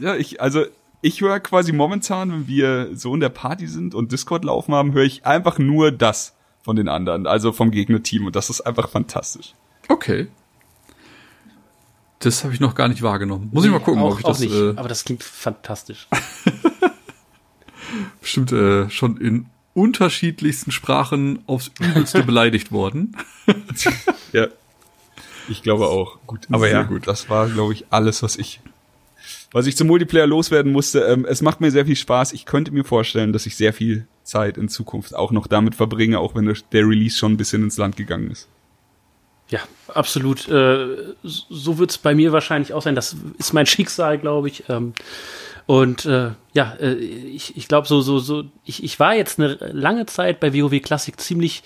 Ja, 0.00 0.16
ich, 0.16 0.40
also 0.40 0.64
ich 1.02 1.20
höre 1.20 1.40
quasi 1.40 1.72
momentan, 1.72 2.32
wenn 2.32 2.48
wir 2.48 2.96
so 2.96 3.12
in 3.12 3.20
der 3.20 3.28
Party 3.28 3.66
sind 3.66 3.94
und 3.94 4.12
Discord 4.12 4.46
laufen 4.46 4.72
haben, 4.74 4.94
höre 4.94 5.04
ich 5.04 5.26
einfach 5.26 5.58
nur 5.58 5.92
das 5.92 6.36
von 6.70 6.76
den 6.76 6.86
anderen, 6.88 7.26
also 7.26 7.50
vom 7.50 7.72
Gegnerteam. 7.72 8.26
Und 8.26 8.36
das 8.36 8.48
ist 8.48 8.60
einfach 8.60 8.88
fantastisch. 8.88 9.54
Okay. 9.88 10.28
Das 12.20 12.44
habe 12.44 12.54
ich 12.54 12.60
noch 12.60 12.76
gar 12.76 12.86
nicht 12.86 13.02
wahrgenommen. 13.02 13.48
Muss 13.52 13.64
ich 13.64 13.72
mal 13.72 13.80
gucken, 13.80 14.00
auch, 14.00 14.12
ob 14.12 14.20
ich 14.20 14.24
auch 14.24 14.28
das 14.28 14.38
nicht. 14.38 14.54
äh, 14.54 14.74
Aber 14.76 14.88
das 14.88 15.04
klingt 15.04 15.24
fantastisch. 15.24 16.06
bestimmt 18.20 18.52
äh, 18.52 18.88
schon 18.88 19.16
in 19.16 19.46
unterschiedlichsten 19.74 20.70
Sprachen 20.70 21.40
aufs 21.48 21.72
Übelste 21.80 22.22
beleidigt 22.30 22.70
worden. 22.70 23.16
Ja. 24.32 24.46
Ich 25.48 25.64
glaube 25.64 25.88
auch. 25.88 26.18
Gut. 26.28 26.46
Aber 26.52 26.66
Sehr 26.66 26.70
ja, 26.70 26.82
gut. 26.84 27.08
das 27.08 27.28
war, 27.28 27.48
glaube 27.48 27.72
ich, 27.72 27.86
alles, 27.90 28.22
was 28.22 28.36
ich, 28.36 28.60
was 29.52 29.66
ich 29.66 29.76
zum 29.76 29.88
Multiplayer 29.88 30.26
loswerden 30.26 30.72
musste. 30.72 31.00
Ähm, 31.00 31.26
es 31.28 31.42
macht 31.42 31.60
mir 31.60 31.70
sehr 31.70 31.86
viel 31.86 31.96
Spaß. 31.96 32.32
Ich 32.32 32.46
könnte 32.46 32.72
mir 32.72 32.84
vorstellen, 32.84 33.32
dass 33.32 33.46
ich 33.46 33.56
sehr 33.56 33.72
viel 33.72 34.06
Zeit 34.22 34.56
in 34.56 34.68
Zukunft 34.68 35.14
auch 35.14 35.32
noch 35.32 35.46
damit 35.46 35.74
verbringe, 35.74 36.18
auch 36.20 36.34
wenn 36.34 36.46
der 36.46 36.86
Release 36.86 37.16
schon 37.16 37.32
ein 37.32 37.36
bisschen 37.36 37.64
ins 37.64 37.76
Land 37.76 37.96
gegangen 37.96 38.30
ist. 38.30 38.48
Ja, 39.48 39.60
absolut. 39.88 40.48
Äh, 40.48 41.14
so 41.24 41.78
wird 41.78 41.90
es 41.90 41.98
bei 41.98 42.14
mir 42.14 42.32
wahrscheinlich 42.32 42.72
auch 42.72 42.82
sein. 42.82 42.94
Das 42.94 43.16
ist 43.38 43.52
mein 43.52 43.66
Schicksal, 43.66 44.18
glaube 44.18 44.48
ich. 44.48 44.64
Ähm, 44.68 44.94
und 45.66 46.06
äh, 46.06 46.30
ja, 46.52 46.74
äh, 46.80 46.94
ich, 46.94 47.56
ich 47.56 47.68
glaube, 47.68 47.88
so, 47.88 48.00
so, 48.00 48.18
so, 48.18 48.44
ich, 48.64 48.84
ich 48.84 48.98
war 49.00 49.14
jetzt 49.14 49.38
eine 49.38 49.54
lange 49.72 50.06
Zeit 50.06 50.40
bei 50.40 50.54
WoW 50.54 50.80
Classic 50.80 51.18
ziemlich 51.20 51.62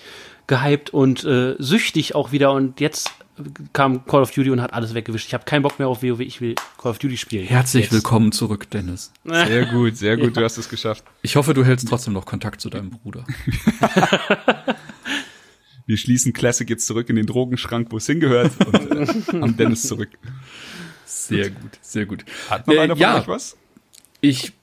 gehypt 0.47 0.91
und 0.91 1.23
äh, 1.23 1.55
süchtig 1.59 2.15
auch 2.15 2.31
wieder 2.31 2.51
und 2.53 2.79
jetzt 2.79 3.11
kam 3.73 4.05
Call 4.05 4.21
of 4.21 4.31
Duty 4.31 4.49
und 4.49 4.61
hat 4.61 4.71
alles 4.73 4.93
weggewischt. 4.93 5.27
Ich 5.27 5.33
habe 5.33 5.43
keinen 5.43 5.61
Bock 5.61 5.77
mehr 5.77 5.89
auf 5.89 6.01
WoW, 6.01 6.21
ich 6.21 6.39
will 6.39 6.55
Call 6.77 6.91
of 6.91 6.99
Duty 6.99 7.17
spielen. 7.17 7.45
Herzlich 7.45 7.83
Jetzt. 7.85 7.93
willkommen 7.93 8.31
zurück, 8.31 8.69
Dennis. 8.69 9.11
Sehr 9.25 9.65
gut, 9.65 9.97
sehr 9.97 10.15
gut. 10.17 10.37
Du 10.37 10.43
hast 10.43 10.57
es 10.57 10.69
geschafft. 10.69 11.03
Ich 11.21 11.35
hoffe, 11.35 11.53
du 11.53 11.65
hältst 11.65 11.87
trotzdem 11.89 12.13
noch 12.13 12.25
Kontakt 12.25 12.61
zu 12.61 12.69
deinem 12.69 12.91
Bruder. 12.91 13.25
Wir 15.87 15.97
schließen 15.97 16.33
Classic 16.33 16.67
jetzt 16.69 16.87
zurück 16.87 17.09
in 17.09 17.15
den 17.15 17.25
Drogenschrank, 17.27 17.89
wo 17.91 17.97
es 17.97 18.05
hingehört 18.07 18.51
und 18.65 18.91
äh, 18.91 19.05
haben 19.41 19.55
Dennis 19.57 19.83
zurück. 19.83 20.09
Sehr 21.05 21.49
gut, 21.51 21.71
sehr 21.81 22.05
gut. 22.05 22.25
Hat 22.49 22.65
noch 22.67 22.73
Äh, 22.73 22.79
einer 22.79 22.95
von 22.95 23.01
ja. 23.01 23.19
euch 23.19 23.27
was? 23.27 23.55
Ich 24.27 24.53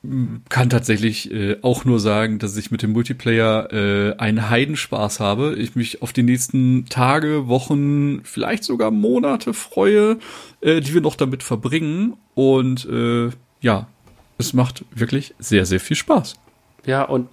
kann 0.49 0.71
tatsächlich 0.71 1.31
äh, 1.31 1.57
auch 1.63 1.85
nur 1.85 2.01
sagen, 2.01 2.41
dass 2.41 2.57
ich 2.57 2.73
mit 2.73 2.83
dem 2.83 2.91
Multiplayer 2.91 3.73
äh, 3.73 4.17
einen 4.19 4.51
Heidenspaß 4.51 5.21
habe. 5.21 5.55
Ich 5.55 5.77
mich 5.77 6.03
auf 6.03 6.13
die 6.13 6.25
nächsten 6.25 6.87
Tage, 6.87 7.47
Wochen, 7.47 8.25
vielleicht 8.25 8.65
sogar 8.65 8.91
Monate 8.91 9.55
freue, 9.55 10.19
äh, 10.63 10.81
die 10.81 10.95
wir 10.95 11.01
noch 11.01 11.15
damit 11.15 11.45
verbringen. 11.45 12.15
Und 12.35 12.87
äh, 12.87 13.31
ja, 13.61 13.87
es 14.37 14.53
macht 14.53 14.85
wirklich 14.93 15.33
sehr, 15.39 15.65
sehr 15.65 15.79
viel 15.79 15.97
Spaß. 15.97 16.35
Ja, 16.85 17.05
und 17.05 17.29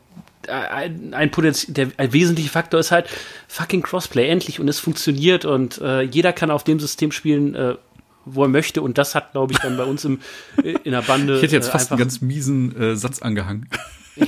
äh, 0.45 0.51
ein, 0.51 1.15
ein 1.15 1.31
Potenzial, 1.31 1.73
der 1.73 1.87
ein 1.97 2.13
wesentlicher 2.13 2.51
Faktor 2.51 2.79
ist 2.79 2.91
halt 2.91 3.07
fucking 3.47 3.81
Crossplay 3.81 4.29
endlich 4.29 4.59
und 4.59 4.67
es 4.67 4.79
funktioniert 4.79 5.45
und 5.45 5.81
äh, 5.81 6.01
jeder 6.01 6.31
kann 6.31 6.51
auf 6.51 6.63
dem 6.63 6.79
System 6.79 7.11
spielen, 7.11 7.55
äh, 7.55 7.73
wo 8.35 8.43
er 8.43 8.49
möchte 8.49 8.81
und 8.81 8.97
das 8.97 9.15
hat, 9.15 9.31
glaube 9.33 9.53
ich, 9.53 9.59
dann 9.59 9.77
bei 9.77 9.83
uns 9.83 10.05
im, 10.05 10.19
äh, 10.63 10.75
in 10.83 10.91
der 10.91 11.01
Bande. 11.01 11.37
Ich 11.37 11.43
hätte 11.43 11.55
jetzt 11.55 11.69
äh, 11.69 11.71
fast 11.71 11.91
einen 11.91 11.99
ganz 11.99 12.21
miesen 12.21 12.75
äh, 12.79 12.95
Satz 12.95 13.21
angehangen. 13.21 13.69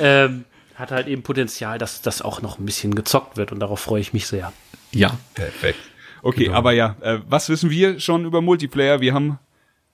ähm, 0.00 0.44
hat 0.74 0.90
halt 0.90 1.06
eben 1.06 1.22
Potenzial, 1.22 1.78
dass 1.78 2.02
das 2.02 2.22
auch 2.22 2.42
noch 2.42 2.58
ein 2.58 2.66
bisschen 2.66 2.94
gezockt 2.94 3.36
wird 3.36 3.52
und 3.52 3.60
darauf 3.60 3.80
freue 3.80 4.00
ich 4.00 4.12
mich 4.12 4.26
sehr. 4.26 4.52
Ja, 4.92 5.18
Perfekt. 5.34 5.78
Okay, 6.24 6.48
aber 6.48 6.72
ja, 6.72 6.96
äh, 7.02 7.18
was 7.28 7.50
wissen 7.50 7.68
wir 7.68 8.00
schon 8.00 8.24
über 8.24 8.40
Multiplayer? 8.40 9.02
Wir 9.02 9.12
haben, 9.12 9.38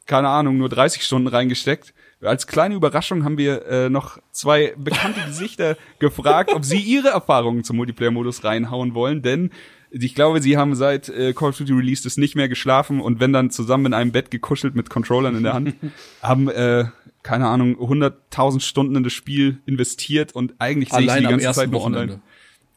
keine 0.07 0.28
Ahnung, 0.28 0.59
nur 0.59 0.68
30 0.68 1.03
Stunden 1.03 1.26
reingesteckt. 1.26 1.93
Als 2.22 2.47
kleine 2.47 2.76
Überraschung 2.76 3.24
haben 3.24 3.37
wir 3.37 3.66
äh, 3.66 3.91
noch 3.91 4.18
zwei 4.31 4.72
bekannte 4.76 5.22
Gesichter 5.22 5.76
gefragt, 5.99 6.53
ob 6.55 6.64
sie 6.64 6.78
ihre 6.78 7.09
Erfahrungen 7.09 7.64
zum 7.64 7.78
Multiplayer-Modus 7.78 8.45
reinhauen 8.45 8.95
wollen, 8.95 9.22
denn 9.22 9.51
ich 9.91 10.14
glaube, 10.14 10.41
sie 10.41 10.57
haben 10.57 10.74
seit 10.74 11.09
äh, 11.09 11.32
Call 11.32 11.51
of 11.51 11.59
Duty 11.59 11.72
Release 11.72 12.03
das 12.03 12.16
nicht 12.16 12.36
mehr 12.36 12.49
geschlafen 12.49 13.01
und 13.01 13.20
wenn 13.20 13.32
dann 13.32 13.51
zusammen 13.51 13.86
in 13.86 13.95
einem 13.95 14.12
Bett 14.12 14.30
gekuschelt 14.30 14.74
mit 14.74 14.91
Controllern 14.91 15.36
in 15.36 15.43
der 15.43 15.55
Hand, 15.55 15.74
haben, 16.22 16.49
äh, 16.49 16.86
keine 17.22 17.47
Ahnung, 17.47 17.76
100.000 17.76 18.61
Stunden 18.61 18.97
in 18.97 19.03
das 19.03 19.12
Spiel 19.12 19.59
investiert 19.66 20.34
und 20.34 20.55
eigentlich 20.59 20.93
sehe 20.93 21.03
ich 21.03 21.12
die 21.12 21.22
ganze 21.24 21.53
Zeit 21.53 21.70
nur 21.70 21.80
Wochenende. 21.80 22.14
online. 22.14 22.22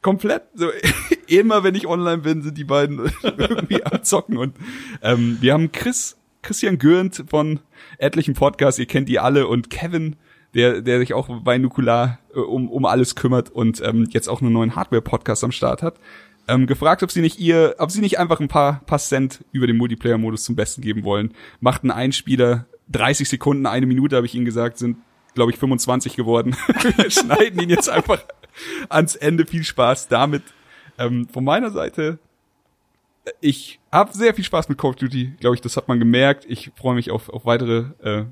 Komplett. 0.02 0.42
So 0.54 0.68
immer 1.28 1.64
wenn 1.64 1.74
ich 1.74 1.86
online 1.86 2.18
bin 2.18 2.42
sind 2.42 2.58
die 2.58 2.64
beiden 2.64 3.00
irgendwie 3.22 3.84
am 3.84 4.02
zocken 4.02 4.36
und 4.36 4.54
ähm, 5.02 5.38
wir 5.40 5.52
haben 5.52 5.72
Chris 5.72 6.16
Christian 6.42 6.78
Gürnt 6.78 7.24
von 7.28 7.60
etlichen 7.98 8.34
Podcasts, 8.34 8.78
ihr 8.78 8.86
kennt 8.86 9.08
die 9.08 9.18
alle 9.18 9.46
und 9.46 9.70
Kevin, 9.70 10.16
der, 10.54 10.82
der 10.82 10.98
sich 10.98 11.14
auch 11.14 11.42
bei 11.42 11.58
Nukular 11.58 12.18
äh, 12.34 12.38
um, 12.38 12.68
um 12.68 12.84
alles 12.84 13.14
kümmert 13.14 13.50
und 13.50 13.82
ähm, 13.82 14.06
jetzt 14.10 14.28
auch 14.28 14.42
einen 14.42 14.52
neuen 14.52 14.76
Hardware-Podcast 14.76 15.42
am 15.42 15.52
Start 15.52 15.82
hat, 15.82 15.98
ähm, 16.48 16.66
gefragt, 16.66 17.02
ob 17.02 17.10
sie 17.10 17.20
nicht 17.20 17.38
ihr, 17.38 17.76
ob 17.78 17.90
sie 17.90 18.00
nicht 18.00 18.18
einfach 18.18 18.40
ein 18.40 18.48
paar, 18.48 18.80
paar 18.86 18.98
Cent 18.98 19.44
über 19.52 19.66
den 19.66 19.76
Multiplayer-Modus 19.76 20.44
zum 20.44 20.56
Besten 20.56 20.82
geben 20.82 21.04
wollen. 21.04 21.32
Macht 21.60 21.82
einen 21.82 21.90
Einspieler, 21.90 22.66
30 22.90 23.28
Sekunden, 23.28 23.66
eine 23.66 23.86
Minute, 23.86 24.16
habe 24.16 24.26
ich 24.26 24.34
ihnen 24.34 24.44
gesagt, 24.44 24.78
sind, 24.78 24.98
glaube 25.34 25.52
ich, 25.52 25.58
25 25.58 26.16
geworden. 26.16 26.56
Wir 26.96 27.10
schneiden 27.10 27.60
ihn 27.60 27.70
jetzt 27.70 27.88
einfach 27.88 28.24
ans 28.88 29.16
Ende. 29.16 29.46
Viel 29.46 29.64
Spaß 29.64 30.08
damit. 30.08 30.42
Ähm, 30.98 31.28
von 31.28 31.44
meiner 31.44 31.70
Seite, 31.70 32.18
äh, 33.24 33.30
ich 33.40 33.80
habe 33.90 34.12
sehr 34.12 34.34
viel 34.34 34.44
Spaß 34.44 34.68
mit 34.68 34.78
Call 34.78 34.90
of 34.90 34.96
Duty, 34.96 35.34
glaube 35.40 35.56
ich, 35.56 35.62
das 35.62 35.76
hat 35.76 35.88
man 35.88 35.98
gemerkt. 35.98 36.44
Ich 36.48 36.72
freue 36.76 36.94
mich 36.94 37.10
auf, 37.10 37.28
auf 37.30 37.46
weitere, 37.46 37.86
äh, 38.02 38.24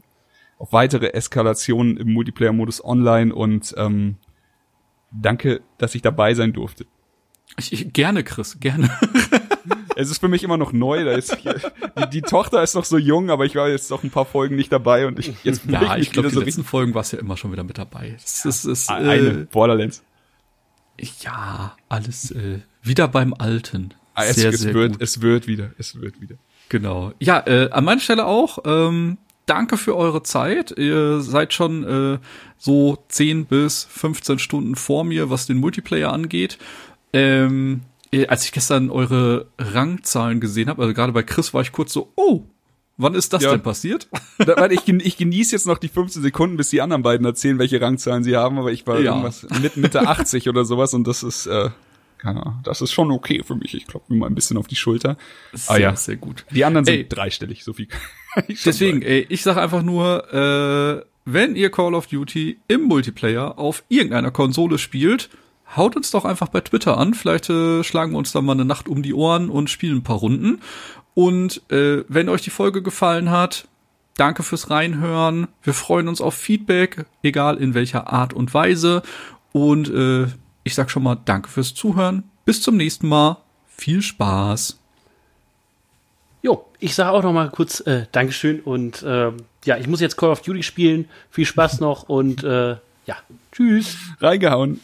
auf 0.59 0.73
weitere 0.73 1.13
Eskalationen 1.13 1.97
im 1.97 2.13
Multiplayer-Modus 2.13 2.85
online 2.85 3.35
und 3.35 3.75
ähm, 3.77 4.17
danke, 5.11 5.63
dass 5.79 5.95
ich 5.95 6.03
dabei 6.03 6.35
sein 6.35 6.53
durfte. 6.53 6.87
Ich, 7.59 7.73
ich, 7.73 7.93
gerne, 7.93 8.25
Chris, 8.25 8.59
gerne. 8.61 8.91
es 9.97 10.11
ist 10.11 10.19
für 10.19 10.29
mich 10.29 10.43
immer 10.43 10.57
noch 10.57 10.73
neu. 10.73 11.05
Da 11.05 11.13
ist 11.13 11.37
die, 11.45 12.07
die, 12.11 12.23
Tochter 12.23 12.63
ist 12.63 12.75
noch 12.75 12.85
so 12.85 12.99
jung, 12.99 13.31
aber 13.31 13.45
ich 13.45 13.55
war 13.55 13.69
jetzt 13.69 13.91
noch 13.91 14.03
ein 14.03 14.11
paar 14.11 14.25
Folgen 14.25 14.57
nicht 14.57 14.73
dabei 14.73 15.07
und 15.07 15.19
ich 15.19 15.33
jetzt 15.45 15.63
ja, 15.67 15.97
ich, 15.97 16.09
ich 16.09 16.13
glaube, 16.13 16.29
die 16.29 16.35
so 16.35 16.41
letzten 16.41 16.65
Folgen 16.65 16.95
warst 16.95 17.13
ja 17.13 17.19
immer 17.19 17.37
schon 17.37 17.53
wieder 17.53 17.65
mit 17.65 17.79
dabei. 17.79 18.17
Das, 18.21 18.43
das 18.43 18.65
ist 18.65 18.91
äh, 18.91 18.95
eine 18.95 19.31
Borderlands. 19.51 20.03
Ja, 21.21 21.77
alles 21.89 22.31
äh, 22.31 22.61
wieder 22.83 23.09
beim 23.09 23.35
Alten. 23.35 23.95
Ah, 24.15 24.25
es, 24.25 24.37
sehr, 24.37 24.51
es 24.51 24.61
sehr 24.61 24.75
wird, 24.75 24.93
gut. 24.93 25.03
es 25.03 25.21
wird 25.21 25.47
wieder, 25.47 25.71
es 25.79 26.01
wird 26.01 26.21
wieder. 26.21 26.37
Genau. 26.69 27.13
Ja, 27.19 27.43
äh, 27.47 27.71
an 27.71 27.85
meiner 27.85 28.01
Stelle 28.01 28.27
auch. 28.27 28.59
Ähm, 28.65 29.19
danke 29.47 29.77
für 29.77 29.97
eure 29.97 30.23
Zeit. 30.23 30.73
Ihr 30.77 31.21
seid 31.21 31.53
schon 31.53 31.85
äh, 31.85 32.19
so 32.59 32.99
10 33.09 33.47
bis 33.47 33.85
15 33.85 34.39
Stunden 34.39 34.77
vor 34.77 35.05
mir, 35.05 35.31
was 35.31 35.47
den 35.47 35.59
Multiplayer 35.59 36.13
angeht. 36.13 36.59
Ähm, 37.13 37.83
äh, 38.13 38.27
als 38.27 38.45
ich 38.45 38.53
gestern 38.53 38.91
eure 38.91 39.47
Rangzahlen 39.59 40.41
gesehen 40.41 40.69
habe, 40.69 40.83
also 40.83 40.95
gerade 40.95 41.13
bei 41.13 41.23
Chris 41.23 41.55
war 41.55 41.63
ich 41.63 41.73
kurz 41.73 41.93
so, 41.93 42.13
oh, 42.15 42.43
wann 42.97 43.15
ist 43.15 43.33
das 43.33 43.43
ja. 43.43 43.51
denn 43.51 43.63
passiert? 43.63 44.09
Da, 44.39 44.57
weil 44.57 44.73
ich, 44.73 44.89
ich 44.89 45.17
genieße 45.17 45.53
jetzt 45.55 45.69
noch 45.69 45.79
die 45.79 45.89
15 45.89 46.21
Sekunden, 46.21 46.57
bis 46.57 46.71
die 46.71 46.81
anderen 46.81 47.03
beiden 47.03 47.25
erzählen, 47.25 47.61
welche 47.61 47.81
Rangzahlen 47.81 48.25
sie 48.25 48.37
haben, 48.37 48.59
aber 48.59 48.73
ich 48.73 48.87
war 48.89 48.99
ja. 48.99 49.13
irgendwas 49.13 49.47
mit 49.63 49.77
Mitte 49.77 50.09
80 50.09 50.49
oder 50.49 50.65
sowas 50.65 50.95
und 50.95 51.07
das 51.07 51.23
ist, 51.23 51.47
äh, 51.47 51.71
keine 52.19 52.43
Ahnung, 52.43 52.61
das 52.65 52.81
ist 52.81 52.93
schon 52.93 53.13
okay 53.13 53.43
für 53.45 53.55
mich. 53.55 53.75
Ich 53.75 53.87
klopfe 53.87 54.13
mir 54.13 54.19
mal 54.19 54.27
ein 54.27 54.35
bisschen 54.35 54.57
auf 54.57 54.67
die 54.67 54.75
Schulter. 54.75 55.17
Sehr, 55.53 55.75
ah, 55.75 55.79
ja. 55.79 55.97
sehr 55.97 56.17
gut. 56.17 56.45
Die 56.51 56.65
anderen 56.65 56.85
sind 56.85 56.95
ey, 56.95 57.09
dreistellig, 57.09 57.63
so 57.63 57.73
viel 57.73 57.87
ich 58.49 58.65
Deswegen, 58.65 59.01
sagen. 59.01 59.13
ey, 59.13 59.27
ich 59.29 59.43
sage 59.43 59.61
einfach 59.61 59.83
nur, 59.83 60.33
äh, 60.33 61.05
wenn 61.25 61.55
ihr 61.55 61.71
Call 61.71 61.95
of 61.95 62.09
Duty 62.09 62.59
im 62.67 62.83
Multiplayer 62.83 63.59
auf 63.59 63.85
irgendeiner 63.89 64.33
Konsole 64.33 64.79
spielt, 64.79 65.31
haut 65.77 65.97
uns 65.97 66.11
doch 66.11 66.25
einfach 66.25 66.49
bei 66.49 66.61
Twitter 66.61 66.99
an. 66.99 67.15
Vielleicht 67.15 67.51
äh, 67.51 67.83
schlagen 67.83 68.13
wir 68.13 68.19
uns 68.19 68.33
da 68.33 68.41
mal 68.41 68.53
eine 68.53 68.65
Nacht 68.65 68.89
um 68.89 69.03
die 69.03 69.15
Ohren 69.15 69.49
und 69.49 69.71
spielen 69.71 69.99
ein 69.99 70.03
paar 70.03 70.17
Runden. 70.17 70.61
Und 71.15 71.63
äh, 71.71 72.05
wenn 72.09 72.29
euch 72.29 72.43
die 72.43 72.51
Folge 72.51 72.83
gefallen 72.83 73.31
hat, 73.31 73.67
danke 74.17 74.43
fürs 74.43 74.71
Reinhören. 74.71 75.49
Wir 75.63 75.75
freuen 75.75 76.09
uns 76.09 76.21
auf 76.21 76.35
Feedback, 76.35 77.07
egal 77.23 77.57
in 77.57 77.75
welcher 77.75 78.13
Art 78.13 78.33
und 78.33 78.55
Weise. 78.55 79.03
Und 79.53 79.89
äh, 79.91 80.27
ich 80.65 80.75
sag 80.75 80.91
schon 80.91 81.03
mal 81.03 81.19
danke 81.25 81.49
fürs 81.49 81.75
Zuhören. 81.75 82.25
Bis 82.45 82.63
zum 82.63 82.77
nächsten 82.77 83.09
Mal. 83.09 83.39
Viel 83.69 84.03
Spaß. 84.03 84.79
Jo, 86.43 86.65
ich 86.79 86.95
sage 86.95 87.13
auch 87.13 87.23
noch 87.23 87.33
mal 87.33 87.51
kurz 87.51 87.81
äh, 87.81 88.07
Dankeschön 88.11 88.61
und 88.61 89.03
äh, 89.03 89.31
ja, 89.65 89.77
ich 89.77 89.87
muss 89.87 90.01
jetzt 90.01 90.17
Call 90.17 90.31
of 90.31 90.43
Duty 90.43 90.63
spielen. 90.63 91.09
Viel 91.31 91.47
Spaß 91.47 91.81
noch 91.81 92.09
und 92.09 92.43
äh, 92.43 92.77
ja, 93.07 93.17
tschüss. 93.53 93.97
Reingehauen. 94.21 94.81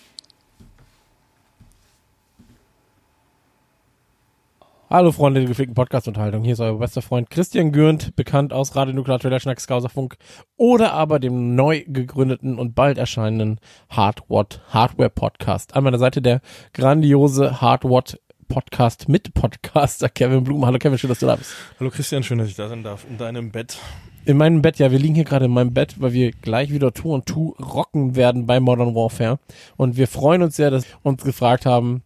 Hallo 4.91 5.13
Freunde 5.13 5.41
der 5.41 5.49
gepflegten 5.51 5.75
Podcast-Unterhaltung. 5.75 6.45
Hier 6.45 6.55
ist 6.55 6.61
euer 6.61 6.79
bester 6.79 7.03
Freund 7.03 7.29
Christian 7.29 7.73
Gürnt, 7.73 8.17
bekannt 8.17 8.55
aus 8.55 8.75
Radio 8.75 8.95
Nuklear 8.95 9.19
Trailer 9.19 9.39
Schnack 9.39 9.61
Skauserfunk 9.61 10.17
oder 10.57 10.95
aber 10.95 11.19
dem 11.19 11.55
neu 11.55 11.85
gegründeten 11.87 12.59
und 12.59 12.75
bald 12.75 12.97
erscheinenden 12.97 13.61
Hardwatt 13.91 14.63
Hardware 14.71 15.11
Podcast. 15.11 15.77
An 15.77 15.85
meiner 15.85 15.99
Seite 15.99 16.23
der 16.23 16.41
grandiose 16.73 17.61
Hardwatt 17.61 18.19
Podcast 18.49 19.11
mit 19.11 19.35
Podcaster 19.35 20.09
Kevin 20.09 20.43
Blum. 20.43 20.65
Hallo 20.65 20.79
Kevin, 20.79 20.97
schön, 20.97 21.09
dass 21.09 21.19
du 21.19 21.27
da 21.27 21.37
bist. 21.37 21.53
Hallo 21.79 21.91
Christian, 21.91 22.23
schön, 22.23 22.39
dass 22.39 22.49
ich 22.49 22.57
da 22.57 22.71
sein 22.71 22.83
darf. 22.83 23.05
In 23.11 23.19
deinem 23.19 23.51
Bett. 23.51 23.77
In 24.25 24.39
meinem 24.39 24.63
Bett, 24.63 24.79
ja, 24.79 24.91
wir 24.91 24.99
liegen 24.99 25.15
hier 25.15 25.25
gerade 25.25 25.45
in 25.45 25.51
meinem 25.51 25.75
Bett, 25.75 25.97
weil 26.01 26.15
wir 26.15 26.31
gleich 26.31 26.73
wieder 26.73 26.95
Tour 26.95 27.15
und 27.15 27.27
Tour 27.27 27.55
rocken 27.59 28.17
werden 28.17 28.47
bei 28.47 28.59
Modern 28.59 28.95
Warfare. 28.95 29.39
Und 29.77 29.99
wir 29.99 30.09
freuen 30.09 30.43
uns 30.43 30.57
sehr, 30.57 30.71
dass 30.71 30.87
uns 31.03 31.23
gefragt 31.23 31.67
haben, 31.67 32.03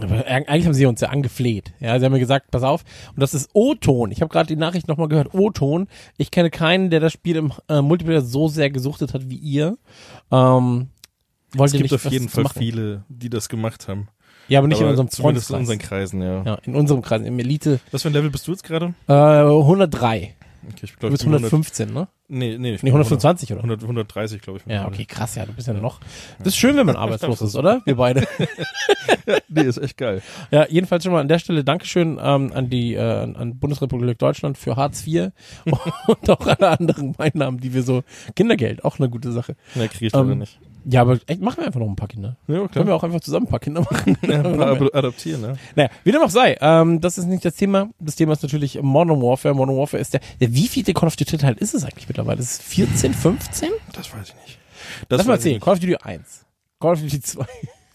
aber 0.00 0.26
eigentlich 0.26 0.66
haben 0.66 0.74
sie 0.74 0.86
uns 0.86 1.00
ja 1.00 1.08
angefleht. 1.08 1.72
Ja, 1.78 1.98
sie 1.98 2.04
haben 2.04 2.12
mir 2.12 2.18
gesagt, 2.18 2.50
pass 2.50 2.62
auf. 2.62 2.84
Und 3.10 3.20
das 3.20 3.32
ist 3.32 3.50
O-Ton. 3.52 4.10
Ich 4.10 4.20
habe 4.20 4.30
gerade 4.30 4.48
die 4.48 4.56
Nachricht 4.56 4.88
nochmal 4.88 5.08
gehört. 5.08 5.34
O-Ton. 5.34 5.86
Ich 6.16 6.30
kenne 6.30 6.50
keinen, 6.50 6.90
der 6.90 7.00
das 7.00 7.12
Spiel 7.12 7.36
im 7.36 7.52
äh, 7.68 7.80
Multiplayer 7.80 8.22
so 8.22 8.48
sehr 8.48 8.70
gesuchtet 8.70 9.14
hat 9.14 9.30
wie 9.30 9.36
ihr. 9.36 9.78
Ähm, 10.32 10.88
es 11.56 11.72
gibt 11.72 11.92
auf 11.92 12.04
jeden 12.06 12.28
Fall 12.28 12.46
viele, 12.48 13.04
die 13.08 13.30
das 13.30 13.48
gemacht 13.48 13.86
haben. 13.86 14.08
Ja, 14.48 14.58
aber 14.58 14.68
nicht 14.68 14.78
aber 14.78 14.86
in 14.86 14.90
unserem 14.90 15.08
Freundeskreis. 15.08 15.54
in 15.54 15.60
unseren 15.60 15.78
Kreisen, 15.78 16.22
ja. 16.22 16.42
Ja, 16.42 16.54
in 16.64 16.74
unserem 16.74 17.00
Kreis, 17.00 17.22
im 17.22 17.38
Elite. 17.38 17.80
Was 17.92 18.02
für 18.02 18.08
ein 18.08 18.12
Level 18.14 18.30
bist 18.30 18.46
du 18.46 18.52
jetzt 18.52 18.64
gerade? 18.64 18.94
Äh, 19.08 19.12
103. 19.12 20.34
Okay, 20.68 20.80
ich 20.82 20.96
glaub, 20.96 21.10
du 21.10 21.10
bist 21.10 21.24
115, 21.24 21.88
100, 21.88 22.08
ne? 22.08 22.08
Nee, 22.26 22.58
nee. 22.58 22.74
Ich 22.74 22.82
nee 22.82 22.90
125, 22.90 23.52
100, 23.52 23.64
oder? 23.64 23.82
100, 23.82 23.82
130, 23.82 24.40
glaube 24.40 24.58
ich. 24.58 24.72
Ja, 24.72 24.86
okay, 24.86 25.04
krass, 25.04 25.34
ja, 25.34 25.44
du 25.44 25.52
bist 25.52 25.68
ja 25.68 25.74
noch. 25.74 26.00
Das 26.38 26.48
ist 26.48 26.56
schön, 26.56 26.76
wenn 26.76 26.86
man 26.86 26.96
arbeitslos 26.96 27.42
ist, 27.42 27.54
oder? 27.54 27.82
Wir 27.84 27.96
beide. 27.96 28.20
ja, 29.26 29.38
nee, 29.48 29.62
ist 29.62 29.78
echt 29.78 29.96
geil. 29.96 30.22
Ja, 30.50 30.66
jedenfalls 30.68 31.04
schon 31.04 31.12
mal 31.12 31.20
an 31.20 31.28
der 31.28 31.38
Stelle 31.38 31.64
Dankeschön 31.64 32.18
ähm, 32.22 32.52
an 32.54 32.70
die 32.70 32.94
äh, 32.94 33.00
an 33.00 33.58
Bundesrepublik 33.58 34.18
Deutschland 34.18 34.56
für 34.56 34.76
Hartz 34.76 35.06
IV 35.06 35.32
und 36.06 36.30
auch 36.30 36.46
alle 36.46 36.68
anderen 36.68 37.12
Beinamen, 37.12 37.60
die 37.60 37.74
wir 37.74 37.82
so 37.82 38.02
Kindergeld, 38.34 38.84
auch 38.84 38.98
eine 38.98 39.10
gute 39.10 39.32
Sache. 39.32 39.56
Ja, 39.74 39.86
kriege 39.88 40.06
ich 40.06 40.14
ähm, 40.14 40.38
nicht. 40.38 40.58
Ja, 40.84 41.00
aber 41.00 41.18
echt, 41.26 41.40
machen 41.40 41.58
wir 41.58 41.66
einfach 41.66 41.80
noch 41.80 41.88
ein 41.88 41.96
paar 41.96 42.08
Kinder. 42.08 42.36
Ja, 42.46 42.56
klar. 42.56 42.68
Können 42.68 42.86
wir 42.88 42.94
auch 42.94 43.02
einfach 43.02 43.20
zusammen 43.20 43.46
ein 43.46 43.50
paar 43.50 43.60
Kinder 43.60 43.80
machen. 43.80 44.18
Ja, 44.22 44.42
ein 44.42 44.56
paar 44.56 44.94
adoptieren, 44.94 45.40
ne? 45.40 45.56
Naja, 45.76 45.90
wie 46.02 46.12
dem 46.12 46.22
auch 46.22 46.30
sei, 46.30 46.56
ähm, 46.60 47.00
das 47.00 47.18
ist 47.18 47.26
nicht 47.26 47.44
das 47.44 47.54
Thema. 47.54 47.88
Das 47.98 48.16
Thema 48.16 48.32
ist 48.34 48.42
natürlich 48.42 48.80
Modern 48.82 49.20
Warfare. 49.22 49.54
Modern 49.54 49.76
Warfare 49.76 50.00
ist 50.00 50.14
der, 50.14 50.20
der 50.40 50.52
wie 50.54 50.68
viel 50.68 50.84
Call 50.84 51.06
of 51.06 51.16
Duty 51.16 51.38
Teil 51.38 51.56
ist 51.58 51.74
es 51.74 51.84
eigentlich 51.84 52.08
mittlerweile? 52.08 52.40
Ist 52.40 52.60
es 52.60 52.66
14, 52.68 53.14
15? 53.14 53.70
Das 53.92 54.12
weiß 54.12 54.28
ich 54.28 54.34
nicht. 54.34 54.58
Das 55.08 55.18
Lass 55.18 55.26
mal 55.26 55.40
sehen. 55.40 55.60
Call 55.60 55.74
of 55.74 55.80
Duty 55.80 55.96
1. 55.96 56.44
Call 56.80 56.92
of 56.92 57.00
Duty 57.00 57.20
2. 57.20 57.44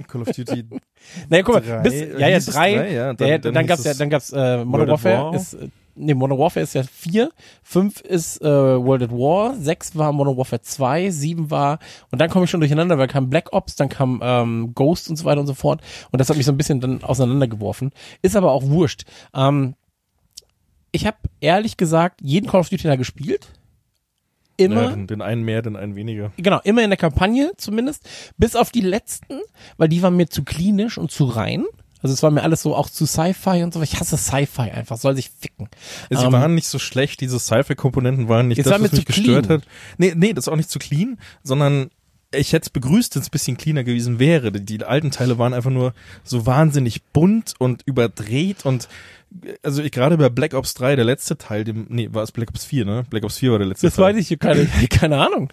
Call 0.07 0.21
of 0.21 0.31
Duty. 0.31 0.65
naja, 1.29 1.43
guck 1.43 1.55
mal, 1.65 1.81
bis, 1.81 1.93
ja, 1.93 2.27
ja, 2.27 2.39
drei. 2.39 2.75
drei 2.75 2.93
ja, 2.93 3.13
dann, 3.13 3.27
ja, 3.27 3.37
dann, 3.37 3.53
dann 3.53 3.67
gab's 3.67 3.83
ja, 3.83 3.93
dann 3.93 4.09
gab's, 4.09 4.31
äh, 4.31 4.63
Modern 4.63 4.89
Warfare 4.89 5.25
War. 5.25 5.35
ist, 5.35 5.53
äh, 5.53 5.69
nee, 5.99 6.13
Modern 6.13 6.39
Warfare 6.39 6.63
ist 6.63 6.73
ja 6.73 6.83
vier, 6.83 7.31
fünf 7.61 8.01
ist 8.01 8.41
äh, 8.41 8.45
World 8.45 9.03
at 9.03 9.11
War, 9.11 9.55
sechs 9.55 9.95
war 9.95 10.11
Modern 10.13 10.37
Warfare 10.37 10.61
2, 10.61 11.11
sieben 11.11 11.51
war, 11.51 11.79
und 12.11 12.19
dann 12.19 12.29
komme 12.29 12.45
ich 12.45 12.51
schon 12.51 12.61
durcheinander, 12.61 12.97
weil 12.97 13.07
kam 13.07 13.29
Black 13.29 13.53
Ops, 13.53 13.75
dann 13.75 13.89
kam 13.89 14.21
ähm, 14.23 14.73
Ghost 14.73 15.09
und 15.09 15.17
so 15.17 15.25
weiter 15.25 15.41
und 15.41 15.47
so 15.47 15.53
fort. 15.53 15.81
Und 16.11 16.19
das 16.19 16.29
hat 16.29 16.37
mich 16.37 16.45
so 16.45 16.51
ein 16.51 16.57
bisschen 16.57 16.79
dann 16.79 17.03
auseinandergeworfen. 17.03 17.91
Ist 18.21 18.35
aber 18.35 18.51
auch 18.51 18.63
wurscht. 18.63 19.03
Ähm, 19.33 19.75
ich 20.91 21.05
habe 21.05 21.17
ehrlich 21.41 21.77
gesagt 21.77 22.21
jeden 22.21 22.47
Call 22.47 22.61
of 22.61 22.69
Duty 22.69 22.83
da 22.83 22.95
gespielt. 22.95 23.47
Immer. 24.57 24.83
Ja, 24.83 24.89
den, 24.89 25.07
den, 25.07 25.21
einen 25.21 25.43
mehr, 25.43 25.61
den 25.61 25.77
einen 25.77 25.95
weniger. 25.95 26.33
Genau, 26.35 26.59
immer 26.63 26.83
in 26.83 26.89
der 26.89 26.97
Kampagne 26.97 27.51
zumindest. 27.55 28.09
Bis 28.37 28.55
auf 28.55 28.71
die 28.71 28.81
letzten, 28.81 29.39
weil 29.77 29.87
die 29.87 30.01
waren 30.01 30.17
mir 30.17 30.27
zu 30.27 30.43
klinisch 30.43 30.97
und 30.97 31.11
zu 31.11 31.25
rein. 31.25 31.65
Also 32.01 32.13
es 32.13 32.23
war 32.23 32.31
mir 32.31 32.43
alles 32.43 32.61
so 32.61 32.75
auch 32.75 32.89
zu 32.89 33.05
Sci-Fi 33.05 33.63
und 33.63 33.73
so. 33.73 33.81
Ich 33.81 33.99
hasse 33.99 34.17
Sci-Fi 34.17 34.71
einfach, 34.71 34.97
soll 34.97 35.15
sich 35.15 35.31
ficken. 35.39 35.69
Sie 36.09 36.15
ähm, 36.15 36.31
waren 36.31 36.55
nicht 36.55 36.67
so 36.67 36.79
schlecht, 36.79 37.19
diese 37.21 37.39
Sci-Fi-Komponenten 37.39 38.29
waren 38.29 38.47
nicht 38.47 38.59
das, 38.59 38.67
war 38.67 38.81
was 38.81 38.91
mich 38.91 39.05
gestört 39.05 39.47
clean. 39.47 39.61
hat. 39.61 39.67
Nee, 39.97 40.13
nee, 40.15 40.33
das 40.33 40.45
ist 40.45 40.49
auch 40.49 40.55
nicht 40.55 40.69
zu 40.69 40.79
clean, 40.79 41.17
sondern 41.43 41.89
ich 42.33 42.53
hätte 42.53 42.65
es 42.65 42.69
begrüßt, 42.69 43.15
wenn 43.15 43.21
es 43.21 43.27
ein 43.27 43.31
bisschen 43.31 43.57
cleaner 43.57 43.83
gewesen 43.83 44.19
wäre. 44.19 44.51
Die, 44.51 44.63
die, 44.63 44.83
alten 44.85 45.11
Teile 45.11 45.37
waren 45.37 45.53
einfach 45.53 45.71
nur 45.71 45.93
so 46.23 46.45
wahnsinnig 46.45 47.03
bunt 47.11 47.53
und 47.57 47.81
überdreht 47.85 48.65
und 48.65 48.87
also 49.61 49.83
ich 49.83 49.91
gerade 49.91 50.17
bei 50.17 50.29
Black 50.29 50.53
Ops 50.53 50.73
3, 50.73 50.95
der 50.95 51.05
letzte 51.05 51.37
Teil, 51.37 51.63
dem, 51.63 51.85
nee, 51.89 52.09
war 52.11 52.23
es 52.23 52.31
Black 52.31 52.49
Ops 52.49 52.65
4, 52.65 52.85
ne? 52.85 53.03
Black 53.09 53.23
Ops 53.23 53.37
4 53.37 53.51
war 53.51 53.59
der 53.59 53.67
letzte 53.67 53.87
das 53.87 53.95
Teil. 53.95 54.13
Das 54.13 54.15
weiß 54.15 54.31
ich, 54.31 54.39
keine, 54.39 54.65
keine 54.89 55.17
Ahnung. 55.17 55.51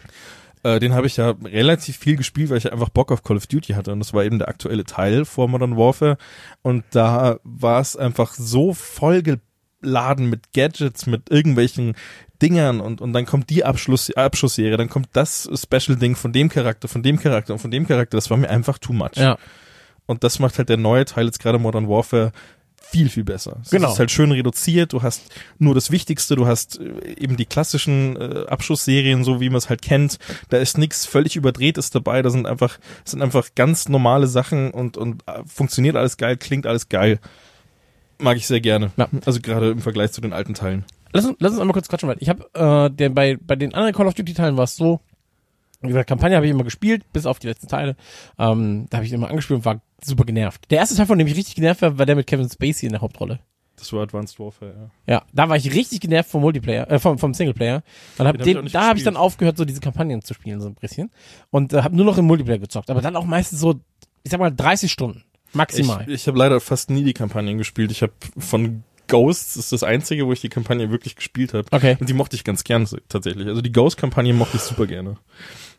Äh, 0.67 0.81
den 0.81 0.95
habe 0.95 1.07
ich 1.07 1.17
ja 1.17 1.31
relativ 1.45 1.97
viel 1.97 2.17
gespielt, 2.17 2.51
weil 2.51 2.59
ich 2.59 2.73
einfach 2.73 2.89
Bock 2.89 3.13
auf 3.13 3.23
Call 3.23 3.37
of 3.37 3.47
Duty 3.47 3.75
hatte. 3.75 3.93
Und 3.93 4.01
das 4.01 4.13
war 4.13 4.25
eben 4.25 4.41
der 4.41 4.49
aktuelle 4.49 4.85
Teil 4.85 5.25
vor 5.25 5.47
Modern 5.47 5.77
Warfare. 5.77 6.19
Und 6.63 6.85
da 6.91 7.39
war 7.45 7.81
es 7.81 7.95
einfach 7.95 8.35
so 8.35 8.75
vollgeladen 8.75 10.29
mit 10.29 10.53
Gadgets, 10.53 11.07
mit 11.07 11.31
irgendwelchen 11.31 11.95
Dingern 12.43 12.81
und, 12.81 13.01
und 13.01 13.13
dann 13.13 13.25
kommt 13.25 13.49
die 13.49 13.65
Abschluss, 13.65 14.11
Abschlussserie, 14.11 14.77
dann 14.77 14.91
kommt 14.91 15.09
das 15.15 15.49
Special-Ding 15.55 16.17
von 16.17 16.33
dem 16.33 16.51
Charakter, 16.51 16.87
von 16.87 17.03
dem 17.03 17.19
Charakter 17.19 17.55
und 17.55 17.61
von 17.61 17.71
dem 17.71 17.87
Charakter. 17.87 18.17
Das 18.17 18.29
war 18.29 18.37
mir 18.37 18.51
einfach 18.51 18.79
too 18.79 18.93
much. 18.93 19.15
Ja. 19.15 19.39
Und 20.05 20.23
das 20.23 20.39
macht 20.39 20.59
halt 20.59 20.69
der 20.69 20.77
neue 20.77 21.05
Teil 21.05 21.27
jetzt 21.27 21.41
gerade 21.41 21.59
Modern 21.59 21.89
Warfare 21.89 22.33
viel, 22.91 23.09
viel 23.09 23.25
besser. 23.25 23.59
Es 23.63 23.71
genau. 23.71 23.93
ist 23.93 23.99
halt 23.99 24.11
schön 24.11 24.33
reduziert, 24.33 24.93
du 24.93 25.03
hast 25.03 25.23
nur 25.59 25.75
das 25.75 25.91
Wichtigste, 25.91 26.37
du 26.37 26.47
hast 26.47 26.81
äh, 26.81 27.15
eben 27.19 27.37
die 27.37 27.47
klassischen 27.47 28.17
äh, 28.17 28.47
Abschussserien, 28.47 29.25
so 29.25 29.41
wie 29.41 29.49
man 29.49 29.59
es 29.59 29.69
halt 29.69 29.83
kennt. 29.83 30.19
Da 30.49 30.59
ist 30.59 30.79
nichts 30.79 31.07
völlig 31.07 31.37
überdrehtes 31.37 31.91
dabei, 31.91 32.23
da 32.23 32.31
sind 32.31 32.47
einfach, 32.47 32.79
sind 33.05 33.23
einfach 33.23 33.49
ganz 33.55 33.89
normale 33.89 34.27
Sachen 34.27 34.71
und, 34.71 34.97
und 34.97 35.23
äh, 35.27 35.43
funktioniert 35.47 35.97
alles 35.97 36.17
geil, 36.17 36.37
klingt 36.37 36.67
alles 36.67 36.89
geil. 36.89 37.19
Mag 38.19 38.37
ich 38.37 38.47
sehr 38.47 38.61
gerne. 38.61 38.93
Ja. 38.97 39.09
Also 39.27 39.41
gerade 39.41 39.71
im 39.71 39.81
Vergleich 39.81 40.13
zu 40.13 40.21
den 40.21 40.33
alten 40.33 40.55
Teilen. 40.55 40.85
Lass 41.13 41.25
uns, 41.25 41.37
lass 41.39 41.53
uns 41.53 41.61
einmal 41.61 41.75
kurz 41.75 41.89
quatschen, 41.89 42.09
weil 42.09 42.17
ich 42.21 42.29
habe 42.29 42.91
äh, 42.99 43.09
bei, 43.09 43.37
bei 43.41 43.57
den 43.57 43.75
anderen 43.75 43.95
Call 43.95 44.07
of 44.07 44.15
Duty 44.15 44.35
Teilen 44.35 44.57
war 44.57 44.65
es 44.65 44.77
so, 44.77 45.01
wie 45.81 45.89
gesagt, 45.89 46.09
Kampagne 46.09 46.37
habe 46.37 46.47
ich 46.47 46.53
immer 46.53 46.65
gespielt, 46.65 47.05
bis 47.13 47.27
auf 47.27 47.39
die 47.39 47.47
letzten 47.47 47.69
Teile. 47.69 47.97
Ähm, 48.39 48.87
da 48.91 48.99
habe 48.99 49.07
ich 49.07 49.13
immer 49.13 49.29
angespielt 49.29 49.59
und 49.59 49.65
war 49.65 49.81
super 50.03 50.25
genervt. 50.25 50.71
Der 50.71 50.79
erste 50.79 50.97
Teil, 50.97 51.07
von 51.07 51.19
dem 51.19 51.27
ich 51.27 51.37
richtig 51.37 51.55
genervt 51.55 51.83
war, 51.83 51.99
war 51.99 52.07
der 52.07 52.17
mit 52.17 52.27
Kevin 52.27 52.49
Spacey 52.49 52.87
in 52.87 52.93
der 52.93 53.01
Hauptrolle. 53.01 53.41
Das 53.77 53.93
war 53.93 54.03
Advanced 54.03 54.41
Warfare, 54.41 54.91
ja. 55.07 55.15
Ja, 55.15 55.23
da 55.35 55.49
war 55.49 55.57
ich 55.57 55.75
richtig 55.75 56.01
genervt 56.01 56.31
vom 56.31 56.41
Multiplayer, 56.41 56.91
äh, 56.91 56.99
vom, 56.99 57.19
vom 57.19 57.35
Singleplayer. 57.35 57.83
Dann 58.17 58.27
hab 58.27 58.39
den, 58.39 58.57
hab 58.57 58.73
da 58.73 58.89
habe 58.89 58.99
ich 58.99 59.05
dann 59.05 59.17
aufgehört, 59.17 59.59
so 59.59 59.67
diese 59.67 59.81
Kampagnen 59.81 60.23
zu 60.23 60.33
spielen, 60.33 60.61
so 60.61 60.69
ein 60.69 60.75
bisschen. 60.75 61.11
Und 61.51 61.75
äh, 61.75 61.83
habe 61.83 61.95
nur 61.95 62.07
noch 62.07 62.17
im 62.17 62.25
Multiplayer 62.25 62.59
gezockt. 62.59 62.91
Aber 62.91 63.03
dann 63.03 63.17
auch 63.17 63.27
meistens 63.27 63.61
so, 63.61 63.75
ich 64.23 64.31
sag 64.31 64.41
mal, 64.41 64.51
30 64.51 64.91
Stunden. 64.91 65.25
Maximal. 65.53 66.03
Ich, 66.09 66.15
ich 66.15 66.27
habe 66.27 66.39
leider 66.39 66.61
fast 66.61 66.91
nie 66.91 67.05
die 67.05 67.13
Kampagnen 67.13 67.59
gespielt. 67.59 67.91
Ich 67.91 68.03
habe 68.03 68.13
von 68.39 68.83
Ghosts 69.09 69.57
ist 69.57 69.73
das 69.73 69.83
einzige, 69.83 70.27
wo 70.27 70.33
ich 70.33 70.41
die 70.41 70.49
Kampagne 70.49 70.91
wirklich 70.91 71.17
gespielt 71.17 71.55
habe. 71.55 71.67
Okay. 71.71 71.97
Und 72.01 72.09
die 72.09 72.15
mochte 72.15 72.37
ich 72.37 72.45
ganz 72.45 72.65
gern 72.65 72.89
tatsächlich. 73.09 73.47
Also 73.47 73.61
die 73.61 73.73
Ghost-Kampagne 73.73 74.33
mochte 74.33 74.57
ich 74.57 74.63
super 74.63 74.87
gerne. 74.87 75.17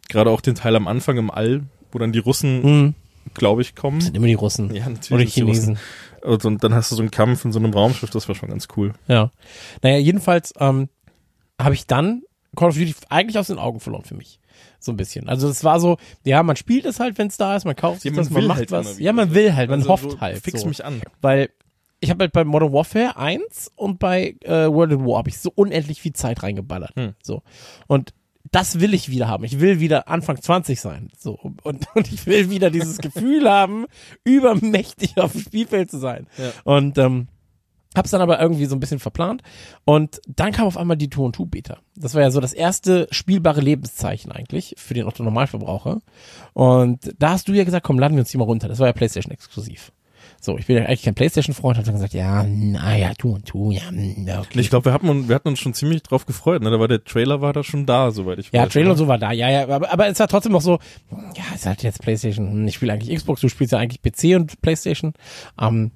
Gerade 0.10 0.30
auch 0.32 0.42
den 0.42 0.56
Teil 0.56 0.76
am 0.76 0.88
Anfang 0.88 1.18
im 1.18 1.32
All, 1.32 1.64
wo 1.92 2.00
dann 2.00 2.12
die 2.12 2.20
Russen, 2.20 2.62
mhm. 2.62 2.96
glaube 3.34 3.62
ich, 3.62 3.76
kommen. 3.76 4.00
Das 4.00 4.06
sind 4.06 4.18
immer 4.18 4.28
die 4.28 4.34
Russen. 4.34 4.74
Ja, 4.74 4.90
natürlich. 4.90 5.12
Oder 5.12 5.26
die 5.26 5.32
Chinesen. 5.32 5.76
Die 5.76 6.28
und, 6.28 6.46
und, 6.46 6.64
dann 6.64 6.74
hast 6.74 6.92
du 6.92 6.96
so 6.96 7.02
einen 7.02 7.12
Kampf 7.12 7.46
in 7.46 7.52
so 7.52 7.60
einem 7.60 7.74
Raumschiff, 7.74 8.10
das 8.10 8.28
war 8.28 8.36
schon 8.36 8.50
ganz 8.50 8.68
cool. 8.76 8.94
Ja. 9.08 9.32
Naja, 9.82 9.98
jedenfalls 9.98 10.54
ähm, 10.60 10.90
habe 11.60 11.76
ich 11.76 11.88
dann 11.88 12.24
Call 12.56 12.70
of 12.70 12.76
Duty 12.76 12.96
eigentlich 13.10 13.38
aus 13.38 13.48
den 13.48 13.60
Augen 13.60 13.80
verloren 13.80 14.04
für 14.04 14.16
mich. 14.16 14.40
So 14.80 14.92
ein 14.92 14.98
bisschen. 14.98 15.28
Also 15.30 15.48
es 15.48 15.64
war 15.64 15.80
so, 15.80 15.98
ja, 16.24 16.44
man 16.44 16.56
spielt 16.56 16.86
es 16.86 17.00
halt, 17.00 17.18
wenn 17.18 17.28
es 17.28 17.38
da 17.38 17.56
ist, 17.56 17.66
man 17.66 17.76
kauft 17.76 18.02
sich 18.02 18.12
ja, 18.12 18.18
das, 18.18 18.30
man 18.30 18.48
macht 18.48 18.60
halt 18.60 18.72
was. 18.72 19.00
Ja, 19.00 19.14
man 19.14 19.34
will 19.34 19.56
halt, 19.56 19.70
man 19.70 19.80
also 19.80 19.90
hofft 19.90 20.12
so, 20.12 20.20
halt. 20.20 20.44
Fix 20.44 20.62
so. 20.62 20.68
mich 20.68 20.84
an. 20.84 21.02
Weil 21.22 21.50
ich 22.00 22.10
habe 22.10 22.24
halt 22.24 22.34
bei 22.34 22.44
Modern 22.44 22.74
Warfare 22.74 23.18
1 23.18 23.72
und 23.76 24.00
bei 24.00 24.36
äh, 24.42 24.68
World 24.68 24.94
of 24.94 25.02
War 25.02 25.18
habe 25.20 25.30
ich 25.30 25.40
so 25.40 25.52
unendlich 25.54 26.02
viel 26.02 26.14
Zeit 26.14 26.44
reingeballert. 26.44 26.96
Hm. 26.96 27.16
So. 27.24 27.42
Und 27.88 28.14
das 28.52 28.80
will 28.80 28.94
ich 28.94 29.10
wieder 29.10 29.28
haben. 29.28 29.44
Ich 29.44 29.60
will 29.60 29.80
wieder 29.80 30.08
Anfang 30.08 30.42
20 30.42 30.80
sein. 30.80 31.10
So. 31.18 31.40
Und, 31.64 31.88
und 31.96 32.12
ich 32.12 32.26
will 32.26 32.50
wieder 32.50 32.70
dieses 32.70 32.98
Gefühl 32.98 33.50
haben, 33.50 33.86
übermächtig 34.24 35.18
auf 35.18 35.32
dem 35.32 35.42
Spielfeld 35.42 35.92
zu 35.92 35.98
sein. 35.98 36.28
Ja. 36.38 36.52
Und 36.64 36.98
ähm, 36.98 37.28
hab's 37.96 38.12
dann 38.12 38.22
aber 38.22 38.40
irgendwie 38.40 38.66
so 38.66 38.76
ein 38.76 38.80
bisschen 38.80 39.00
verplant. 39.00 39.42
Und 39.86 40.22
dann 40.28 40.52
kam 40.52 40.68
auf 40.68 40.78
einmal 40.78 40.98
die 40.98 41.10
2 41.10 41.32
2 41.32 41.46
Beta. 41.46 41.78
Das 41.96 42.14
war 42.14 42.22
ja 42.22 42.32
so 42.32 42.40
das 42.40 42.54
erste 42.54 43.08
spielbare 43.12 43.62
Lebenszeichen 43.62 44.32
eigentlich 44.32 44.76
für 44.78 44.94
den 44.94 45.06
Otto 45.06 45.24
Normalverbraucher. 45.24 46.00
Und 46.54 47.14
da 47.18 47.32
hast 47.32 47.48
du 47.48 47.54
ja 47.54 47.64
gesagt, 47.64 47.86
komm, 47.86 48.00
laden 48.00 48.16
wir 48.16 48.22
uns 48.22 48.32
die 48.32 48.38
mal 48.38 48.46
runter. 48.46 48.68
Das 48.68 48.80
war 48.80 48.88
ja 48.88 48.94
PlayStation 48.94 49.32
exklusiv. 49.32 49.92
So, 50.40 50.58
ich 50.58 50.68
bin 50.68 50.78
ja 50.78 50.84
eigentlich 50.86 51.04
kein 51.04 51.16
Playstation-Freund, 51.16 51.78
hab 51.78 51.86
dann 51.86 51.96
gesagt, 51.96 52.14
ja, 52.14 52.44
naja, 52.44 53.14
tu 53.18 53.34
und 53.36 53.46
tu, 53.46 53.72
ja, 53.72 53.82
ja 53.92 54.40
okay. 54.40 54.60
Ich 54.60 54.70
glaube, 54.70 54.86
wir 54.86 54.94
hatten, 54.94 55.28
wir 55.28 55.36
hatten 55.36 55.48
uns 55.48 55.60
schon 55.60 55.74
ziemlich 55.74 56.04
drauf 56.04 56.26
gefreut, 56.26 56.62
ne? 56.62 56.70
Da 56.70 56.80
war 56.80 56.88
der 56.88 57.04
Trailer 57.04 57.42
war 57.42 57.54
da 57.54 57.64
schon 57.64 57.86
da, 57.86 58.12
soweit 58.12 58.40
ich 58.40 58.54
weiß. 58.54 58.58
Ja, 58.58 58.66
Trailer 58.68 58.92
und 58.92 58.98
so 58.98 59.08
war 59.08 59.18
da, 59.18 59.32
ja, 59.32 59.50
ja, 59.50 59.68
aber, 59.68 59.92
aber 59.92 60.08
es 60.08 60.20
war 60.20 60.28
trotzdem 60.28 60.52
noch 60.52 60.62
so, 60.62 60.80
ja, 61.12 61.44
es 61.54 61.62
ist 61.62 61.66
halt 61.66 61.84
jetzt 61.84 62.02
Playstation, 62.02 62.52
hm, 62.52 62.68
ich 62.68 62.76
spiele 62.76 62.94
eigentlich 62.94 63.16
Xbox, 63.16 63.42
du 63.42 63.50
spielst 63.50 63.74
ja 63.74 63.80
eigentlich 63.80 64.02
PC 64.02 64.36
und 64.36 64.62
Playstation. 64.62 65.14
Ähm, 65.60 65.92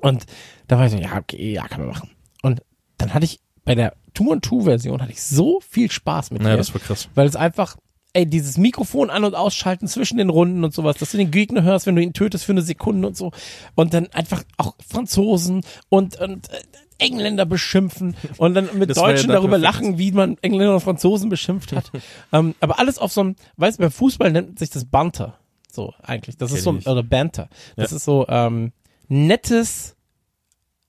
und 0.00 0.24
da 0.68 0.78
war 0.78 0.86
ich 0.86 0.92
so, 0.92 0.98
ja, 0.98 1.18
okay, 1.18 1.52
ja, 1.52 1.66
kann 1.68 1.80
man 1.80 1.90
machen. 1.90 2.10
Und 2.42 2.62
dann 2.98 3.12
hatte 3.12 3.24
ich 3.24 3.40
bei 3.64 3.74
der 3.74 3.94
Two 4.14 4.32
and 4.32 4.44
Two 4.44 4.62
Version 4.62 5.00
hatte 5.00 5.12
ich 5.12 5.22
so 5.22 5.60
viel 5.60 5.90
Spaß 5.90 6.30
mit 6.30 6.42
Ja, 6.42 6.56
das 6.56 6.74
war 6.74 6.80
krass. 6.80 7.08
Weil 7.14 7.26
es 7.26 7.36
einfach 7.36 7.76
ey, 8.12 8.26
dieses 8.26 8.58
Mikrofon 8.58 9.10
an- 9.10 9.24
und 9.24 9.34
ausschalten 9.34 9.86
zwischen 9.88 10.18
den 10.18 10.30
Runden 10.30 10.64
und 10.64 10.74
sowas, 10.74 10.96
dass 10.96 11.12
du 11.12 11.16
den 11.16 11.30
Gegner 11.30 11.62
hörst, 11.62 11.86
wenn 11.86 11.96
du 11.96 12.02
ihn 12.02 12.12
tötest 12.12 12.44
für 12.44 12.52
eine 12.52 12.62
Sekunde 12.62 13.08
und 13.08 13.16
so. 13.16 13.32
Und 13.74 13.94
dann 13.94 14.08
einfach 14.08 14.42
auch 14.56 14.74
Franzosen 14.86 15.62
und, 15.88 16.20
und 16.20 16.50
äh, 16.50 16.60
Engländer 16.98 17.46
beschimpfen 17.46 18.14
und 18.36 18.54
dann 18.54 18.68
mit 18.74 18.90
das 18.90 18.96
Deutschen 18.96 19.30
ja 19.30 19.36
darüber 19.36 19.58
lachen, 19.58 19.98
wie 19.98 20.12
man 20.12 20.36
Engländer 20.42 20.74
und 20.74 20.80
Franzosen 20.80 21.30
beschimpft 21.30 21.72
hat. 21.72 21.90
ähm, 22.32 22.54
aber 22.60 22.78
alles 22.78 22.98
auf 22.98 23.12
so 23.12 23.22
einem, 23.22 23.36
weißt 23.56 23.78
du, 23.78 23.82
beim 23.82 23.90
Fußball 23.90 24.30
nennt 24.30 24.58
sich 24.58 24.70
das 24.70 24.84
Banter. 24.84 25.38
So, 25.72 25.94
eigentlich. 26.02 26.36
Das 26.36 26.52
ist 26.52 26.64
so, 26.64 26.70
oder 26.70 27.02
Banter. 27.02 27.48
Das 27.76 27.90
ja. 27.90 27.96
ist 27.96 28.04
so, 28.04 28.26
ähm, 28.28 28.72
nettes, 29.08 29.96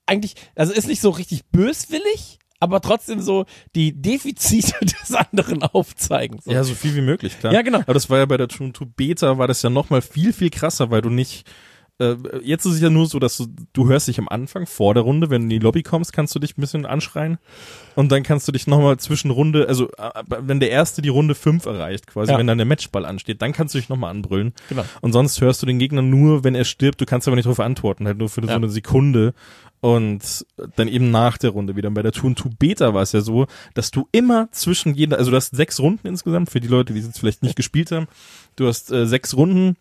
eigentlich, 0.06 0.34
also 0.54 0.72
ist 0.72 0.88
nicht 0.88 1.00
so 1.00 1.10
richtig 1.10 1.46
böswillig, 1.46 2.38
aber 2.62 2.80
trotzdem 2.80 3.20
so 3.20 3.44
die 3.74 3.92
Defizite 4.00 4.74
des 4.84 5.12
anderen 5.14 5.64
aufzeigen. 5.64 6.38
So. 6.40 6.52
Ja, 6.52 6.62
so 6.62 6.74
viel 6.74 6.94
wie 6.94 7.00
möglich, 7.00 7.38
klar. 7.38 7.52
Ja, 7.52 7.62
genau. 7.62 7.80
Aber 7.80 7.94
das 7.94 8.08
war 8.08 8.18
ja 8.18 8.26
bei 8.26 8.36
der 8.36 8.46
Tune 8.46 8.72
2 8.72 8.84
Beta, 8.96 9.36
war 9.36 9.48
das 9.48 9.62
ja 9.62 9.70
nochmal 9.70 10.00
viel, 10.00 10.32
viel 10.32 10.50
krasser, 10.50 10.90
weil 10.90 11.02
du 11.02 11.10
nicht 11.10 11.50
äh, 12.02 12.16
jetzt 12.42 12.66
ist 12.66 12.74
es 12.74 12.80
ja 12.80 12.90
nur 12.90 13.06
so, 13.06 13.18
dass 13.18 13.36
du, 13.36 13.46
du 13.72 13.88
hörst 13.88 14.08
dich 14.08 14.18
am 14.18 14.28
Anfang 14.28 14.66
vor 14.66 14.94
der 14.94 15.02
Runde, 15.02 15.30
wenn 15.30 15.42
du 15.42 15.44
in 15.44 15.50
die 15.50 15.58
Lobby 15.58 15.82
kommst, 15.82 16.12
kannst 16.12 16.34
du 16.34 16.38
dich 16.38 16.56
ein 16.56 16.60
bisschen 16.60 16.86
anschreien 16.86 17.38
und 17.94 18.10
dann 18.10 18.22
kannst 18.22 18.48
du 18.48 18.52
dich 18.52 18.66
nochmal 18.66 18.96
zwischen 18.98 19.30
Runde, 19.30 19.68
also 19.68 19.88
äh, 19.92 20.10
wenn 20.40 20.60
der 20.60 20.70
Erste 20.70 21.02
die 21.02 21.08
Runde 21.08 21.34
5 21.34 21.66
erreicht, 21.66 22.06
quasi, 22.06 22.32
ja. 22.32 22.38
wenn 22.38 22.46
dann 22.46 22.58
der 22.58 22.66
Matchball 22.66 23.04
ansteht, 23.04 23.42
dann 23.42 23.52
kannst 23.52 23.74
du 23.74 23.78
dich 23.78 23.88
nochmal 23.88 24.10
anbrüllen. 24.10 24.52
Genau. 24.68 24.84
Und 25.00 25.12
sonst 25.12 25.40
hörst 25.40 25.62
du 25.62 25.66
den 25.66 25.78
Gegner 25.78 26.02
nur, 26.02 26.44
wenn 26.44 26.54
er 26.54 26.64
stirbt, 26.64 27.00
du 27.00 27.06
kannst 27.06 27.28
aber 27.28 27.36
nicht 27.36 27.46
darauf 27.46 27.60
antworten, 27.60 28.06
halt 28.06 28.18
nur 28.18 28.28
für 28.28 28.40
ja. 28.42 28.48
so 28.48 28.54
eine 28.54 28.68
Sekunde 28.68 29.34
und 29.80 30.46
dann 30.76 30.86
eben 30.86 31.10
nach 31.10 31.38
der 31.38 31.50
Runde 31.50 31.74
wieder. 31.74 31.90
Bei 31.90 32.02
der 32.02 32.12
Toon 32.12 32.36
2 32.36 32.50
Beta 32.56 32.94
war 32.94 33.02
es 33.02 33.12
ja 33.12 33.20
so, 33.20 33.46
dass 33.74 33.90
du 33.90 34.08
immer 34.12 34.48
zwischen 34.52 34.94
jeder, 34.94 35.18
also 35.18 35.32
du 35.32 35.36
hast 35.36 35.56
sechs 35.56 35.80
Runden 35.80 36.06
insgesamt, 36.06 36.50
für 36.50 36.60
die 36.60 36.68
Leute, 36.68 36.92
die 36.92 37.00
es 37.00 37.06
jetzt 37.06 37.18
vielleicht 37.18 37.42
nicht 37.42 37.56
gespielt 37.56 37.90
haben. 37.90 38.06
Du 38.54 38.68
hast 38.68 38.92
äh, 38.92 39.06
sechs 39.06 39.36
Runden, 39.36 39.76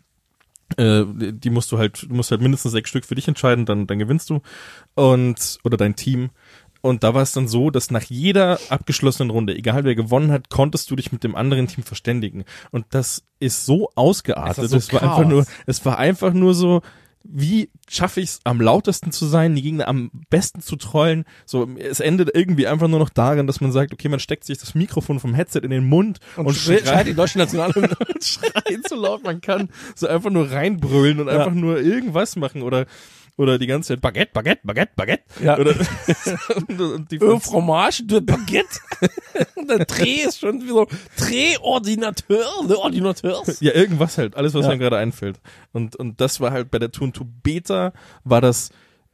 äh, 0.78 1.06
die 1.08 1.50
musst 1.50 1.72
du 1.72 1.78
halt, 1.78 2.04
du 2.10 2.14
musst 2.16 2.32
halt 2.32 2.42
mindestens 2.42 2.72
sechs 2.72 2.90
Stück 2.90 3.06
für 3.06 3.16
dich 3.16 3.28
entscheiden, 3.28 3.66
dann, 3.66 3.88
dann 3.88 4.00
gewinnst 4.00 4.30
du. 4.30 4.42
Und, 4.96 5.60
oder 5.64 5.78
dein 5.78 5.96
Team. 5.96 6.30
Und 6.82 7.04
da 7.04 7.14
war 7.14 7.22
es 7.22 7.32
dann 7.32 7.48
so, 7.48 7.70
dass 7.70 7.92
nach 7.92 8.04
jeder 8.04 8.60
abgeschlossenen 8.70 9.30
Runde, 9.30 9.56
egal 9.56 9.84
wer 9.84 9.94
gewonnen 9.94 10.32
hat, 10.32 10.50
konntest 10.50 10.90
du 10.90 10.96
dich 10.96 11.12
mit 11.12 11.24
dem 11.24 11.36
anderen 11.36 11.68
Team 11.68 11.84
verständigen. 11.84 12.44
Und 12.72 12.86
das 12.90 13.24
ist 13.40 13.66
so 13.66 13.92
ausgeartet. 13.96 14.72
Es 14.72 14.88
so 14.88 14.94
war 14.94 15.04
einfach 15.04 15.26
nur, 15.26 15.46
es 15.68 15.86
war 15.86 16.00
einfach 16.00 16.34
nur 16.34 16.56
so, 16.56 16.82
wie 17.24 17.70
schaffe 17.90 18.22
ich 18.22 18.30
es, 18.30 18.40
am 18.44 18.60
lautesten 18.60 19.12
zu 19.12 19.26
sein, 19.26 19.56
die 19.56 19.62
Gegner 19.62 19.88
am 19.88 20.12
besten 20.30 20.62
zu 20.62 20.76
trollen. 20.76 21.26
So, 21.46 21.68
es 21.78 22.00
endet 22.00 22.32
irgendwie 22.34 22.68
einfach 22.68 22.88
nur 22.88 23.00
noch 23.00 23.10
darin, 23.10 23.48
dass 23.48 23.62
man 23.62 23.72
sagt, 23.72 23.94
okay, 23.94 24.10
man 24.10 24.20
steckt 24.20 24.46
sich 24.46 24.58
das 24.58 24.76
Mikrofon 24.76 25.20
vom 25.20 25.34
Headset 25.34 25.60
in 25.60 25.70
den 25.70 25.88
Mund 25.88 26.20
und, 26.36 26.48
und 26.48 26.56
schreit, 26.56 26.88
schreit 26.88 27.08
die 27.08 27.14
deutsche 27.14 27.38
Nationalhymne 27.38 27.96
und 28.14 28.24
schreit 28.24 28.88
so 28.88 28.96
laut 28.96 29.24
man 29.24 29.42
kann, 29.42 29.70
so 29.96 30.08
einfach 30.08 30.32
nur 30.32 30.52
reinbrüllen 30.52 31.20
und 31.20 31.28
ja. 31.28 31.40
einfach 31.40 31.54
nur 31.54 31.80
irgendwas 31.80 32.36
machen 32.36 32.62
oder 32.62 32.86
oder 33.38 33.58
die 33.58 33.68
ganze 33.68 33.90
Zeit 33.90 34.02
Baguette, 34.02 34.32
Baguette, 34.34 34.62
Baguette, 34.64 34.92
Baguette. 34.96 35.24
Ja. 35.44 35.58
Oder 35.58 35.76
und, 36.56 36.80
und 36.80 37.12
die 37.12 37.18
äh, 37.18 37.40
Fromage 37.40 38.04
de 38.04 38.22
Baguette. 38.22 38.80
und 39.56 39.70
der 39.70 39.86
Dreh 39.86 40.24
ist 40.26 40.40
schon 40.40 40.62
wie 40.62 40.68
so 40.68 40.88
Drehordinateur, 41.18 42.46
le 42.68 42.78
Ordinateur. 42.78 43.44
Ja, 43.60 43.74
irgendwas 43.74 44.18
halt, 44.18 44.36
alles, 44.36 44.54
was 44.54 44.66
ja. 44.66 44.72
mir 44.72 44.78
gerade 44.78 44.98
einfällt. 44.98 45.40
Und, 45.72 45.96
und 45.96 46.22
das 46.22 46.40
war 46.40 46.52
halt 46.52 46.72
bei 46.72 46.80
der 46.80 46.92
Tune 46.92 47.14
2 47.14 47.26
Beta, 47.44 47.94
war 48.24 48.42
das 48.42 48.70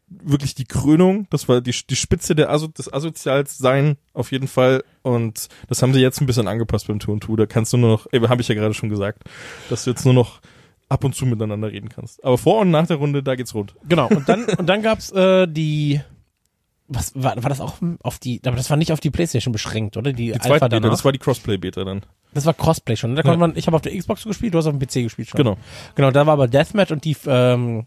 wirklich 0.10 0.56
die 0.56 0.66
Krönung, 0.66 1.28
das 1.30 1.50
war 1.50 1.60
die, 1.60 1.76
die 1.90 1.96
Spitze 1.96 2.34
der 2.34 2.50
Aso 2.50 2.68
des 2.68 2.92
Asozials 2.92 3.58
sein, 3.58 3.98
auf 4.14 4.32
jeden 4.32 4.48
Fall. 4.48 4.84
Und 5.02 5.48
das 5.68 5.82
haben 5.82 5.94
sie 5.94 6.00
jetzt 6.00 6.22
ein 6.22 6.26
bisschen 6.26 6.48
angepasst 6.48 6.88
beim 6.88 7.00
Tune 7.00 7.20
2. 7.20 7.36
Da 7.36 7.46
kannst 7.46 7.74
du 7.74 7.78
nur 7.78 7.90
noch, 7.90 8.08
eben 8.14 8.30
habe 8.30 8.42
ich 8.42 8.48
ja 8.48 8.56
gerade 8.56 8.74
schon 8.74 8.90
gesagt, 8.90 9.24
dass 9.70 9.84
du 9.84 9.90
jetzt 9.90 10.06
nur 10.06 10.14
noch 10.14 10.40
ab 10.90 11.04
und 11.04 11.16
zu 11.16 11.26
miteinander 11.26 11.72
reden 11.72 11.90
kannst. 11.90 12.24
Aber 12.24 12.38
vor 12.38 12.60
und 12.60 12.72
nach 12.72 12.88
der 12.88 12.98
Runde, 12.98 13.24
da 13.24 13.36
geht's 13.36 13.54
rund. 13.54 13.76
Genau. 13.88 14.08
Und 14.08 14.28
dann, 14.30 14.46
und 14.58 14.68
dann 14.68 14.82
gab's 14.82 15.12
äh, 15.12 15.48
die 15.48 16.02
was 16.88 17.12
war, 17.16 17.36
war 17.44 17.50
das 17.50 17.60
auch 17.60 17.76
auf 18.02 18.18
die, 18.18 18.40
aber 18.46 18.56
das 18.56 18.70
war 18.70 18.78
nicht 18.78 18.92
auf 18.92 19.00
die 19.00 19.10
Playstation 19.10 19.52
beschränkt, 19.52 19.98
oder? 19.98 20.14
Die, 20.14 20.32
die 20.32 20.40
zweite 20.40 20.54
Alpha 20.54 20.68
Beta, 20.70 20.90
das 20.90 21.04
war 21.04 21.12
die 21.12 21.20
Crossplay-Beta 21.20 21.84
dann. 21.84 22.02
Das 22.34 22.46
war 22.46 22.54
Crossplay 22.54 22.96
schon. 22.96 23.16
Da 23.16 23.24
konnte 23.24 23.40
ja. 23.40 23.48
man, 23.48 23.58
ich 23.58 23.68
habe 23.68 23.76
auf 23.76 23.82
der 23.82 23.98
Xbox 23.98 24.24
gespielt, 24.24 24.54
du 24.54 24.58
hast 24.58 24.68
auf 24.68 24.78
dem 24.78 24.80
PC 24.80 25.04
gespielt 25.04 25.30
schon. 25.30 25.38
Genau. 25.38 25.58
Genau, 25.96 26.12
da 26.12 26.26
war 26.26 26.34
aber 26.34 26.48
Deathmatch 26.48 26.92
und 26.92 27.04
die, 27.04 27.18
ähm, 27.28 27.86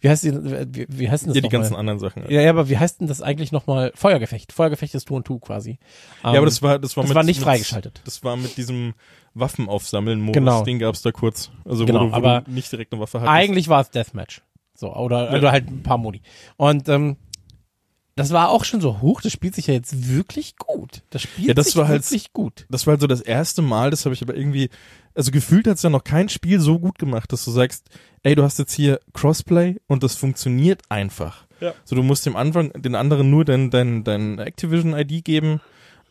wie 0.00 0.08
heißt 0.08 0.24
die, 0.24 0.32
wie, 0.32 0.86
wie 0.88 1.10
heißt 1.10 1.24
denn 1.24 1.28
das 1.28 1.36
Ja, 1.36 1.42
die 1.42 1.48
ganzen 1.48 1.74
mal? 1.74 1.80
anderen 1.80 1.98
Sachen. 1.98 2.24
Ja, 2.28 2.40
ja, 2.40 2.50
aber 2.50 2.68
wie 2.68 2.78
heißt 2.78 3.00
denn 3.00 3.06
das 3.06 3.22
eigentlich 3.22 3.52
nochmal? 3.52 3.92
Feuergefecht. 3.94 4.52
Feuergefecht 4.52 4.94
ist 4.94 5.08
2 5.08 5.14
und 5.14 5.26
2 5.26 5.38
quasi. 5.38 5.78
ja, 6.22 6.30
aber 6.30 6.46
das 6.46 6.62
war, 6.62 6.78
das 6.78 6.96
war 6.96 7.04
das 7.04 7.08
mit, 7.10 7.16
war 7.16 7.22
nicht 7.22 7.40
freigeschaltet. 7.40 8.00
Das 8.04 8.24
war 8.24 8.36
mit 8.36 8.56
diesem 8.56 8.94
Waffen 9.34 9.68
aufsammeln 9.68 10.20
Modus. 10.20 10.34
Genau. 10.34 10.64
Den 10.64 10.78
gab's 10.78 11.02
da 11.02 11.12
kurz. 11.12 11.50
Also 11.64 11.84
genau, 11.84 12.00
wo, 12.00 12.04
du, 12.06 12.12
wo 12.12 12.16
aber 12.16 12.40
du 12.42 12.50
nicht 12.50 12.70
direkt 12.72 12.92
eine 12.92 13.00
Waffe 13.02 13.20
hattest. 13.20 13.32
Eigentlich 13.32 13.68
war 13.68 13.80
es 13.82 13.90
Deathmatch. 13.90 14.42
So, 14.74 14.94
oder, 14.94 15.30
ja. 15.32 15.38
oder 15.38 15.52
halt 15.52 15.68
ein 15.68 15.82
paar 15.82 15.98
Modi. 15.98 16.22
Und, 16.56 16.88
ähm, 16.88 17.16
das 18.20 18.32
war 18.32 18.50
auch 18.50 18.64
schon 18.64 18.80
so 18.80 19.00
hoch, 19.00 19.20
das 19.20 19.32
spielt 19.32 19.54
sich 19.54 19.66
ja 19.66 19.74
jetzt 19.74 20.08
wirklich 20.08 20.56
gut. 20.56 21.02
Das 21.10 21.22
spielt 21.22 21.48
ja, 21.48 21.54
das 21.54 21.66
sich 21.66 21.76
war 21.76 21.88
halt, 21.88 22.02
wirklich 22.02 22.32
gut. 22.32 22.66
Das 22.68 22.86
war 22.86 22.92
halt 22.92 23.00
so 23.00 23.06
das 23.06 23.20
erste 23.20 23.62
Mal, 23.62 23.90
das 23.90 24.04
habe 24.04 24.14
ich 24.14 24.22
aber 24.22 24.36
irgendwie, 24.36 24.70
also 25.14 25.30
gefühlt 25.30 25.66
hat 25.66 25.76
es 25.76 25.82
ja 25.82 25.90
noch 25.90 26.04
kein 26.04 26.28
Spiel 26.28 26.60
so 26.60 26.78
gut 26.78 26.98
gemacht, 26.98 27.32
dass 27.32 27.44
du 27.44 27.50
sagst, 27.50 27.88
ey, 28.22 28.34
du 28.34 28.42
hast 28.42 28.58
jetzt 28.58 28.74
hier 28.74 29.00
Crossplay 29.12 29.76
und 29.86 30.02
das 30.02 30.16
funktioniert 30.16 30.82
einfach. 30.88 31.46
Ja. 31.60 31.74
So, 31.84 31.96
du 31.96 32.02
musst 32.02 32.26
dem 32.26 32.36
Anfang, 32.36 32.72
den 32.72 32.94
anderen 32.94 33.30
nur 33.30 33.44
dein, 33.44 33.70
dein, 33.70 34.04
dein 34.04 34.38
Activision-ID 34.38 35.24
geben 35.24 35.60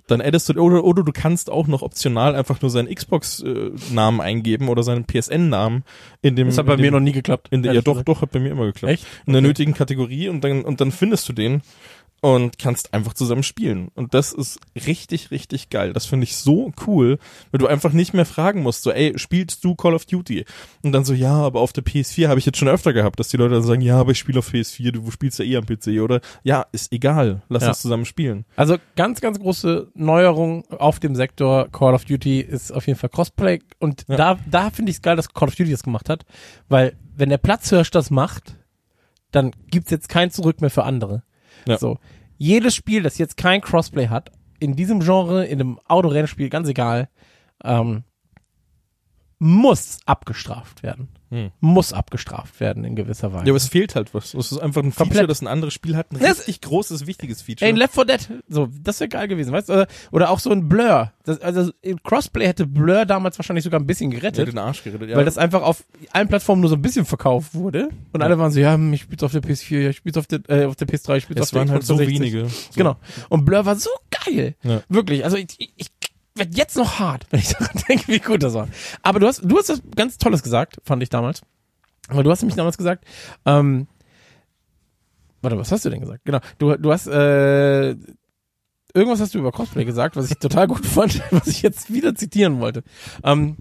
dann 0.10 0.22
addest 0.22 0.49
du, 0.49 0.60
oder, 0.60 0.84
oder 0.84 1.03
du 1.03 1.11
kannst 1.11 1.49
auch 1.49 1.68
noch 1.68 1.81
optional 1.81 2.36
einfach 2.36 2.61
nur 2.61 2.72
seinen 2.72 2.94
Xbox-Namen 2.94 4.22
eingeben 4.22 4.69
oder 4.69 4.84
seinen 4.84 5.06
PSN-Namen 5.06 5.84
in 6.22 6.36
dem. 6.36 6.48
Das 6.48 6.57
hat 6.57 6.65
bei 6.65 6.76
dem, 6.76 6.81
mir 6.81 6.91
noch 6.91 6.99
nie 6.99 7.11
geklappt. 7.11 7.48
In 7.52 7.64
der, 7.64 7.73
ja, 7.73 7.81
doch, 7.81 8.02
doch, 8.02 8.22
hat 8.22 8.31
bei 8.31 8.40
mir 8.40 8.52
immer 8.52 8.65
geklappt. 8.65 8.94
Echt? 8.94 9.07
In 9.26 9.34
der 9.34 9.41
nötigen 9.41 9.73
Kategorie 9.73 10.30
und 10.30 10.44
dann, 10.44 10.64
und 10.64 10.81
dann 10.81 10.91
findest 10.91 11.30
du 11.30 11.34
den 11.34 11.61
und 12.21 12.59
kannst 12.59 12.93
einfach 12.93 13.13
zusammen 13.13 13.43
spielen. 13.43 13.89
Und 13.95 14.13
das 14.13 14.33
ist 14.33 14.59
richtig, 14.75 15.31
richtig 15.31 15.69
geil. 15.69 15.93
Das 15.93 16.05
finde 16.05 16.25
ich 16.25 16.35
so 16.35 16.71
cool, 16.85 17.17
weil 17.51 17.59
du 17.59 17.67
einfach 17.67 17.93
nicht 17.93 18.13
mehr 18.13 18.25
fragen 18.25 18.61
musst, 18.61 18.83
so, 18.83 18.91
ey, 18.91 19.17
spielst 19.17 19.63
du 19.63 19.75
Call 19.75 19.93
of 19.93 20.05
Duty? 20.05 20.45
Und 20.83 20.91
dann 20.91 21.05
so, 21.05 21.13
ja, 21.13 21.33
aber 21.33 21.61
auf 21.61 21.73
der 21.73 21.83
PS4 21.83 22.27
habe 22.27 22.39
ich 22.39 22.45
jetzt 22.45 22.57
schon 22.57 22.67
öfter 22.67 22.93
gehabt, 22.93 23.19
dass 23.19 23.29
die 23.29 23.37
Leute 23.37 23.55
dann 23.55 23.63
sagen, 23.63 23.81
ja, 23.81 23.97
aber 23.97 24.11
ich 24.11 24.19
spiele 24.19 24.39
auf 24.39 24.51
PS4, 24.51 24.91
du 24.91 25.09
spielst 25.11 25.39
ja 25.39 25.45
eh 25.45 25.57
am 25.57 25.65
PC, 25.65 26.01
oder? 26.01 26.21
Ja, 26.43 26.65
ist 26.71 26.91
egal, 26.91 27.41
lass 27.49 27.63
ja. 27.63 27.69
uns 27.69 27.81
zusammen 27.81 28.05
spielen. 28.05 28.45
Also 28.55 28.77
ganz, 28.95 29.21
ganz 29.21 29.39
große 29.39 29.91
Neuerung 29.93 30.65
auf 30.71 30.99
dem 30.99 31.15
Sektor 31.15 31.69
Call 31.71 31.93
of 31.93 32.05
Duty 32.05 32.41
ist 32.41 32.71
auf 32.71 32.87
jeden 32.87 32.99
Fall 32.99 33.09
Crossplay. 33.09 33.59
Und 33.79 34.05
ja. 34.07 34.15
da, 34.17 34.39
da 34.49 34.69
finde 34.69 34.91
ich 34.91 34.97
es 34.97 35.01
geil, 35.01 35.15
dass 35.15 35.33
Call 35.33 35.47
of 35.47 35.55
Duty 35.55 35.71
das 35.71 35.83
gemacht 35.83 36.09
hat, 36.09 36.25
weil 36.67 36.95
wenn 37.15 37.29
der 37.29 37.37
Platzhirsch 37.37 37.91
das 37.91 38.11
macht, 38.11 38.55
dann 39.31 39.51
gibt's 39.69 39.91
jetzt 39.91 40.09
kein 40.09 40.31
Zurück 40.31 40.61
mehr 40.61 40.69
für 40.69 40.83
andere. 40.83 41.23
Ja. 41.69 41.77
So. 41.77 41.97
Jedes 42.37 42.75
Spiel, 42.75 43.03
das 43.03 43.17
jetzt 43.17 43.37
kein 43.37 43.61
Crossplay 43.61 44.07
hat, 44.07 44.31
in 44.59 44.75
diesem 44.75 44.99
Genre, 44.99 45.45
in 45.45 45.59
einem 45.59 45.79
Autorennspiel, 45.87 46.49
ganz 46.49 46.67
egal, 46.67 47.09
ähm, 47.63 48.03
muss 49.39 49.99
abgestraft 50.05 50.83
werden. 50.83 51.09
Hm. 51.30 51.51
Muss 51.60 51.93
abgestraft 51.93 52.60
werden 52.60 52.84
in 52.84 52.95
gewisser 52.95 53.31
Weise. 53.31 53.45
Ja, 53.45 53.51
aber 53.51 53.57
es 53.57 53.68
fehlt 53.68 53.95
halt 53.95 54.14
was. 54.14 54.34
Es 54.34 54.51
ist 54.51 54.57
einfach 54.57 54.81
ein 54.81 54.91
Feature, 54.91 55.10
Komplett. 55.10 55.30
das 55.30 55.41
ein 55.41 55.47
anderes 55.47 55.73
Spiel 55.73 55.95
hat. 55.95 56.11
Ein 56.11 56.18
richtig 56.18 56.61
großes, 56.61 57.06
wichtiges 57.06 57.43
Feature. 57.43 57.65
Ey, 57.65 57.72
in 57.72 57.77
Left 57.77 57.93
4 57.93 58.06
Dead, 58.06 58.30
so, 58.47 58.68
das 58.81 58.99
wäre 58.99 59.10
geil 59.10 59.27
gewesen, 59.27 59.51
weißt 59.51 59.69
du? 59.69 59.73
Oder, 59.73 59.88
oder 60.11 60.30
auch 60.31 60.39
so 60.39 60.49
ein 60.51 60.68
Blur. 60.68 61.11
Das, 61.23 61.39
also 61.41 61.72
in 61.81 62.01
Crossplay 62.01 62.47
hätte 62.47 62.65
Blur 62.65 63.06
damals 63.06 63.38
wahrscheinlich 63.38 63.64
sogar 63.64 63.80
ein 63.80 63.85
bisschen 63.85 64.10
gerettet. 64.10 64.39
Ja, 64.39 64.45
den 64.45 64.57
Arsch 64.57 64.84
gerettet, 64.84 65.10
ja. 65.10 65.18
Weil 65.18 65.26
das 65.26 65.38
einfach 65.38 65.61
auf 65.61 65.84
allen 66.11 66.27
Plattformen 66.27 66.61
nur 66.61 66.69
so 66.69 66.76
ein 66.76 66.81
bisschen 66.81 67.06
verkauft 67.06 67.53
wurde. 67.53 67.89
Und 68.11 68.22
ja. 68.22 68.26
alle 68.26 68.39
waren 68.39 68.51
so, 68.51 68.60
ja, 68.60 68.77
ich 68.91 69.01
spiel's 69.01 69.22
auf 69.22 69.31
der 69.31 69.43
PS4, 69.43 69.89
ich 69.89 69.97
spiel's 69.97 70.18
auf 70.18 70.26
der, 70.26 70.39
äh, 70.47 70.65
auf 70.65 70.76
der 70.76 70.88
PS3, 70.88 71.18
ich 71.18 71.23
spiel's 71.23 71.39
es 71.39 71.47
auf 71.47 71.49
der 71.51 71.60
waren 71.60 71.72
halt 71.72 71.84
so 71.84 71.99
wenige. 71.99 72.47
So. 72.47 72.56
Genau. 72.76 72.95
Und 73.30 73.45
Blur 73.45 73.65
war 73.65 73.76
so 73.76 73.91
geil. 74.26 74.56
Ja. 74.64 74.81
Wirklich. 74.89 75.23
Also 75.23 75.38
ich, 75.38 75.56
ich 75.60 75.91
wird 76.39 76.57
jetzt 76.57 76.75
noch 76.77 76.99
hart, 76.99 77.27
wenn 77.29 77.39
ich 77.39 77.49
daran 77.49 77.81
denke, 77.87 78.07
wie 78.07 78.19
gut 78.19 78.41
das 78.43 78.53
war. 78.53 78.67
Aber 79.01 79.19
du 79.19 79.27
hast, 79.27 79.41
du 79.43 79.57
hast 79.57 79.69
das 79.69 79.81
ganz 79.95 80.17
Tolles 80.17 80.43
gesagt, 80.43 80.77
fand 80.83 81.03
ich 81.03 81.09
damals. 81.09 81.41
Aber 82.07 82.23
du 82.23 82.31
hast 82.31 82.41
nämlich 82.41 82.55
damals 82.55 82.77
gesagt, 82.77 83.05
ähm, 83.45 83.87
warte, 85.41 85.57
was 85.57 85.71
hast 85.71 85.85
du 85.85 85.89
denn 85.89 85.99
gesagt? 85.99 86.25
Genau, 86.25 86.39
du, 86.57 86.75
du 86.77 86.91
hast, 86.91 87.07
äh, 87.07 87.89
irgendwas 87.89 89.21
hast 89.21 89.35
du 89.35 89.39
über 89.39 89.51
Cosplay 89.51 89.85
gesagt, 89.85 90.15
was 90.15 90.29
ich 90.29 90.37
total 90.37 90.67
gut 90.67 90.85
fand, 90.85 91.21
was 91.31 91.47
ich 91.47 91.61
jetzt 91.61 91.93
wieder 91.93 92.15
zitieren 92.15 92.59
wollte. 92.59 92.83
Ähm, 93.23 93.57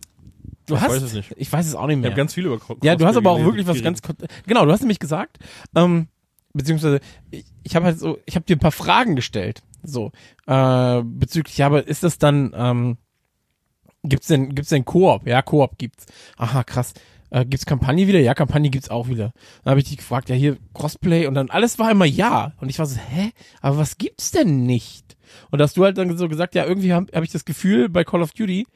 du 0.66 0.74
ich 0.74 0.80
hast, 0.80 0.90
weiß 0.90 1.02
es 1.02 1.12
nicht. 1.12 1.34
Ich 1.36 1.52
weiß 1.52 1.66
es 1.66 1.74
auch 1.74 1.86
nicht 1.86 1.96
mehr. 1.96 2.06
Ich 2.06 2.12
habe 2.12 2.20
ganz 2.20 2.34
viel 2.34 2.46
über 2.46 2.58
Cosplay 2.58 2.86
Ja, 2.86 2.96
du 2.96 3.06
hast 3.06 3.16
aber 3.16 3.30
auch 3.30 3.44
wirklich 3.44 3.66
was 3.66 3.82
ganz, 3.82 4.00
genau, 4.46 4.64
du 4.64 4.72
hast 4.72 4.80
nämlich 4.80 4.98
gesagt, 4.98 5.38
ähm, 5.74 6.08
beziehungsweise 6.54 7.00
ich, 7.30 7.44
ich 7.62 7.76
habe 7.76 7.86
halt 7.86 7.98
so, 7.98 8.18
ich 8.24 8.34
habe 8.34 8.46
dir 8.46 8.56
ein 8.56 8.60
paar 8.60 8.72
Fragen 8.72 9.14
gestellt, 9.14 9.62
so 9.82 10.12
äh, 10.46 11.02
bezüglich, 11.04 11.62
aber 11.62 11.86
ist 11.86 12.02
das 12.02 12.18
dann, 12.18 12.52
ähm, 12.54 12.98
gibt's 14.02 14.28
denn, 14.28 14.54
gibt's 14.54 14.70
denn 14.70 14.84
Koop? 14.84 15.26
Ja, 15.26 15.42
Koop 15.42 15.78
gibt's. 15.78 16.06
Aha, 16.36 16.64
krass. 16.64 16.94
Äh, 17.30 17.44
gibt's 17.44 17.66
Kampagne 17.66 18.06
wieder? 18.06 18.20
Ja, 18.20 18.34
Kampagne 18.34 18.70
gibt's 18.70 18.90
auch 18.90 19.08
wieder. 19.08 19.32
Dann 19.62 19.72
habe 19.72 19.80
ich 19.80 19.88
dich 19.88 19.98
gefragt, 19.98 20.30
ja 20.30 20.34
hier 20.34 20.56
Crossplay 20.74 21.26
und 21.26 21.34
dann 21.34 21.50
alles 21.50 21.78
war 21.78 21.90
immer 21.90 22.06
ja 22.06 22.52
und 22.60 22.68
ich 22.68 22.78
war 22.78 22.86
so, 22.86 22.96
hä? 22.96 23.30
Aber 23.60 23.78
was 23.78 23.98
gibt's 23.98 24.30
denn 24.30 24.64
nicht? 24.64 25.16
Und 25.50 25.60
hast 25.60 25.76
du 25.76 25.84
halt 25.84 25.98
dann 25.98 26.16
so 26.16 26.28
gesagt, 26.28 26.54
ja, 26.54 26.64
irgendwie 26.64 26.92
habe 26.92 27.06
hab 27.14 27.22
ich 27.22 27.30
das 27.30 27.44
Gefühl 27.44 27.88
bei 27.88 28.04
Call 28.04 28.22
of 28.22 28.32
Duty, 28.32 28.66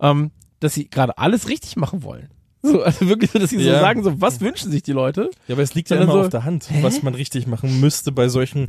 ähm, 0.00 0.32
dass 0.60 0.74
sie 0.74 0.88
gerade 0.88 1.16
alles 1.18 1.48
richtig 1.48 1.76
machen 1.76 2.02
wollen. 2.02 2.28
So, 2.64 2.82
also 2.82 3.08
wirklich 3.08 3.30
so, 3.30 3.38
dass 3.38 3.50
sie 3.50 3.58
ja. 3.58 3.74
so 3.74 3.80
sagen, 3.80 4.02
so, 4.02 4.20
was 4.20 4.40
wünschen 4.40 4.70
sich 4.70 4.82
die 4.82 4.92
Leute? 4.92 5.30
Ja, 5.48 5.54
aber 5.54 5.62
es 5.62 5.74
liegt 5.74 5.90
ja 5.90 5.98
immer 5.98 6.12
so, 6.12 6.20
auf 6.20 6.28
der 6.30 6.44
Hand, 6.44 6.70
hä? 6.70 6.78
was 6.82 7.02
man 7.02 7.14
richtig 7.14 7.46
machen 7.46 7.78
müsste 7.80 8.10
bei 8.10 8.28
solchen, 8.28 8.68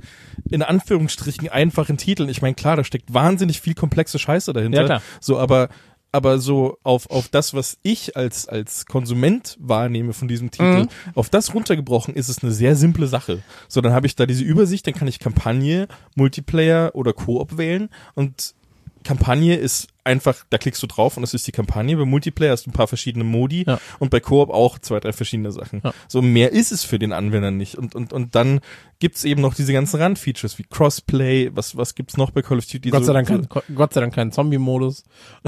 in 0.49 0.61
Anführungsstrichen, 0.61 1.47
einfachen 1.47 1.97
Titeln. 1.97 2.27
Ich 2.27 2.41
meine, 2.41 2.55
klar, 2.55 2.75
da 2.75 2.83
steckt 2.83 3.13
wahnsinnig 3.13 3.61
viel 3.61 3.73
komplexe 3.73 4.19
Scheiße 4.19 4.51
dahinter. 4.51 4.81
Ja, 4.81 4.85
klar. 4.85 5.01
So, 5.21 5.39
aber 5.39 5.69
aber 6.11 6.39
so 6.39 6.77
auf, 6.83 7.09
auf 7.09 7.27
das, 7.27 7.53
was 7.53 7.77
ich 7.83 8.15
als, 8.15 8.47
als 8.47 8.85
Konsument 8.85 9.57
wahrnehme 9.59 10.13
von 10.13 10.29
diesem 10.29 10.49
Titel, 10.49 10.83
mhm. 10.83 10.89
auf 11.13 11.29
das 11.29 11.53
runtergebrochen 11.53 12.13
ist 12.13 12.29
es 12.29 12.41
eine 12.41 12.53
sehr 12.53 12.77
simple 12.77 13.07
Sache. 13.07 13.43
So, 13.67 13.81
dann 13.81 13.91
habe 13.91 14.07
ich 14.07 14.15
da 14.15 14.25
diese 14.25 14.45
Übersicht, 14.45 14.87
dann 14.87 14.93
kann 14.93 15.09
ich 15.09 15.19
Kampagne, 15.19 15.89
Multiplayer 16.15 16.95
oder 16.95 17.11
Koop 17.11 17.57
wählen 17.57 17.89
und 18.13 18.55
Kampagne 19.03 19.57
ist 19.57 19.87
einfach, 20.05 20.45
da 20.49 20.57
klickst 20.57 20.81
du 20.81 20.87
drauf 20.87 21.17
und 21.17 21.21
das 21.21 21.33
ist 21.33 21.45
die 21.47 21.51
Kampagne. 21.51 21.97
Bei 21.97 22.05
Multiplayer 22.05 22.51
hast 22.51 22.65
du 22.65 22.69
ein 22.69 22.73
paar 22.73 22.87
verschiedene 22.87 23.23
Modi 23.23 23.65
ja. 23.67 23.79
und 23.99 24.11
bei 24.11 24.19
Koop 24.19 24.49
auch 24.49 24.79
zwei, 24.79 24.99
drei 24.99 25.11
verschiedene 25.11 25.51
Sachen. 25.51 25.81
Ja. 25.83 25.93
So 26.07 26.21
mehr 26.21 26.51
ist 26.51 26.71
es 26.71 26.83
für 26.83 26.99
den 26.99 27.11
Anwender 27.11 27.51
nicht. 27.51 27.75
Und, 27.75 27.95
und, 27.95 28.13
und 28.13 28.35
dann 28.35 28.61
gibt's 28.99 29.23
eben 29.23 29.41
noch 29.41 29.55
diese 29.55 29.73
ganzen 29.73 29.99
Randfeatures 29.99 30.57
wie 30.57 30.63
Crossplay, 30.63 31.49
was, 31.53 31.75
was 31.75 31.95
gibt's 31.95 32.17
noch 32.17 32.31
bei 32.31 32.41
Call 32.41 32.59
of 32.59 32.65
Duty? 32.65 32.91
Gott 32.91 33.05
sei 33.05 33.13
Dank, 33.13 33.27
kein, 33.27 33.47
Gott 33.75 33.93
sei 33.93 34.01
Dank 34.01 34.13
keinen 34.13 34.31
Zombie-Modus. 34.31 35.03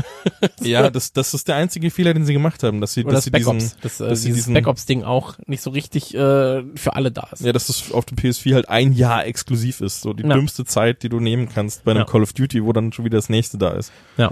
ja, 0.61 0.89
das, 0.89 1.13
das 1.13 1.33
ist 1.33 1.47
der 1.47 1.55
einzige 1.55 1.91
Fehler, 1.91 2.13
den 2.13 2.25
sie 2.25 2.33
gemacht 2.33 2.63
haben, 2.63 2.81
dass 2.81 2.93
sie, 2.93 3.05
Oder 3.05 3.13
dass 3.13 3.25
das 3.25 3.25
sie 3.25 3.31
diesen, 3.31 3.71
das, 3.81 3.99
äh, 4.01 4.09
dass 4.09 4.21
dieses 4.21 4.35
diesen, 4.37 4.53
Backups-Ding 4.55 5.03
auch 5.03 5.37
nicht 5.45 5.61
so 5.61 5.69
richtig 5.69 6.13
äh, 6.13 6.63
für 6.75 6.95
alle 6.95 7.11
da 7.11 7.29
ist. 7.31 7.43
Ja, 7.43 7.53
dass 7.53 7.67
das 7.67 7.91
auf 7.91 8.05
dem 8.05 8.17
PS4 8.17 8.55
halt 8.55 8.69
ein 8.69 8.91
Jahr 8.91 9.25
exklusiv 9.25 9.81
ist, 9.81 10.01
so 10.01 10.13
die 10.13 10.23
ja. 10.23 10.33
dümmste 10.33 10.65
Zeit, 10.65 11.03
die 11.03 11.09
du 11.09 11.19
nehmen 11.19 11.47
kannst 11.47 11.83
bei 11.83 11.91
einem. 11.91 12.07
Call 12.07 12.23
of 12.23 12.33
Duty, 12.33 12.63
wo 12.63 12.73
dann 12.73 12.91
schon 12.91 13.05
wieder 13.05 13.17
das 13.17 13.29
nächste 13.29 13.57
da 13.57 13.71
ist. 13.71 13.91
Ja. 14.17 14.31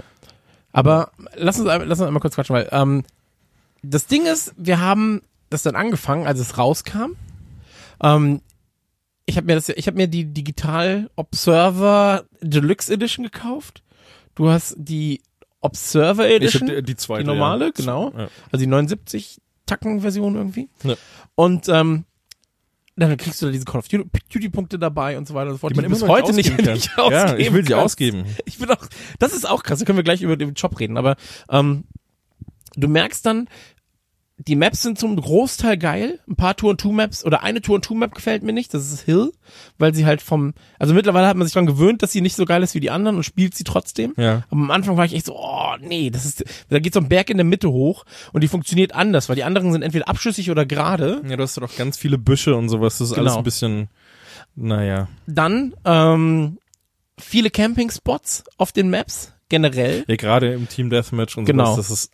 Aber 0.76 1.10
lass 1.34 1.58
uns, 1.58 1.66
lass 1.66 2.00
uns 2.00 2.02
einmal 2.02 2.20
kurz 2.20 2.34
quatschen, 2.34 2.54
weil 2.54 2.68
ähm, 2.70 3.02
das 3.82 4.06
Ding 4.08 4.26
ist, 4.26 4.52
wir 4.58 4.78
haben 4.78 5.22
das 5.48 5.62
dann 5.62 5.74
angefangen, 5.74 6.26
als 6.26 6.38
es 6.38 6.58
rauskam. 6.58 7.16
Ähm, 8.02 8.42
ich 9.24 9.38
habe 9.38 9.46
mir 9.46 9.54
das, 9.54 9.70
ich 9.70 9.86
habe 9.86 9.96
mir 9.96 10.06
die 10.06 10.26
Digital 10.26 11.08
Observer 11.16 12.26
Deluxe 12.42 12.92
Edition 12.92 13.24
gekauft. 13.24 13.82
Du 14.34 14.50
hast 14.50 14.74
die 14.76 15.22
Observer 15.62 16.28
Edition, 16.28 16.66
die, 16.68 16.82
die, 16.82 16.96
zweite, 16.96 17.22
die 17.22 17.26
normale, 17.26 17.64
ja. 17.64 17.72
genau, 17.74 18.12
ja. 18.14 18.28
also 18.52 18.62
die 18.62 18.66
79 18.66 19.40
Tacken 19.64 20.02
Version 20.02 20.34
irgendwie. 20.34 20.68
Ja. 20.82 20.96
Und 21.36 21.70
ähm, 21.70 22.04
dann 22.96 23.16
kriegst 23.16 23.42
du 23.42 23.46
da 23.46 23.52
diese 23.52 23.64
Call 23.64 23.78
of 23.78 23.88
Duty 23.88 24.48
Punkte 24.48 24.78
dabei 24.78 25.18
und 25.18 25.28
so 25.28 25.34
weiter 25.34 25.48
und 25.50 25.56
so 25.56 25.58
fort. 25.58 25.72
Die 25.72 25.76
man 25.76 25.84
die 25.84 25.90
bis 25.90 26.02
heute 26.02 26.32
nicht, 26.32 26.56
nicht 26.56 26.98
ausgeben 26.98 27.12
Ja, 27.12 27.36
ich 27.36 27.52
will 27.52 27.66
sie 27.66 27.74
ausgeben. 27.74 28.24
Ich 28.46 28.58
bin 28.58 28.70
auch, 28.70 28.86
das 29.18 29.34
ist 29.34 29.48
auch 29.48 29.62
krass, 29.62 29.78
da 29.78 29.84
können 29.84 29.98
wir 29.98 30.02
gleich 30.02 30.22
über 30.22 30.36
den 30.36 30.54
Job 30.54 30.80
reden, 30.80 30.96
aber 30.96 31.16
ähm, 31.50 31.84
du 32.74 32.88
merkst 32.88 33.24
dann, 33.26 33.48
die 34.38 34.54
Maps 34.54 34.82
sind 34.82 34.98
zum 34.98 35.16
Großteil 35.16 35.78
geil. 35.78 36.20
Ein 36.28 36.36
paar 36.36 36.56
Tour- 36.56 36.70
und 36.70 36.80
Two-Maps 36.80 37.24
oder 37.24 37.42
eine 37.42 37.62
Tour- 37.62 37.76
und 37.76 37.84
Two-Map 37.84 38.14
gefällt 38.14 38.42
mir 38.42 38.52
nicht. 38.52 38.74
Das 38.74 38.92
ist 38.92 39.00
Hill, 39.00 39.32
weil 39.78 39.94
sie 39.94 40.04
halt 40.04 40.20
vom, 40.20 40.52
also 40.78 40.92
mittlerweile 40.92 41.26
hat 41.26 41.36
man 41.36 41.46
sich 41.46 41.54
dran 41.54 41.64
gewöhnt, 41.64 42.02
dass 42.02 42.12
sie 42.12 42.20
nicht 42.20 42.36
so 42.36 42.44
geil 42.44 42.62
ist 42.62 42.74
wie 42.74 42.80
die 42.80 42.90
anderen 42.90 43.16
und 43.16 43.22
spielt 43.22 43.54
sie 43.54 43.64
trotzdem. 43.64 44.12
Ja. 44.18 44.44
Aber 44.50 44.60
am 44.60 44.70
Anfang 44.70 44.98
war 44.98 45.06
ich 45.06 45.14
echt 45.14 45.26
so, 45.26 45.36
oh 45.36 45.76
nee, 45.80 46.10
das 46.10 46.26
ist, 46.26 46.44
da 46.68 46.78
geht 46.80 46.92
so 46.92 47.00
ein 47.00 47.08
Berg 47.08 47.30
in 47.30 47.38
der 47.38 47.44
Mitte 47.44 47.70
hoch 47.70 48.04
und 48.32 48.42
die 48.42 48.48
funktioniert 48.48 48.94
anders, 48.94 49.30
weil 49.30 49.36
die 49.36 49.44
anderen 49.44 49.72
sind 49.72 49.82
entweder 49.82 50.08
abschüssig 50.08 50.50
oder 50.50 50.66
gerade. 50.66 51.22
Ja, 51.26 51.36
du 51.36 51.42
hast 51.42 51.56
doch 51.56 51.74
ganz 51.74 51.96
viele 51.96 52.18
Büsche 52.18 52.56
und 52.56 52.68
sowas. 52.68 52.98
Das 52.98 53.08
ist 53.08 53.14
genau. 53.14 53.28
alles 53.28 53.38
ein 53.38 53.44
bisschen, 53.44 53.88
naja. 54.54 55.08
Dann, 55.26 55.74
ähm, 55.86 56.58
viele 57.18 57.48
Camping-Spots 57.48 58.44
auf 58.58 58.72
den 58.72 58.90
Maps 58.90 59.32
generell. 59.48 60.04
Ja, 60.08 60.16
gerade 60.16 60.52
im 60.52 60.68
Team 60.68 60.90
Deathmatch 60.90 61.38
und 61.38 61.46
genau. 61.46 61.72
sowas, 61.72 61.88
das 61.88 61.90
ist 61.90 62.12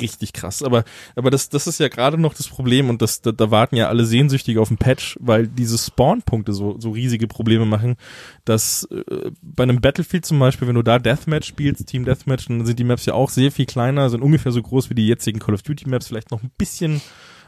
richtig 0.00 0.32
krass. 0.32 0.62
Aber, 0.62 0.84
aber 1.16 1.30
das, 1.30 1.48
das 1.48 1.66
ist 1.66 1.80
ja 1.80 1.88
gerade 1.88 2.18
noch 2.18 2.34
das 2.34 2.48
Problem 2.48 2.90
und 2.90 3.02
das, 3.02 3.20
da, 3.20 3.32
da 3.32 3.50
warten 3.50 3.76
ja 3.76 3.88
alle 3.88 4.04
sehnsüchtig 4.04 4.58
auf 4.58 4.70
ein 4.70 4.78
Patch, 4.78 5.16
weil 5.20 5.46
diese 5.46 5.78
Spawn-Punkte 5.78 6.52
so, 6.52 6.76
so 6.78 6.90
riesige 6.90 7.26
Probleme 7.26 7.64
machen, 7.64 7.96
dass 8.44 8.84
äh, 8.90 9.30
bei 9.42 9.64
einem 9.64 9.80
Battlefield 9.80 10.26
zum 10.26 10.38
Beispiel, 10.38 10.68
wenn 10.68 10.74
du 10.74 10.82
da 10.82 10.98
Deathmatch 10.98 11.48
spielst, 11.48 11.86
Team 11.86 12.04
Deathmatch, 12.04 12.46
dann 12.46 12.64
sind 12.66 12.78
die 12.78 12.84
Maps 12.84 13.06
ja 13.06 13.14
auch 13.14 13.30
sehr 13.30 13.52
viel 13.52 13.66
kleiner, 13.66 14.10
sind 14.10 14.22
ungefähr 14.22 14.52
so 14.52 14.62
groß 14.62 14.90
wie 14.90 14.94
die 14.94 15.06
jetzigen 15.06 15.38
Call 15.38 15.54
of 15.54 15.62
Duty 15.62 15.88
Maps, 15.88 16.08
vielleicht 16.08 16.30
noch 16.30 16.42
ein 16.42 16.50
bisschen 16.58 17.00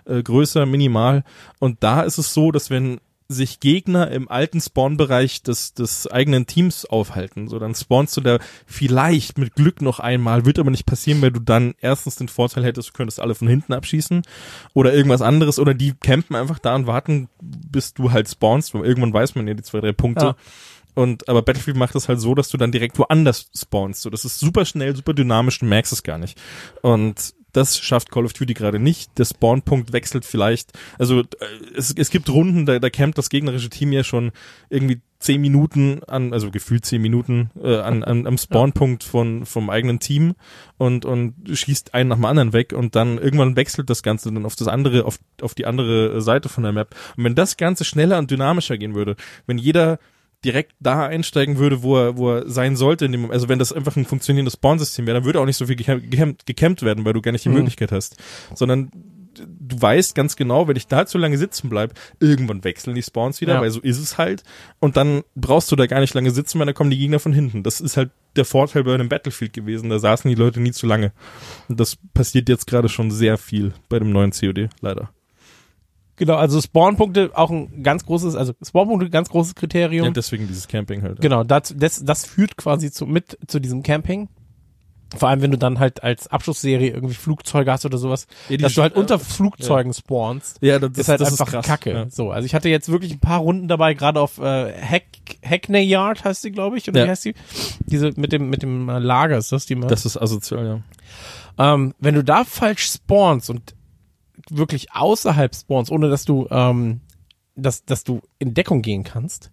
äh, 0.07 0.23
größer, 0.23 0.67
minimal. 0.67 1.25
Und 1.59 1.83
da 1.83 2.03
ist 2.03 2.19
es 2.19 2.33
so, 2.33 2.53
dass 2.53 2.71
wenn 2.71 3.01
sich 3.29 3.61
Gegner 3.61 4.11
im 4.11 4.29
alten 4.29 4.61
Spawn-Bereich 4.61 5.43
des, 5.43 5.75
des 5.75 6.07
eigenen 6.07 6.47
Teams 6.47 6.85
aufhalten. 6.85 7.49
So, 7.49 7.59
dann 7.59 7.75
spawnst 7.75 8.17
du 8.17 8.21
da 8.21 8.39
vielleicht 8.67 9.39
mit 9.39 9.55
Glück 9.55 9.83
noch 9.83 10.01
einmal, 10.01 10.45
wird 10.45 10.59
aber 10.59 10.71
nicht 10.71 10.87
passieren, 10.87 11.23
weil 11.23 11.33
du 11.33 11.41
dann 11.41 11.75
erstens 11.81 12.17
den 12.17 12.29
Vorteil 12.29 12.65
hättest, 12.65 12.91
du 12.91 12.93
könntest 12.93 13.21
alle 13.21 13.35
von 13.35 13.49
hinten 13.49 13.73
abschießen 13.73 14.23
oder 14.75 14.95
irgendwas 14.95 15.23
anderes 15.23 15.59
oder 15.59 15.75
die 15.75 15.95
campen 15.95 16.37
einfach 16.37 16.59
da 16.59 16.75
und 16.75 16.87
warten, 16.87 17.29
bis 17.41 17.95
du 17.95 18.13
halt 18.13 18.29
spawnst, 18.29 18.75
weil 18.75 18.85
irgendwann 18.85 19.13
weiß 19.13 19.35
man 19.35 19.49
ja 19.49 19.55
die 19.55 19.63
zwei, 19.63 19.81
drei 19.81 19.93
Punkte. 19.93 20.25
Ja. 20.25 20.37
Und 20.95 21.29
aber 21.29 21.43
Battlefield 21.43 21.77
macht 21.77 21.95
es 21.95 22.09
halt 22.09 22.21
so, 22.21 22.35
dass 22.35 22.49
du 22.49 22.57
dann 22.57 22.73
direkt 22.73 22.99
woanders 22.99 23.51
spawnst. 23.55 24.01
So, 24.01 24.09
das 24.09 24.25
ist 24.25 24.41
super 24.41 24.65
schnell, 24.65 24.97
super 24.97 25.13
dynamisch, 25.13 25.59
du 25.59 25.67
merkst 25.67 25.93
es 25.93 26.03
gar 26.03 26.17
nicht. 26.17 26.41
Und 26.81 27.35
das 27.57 27.79
schafft 27.79 28.11
Call 28.11 28.27
of 28.27 28.35
Duty 28.35 28.53
gerade 28.55 28.79
nicht. 28.79 29.19
Der 29.19 29.25
Spawnpunkt 29.25 29.93
wechselt 29.93 30.25
vielleicht. 30.25 30.73
Also 30.99 31.21
äh, 31.21 31.25
es, 31.75 31.95
es 31.97 32.11
gibt 32.11 32.29
Runden, 32.29 32.67
da, 32.67 32.79
da 32.79 32.91
campt 32.91 33.17
das 33.17 33.31
gegnerische 33.31 33.71
Team 33.71 33.93
ja 33.93 34.05
schon 34.05 34.33
irgendwie 34.69 35.01
zehn 35.19 35.41
Minuten 35.41 36.03
an, 36.07 36.35
also 36.35 36.51
gefühlt 36.51 36.85
zehn 36.85 37.01
Minuten 37.01 37.51
äh, 37.63 37.79
an, 37.79 38.05
an 38.05 38.27
am 38.27 38.37
Spawnpunkt 38.37 39.03
von 39.03 39.47
vom 39.47 39.71
eigenen 39.71 39.99
Team 39.99 40.35
und 40.77 41.07
und 41.07 41.35
schießt 41.51 41.95
einen 41.95 42.11
nach 42.11 42.17
dem 42.17 42.27
anderen 42.27 42.53
weg 42.53 42.75
und 42.75 42.95
dann 42.95 43.17
irgendwann 43.17 43.57
wechselt 43.57 43.89
das 43.89 44.03
Ganze 44.03 44.31
dann 44.31 44.45
auf 44.45 44.57
das 44.57 44.69
andere, 44.69 45.07
auf 45.07 45.19
auf 45.41 45.55
die 45.55 45.65
andere 45.65 46.21
Seite 46.21 46.51
von 46.51 46.63
der 46.63 46.73
Map. 46.73 46.95
Und 47.17 47.25
wenn 47.25 47.35
das 47.35 47.57
Ganze 47.57 47.87
schneller 47.87 48.19
und 48.19 48.31
dynamischer 48.31 48.77
gehen 48.77 48.95
würde, 48.95 49.17
wenn 49.47 49.57
jeder 49.57 49.99
direkt 50.47 50.73
da 50.81 51.07
einsteigen 51.07 51.59
würde, 51.59 51.83
wo 51.83 51.97
er, 51.97 52.17
wo 52.17 52.31
er 52.31 52.49
sein 52.49 52.77
sollte. 52.77 53.05
In 53.05 53.13
dem, 53.13 53.31
also 53.31 53.49
wenn 53.49 53.59
das 53.59 53.73
einfach 53.73 53.97
ein 53.97 54.07
funktionierendes 54.07 54.55
Spawn-System 54.55 55.07
wäre, 55.07 55.19
dann 55.19 55.25
würde 55.25 55.41
auch 55.41 55.47
nicht 55.47 55.57
so 55.57 55.67
viel 55.67 55.77
gecampt 55.77 56.83
werden, 56.83 57.05
weil 57.05 57.13
du 57.13 57.21
gar 57.21 57.33
nicht 57.33 57.45
die 57.45 57.49
mhm. 57.49 57.57
Möglichkeit 57.57 57.93
hast. 57.93 58.17
Sondern 58.55 58.91
du 59.45 59.81
weißt 59.81 60.15
ganz 60.15 60.37
genau, 60.37 60.69
wenn 60.69 60.77
ich 60.77 60.87
da 60.87 61.05
zu 61.05 61.19
lange 61.19 61.37
sitzen 61.37 61.69
bleib, 61.69 61.93
irgendwann 62.21 62.65
wechseln 62.65 62.95
die 62.95 63.03
Spawns 63.03 63.41
wieder, 63.41 63.55
ja. 63.55 63.61
weil 63.61 63.71
so 63.71 63.81
ist 63.81 63.99
es 63.99 64.19
halt. 64.19 64.45
Und 64.79 64.97
dann 64.97 65.25
brauchst 65.35 65.71
du 65.73 65.77
da 65.77 65.87
gar 65.87 66.01
nicht 66.01 66.15
lange 66.15 66.31
sitzen, 66.31 66.59
weil 66.59 66.67
dann 66.67 66.75
kommen 66.75 66.91
die 66.91 66.99
Gegner 66.99 67.19
von 67.19 67.33
hinten. 67.33 67.63
Das 67.63 67.81
ist 67.81 67.97
halt 67.97 68.11
der 68.37 68.45
Vorteil 68.45 68.85
bei 68.85 68.95
einem 68.95 69.09
Battlefield 69.09 69.53
gewesen. 69.53 69.91
Da 69.91 69.99
saßen 69.99 70.29
die 70.29 70.37
Leute 70.37 70.61
nie 70.61 70.73
zu 70.73 70.87
lange. 70.87 71.13
Und 71.69 71.81
das 71.81 71.99
passiert 72.15 72.49
jetzt 72.49 72.67
gerade 72.67 72.89
schon 72.89 73.11
sehr 73.11 73.37
viel 73.37 73.73
bei 73.89 73.99
dem 73.99 74.13
neuen 74.13 74.31
COD, 74.31 74.69
leider. 74.81 75.11
Genau, 76.17 76.35
also 76.35 76.61
Spawnpunkte 76.61 77.31
auch 77.35 77.51
ein 77.51 77.83
ganz 77.83 78.07
großes, 78.07 78.35
also 78.37 78.55
Spawnpunkte 78.65 79.11
ganz 79.11 79.29
großes 79.29 79.55
Kriterium. 79.55 80.07
Ja, 80.07 80.13
deswegen 80.13 80.47
dieses 80.49 80.67
Camping 80.67 81.03
halt. 81.03 81.19
Ja. 81.19 81.21
Genau, 81.21 81.45
das, 81.45 81.75
das, 81.77 82.05
das 82.05 82.25
führt 82.25 82.57
quasi 82.57 82.91
zu, 82.91 83.07
mit 83.07 83.39
zu 83.47 83.61
diesem 83.61 83.83
Camping. 83.83 84.29
Vor 85.17 85.29
allem, 85.29 85.41
wenn 85.41 85.53
du 85.53 85.59
dann 85.59 85.79
halt 85.79 86.03
als 86.03 86.27
Abschlussserie 86.27 86.91
irgendwie 86.91 87.15
Flugzeuge 87.15 87.71
hast 87.71 87.87
oder 87.87 87.97
sowas, 87.97 88.27
ja, 88.49 88.57
dass 88.57 88.75
du 88.75 88.83
halt 88.83 88.97
unter 88.97 89.21
Flugzeugen 89.21 89.93
ja. 89.93 89.99
spawnst, 89.99 90.59
ja, 90.63 90.81
das, 90.81 90.99
ist 90.99 91.09
halt 91.09 91.21
das 91.21 91.41
einfach 91.41 91.61
ist 91.61 91.65
Kacke. 91.65 91.93
Ja. 91.93 92.11
So, 92.11 92.33
also 92.33 92.45
ich 92.45 92.57
hatte 92.57 92.69
jetzt 92.69 92.89
wirklich 92.89 93.13
ein 93.13 93.21
paar 93.21 93.39
Runden 93.39 93.69
dabei, 93.69 93.95
gerade 93.95 94.21
auf 94.21 94.39
äh, 94.39 94.73
Hack, 94.73 95.05
Hackney 95.45 95.83
Yard 95.83 96.25
heißt 96.25 96.43
die, 96.43 96.51
glaube 96.51 96.77
ich, 96.77 96.89
oder 96.89 97.05
wie 97.05 97.09
heißt 97.09 97.25
die? 97.25 97.35
Diese 97.87 98.13
mit 98.17 98.33
dem 98.33 98.51
mit 98.51 98.63
dem 98.63 98.89
Lager 98.89 99.39
ist 99.39 99.53
das 99.53 99.65
die 99.65 99.77
mal? 99.77 99.87
Das 99.87 100.07
ist 100.07 100.17
asozial, 100.17 100.67
ja. 101.59 101.75
Ähm, 101.75 101.95
wenn 102.01 102.17
du 102.17 102.25
da 102.25 102.43
falsch 102.45 102.91
spawnst 102.91 103.49
und 103.49 103.76
wirklich 104.51 104.93
außerhalb 104.93 105.55
Spawns, 105.55 105.91
ohne 105.91 106.09
dass 106.09 106.25
du, 106.25 106.47
ähm, 106.51 107.01
dass, 107.55 107.85
dass 107.85 108.05
du 108.05 108.21
in 108.39 108.55
Deckung 108.55 108.83
gehen 108.83 109.05
kannst, 109.05 109.51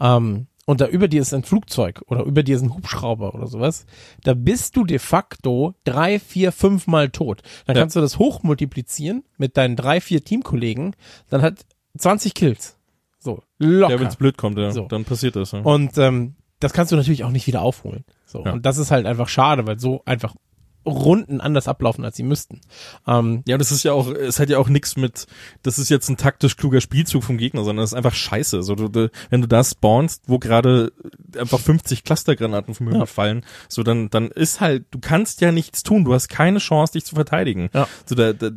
ähm, 0.00 0.46
und 0.66 0.80
da 0.80 0.86
über 0.86 1.08
dir 1.08 1.20
ist 1.20 1.34
ein 1.34 1.42
Flugzeug 1.42 2.02
oder 2.06 2.24
über 2.24 2.42
dir 2.42 2.56
ist 2.56 2.62
ein 2.62 2.74
Hubschrauber 2.74 3.34
oder 3.34 3.46
sowas, 3.46 3.84
da 4.22 4.34
bist 4.34 4.76
du 4.76 4.84
de 4.84 4.98
facto 4.98 5.74
drei, 5.84 6.18
vier, 6.18 6.52
fünf 6.52 6.86
Mal 6.86 7.10
tot. 7.10 7.42
Dann 7.66 7.76
ja. 7.76 7.82
kannst 7.82 7.96
du 7.96 8.00
das 8.00 8.18
hochmultiplizieren 8.18 9.24
mit 9.36 9.56
deinen 9.56 9.76
drei, 9.76 10.00
vier 10.00 10.24
Teamkollegen, 10.24 10.96
dann 11.28 11.42
hat 11.42 11.66
20 11.98 12.34
Kills. 12.34 12.78
So, 13.18 13.42
locker. 13.58 13.94
Ja, 13.94 14.00
wenn 14.00 14.06
es 14.08 14.16
blöd 14.16 14.36
kommt, 14.36 14.58
ja. 14.58 14.70
So. 14.70 14.86
dann 14.86 15.04
passiert 15.04 15.36
das. 15.36 15.52
Ja. 15.52 15.60
Und 15.60 15.96
ähm, 15.98 16.36
das 16.60 16.72
kannst 16.72 16.92
du 16.92 16.96
natürlich 16.96 17.24
auch 17.24 17.30
nicht 17.30 17.46
wieder 17.46 17.62
aufholen. 17.62 18.04
So. 18.24 18.44
Ja. 18.44 18.52
Und 18.52 18.64
das 18.66 18.78
ist 18.78 18.90
halt 18.90 19.06
einfach 19.06 19.28
schade, 19.28 19.66
weil 19.66 19.78
so 19.78 20.02
einfach 20.06 20.34
Runden 20.86 21.40
anders 21.40 21.68
ablaufen, 21.68 22.04
als 22.04 22.16
sie 22.16 22.22
müssten. 22.22 22.60
Ähm, 23.06 23.42
ja, 23.46 23.58
das 23.58 23.72
ist 23.72 23.82
ja 23.84 23.92
auch, 23.92 24.08
es 24.08 24.38
hat 24.38 24.50
ja 24.50 24.58
auch 24.58 24.68
nichts 24.68 24.96
mit, 24.96 25.26
das 25.62 25.78
ist 25.78 25.88
jetzt 25.88 26.08
ein 26.08 26.16
taktisch 26.16 26.56
kluger 26.56 26.80
Spielzug 26.80 27.24
vom 27.24 27.38
Gegner, 27.38 27.64
sondern 27.64 27.84
es 27.84 27.92
ist 27.92 27.96
einfach 27.96 28.14
scheiße. 28.14 28.62
So, 28.62 28.74
du, 28.74 28.88
du, 28.88 29.10
wenn 29.30 29.40
du 29.40 29.48
da 29.48 29.62
spawnst, 29.64 30.24
wo 30.26 30.38
gerade 30.38 30.92
einfach 31.38 31.60
50 31.60 32.04
Clustergranaten 32.04 32.74
vom 32.74 32.88
Himmel 32.88 33.00
ja. 33.00 33.06
fallen, 33.06 33.44
so 33.68 33.82
dann, 33.82 34.10
dann 34.10 34.28
ist 34.28 34.60
halt, 34.60 34.86
du 34.90 34.98
kannst 34.98 35.40
ja 35.40 35.52
nichts 35.52 35.82
tun, 35.82 36.04
du 36.04 36.14
hast 36.14 36.28
keine 36.28 36.58
Chance, 36.58 36.94
dich 36.94 37.04
zu 37.04 37.14
verteidigen. 37.14 37.70
Ja. 37.72 37.88
So, 38.06 38.14
da, 38.14 38.32
da, 38.32 38.50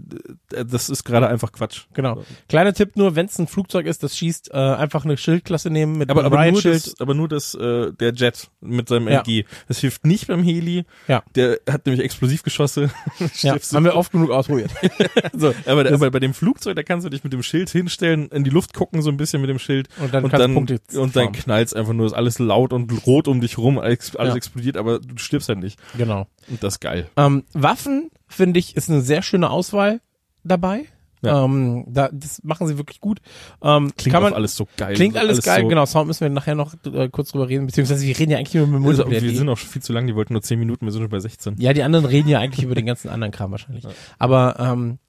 das 0.63 0.89
ist 0.89 1.03
gerade 1.03 1.27
einfach 1.27 1.51
Quatsch. 1.51 1.85
Genau. 1.93 2.23
Kleiner 2.49 2.73
Tipp 2.73 2.95
nur, 2.95 3.15
wenn 3.15 3.27
es 3.27 3.39
ein 3.39 3.47
Flugzeug 3.47 3.85
ist, 3.85 4.03
das 4.03 4.17
schießt, 4.17 4.51
äh, 4.51 4.57
einfach 4.57 5.05
eine 5.05 5.17
Schildklasse 5.17 5.69
nehmen 5.69 5.97
mit 5.97 6.09
aber, 6.09 6.25
einem 6.25 6.33
aber 6.33 6.51
nur 6.51 6.61
das, 6.61 6.99
aber 6.99 7.13
nur 7.13 7.27
das, 7.27 7.55
äh, 7.55 7.91
der 7.93 8.13
Jet 8.13 8.49
mit 8.61 8.89
seinem 8.89 9.07
ja. 9.07 9.19
MG. 9.21 9.45
Das 9.67 9.79
hilft 9.79 10.05
nicht 10.05 10.27
beim 10.27 10.43
Heli. 10.43 10.85
Ja. 11.07 11.23
Der 11.35 11.59
hat 11.69 11.85
nämlich 11.85 12.03
Explosivgeschosse. 12.17 12.89
ja, 13.41 13.55
haben 13.73 13.85
wir 13.85 13.95
oft 13.95 14.11
genug 14.11 14.31
ausprobiert. 14.31 14.71
so, 15.33 15.53
aber, 15.67 15.91
aber 15.91 16.09
bei 16.09 16.19
dem 16.19 16.33
Flugzeug, 16.33 16.75
da 16.75 16.81
kannst 16.81 17.05
du 17.05 17.09
dich 17.11 17.23
mit 17.23 17.31
dem 17.31 17.43
Schild 17.43 17.69
hinstellen, 17.69 18.29
in 18.29 18.43
die 18.43 18.49
Luft 18.49 18.73
gucken 18.73 19.03
so 19.03 19.11
ein 19.11 19.17
bisschen 19.17 19.39
mit 19.39 19.51
dem 19.51 19.59
Schild 19.59 19.87
und 20.01 20.11
dann, 20.11 20.23
und 20.23 20.33
dann, 20.33 20.53
Punkte 20.55 20.81
und 20.95 21.15
dann 21.15 21.31
knallt's 21.31 21.73
einfach 21.73 21.93
nur, 21.93 22.07
ist 22.07 22.13
alles 22.13 22.39
laut 22.39 22.73
und 22.73 23.05
rot 23.05 23.27
um 23.27 23.39
dich 23.39 23.59
rum, 23.59 23.77
alles, 23.77 24.15
alles 24.15 24.33
ja. 24.33 24.37
explodiert, 24.37 24.77
aber 24.77 24.97
du 24.97 25.17
stirbst 25.17 25.47
halt 25.47 25.59
nicht. 25.59 25.79
Genau. 25.95 26.27
Und 26.49 26.63
das 26.63 26.75
ist 26.75 26.79
geil. 26.79 27.07
Ähm, 27.17 27.43
Waffen, 27.53 28.09
finde 28.27 28.59
ich, 28.59 28.75
ist 28.75 28.89
eine 28.89 29.01
sehr 29.01 29.21
schöne 29.21 29.51
Auswahl 29.51 30.01
dabei. 30.43 30.85
Ja. 31.21 31.43
Ähm, 31.43 31.85
da, 31.87 32.09
das 32.11 32.43
machen 32.43 32.67
sie 32.67 32.77
wirklich 32.77 33.01
gut. 33.01 33.19
Ähm, 33.61 33.91
klingt 33.97 34.19
man, 34.19 34.33
alles 34.33 34.55
so 34.55 34.67
geil. 34.77 34.95
Klingt 34.95 35.17
alles, 35.17 35.37
alles 35.37 35.45
geil, 35.45 35.61
so 35.63 35.67
genau. 35.67 35.85
Sound 35.85 36.07
müssen 36.07 36.21
wir 36.21 36.29
nachher 36.29 36.55
noch 36.55 36.75
äh, 36.85 37.09
kurz 37.09 37.31
drüber 37.31 37.49
reden, 37.49 37.65
beziehungsweise 37.65 38.05
wir 38.05 38.17
reden 38.17 38.31
ja 38.31 38.37
eigentlich 38.37 38.53
nur 38.53 38.67
mit 38.67 38.81
Multiplayer. 38.81 39.15
Also, 39.15 39.27
wir 39.27 39.37
sind 39.37 39.49
auch 39.49 39.57
viel 39.57 39.81
zu 39.81 39.93
lang, 39.93 40.07
die 40.07 40.15
wollten 40.15 40.33
nur 40.33 40.41
10 40.41 40.59
Minuten, 40.59 40.85
wir 40.85 40.91
sind 40.91 41.01
schon 41.01 41.09
bei 41.09 41.19
16. 41.19 41.55
Ja, 41.59 41.73
die 41.73 41.83
anderen 41.83 42.05
reden 42.05 42.29
ja 42.29 42.39
eigentlich 42.39 42.63
über 42.63 42.75
den 42.75 42.85
ganzen 42.85 43.09
anderen 43.09 43.31
Kram 43.31 43.51
wahrscheinlich. 43.51 43.83
Ja. 43.83 43.89
Aber 44.19 44.57
ähm, 44.59 44.99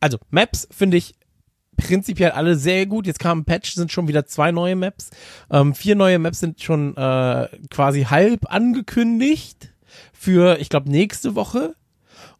also 0.00 0.18
Maps 0.30 0.68
finde 0.70 0.98
ich 0.98 1.14
prinzipiell 1.76 2.32
alle 2.32 2.56
sehr 2.56 2.86
gut. 2.86 3.06
Jetzt 3.06 3.18
kam 3.18 3.40
ein 3.40 3.44
Patch, 3.44 3.74
sind 3.74 3.90
schon 3.90 4.08
wieder 4.08 4.26
zwei 4.26 4.52
neue 4.52 4.76
Maps. 4.76 5.10
Ähm, 5.50 5.74
vier 5.74 5.96
neue 5.96 6.18
Maps 6.18 6.40
sind 6.40 6.60
schon 6.60 6.96
äh, 6.96 7.48
quasi 7.70 8.04
halb 8.04 8.52
angekündigt 8.52 9.72
für, 10.12 10.58
ich 10.60 10.68
glaube, 10.68 10.90
nächste 10.90 11.34
Woche. 11.34 11.74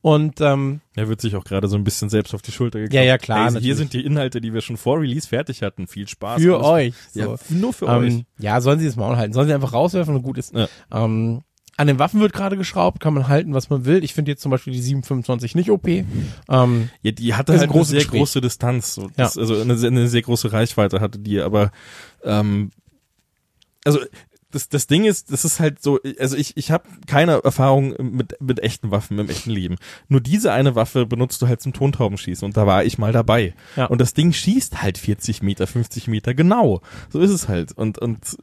Und 0.05 0.43
ähm, 0.43 0.83
er 0.95 1.09
wird 1.09 1.23
sich 1.23 1.35
auch 1.35 1.45
gerade 1.45 1.67
so 1.67 1.77
ein 1.77 1.83
bisschen 1.83 2.11
selbst 2.11 2.35
auf 2.35 2.43
die 2.43 2.53
Schulter 2.53 2.79
geklappt. 2.79 2.95
Ja, 2.95 3.03
ja, 3.05 3.17
klar. 3.17 3.51
Hey, 3.51 3.63
hier 3.63 3.75
sind 3.75 3.95
die 3.95 4.05
Inhalte, 4.05 4.43
die 4.43 4.53
wir 4.53 4.61
schon 4.61 4.77
vor 4.77 5.01
Release 5.01 5.27
fertig 5.27 5.63
hatten. 5.63 5.87
Viel 5.87 6.07
Spaß. 6.07 6.43
Für 6.43 6.63
euch. 6.63 6.93
So. 7.15 7.21
Ja, 7.21 7.37
nur 7.49 7.73
für 7.73 7.87
ähm, 7.87 8.03
euch. 8.03 8.25
Ja, 8.39 8.61
sollen 8.61 8.79
sie 8.81 8.85
das 8.85 8.97
Maul 8.97 9.17
halten. 9.17 9.33
Sollen 9.33 9.49
sie 9.49 9.55
einfach 9.55 9.73
rauswerfen 9.73 10.15
und 10.15 10.21
gut 10.21 10.37
ist. 10.37 10.53
Ja. 10.53 10.69
Ähm, 10.93 11.41
an 11.79 11.87
den 11.87 11.99
Waffen 11.99 12.21
wird 12.21 12.35
gerade 12.35 12.59
geschraubt, 12.59 13.01
kann 13.01 13.15
man 13.15 13.29
halten, 13.29 13.55
was 13.55 13.71
man 13.71 13.87
will. 13.87 14.05
Ich 14.05 14.13
finde 14.13 14.33
jetzt 14.33 14.43
zum 14.43 14.51
Beispiel 14.51 14.75
die 14.75 14.83
725 14.83 15.55
nicht 15.55 15.71
OP. 15.71 15.89
Ähm, 15.89 16.91
ja, 17.01 17.11
die 17.11 17.33
hatte 17.33 17.59
halt 17.59 17.71
eine 17.71 17.85
sehr 17.87 18.01
Gespräch. 18.01 18.21
große 18.21 18.43
Distanz. 18.43 18.95
So. 18.95 19.09
Das, 19.17 19.37
ja. 19.37 19.41
Also 19.41 19.59
eine, 19.59 19.73
eine, 19.73 20.09
sehr 20.09 20.21
große 20.21 20.53
Reichweite 20.53 21.01
hatte 21.01 21.19
die, 21.19 21.41
aber 21.41 21.73
ähm, 22.25 22.73
also 23.87 24.01
das, 24.55 24.69
das 24.69 24.87
Ding 24.87 25.05
ist, 25.05 25.33
das 25.33 25.45
ist 25.45 25.59
halt 25.59 25.83
so, 25.83 25.99
also 26.19 26.37
ich, 26.37 26.57
ich 26.57 26.71
habe 26.71 26.85
keine 27.07 27.43
Erfahrung 27.43 27.95
mit, 27.99 28.41
mit 28.41 28.61
echten 28.61 28.91
Waffen 28.91 29.19
im 29.19 29.29
echten 29.29 29.51
Leben. 29.51 29.77
Nur 30.09 30.21
diese 30.21 30.53
eine 30.53 30.75
Waffe 30.77 31.07
benutzt 31.07 31.43
du 31.43 31.49
halt 31.49 31.61
zum 31.61 31.73
Tontaubenschießen 31.73 32.47
und 32.47 32.57
da 32.57 32.67
war 32.67 32.85
ich 32.85 32.97
mal 32.97 33.13
dabei. 33.13 33.55
Ja. 33.77 33.87
Und 33.87 34.01
das 34.01 34.15
Ding 34.15 34.33
schießt 34.33 34.81
halt 34.81 34.99
40 34.99 35.43
Meter, 35.43 35.67
50 35.67 36.07
Meter, 36.09 36.35
genau. 36.35 36.83
So 37.11 37.21
ist 37.21 37.31
es 37.31 37.49
halt. 37.49 37.73
Und, 37.73 37.99
und 37.99 38.37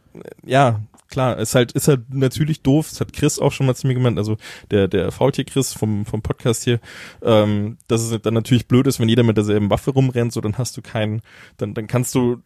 ja, 0.46 0.82
klar, 1.08 1.38
ist 1.38 1.56
halt, 1.56 1.72
ist 1.72 1.88
halt 1.88 2.14
natürlich 2.14 2.62
doof. 2.62 2.90
Das 2.90 3.00
hat 3.00 3.14
Chris 3.14 3.40
auch 3.40 3.52
schon 3.52 3.66
mal 3.68 3.76
zu 3.76 3.88
mir 3.88 3.94
gemeint, 3.94 4.18
also 4.18 4.38
der, 4.70 4.88
der 4.88 5.12
Faultier 5.12 5.46
Chris 5.46 5.74
vom, 5.74 6.06
vom 6.06 6.22
Podcast 6.22 6.64
hier, 6.64 6.80
ähm, 7.22 7.78
dass 7.88 8.02
es 8.02 8.22
dann 8.22 8.34
natürlich 8.34 8.68
blöd 8.68 8.88
ist, 8.88 9.00
wenn 9.00 9.10
jeder 9.10 9.24
mit 9.24 9.38
derselben 9.38 9.70
Waffe 9.70 9.92
rumrennt, 9.92 10.34
so 10.34 10.42
dann 10.42 10.58
hast 10.58 10.76
du 10.76 10.82
keinen, 10.82 11.22
dann, 11.58 11.74
dann 11.74 11.88
kannst 11.88 12.16
du 12.16 12.42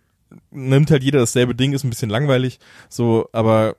nimmt 0.52 0.92
halt 0.92 1.04
jeder 1.04 1.20
dasselbe 1.20 1.56
Ding, 1.56 1.74
ist 1.74 1.84
ein 1.84 1.90
bisschen 1.90 2.10
langweilig, 2.10 2.60
so, 2.90 3.30
aber 3.32 3.76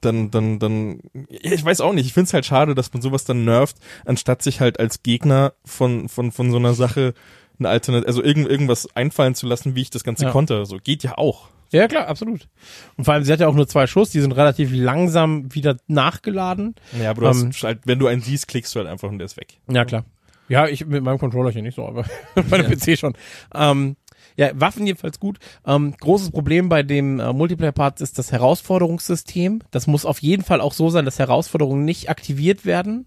dann, 0.00 0.30
dann, 0.30 0.58
dann, 0.58 1.00
ich 1.28 1.64
weiß 1.64 1.80
auch 1.80 1.92
nicht, 1.92 2.06
ich 2.06 2.14
find's 2.14 2.32
halt 2.32 2.46
schade, 2.46 2.74
dass 2.74 2.92
man 2.92 3.02
sowas 3.02 3.24
dann 3.24 3.44
nervt, 3.44 3.76
anstatt 4.04 4.42
sich 4.42 4.60
halt 4.60 4.80
als 4.80 5.02
Gegner 5.02 5.52
von, 5.64 6.08
von, 6.08 6.32
von 6.32 6.50
so 6.50 6.56
einer 6.56 6.74
Sache 6.74 7.14
eine 7.58 7.68
Alternative, 7.68 8.08
also 8.08 8.22
irgend, 8.22 8.48
irgendwas 8.48 8.88
einfallen 8.96 9.34
zu 9.34 9.46
lassen, 9.46 9.74
wie 9.74 9.82
ich 9.82 9.90
das 9.90 10.04
Ganze 10.04 10.26
ja. 10.26 10.30
konnte. 10.30 10.64
So 10.64 10.78
geht 10.78 11.02
ja 11.02 11.18
auch. 11.18 11.48
Ja, 11.70 11.86
klar, 11.86 12.08
absolut. 12.08 12.48
Und 12.96 13.04
vor 13.04 13.14
allem, 13.14 13.24
sie 13.24 13.32
hat 13.32 13.40
ja 13.40 13.48
auch 13.48 13.54
nur 13.54 13.68
zwei 13.68 13.86
Schuss, 13.86 14.10
die 14.10 14.20
sind 14.20 14.32
relativ 14.32 14.70
langsam 14.72 15.54
wieder 15.54 15.76
nachgeladen. 15.86 16.74
Ja, 16.98 17.10
aber 17.10 17.22
du 17.22 17.26
ähm, 17.26 17.48
hast 17.48 17.62
halt, 17.62 17.80
wenn 17.84 17.98
du 17.98 18.06
einen 18.06 18.22
siehst, 18.22 18.48
klickst 18.48 18.74
du 18.74 18.80
halt 18.80 18.88
einfach 18.88 19.08
und 19.08 19.18
der 19.18 19.26
ist 19.26 19.36
weg. 19.36 19.58
Ja, 19.70 19.84
klar. 19.84 20.04
Ja, 20.48 20.66
ich 20.66 20.86
mit 20.86 21.02
meinem 21.02 21.18
Controller 21.18 21.50
hier 21.50 21.60
nicht 21.60 21.74
so, 21.74 21.86
aber 21.86 22.06
bei 22.48 22.58
dem 22.58 22.70
ja. 22.70 22.76
PC 22.76 22.98
schon. 22.98 23.14
Ähm, 23.54 23.96
ja, 24.38 24.50
Waffen 24.54 24.86
jedenfalls 24.86 25.18
gut. 25.18 25.38
Ähm, 25.66 25.94
großes 25.98 26.30
Problem 26.30 26.68
bei 26.68 26.84
dem 26.84 27.18
äh, 27.18 27.32
Multiplayer-Part 27.32 28.00
ist 28.00 28.18
das 28.18 28.30
Herausforderungssystem. 28.30 29.62
Das 29.72 29.88
muss 29.88 30.06
auf 30.06 30.20
jeden 30.20 30.44
Fall 30.44 30.60
auch 30.60 30.72
so 30.72 30.90
sein, 30.90 31.04
dass 31.04 31.18
Herausforderungen 31.18 31.84
nicht 31.84 32.08
aktiviert 32.08 32.64
werden. 32.64 33.06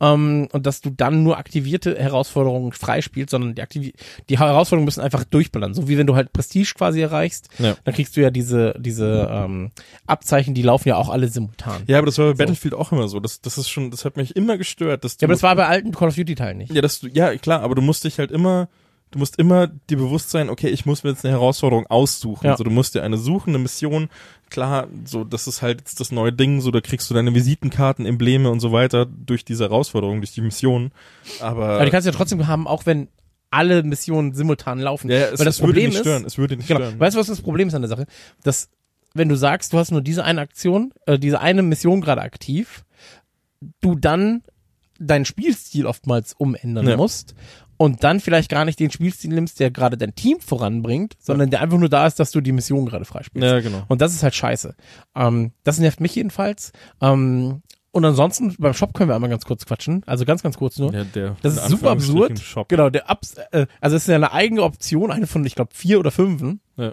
ähm, 0.00 0.48
und 0.52 0.66
dass 0.66 0.80
du 0.80 0.90
dann 0.90 1.22
nur 1.22 1.36
aktivierte 1.36 1.98
Herausforderungen 1.98 2.72
freispielst, 2.72 3.30
sondern 3.30 3.54
die, 3.54 3.62
Aktiv 3.62 3.92
die 4.28 4.38
Herausforderungen 4.38 4.86
müssen 4.86 5.00
einfach 5.00 5.24
durchballern. 5.24 5.74
So 5.74 5.88
wie 5.88 5.98
wenn 5.98 6.06
du 6.06 6.16
halt 6.16 6.32
Prestige 6.32 6.72
quasi 6.76 7.00
erreichst, 7.00 7.48
ja. 7.58 7.76
dann 7.84 7.94
kriegst 7.94 8.16
du 8.16 8.20
ja 8.20 8.30
diese, 8.30 8.74
diese 8.78 9.28
ähm, 9.30 9.70
Abzeichen, 10.06 10.54
die 10.54 10.62
laufen 10.62 10.88
ja 10.88 10.96
auch 10.96 11.08
alle 11.08 11.28
simultan. 11.28 11.82
Ja, 11.86 11.98
aber 11.98 12.06
das 12.06 12.18
war 12.18 12.26
bei 12.26 12.32
so. 12.32 12.38
Battlefield 12.38 12.74
auch 12.74 12.92
immer 12.92 13.08
so. 13.08 13.20
Das, 13.20 13.40
das 13.40 13.58
ist 13.58 13.68
schon, 13.68 13.90
das 13.90 14.04
hat 14.04 14.16
mich 14.16 14.36
immer 14.36 14.58
gestört. 14.58 15.04
Dass 15.04 15.16
ja, 15.20 15.26
aber 15.26 15.34
das 15.34 15.42
war 15.42 15.54
bei 15.56 15.66
alten 15.66 15.92
Call 15.92 16.08
of 16.08 16.14
Duty 16.14 16.34
Teilen 16.34 16.58
nicht. 16.58 16.72
Ja, 16.72 16.80
dass 16.80 17.00
du, 17.00 17.08
ja, 17.08 17.36
klar, 17.36 17.62
aber 17.62 17.74
du 17.74 17.82
musst 17.82 18.04
dich 18.04 18.18
halt 18.18 18.30
immer 18.30 18.68
du 19.10 19.18
musst 19.18 19.38
immer 19.38 19.66
dir 19.66 19.96
bewusst 19.96 20.30
sein, 20.30 20.50
okay, 20.50 20.68
ich 20.68 20.86
muss 20.86 21.04
mir 21.04 21.10
jetzt 21.10 21.24
eine 21.24 21.32
Herausforderung 21.32 21.86
aussuchen. 21.86 22.46
Ja. 22.46 22.52
Also 22.52 22.64
du 22.64 22.70
musst 22.70 22.94
dir 22.94 23.02
eine 23.02 23.16
suchen, 23.16 23.50
eine 23.50 23.58
Mission. 23.58 24.08
Klar, 24.50 24.88
so 25.04 25.24
das 25.24 25.46
ist 25.46 25.62
halt 25.62 25.80
jetzt 25.80 26.00
das 26.00 26.12
neue 26.12 26.32
Ding, 26.32 26.60
so 26.60 26.70
da 26.70 26.80
kriegst 26.80 27.08
du 27.10 27.14
deine 27.14 27.34
Visitenkarten, 27.34 28.06
Embleme 28.06 28.50
und 28.50 28.60
so 28.60 28.72
weiter 28.72 29.06
durch 29.06 29.44
diese 29.44 29.64
Herausforderung, 29.64 30.20
durch 30.20 30.32
die 30.32 30.40
Mission. 30.40 30.92
Aber, 31.40 31.70
Aber 31.70 31.84
die 31.84 31.90
kannst 31.90 32.06
du 32.06 32.10
ja 32.10 32.16
trotzdem 32.16 32.46
haben, 32.46 32.66
auch 32.66 32.86
wenn 32.86 33.08
alle 33.50 33.82
Missionen 33.82 34.34
simultan 34.34 34.78
laufen. 34.78 35.10
Ja, 35.10 35.28
es, 35.28 35.38
Weil 35.38 35.46
das 35.46 35.56
es 35.56 35.60
Problem 35.60 35.84
würde 35.84 35.88
nicht 35.88 36.00
stören. 36.00 36.24
es 36.24 36.38
würde 36.38 36.56
nicht 36.56 36.68
genau, 36.68 36.80
stören. 36.80 37.00
Weißt 37.00 37.16
du, 37.16 37.20
was 37.20 37.26
das 37.28 37.40
Problem 37.40 37.68
ist 37.68 37.74
an 37.74 37.82
der 37.82 37.88
Sache? 37.88 38.06
Dass 38.42 38.68
wenn 39.14 39.28
du 39.28 39.36
sagst, 39.36 39.72
du 39.72 39.78
hast 39.78 39.90
nur 39.90 40.02
diese 40.02 40.24
eine 40.24 40.40
Aktion, 40.40 40.92
äh, 41.06 41.18
diese 41.18 41.40
eine 41.40 41.62
Mission 41.62 42.00
gerade 42.00 42.20
aktiv, 42.20 42.84
du 43.80 43.94
dann 43.94 44.42
deinen 44.98 45.24
Spielstil 45.24 45.86
oftmals 45.86 46.34
umändern 46.34 46.86
ja. 46.86 46.96
musst 46.96 47.34
und 47.78 48.04
dann 48.04 48.20
vielleicht 48.20 48.50
gar 48.50 48.66
nicht 48.66 48.78
den 48.78 48.90
Spielstil 48.90 49.32
nimmst, 49.32 49.60
der 49.60 49.70
gerade 49.70 49.96
dein 49.96 50.14
Team 50.14 50.40
voranbringt, 50.40 51.14
sondern 51.18 51.48
der 51.48 51.62
einfach 51.62 51.78
nur 51.78 51.88
da 51.88 52.06
ist, 52.06 52.20
dass 52.20 52.32
du 52.32 52.40
die 52.42 52.52
Mission 52.52 52.84
gerade 52.84 53.06
freispielst. 53.06 53.46
Ja, 53.46 53.60
genau. 53.60 53.84
Und 53.88 54.02
das 54.02 54.12
ist 54.12 54.22
halt 54.22 54.34
scheiße. 54.34 54.74
Ähm, 55.14 55.52
das 55.64 55.78
nervt 55.78 56.00
mich 56.00 56.14
jedenfalls. 56.14 56.72
Ähm, 57.00 57.62
und 57.90 58.04
ansonsten, 58.04 58.54
beim 58.58 58.74
Shop 58.74 58.92
können 58.94 59.08
wir 59.08 59.14
einmal 59.14 59.30
ganz 59.30 59.44
kurz 59.44 59.64
quatschen. 59.64 60.02
Also 60.06 60.24
ganz, 60.24 60.42
ganz 60.42 60.58
kurz 60.58 60.78
nur. 60.78 60.92
Ja, 60.92 61.04
der, 61.04 61.36
das 61.40 61.56
ist 61.56 61.68
super 61.68 61.92
absurd. 61.92 62.42
Genau, 62.68 62.90
der 62.90 63.08
Abs 63.08 63.34
äh, 63.52 63.66
also 63.80 63.96
es 63.96 64.02
ist 64.02 64.08
ja 64.08 64.16
eine 64.16 64.32
eigene 64.32 64.62
Option, 64.62 65.10
eine 65.10 65.26
von, 65.26 65.44
ich 65.46 65.54
glaube, 65.54 65.70
vier 65.72 65.98
oder 65.98 66.10
fünfen. 66.10 66.60
Ja. 66.76 66.92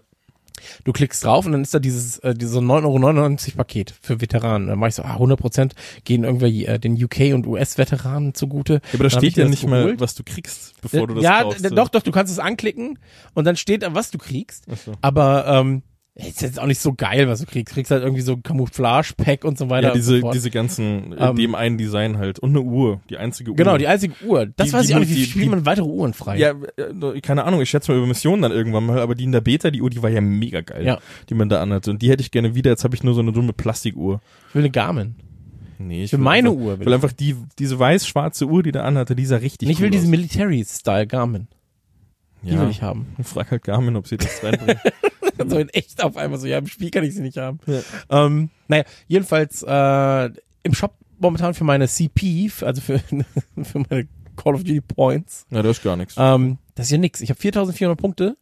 Du 0.83 0.93
klickst 0.93 1.23
drauf 1.23 1.45
und 1.45 1.51
dann 1.51 1.61
ist 1.61 1.73
da 1.73 1.79
dieses, 1.79 2.19
äh, 2.19 2.33
dieses 2.33 2.55
9,99 2.55 3.47
Euro 3.47 3.57
Paket 3.57 3.93
für 4.01 4.21
Veteranen. 4.21 4.67
Dann 4.67 4.79
mach 4.79 4.87
ich 4.87 4.95
so, 4.95 5.03
ah, 5.03 5.17
100% 5.17 5.71
gehen 6.03 6.23
irgendwie 6.23 6.65
äh, 6.65 6.79
den 6.79 6.95
UK- 6.95 7.33
und 7.33 7.47
US-Veteranen 7.47 8.33
zugute. 8.33 8.73
Ja, 8.73 8.79
aber 8.93 9.03
da 9.05 9.09
steht 9.09 9.37
ja 9.37 9.47
nicht 9.47 9.63
geholt. 9.63 9.85
mal, 9.85 9.99
was 9.99 10.15
du 10.15 10.23
kriegst, 10.23 10.79
bevor 10.81 11.07
du 11.07 11.15
das 11.15 11.23
Ja, 11.23 11.43
brauchst, 11.43 11.77
doch, 11.77 11.89
doch, 11.89 12.01
du 12.01 12.11
kannst 12.11 12.31
es 12.31 12.39
anklicken 12.39 12.99
und 13.33 13.45
dann 13.45 13.55
steht 13.55 13.83
da, 13.83 13.93
was 13.93 14.11
du 14.11 14.17
kriegst. 14.17 14.65
Ach 14.71 14.77
so. 14.77 14.93
Aber 15.01 15.45
ähm, 15.47 15.83
ist 16.17 16.41
jetzt 16.41 16.59
auch 16.61 16.65
nicht 16.65 16.79
so 16.79 16.93
geil, 16.93 17.27
was 17.27 17.41
du 17.41 17.45
kriegst. 17.45 17.71
Du 17.71 17.75
kriegst 17.75 17.91
halt 17.91 18.01
irgendwie 18.01 18.21
so 18.21 18.37
Camouflage-Pack 18.37 19.43
und 19.43 19.57
so 19.57 19.69
weiter. 19.69 19.89
Ja, 19.89 19.93
diese, 19.93 20.21
so 20.21 20.31
diese 20.31 20.49
ganzen, 20.49 21.11
äh, 21.11 21.27
um, 21.27 21.35
dem 21.35 21.55
einen 21.55 21.77
Design 21.77 22.17
halt. 22.17 22.39
Und 22.39 22.51
eine 22.51 22.61
Uhr. 22.61 23.01
Die 23.09 23.17
einzige 23.17 23.51
Uhr. 23.51 23.57
Genau, 23.57 23.77
die 23.77 23.87
einzige 23.87 24.13
Uhr. 24.25 24.45
Das 24.45 24.67
die, 24.67 24.73
weiß 24.73 24.85
die, 24.85 24.91
ich 24.91 24.95
auch 24.95 24.99
nicht. 25.01 25.13
Wie 25.13 25.25
spielt 25.25 25.49
man 25.49 25.65
weitere 25.65 25.85
Uhren 25.85 26.13
frei? 26.13 26.37
Ja, 26.37 26.53
äh, 26.77 27.19
keine 27.19 27.43
Ahnung. 27.43 27.61
Ich 27.61 27.69
schätze 27.69 27.91
mal 27.91 27.97
über 27.97 28.07
Missionen 28.07 28.43
dann 28.43 28.53
irgendwann 28.53 28.85
mal. 28.85 28.99
Aber 28.99 29.13
die 29.13 29.25
in 29.25 29.33
der 29.33 29.41
Beta, 29.41 29.71
die 29.71 29.81
Uhr, 29.81 29.89
die 29.89 30.01
war 30.01 30.09
ja 30.09 30.21
mega 30.21 30.61
geil. 30.61 30.85
Ja. 30.85 30.99
Die 31.29 31.33
man 31.33 31.49
da 31.49 31.61
anhatte. 31.61 31.91
Und 31.91 32.01
die 32.01 32.09
hätte 32.09 32.21
ich 32.21 32.31
gerne 32.31 32.55
wieder. 32.55 32.71
Jetzt 32.71 32.85
habe 32.85 32.95
ich 32.95 33.03
nur 33.03 33.13
so 33.13 33.19
eine 33.19 33.33
dumme 33.33 33.51
Plastikuhr. 33.51 34.21
Ich 34.49 34.55
will 34.55 34.61
eine 34.61 34.71
Garmin. 34.71 35.15
Nee, 35.79 36.05
ich 36.05 36.13
will 36.13 36.19
meine 36.19 36.49
einfach, 36.49 36.61
Uhr. 36.61 36.79
Will, 36.79 36.85
will 36.85 36.93
einfach 36.93 37.11
die, 37.11 37.35
diese 37.59 37.77
weiß-schwarze 37.77 38.45
Uhr, 38.45 38.63
die 38.63 38.71
da 38.71 38.83
anhatte, 38.83 39.17
die 39.17 39.25
sah 39.25 39.35
richtig 39.35 39.69
Ich 39.69 39.79
will 39.79 39.87
cool 39.87 39.91
diese 39.91 40.07
Military-Style 40.07 41.07
Garmin. 41.07 41.49
Die 42.45 42.53
ja. 42.53 42.61
will 42.61 42.69
ich 42.69 42.81
haben. 42.81 43.15
Ich 43.17 43.27
frag 43.27 43.49
halt 43.49 43.63
Garmin, 43.63 43.95
ob 43.95 44.07
sie 44.07 44.17
das 44.17 44.43
reinbringen. 44.43 44.79
so 45.47 45.57
in 45.57 45.69
echt 45.69 46.03
auf 46.03 46.15
einmal 46.15 46.39
so, 46.39 46.45
ja, 46.45 46.59
im 46.59 46.67
Spiel 46.67 46.91
kann 46.91 47.03
ich 47.03 47.15
sie 47.15 47.21
nicht 47.21 47.37
haben. 47.37 47.59
Ja. 47.65 47.81
Ähm, 48.09 48.49
naja, 48.67 48.83
jedenfalls 49.07 49.63
äh, 49.67 50.29
im 50.63 50.73
Shop 50.73 50.93
momentan 51.17 51.53
für 51.53 51.63
meine 51.63 51.87
CP, 51.87 52.51
also 52.61 52.81
für, 52.81 52.99
für 53.63 53.79
meine 53.89 54.07
Call 54.35 54.55
of 54.55 54.63
Duty 54.63 54.81
Points. 54.81 55.47
Ja, 55.49 55.63
das 55.63 55.77
ist 55.77 55.83
gar 55.83 55.95
nichts. 55.95 56.15
Ähm, 56.17 56.59
das 56.75 56.87
ist 56.87 56.91
ja 56.91 56.97
nix. 56.99 57.21
Ich 57.21 57.29
habe 57.29 57.39
4400 57.39 57.97
Punkte 57.97 58.37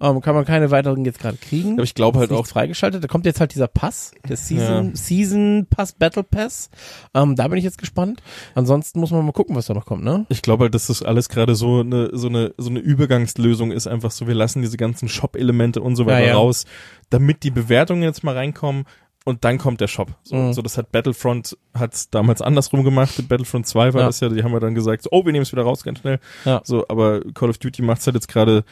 ähm, 0.00 0.20
kann 0.20 0.34
man 0.34 0.44
keine 0.44 0.70
weiteren 0.70 1.04
jetzt 1.04 1.18
gerade 1.18 1.36
kriegen. 1.36 1.74
Aber 1.74 1.82
ich 1.82 1.94
glaube 1.94 2.18
halt 2.18 2.32
auch 2.32 2.46
freigeschaltet. 2.46 3.02
Da 3.02 3.08
kommt 3.08 3.26
jetzt 3.26 3.40
halt 3.40 3.54
dieser 3.54 3.68
Pass, 3.68 4.12
der 4.28 4.36
Season 4.36 4.88
ja. 4.88 4.96
Season 4.96 5.66
Pass 5.68 5.92
Battle 5.92 6.22
Pass. 6.22 6.70
Ähm, 7.14 7.36
da 7.36 7.48
bin 7.48 7.58
ich 7.58 7.64
jetzt 7.64 7.78
gespannt. 7.78 8.22
Ansonsten 8.54 9.00
muss 9.00 9.10
man 9.10 9.24
mal 9.24 9.32
gucken, 9.32 9.56
was 9.56 9.66
da 9.66 9.74
noch 9.74 9.86
kommt, 9.86 10.04
ne? 10.04 10.26
Ich 10.28 10.42
glaube 10.42 10.64
halt, 10.64 10.74
dass 10.74 10.86
das 10.86 11.02
alles 11.02 11.28
gerade 11.28 11.54
so 11.54 11.80
eine 11.80 12.10
so 12.12 12.28
eine 12.28 12.54
so 12.58 12.70
eine 12.70 12.80
Übergangslösung 12.80 13.72
ist. 13.72 13.86
Einfach 13.86 14.10
so, 14.10 14.26
wir 14.26 14.34
lassen 14.34 14.62
diese 14.62 14.76
ganzen 14.76 15.08
Shop-Elemente 15.08 15.80
und 15.80 15.96
so 15.96 16.06
weiter 16.06 16.20
ja, 16.20 16.26
ja. 16.28 16.34
raus, 16.34 16.66
damit 17.10 17.42
die 17.42 17.50
Bewertungen 17.50 18.02
jetzt 18.02 18.24
mal 18.24 18.34
reinkommen 18.34 18.84
und 19.24 19.44
dann 19.44 19.58
kommt 19.58 19.80
der 19.80 19.88
Shop. 19.88 20.08
So, 20.24 20.36
mhm. 20.36 20.52
so 20.52 20.62
das 20.62 20.76
hat 20.76 20.90
Battlefront 20.92 21.56
hat 21.74 22.12
damals 22.14 22.42
andersrum 22.42 22.84
gemacht. 22.84 23.28
Battlefront 23.28 23.66
2 23.66 23.94
war 23.94 24.00
ja. 24.00 24.06
das 24.06 24.20
ja, 24.20 24.28
die 24.28 24.42
haben 24.42 24.52
wir 24.52 24.60
dann 24.60 24.74
gesagt, 24.74 25.02
so, 25.02 25.10
oh, 25.12 25.24
wir 25.24 25.32
nehmen 25.32 25.44
es 25.44 25.52
wieder 25.52 25.62
raus 25.62 25.84
ganz 25.84 26.00
schnell. 26.00 26.18
Ja. 26.44 26.60
So, 26.64 26.86
aber 26.88 27.20
Call 27.34 27.50
of 27.50 27.58
Duty 27.58 27.82
macht's 27.82 28.06
halt 28.06 28.14
jetzt 28.14 28.28
gerade 28.28 28.64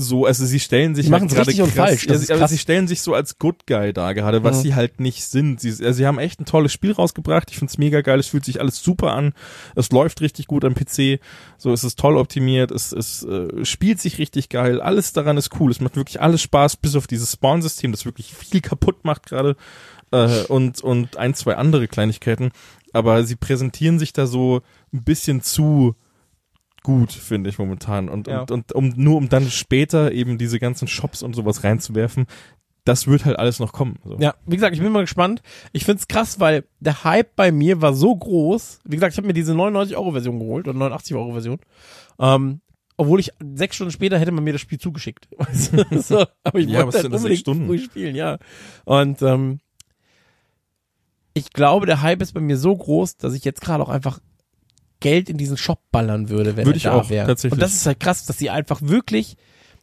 so, 0.00 0.26
also 0.26 0.46
sie 0.46 0.60
stellen 0.60 0.94
sich 0.94 1.10
halt 1.10 1.28
gerade 1.28 1.52
krass, 1.52 1.72
falsch. 1.72 2.06
Das 2.06 2.28
ja, 2.28 2.36
aber 2.36 2.46
sie 2.46 2.56
stellen 2.56 2.86
sich 2.86 3.02
so 3.02 3.14
als 3.14 3.40
Good 3.40 3.66
Guy 3.66 3.92
da 3.92 4.12
gerade, 4.12 4.44
was 4.44 4.58
mhm. 4.58 4.62
sie 4.62 4.74
halt 4.76 5.00
nicht 5.00 5.24
sind. 5.24 5.60
Sie, 5.60 5.70
also 5.70 5.92
sie 5.92 6.06
haben 6.06 6.20
echt 6.20 6.40
ein 6.40 6.44
tolles 6.44 6.72
Spiel 6.72 6.92
rausgebracht. 6.92 7.50
Ich 7.50 7.58
find's 7.58 7.78
mega 7.78 8.00
geil. 8.00 8.20
Es 8.20 8.28
fühlt 8.28 8.44
sich 8.44 8.60
alles 8.60 8.80
super 8.80 9.12
an. 9.12 9.32
Es 9.74 9.90
läuft 9.90 10.20
richtig 10.20 10.46
gut 10.46 10.64
am 10.64 10.76
PC. 10.76 11.18
So, 11.56 11.72
es 11.72 11.82
ist 11.82 11.98
toll 11.98 12.16
optimiert. 12.16 12.70
Es, 12.70 12.92
es 12.92 13.24
äh, 13.24 13.64
spielt 13.64 14.00
sich 14.00 14.18
richtig 14.18 14.50
geil. 14.50 14.80
Alles 14.80 15.12
daran 15.12 15.36
ist 15.36 15.58
cool. 15.58 15.72
Es 15.72 15.80
macht 15.80 15.96
wirklich 15.96 16.22
alles 16.22 16.42
Spaß, 16.42 16.76
bis 16.76 16.94
auf 16.94 17.08
dieses 17.08 17.32
Spawn-System, 17.32 17.90
das 17.90 18.04
wirklich 18.04 18.32
viel 18.32 18.60
kaputt 18.60 19.04
macht 19.04 19.26
gerade. 19.26 19.56
Äh, 20.12 20.44
und, 20.44 20.80
und 20.80 21.16
ein, 21.16 21.34
zwei 21.34 21.56
andere 21.56 21.88
Kleinigkeiten. 21.88 22.52
Aber 22.92 23.24
sie 23.24 23.34
präsentieren 23.34 23.98
sich 23.98 24.12
da 24.12 24.28
so 24.28 24.62
ein 24.92 25.02
bisschen 25.02 25.42
zu 25.42 25.96
gut, 26.88 27.12
finde 27.12 27.50
ich 27.50 27.58
momentan. 27.58 28.08
Und, 28.08 28.28
ja. 28.28 28.40
und, 28.40 28.50
und 28.50 28.72
um, 28.72 28.94
nur 28.96 29.18
um 29.18 29.28
dann 29.28 29.50
später 29.50 30.10
eben 30.10 30.38
diese 30.38 30.58
ganzen 30.58 30.88
Shops 30.88 31.22
und 31.22 31.34
sowas 31.34 31.62
reinzuwerfen, 31.62 32.24
das 32.86 33.06
wird 33.06 33.26
halt 33.26 33.38
alles 33.38 33.58
noch 33.58 33.74
kommen. 33.74 33.98
So. 34.06 34.16
Ja, 34.18 34.36
wie 34.46 34.56
gesagt, 34.56 34.74
ich 34.74 34.80
bin 34.80 34.90
mal 34.90 35.02
gespannt. 35.02 35.42
Ich 35.72 35.84
find's 35.84 36.08
krass, 36.08 36.40
weil 36.40 36.64
der 36.80 37.04
Hype 37.04 37.36
bei 37.36 37.52
mir 37.52 37.82
war 37.82 37.92
so 37.92 38.16
groß. 38.16 38.80
Wie 38.84 38.96
gesagt, 38.96 39.12
ich 39.12 39.18
habe 39.18 39.26
mir 39.26 39.34
diese 39.34 39.52
99-Euro-Version 39.52 40.38
geholt 40.38 40.66
oder 40.66 40.78
89-Euro-Version. 40.78 41.58
Ähm, 42.18 42.62
obwohl 42.96 43.20
ich 43.20 43.32
sechs 43.54 43.76
Stunden 43.76 43.92
später 43.92 44.18
hätte 44.18 44.32
man 44.32 44.42
mir 44.42 44.54
das 44.54 44.62
Spiel 44.62 44.78
zugeschickt. 44.78 45.28
so, 45.90 46.24
aber 46.42 46.58
ich 46.58 46.70
ja, 46.70 46.84
wollte 46.84 47.02
halt 47.02 47.12
unbedingt 47.12 47.44
früh 47.44 47.78
spielen, 47.80 48.16
ja. 48.16 48.38
Und 48.86 49.20
ähm, 49.20 49.60
ich 51.34 51.52
glaube, 51.52 51.84
der 51.84 52.00
Hype 52.00 52.22
ist 52.22 52.32
bei 52.32 52.40
mir 52.40 52.56
so 52.56 52.74
groß, 52.74 53.18
dass 53.18 53.34
ich 53.34 53.44
jetzt 53.44 53.60
gerade 53.60 53.82
auch 53.82 53.90
einfach 53.90 54.20
Geld 55.00 55.28
in 55.28 55.36
diesen 55.36 55.56
Shop 55.56 55.80
ballern 55.90 56.28
würde, 56.28 56.56
wenn 56.56 56.66
würde 56.66 56.80
er 56.82 56.92
da 56.92 57.08
wäre. 57.08 57.30
Und 57.30 57.62
das 57.62 57.74
ist 57.74 57.86
halt 57.86 58.00
krass, 58.00 58.26
dass 58.26 58.38
sie 58.38 58.50
einfach 58.50 58.80
wirklich, 58.82 59.36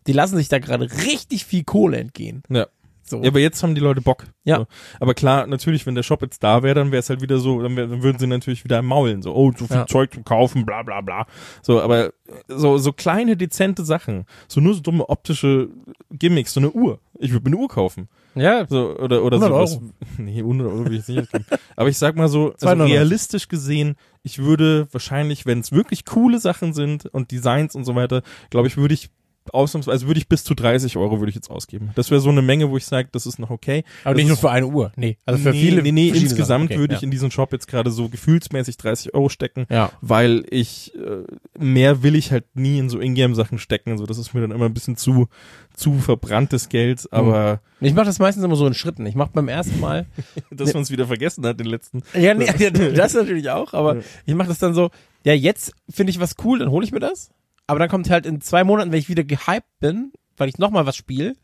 die 0.08 0.14
lassen 0.14 0.38
sich 0.38 0.50
da 0.50 0.60
gerade 0.60 0.90
richtig 1.06 1.46
viel 1.46 1.64
Kohle 1.64 1.98
entgehen. 1.98 2.44
Ja. 2.50 2.68
So. 3.08 3.22
Ja, 3.22 3.30
aber 3.30 3.40
jetzt 3.40 3.62
haben 3.62 3.76
die 3.76 3.82
Leute 3.82 4.02
Bock. 4.02 4.26
Ja. 4.44 4.58
So. 4.58 4.68
Aber 5.00 5.14
klar, 5.14 5.46
natürlich, 5.46 5.86
wenn 5.86 5.94
der 5.94 6.02
Shop 6.02 6.24
jetzt 6.24 6.44
da 6.44 6.64
wäre, 6.64 6.74
dann 6.74 6.92
wäre 6.92 7.02
es 7.02 7.10
halt 7.10 7.22
wieder 7.22 7.38
so, 7.38 7.62
dann, 7.62 7.76
wär, 7.76 7.86
dann 7.86 8.02
würden 8.02 8.18
sie 8.18 8.26
natürlich 8.26 8.64
wieder 8.64 8.82
maulen, 8.82 9.22
so, 9.22 9.36
oh, 9.36 9.52
so 9.56 9.68
viel 9.68 9.78
ja. 9.78 9.86
Zeug 9.86 10.12
zum 10.12 10.26
Kaufen, 10.26 10.66
bla 10.66 10.82
bla 10.82 11.02
bla. 11.02 11.28
So, 11.62 11.80
aber 11.82 12.14
so, 12.48 12.80
so 12.80 12.92
kleine, 12.94 13.38
dezente 13.38 13.86
Sachen, 13.86 14.26
so 14.48 14.60
nur 14.60 14.74
so 14.74 14.82
dumme 14.82 15.08
optische 15.08 15.70
Gimmicks, 16.10 16.54
so 16.54 16.60
eine 16.60 16.72
Uhr. 16.72 17.00
Ich 17.20 17.32
würde 17.32 17.48
mir 17.48 17.56
eine 17.56 17.62
Uhr 17.62 17.70
kaufen. 17.70 18.10
Ja. 18.36 18.66
So, 18.70 18.98
oder, 18.98 19.24
oder 19.24 19.38
100 19.38 19.50
sowas. 19.50 19.72
Euro. 19.74 19.92
Nee, 20.18 20.40
100 20.40 20.68
Euro 20.68 20.86
will 20.86 21.00
ich 21.00 21.08
nicht 21.08 21.30
Aber 21.76 21.90
ich 21.90 21.98
sag 21.98 22.16
mal 22.16 22.28
so, 22.28 22.54
also 22.62 22.84
realistisch 22.84 23.48
gesehen, 23.48 23.96
ich 24.24 24.40
würde 24.40 24.88
wahrscheinlich, 24.92 25.46
wenn 25.46 25.60
es 25.60 25.72
wirklich 25.72 26.06
coole 26.06 26.40
Sachen 26.40 26.74
sind 26.74 27.06
und 27.08 27.32
Designs 27.32 27.76
und 27.76 27.86
so 27.86 27.96
weiter, 27.96 28.22
glaube 28.50 28.68
ich, 28.68 28.78
würde 28.78 28.94
ich 28.94 29.10
ausnahmsweise 29.54 30.08
würde 30.08 30.20
ich 30.20 30.28
bis 30.28 30.44
zu 30.44 30.54
30 30.54 30.98
Euro 30.98 31.20
würde 31.20 31.30
ich 31.30 31.36
jetzt 31.36 31.50
ausgeben. 31.50 31.92
Das 31.96 32.12
wäre 32.12 32.22
so 32.22 32.30
eine 32.30 32.42
Menge, 32.42 32.70
wo 32.70 32.78
ich 32.78 32.86
sage, 32.86 33.10
das 33.12 33.26
ist 33.26 33.40
noch 33.40 33.50
okay. 33.50 33.84
Aber 34.04 34.14
das 34.14 34.18
nicht 34.18 34.28
nur 34.28 34.38
für 34.38 34.52
eine 34.52 34.68
Uhr, 34.68 34.92
nee. 34.96 35.18
Also 35.26 35.42
für 35.42 35.52
nee, 35.52 35.60
viele. 35.60 35.82
Nee, 35.82 35.92
nee, 35.92 36.10
insgesamt 36.10 36.72
okay, 36.72 36.80
würde 36.80 36.96
ich 36.96 37.04
in 37.04 37.12
diesen 37.12 37.32
Shop 37.32 37.52
jetzt 37.54 37.68
gerade 37.68 37.92
so 37.92 38.10
gefühlsmäßig 38.10 38.78
30 38.78 39.14
Euro 39.14 39.30
stecken, 39.30 39.66
ja. 39.70 39.92
weil 40.02 40.46
ich 40.50 40.94
äh, 40.96 41.24
mehr 41.58 42.04
will 42.04 42.16
ich 42.16 42.32
halt 42.32 42.46
nie 42.56 42.80
in 42.80 42.90
so 42.90 43.00
Ingame-Sachen 43.00 43.60
stecken. 43.60 43.92
Also 43.92 44.06
das 44.06 44.18
ist 44.18 44.34
mir 44.34 44.42
dann 44.42 44.52
immer 44.52 44.66
ein 44.66 44.74
bisschen 44.74 44.98
zu 44.98 45.28
zu 45.76 46.00
verbranntes 46.00 46.70
Geld, 46.70 47.08
aber 47.12 47.60
ich 47.82 47.94
mache 47.94 48.06
das 48.06 48.20
meistens 48.20 48.44
immer 48.44 48.56
so 48.56 48.66
in 48.66 48.74
Schritten. 48.74 49.06
Ich 49.06 49.16
mache 49.16 49.32
beim 49.34 49.50
ersten 49.50 49.80
Mal, 49.80 50.06
dass 50.52 50.74
man 50.74 50.84
es 50.84 50.92
wieder 50.92 51.06
vergessen 51.06 51.46
hat, 51.46 51.60
den 51.60 51.68
letzten. 51.68 52.02
Ja, 52.14 52.34
nee, 52.34 52.46
das 52.96 53.14
natürlich 53.14 53.50
auch, 53.50 53.74
aber 53.74 53.98
ja. 53.98 54.02
ich 54.26 54.36
mache 54.36 54.48
das 54.48 54.60
dann 54.60 54.74
so. 54.74 54.90
Ja, 55.26 55.34
jetzt 55.34 55.74
finde 55.90 56.12
ich 56.12 56.20
was 56.20 56.36
cool, 56.44 56.60
dann 56.60 56.70
hole 56.70 56.86
ich 56.86 56.92
mir 56.92 57.00
das 57.00 57.32
aber 57.68 57.80
dann 57.80 57.90
kommt 57.90 58.10
halt 58.10 58.26
in 58.26 58.42
zwei 58.42 58.64
Monaten, 58.64 58.92
wenn 58.92 59.00
ich 59.00 59.10
wieder 59.10 59.24
gehypt 59.24 59.80
bin, 59.80 60.12
weil 60.38 60.50
ich 60.50 60.58
nochmal 60.58 60.86
was 60.86 60.96
spiele, 60.96 61.36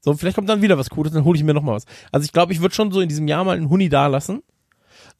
so, 0.00 0.14
vielleicht 0.14 0.36
kommt 0.36 0.48
dann 0.48 0.62
wieder 0.62 0.78
was 0.78 0.90
Cooles, 0.90 1.12
dann 1.12 1.24
hole 1.24 1.36
ich 1.36 1.42
mir 1.42 1.52
nochmal 1.52 1.74
was. 1.74 1.84
Also 2.12 2.24
ich 2.24 2.32
glaube, 2.32 2.52
ich 2.52 2.60
würde 2.60 2.74
schon 2.74 2.92
so 2.92 3.00
in 3.00 3.08
diesem 3.08 3.26
Jahr 3.26 3.42
mal 3.42 3.56
einen 3.56 3.68
Huni 3.68 3.88
da 3.88 4.06
lassen. 4.06 4.42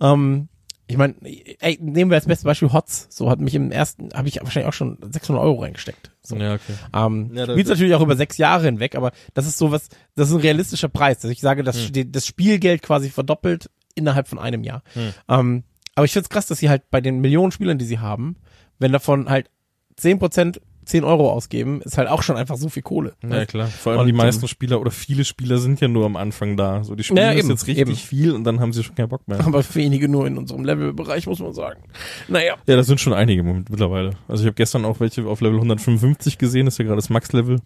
Ähm, 0.01 0.49
ich 0.87 0.97
meine, 0.97 1.17
ey, 1.23 1.79
nehmen 1.81 2.11
wir 2.11 2.17
als 2.17 2.27
bestes 2.27 2.45
Beispiel 2.45 2.73
Hots. 2.73 3.09
So 3.11 3.29
hat 3.29 3.41
mich 3.41 3.57
im 3.57 3.73
ersten, 3.73 4.11
habe 4.15 4.29
ich 4.29 4.41
wahrscheinlich 4.41 4.69
auch 4.69 4.73
schon 4.73 4.99
600 5.01 5.43
Euro 5.43 5.63
reingesteckt. 5.63 6.13
So. 6.23 6.37
Ja, 6.37 6.55
okay. 6.55 6.75
Ähm, 6.95 7.33
ja, 7.35 7.47
spielt 7.47 7.67
natürlich 7.67 7.95
auch 7.95 8.01
über 8.01 8.15
sechs 8.15 8.39
Jahre 8.39 8.67
hinweg, 8.67 8.95
aber 8.95 9.11
das 9.35 9.49
ist 9.49 9.59
so 9.59 9.73
was, 9.73 9.89
das 10.15 10.29
ist 10.29 10.35
ein 10.35 10.41
realistischer 10.41 10.89
Preis. 10.89 11.19
Dass 11.19 11.33
ich 11.33 11.41
sage, 11.41 11.65
dass 11.65 11.89
hm. 11.89 12.13
das 12.13 12.25
Spielgeld 12.25 12.83
quasi 12.83 13.11
verdoppelt 13.11 13.69
innerhalb 13.97 14.29
von 14.29 14.39
einem 14.39 14.63
Jahr. 14.63 14.85
Hm. 14.93 15.15
Ähm, 15.29 15.65
Aber 15.97 16.05
ich 16.05 16.13
find's 16.13 16.29
krass, 16.29 16.47
dass 16.47 16.59
sie 16.59 16.69
halt 16.69 16.89
bei 16.93 17.01
den 17.01 17.21
Millionen 17.21 17.51
Spielern, 17.51 17.79
die 17.79 17.87
sie 17.87 17.99
haben, 17.99 18.37
wenn 18.79 18.93
davon 18.93 19.29
halt 19.29 19.51
zehn 19.97 20.19
Prozent 20.19 20.61
10 20.87 21.03
Euro 21.03 21.31
ausgeben, 21.31 21.83
ist 21.83 21.99
halt 21.99 22.09
auch 22.09 22.23
schon 22.23 22.37
einfach 22.37 22.57
so 22.57 22.69
viel 22.69 22.83
Kohle. 22.83 23.15
Ja, 23.29 23.45
klar. 23.45 23.67
Vor 23.67 23.93
allem 23.93 24.03
und 24.03 24.07
die 24.07 24.13
meisten 24.13 24.47
Spieler 24.47 24.81
oder 24.81 24.93
viele 24.93 25.25
Spieler 25.25 25.59
sind 25.59 25.81
ja 25.81 25.89
nur 25.89 26.07
am 26.07 26.17
Anfang 26.17 26.57
da. 26.57 26.85
So, 26.85 26.95
die 26.95 27.03
spielen 27.03 27.19
ja, 27.19 27.33
eben, 27.33 27.51
jetzt 27.51 27.67
richtig 27.67 27.89
eben. 27.89 27.97
viel 27.97 28.33
und 28.33 28.45
dann 28.45 28.61
haben 28.61 28.73
sie 28.73 28.85
schon 28.85 28.95
keinen 28.95 29.09
Bock 29.09 29.27
mehr. 29.27 29.45
Aber 29.45 29.65
wenige 29.75 30.09
nur 30.09 30.27
in 30.27 30.39
unserem 30.39 30.65
Levelbereich, 30.65 31.27
muss 31.27 31.41
man 31.41 31.53
sagen. 31.53 31.83
Naja. 32.29 32.55
Ja, 32.67 32.77
das 32.77 32.87
sind 32.87 33.01
schon 33.01 33.13
einige 33.13 33.43
mittlerweile. 33.43 34.11
Also 34.29 34.45
ich 34.45 34.47
habe 34.47 34.55
gestern 34.55 34.85
auch 34.85 35.01
welche 35.01 35.27
auf 35.27 35.41
Level 35.41 35.57
155 35.57 36.39
gesehen, 36.39 36.67
das 36.67 36.75
ist 36.75 36.79
ja 36.79 36.85
gerade 36.85 36.97
das 36.97 37.11
Max-Level. 37.11 37.59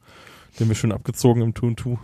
Den 0.58 0.68
wir 0.68 0.74
schön 0.74 0.90
abgezogen 0.90 1.42
im 1.42 1.54
2 1.54 1.66
und 1.68 1.80
2. 1.80 1.98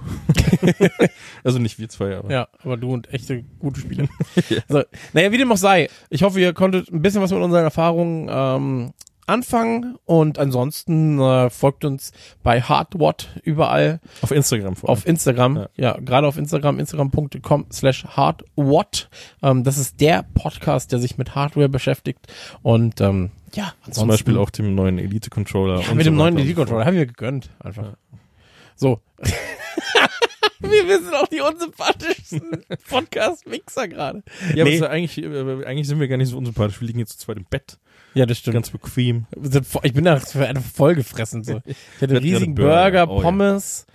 also 1.42 1.58
nicht 1.58 1.80
wir 1.80 1.88
zwei, 1.88 2.16
aber. 2.16 2.30
Ja, 2.30 2.46
aber 2.62 2.76
du 2.76 2.92
und 2.92 3.12
echte 3.12 3.42
gute 3.58 3.80
Spieler. 3.80 4.06
ja. 4.48 4.58
also, 4.68 4.84
naja, 5.14 5.32
wie 5.32 5.38
dem 5.38 5.50
auch 5.50 5.56
sei. 5.56 5.88
Ich 6.10 6.22
hoffe, 6.22 6.40
ihr 6.40 6.52
konntet 6.52 6.92
ein 6.92 7.02
bisschen 7.02 7.20
was 7.20 7.32
mit 7.32 7.42
unseren 7.42 7.64
Erfahrungen 7.64 8.28
ähm, 8.30 8.92
anfangen 9.26 9.96
und 10.04 10.38
ansonsten 10.38 11.18
äh, 11.20 11.50
folgt 11.50 11.84
uns 11.84 12.12
bei 12.42 12.60
Hardwatt 12.60 13.40
überall. 13.42 14.00
Auf 14.22 14.30
Instagram 14.30 14.76
vor 14.76 14.88
allem. 14.88 14.98
Auf 14.98 15.06
Instagram, 15.06 15.56
ja, 15.56 15.68
ja 15.76 15.98
gerade 16.00 16.26
auf 16.26 16.36
Instagram, 16.36 16.78
instagram.com 16.78 17.66
slash 17.72 18.04
hardwatt. 18.04 19.08
Ähm, 19.42 19.64
das 19.64 19.78
ist 19.78 20.00
der 20.00 20.24
Podcast, 20.34 20.92
der 20.92 20.98
sich 20.98 21.18
mit 21.18 21.34
Hardware 21.34 21.68
beschäftigt 21.68 22.26
und 22.62 23.00
ähm, 23.00 23.30
ja, 23.54 23.72
ansonsten. 23.80 23.92
Zum 24.00 24.08
Beispiel 24.08 24.38
auch 24.38 24.50
dem 24.50 24.74
neuen 24.74 24.98
Elite-Controller. 24.98 25.80
Ja, 25.80 25.94
mit 25.94 26.04
so 26.04 26.10
dem 26.10 26.16
neuen 26.16 26.36
Elite-Controller, 26.38 26.84
haben 26.84 26.96
wir 26.96 27.06
gegönnt, 27.06 27.50
einfach. 27.60 27.84
Ja. 27.84 27.96
So. 28.74 29.00
wir 30.60 31.00
sind 31.00 31.14
auch 31.14 31.28
die 31.28 31.40
unsympathischsten 31.40 32.64
Podcast-Mixer 32.88 33.88
gerade. 33.88 34.22
Ja, 34.54 34.64
nee. 34.64 34.78
aber 34.78 34.90
eigentlich, 34.90 35.18
äh, 35.18 35.64
eigentlich 35.64 35.88
sind 35.88 36.00
wir 36.00 36.08
gar 36.08 36.16
nicht 36.16 36.28
so 36.28 36.38
unsympathisch. 36.38 36.80
Wir 36.80 36.86
liegen 36.86 36.98
jetzt 36.98 37.18
zu 37.20 37.26
zweit 37.26 37.38
im 37.38 37.44
Bett. 37.44 37.78
Ja, 38.16 38.24
das 38.24 38.38
stimmt. 38.38 38.54
Ganz 38.54 38.70
bequem. 38.70 39.26
Ich 39.82 39.92
bin 39.92 40.04
da 40.04 40.18
vollgefressen. 40.18 41.44
So. 41.44 41.60
Ich 41.66 42.02
hatte 42.02 42.22
riesigen 42.22 42.54
Burger, 42.54 43.10
oh, 43.10 43.20
Pommes, 43.20 43.84
ja. 43.86 43.94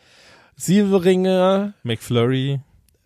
Silberringe, 0.58 1.74
McFlurry, 1.82 2.60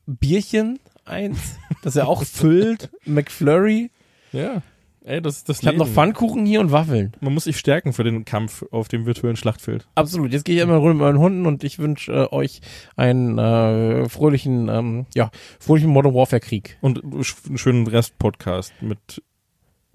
Bierchen, 0.08 0.78
eins, 1.06 1.58
das 1.84 1.96
er 1.96 2.10
auch 2.10 2.26
füllt, 2.26 2.90
McFlurry. 3.06 3.92
Ja. 4.34 4.62
Ey, 5.06 5.22
das 5.22 5.38
ist 5.38 5.48
das 5.48 5.62
Ich 5.62 5.68
habe 5.68 5.78
noch 5.78 5.88
Pfannkuchen 5.88 6.46
hier 6.46 6.60
und 6.60 6.74
Waffeln. 6.74 7.14
Man 7.22 7.34
muss 7.34 7.46
sich 7.46 7.58
stärken 7.58 7.94
für 7.94 8.04
den 8.04 8.26
Kampf 8.26 8.66
auf 8.72 8.90
dem 8.90 9.06
virtuellen 9.06 9.38
Schlachtfeld. 9.38 9.88
Absolut. 9.96 10.34
Jetzt 10.34 10.44
gehe 10.44 10.58
ich 10.58 10.62
immer 10.62 10.76
runter 10.76 10.96
mit 10.96 11.04
meinen 11.04 11.20
Hunden 11.20 11.46
und 11.46 11.64
ich 11.64 11.80
wünsche 11.80 12.12
äh, 12.12 12.34
euch 12.34 12.60
einen 12.98 13.38
äh, 13.38 14.10
fröhlichen, 14.10 14.68
ähm, 14.68 15.06
ja, 15.16 15.32
fröhlichen 15.60 15.92
Modern 15.92 16.14
Warfare 16.14 16.42
Krieg. 16.42 16.78
Und 16.82 17.06
einen 17.06 17.24
schönen 17.24 17.88
Rest-Podcast 17.88 18.74
mit, 18.82 19.24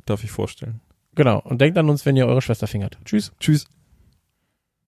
darf 0.06 0.24
ich 0.24 0.30
vorstellen. 0.30 0.80
Genau. 1.20 1.42
Und 1.44 1.60
denkt 1.60 1.76
an 1.76 1.90
uns, 1.90 2.06
wenn 2.06 2.16
ihr 2.16 2.26
eure 2.26 2.40
Schwester 2.40 2.66
fingert. 2.66 2.96
Tschüss. 3.04 3.30
Tschüss. 3.40 3.66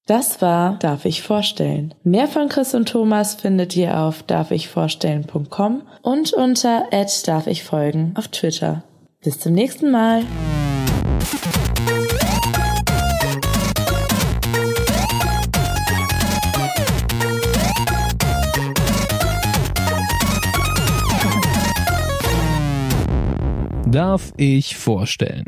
Das 0.07 0.41
war 0.41 0.79
Darf 0.79 1.05
ich 1.05 1.21
vorstellen. 1.21 1.93
Mehr 2.05 2.27
von 2.27 2.49
Chris 2.49 2.75
und 2.75 2.89
Thomas 2.89 3.35
findet 3.35 3.77
ihr 3.77 3.99
auf 3.99 4.23
darfichvorstellen.com 4.23 5.83
und 6.01 6.33
unter 6.33 6.89
darf 7.27 7.47
ich 7.47 7.65
folgen 7.65 8.15
auf 8.17 8.29
Twitter. 8.29 8.83
Bis 9.23 9.41
zum 9.41 9.53
nächsten 9.53 9.91
Mal. 9.91 10.25
Darf 23.85 24.33
ich 24.39 24.79
vorstellen? 24.79 25.45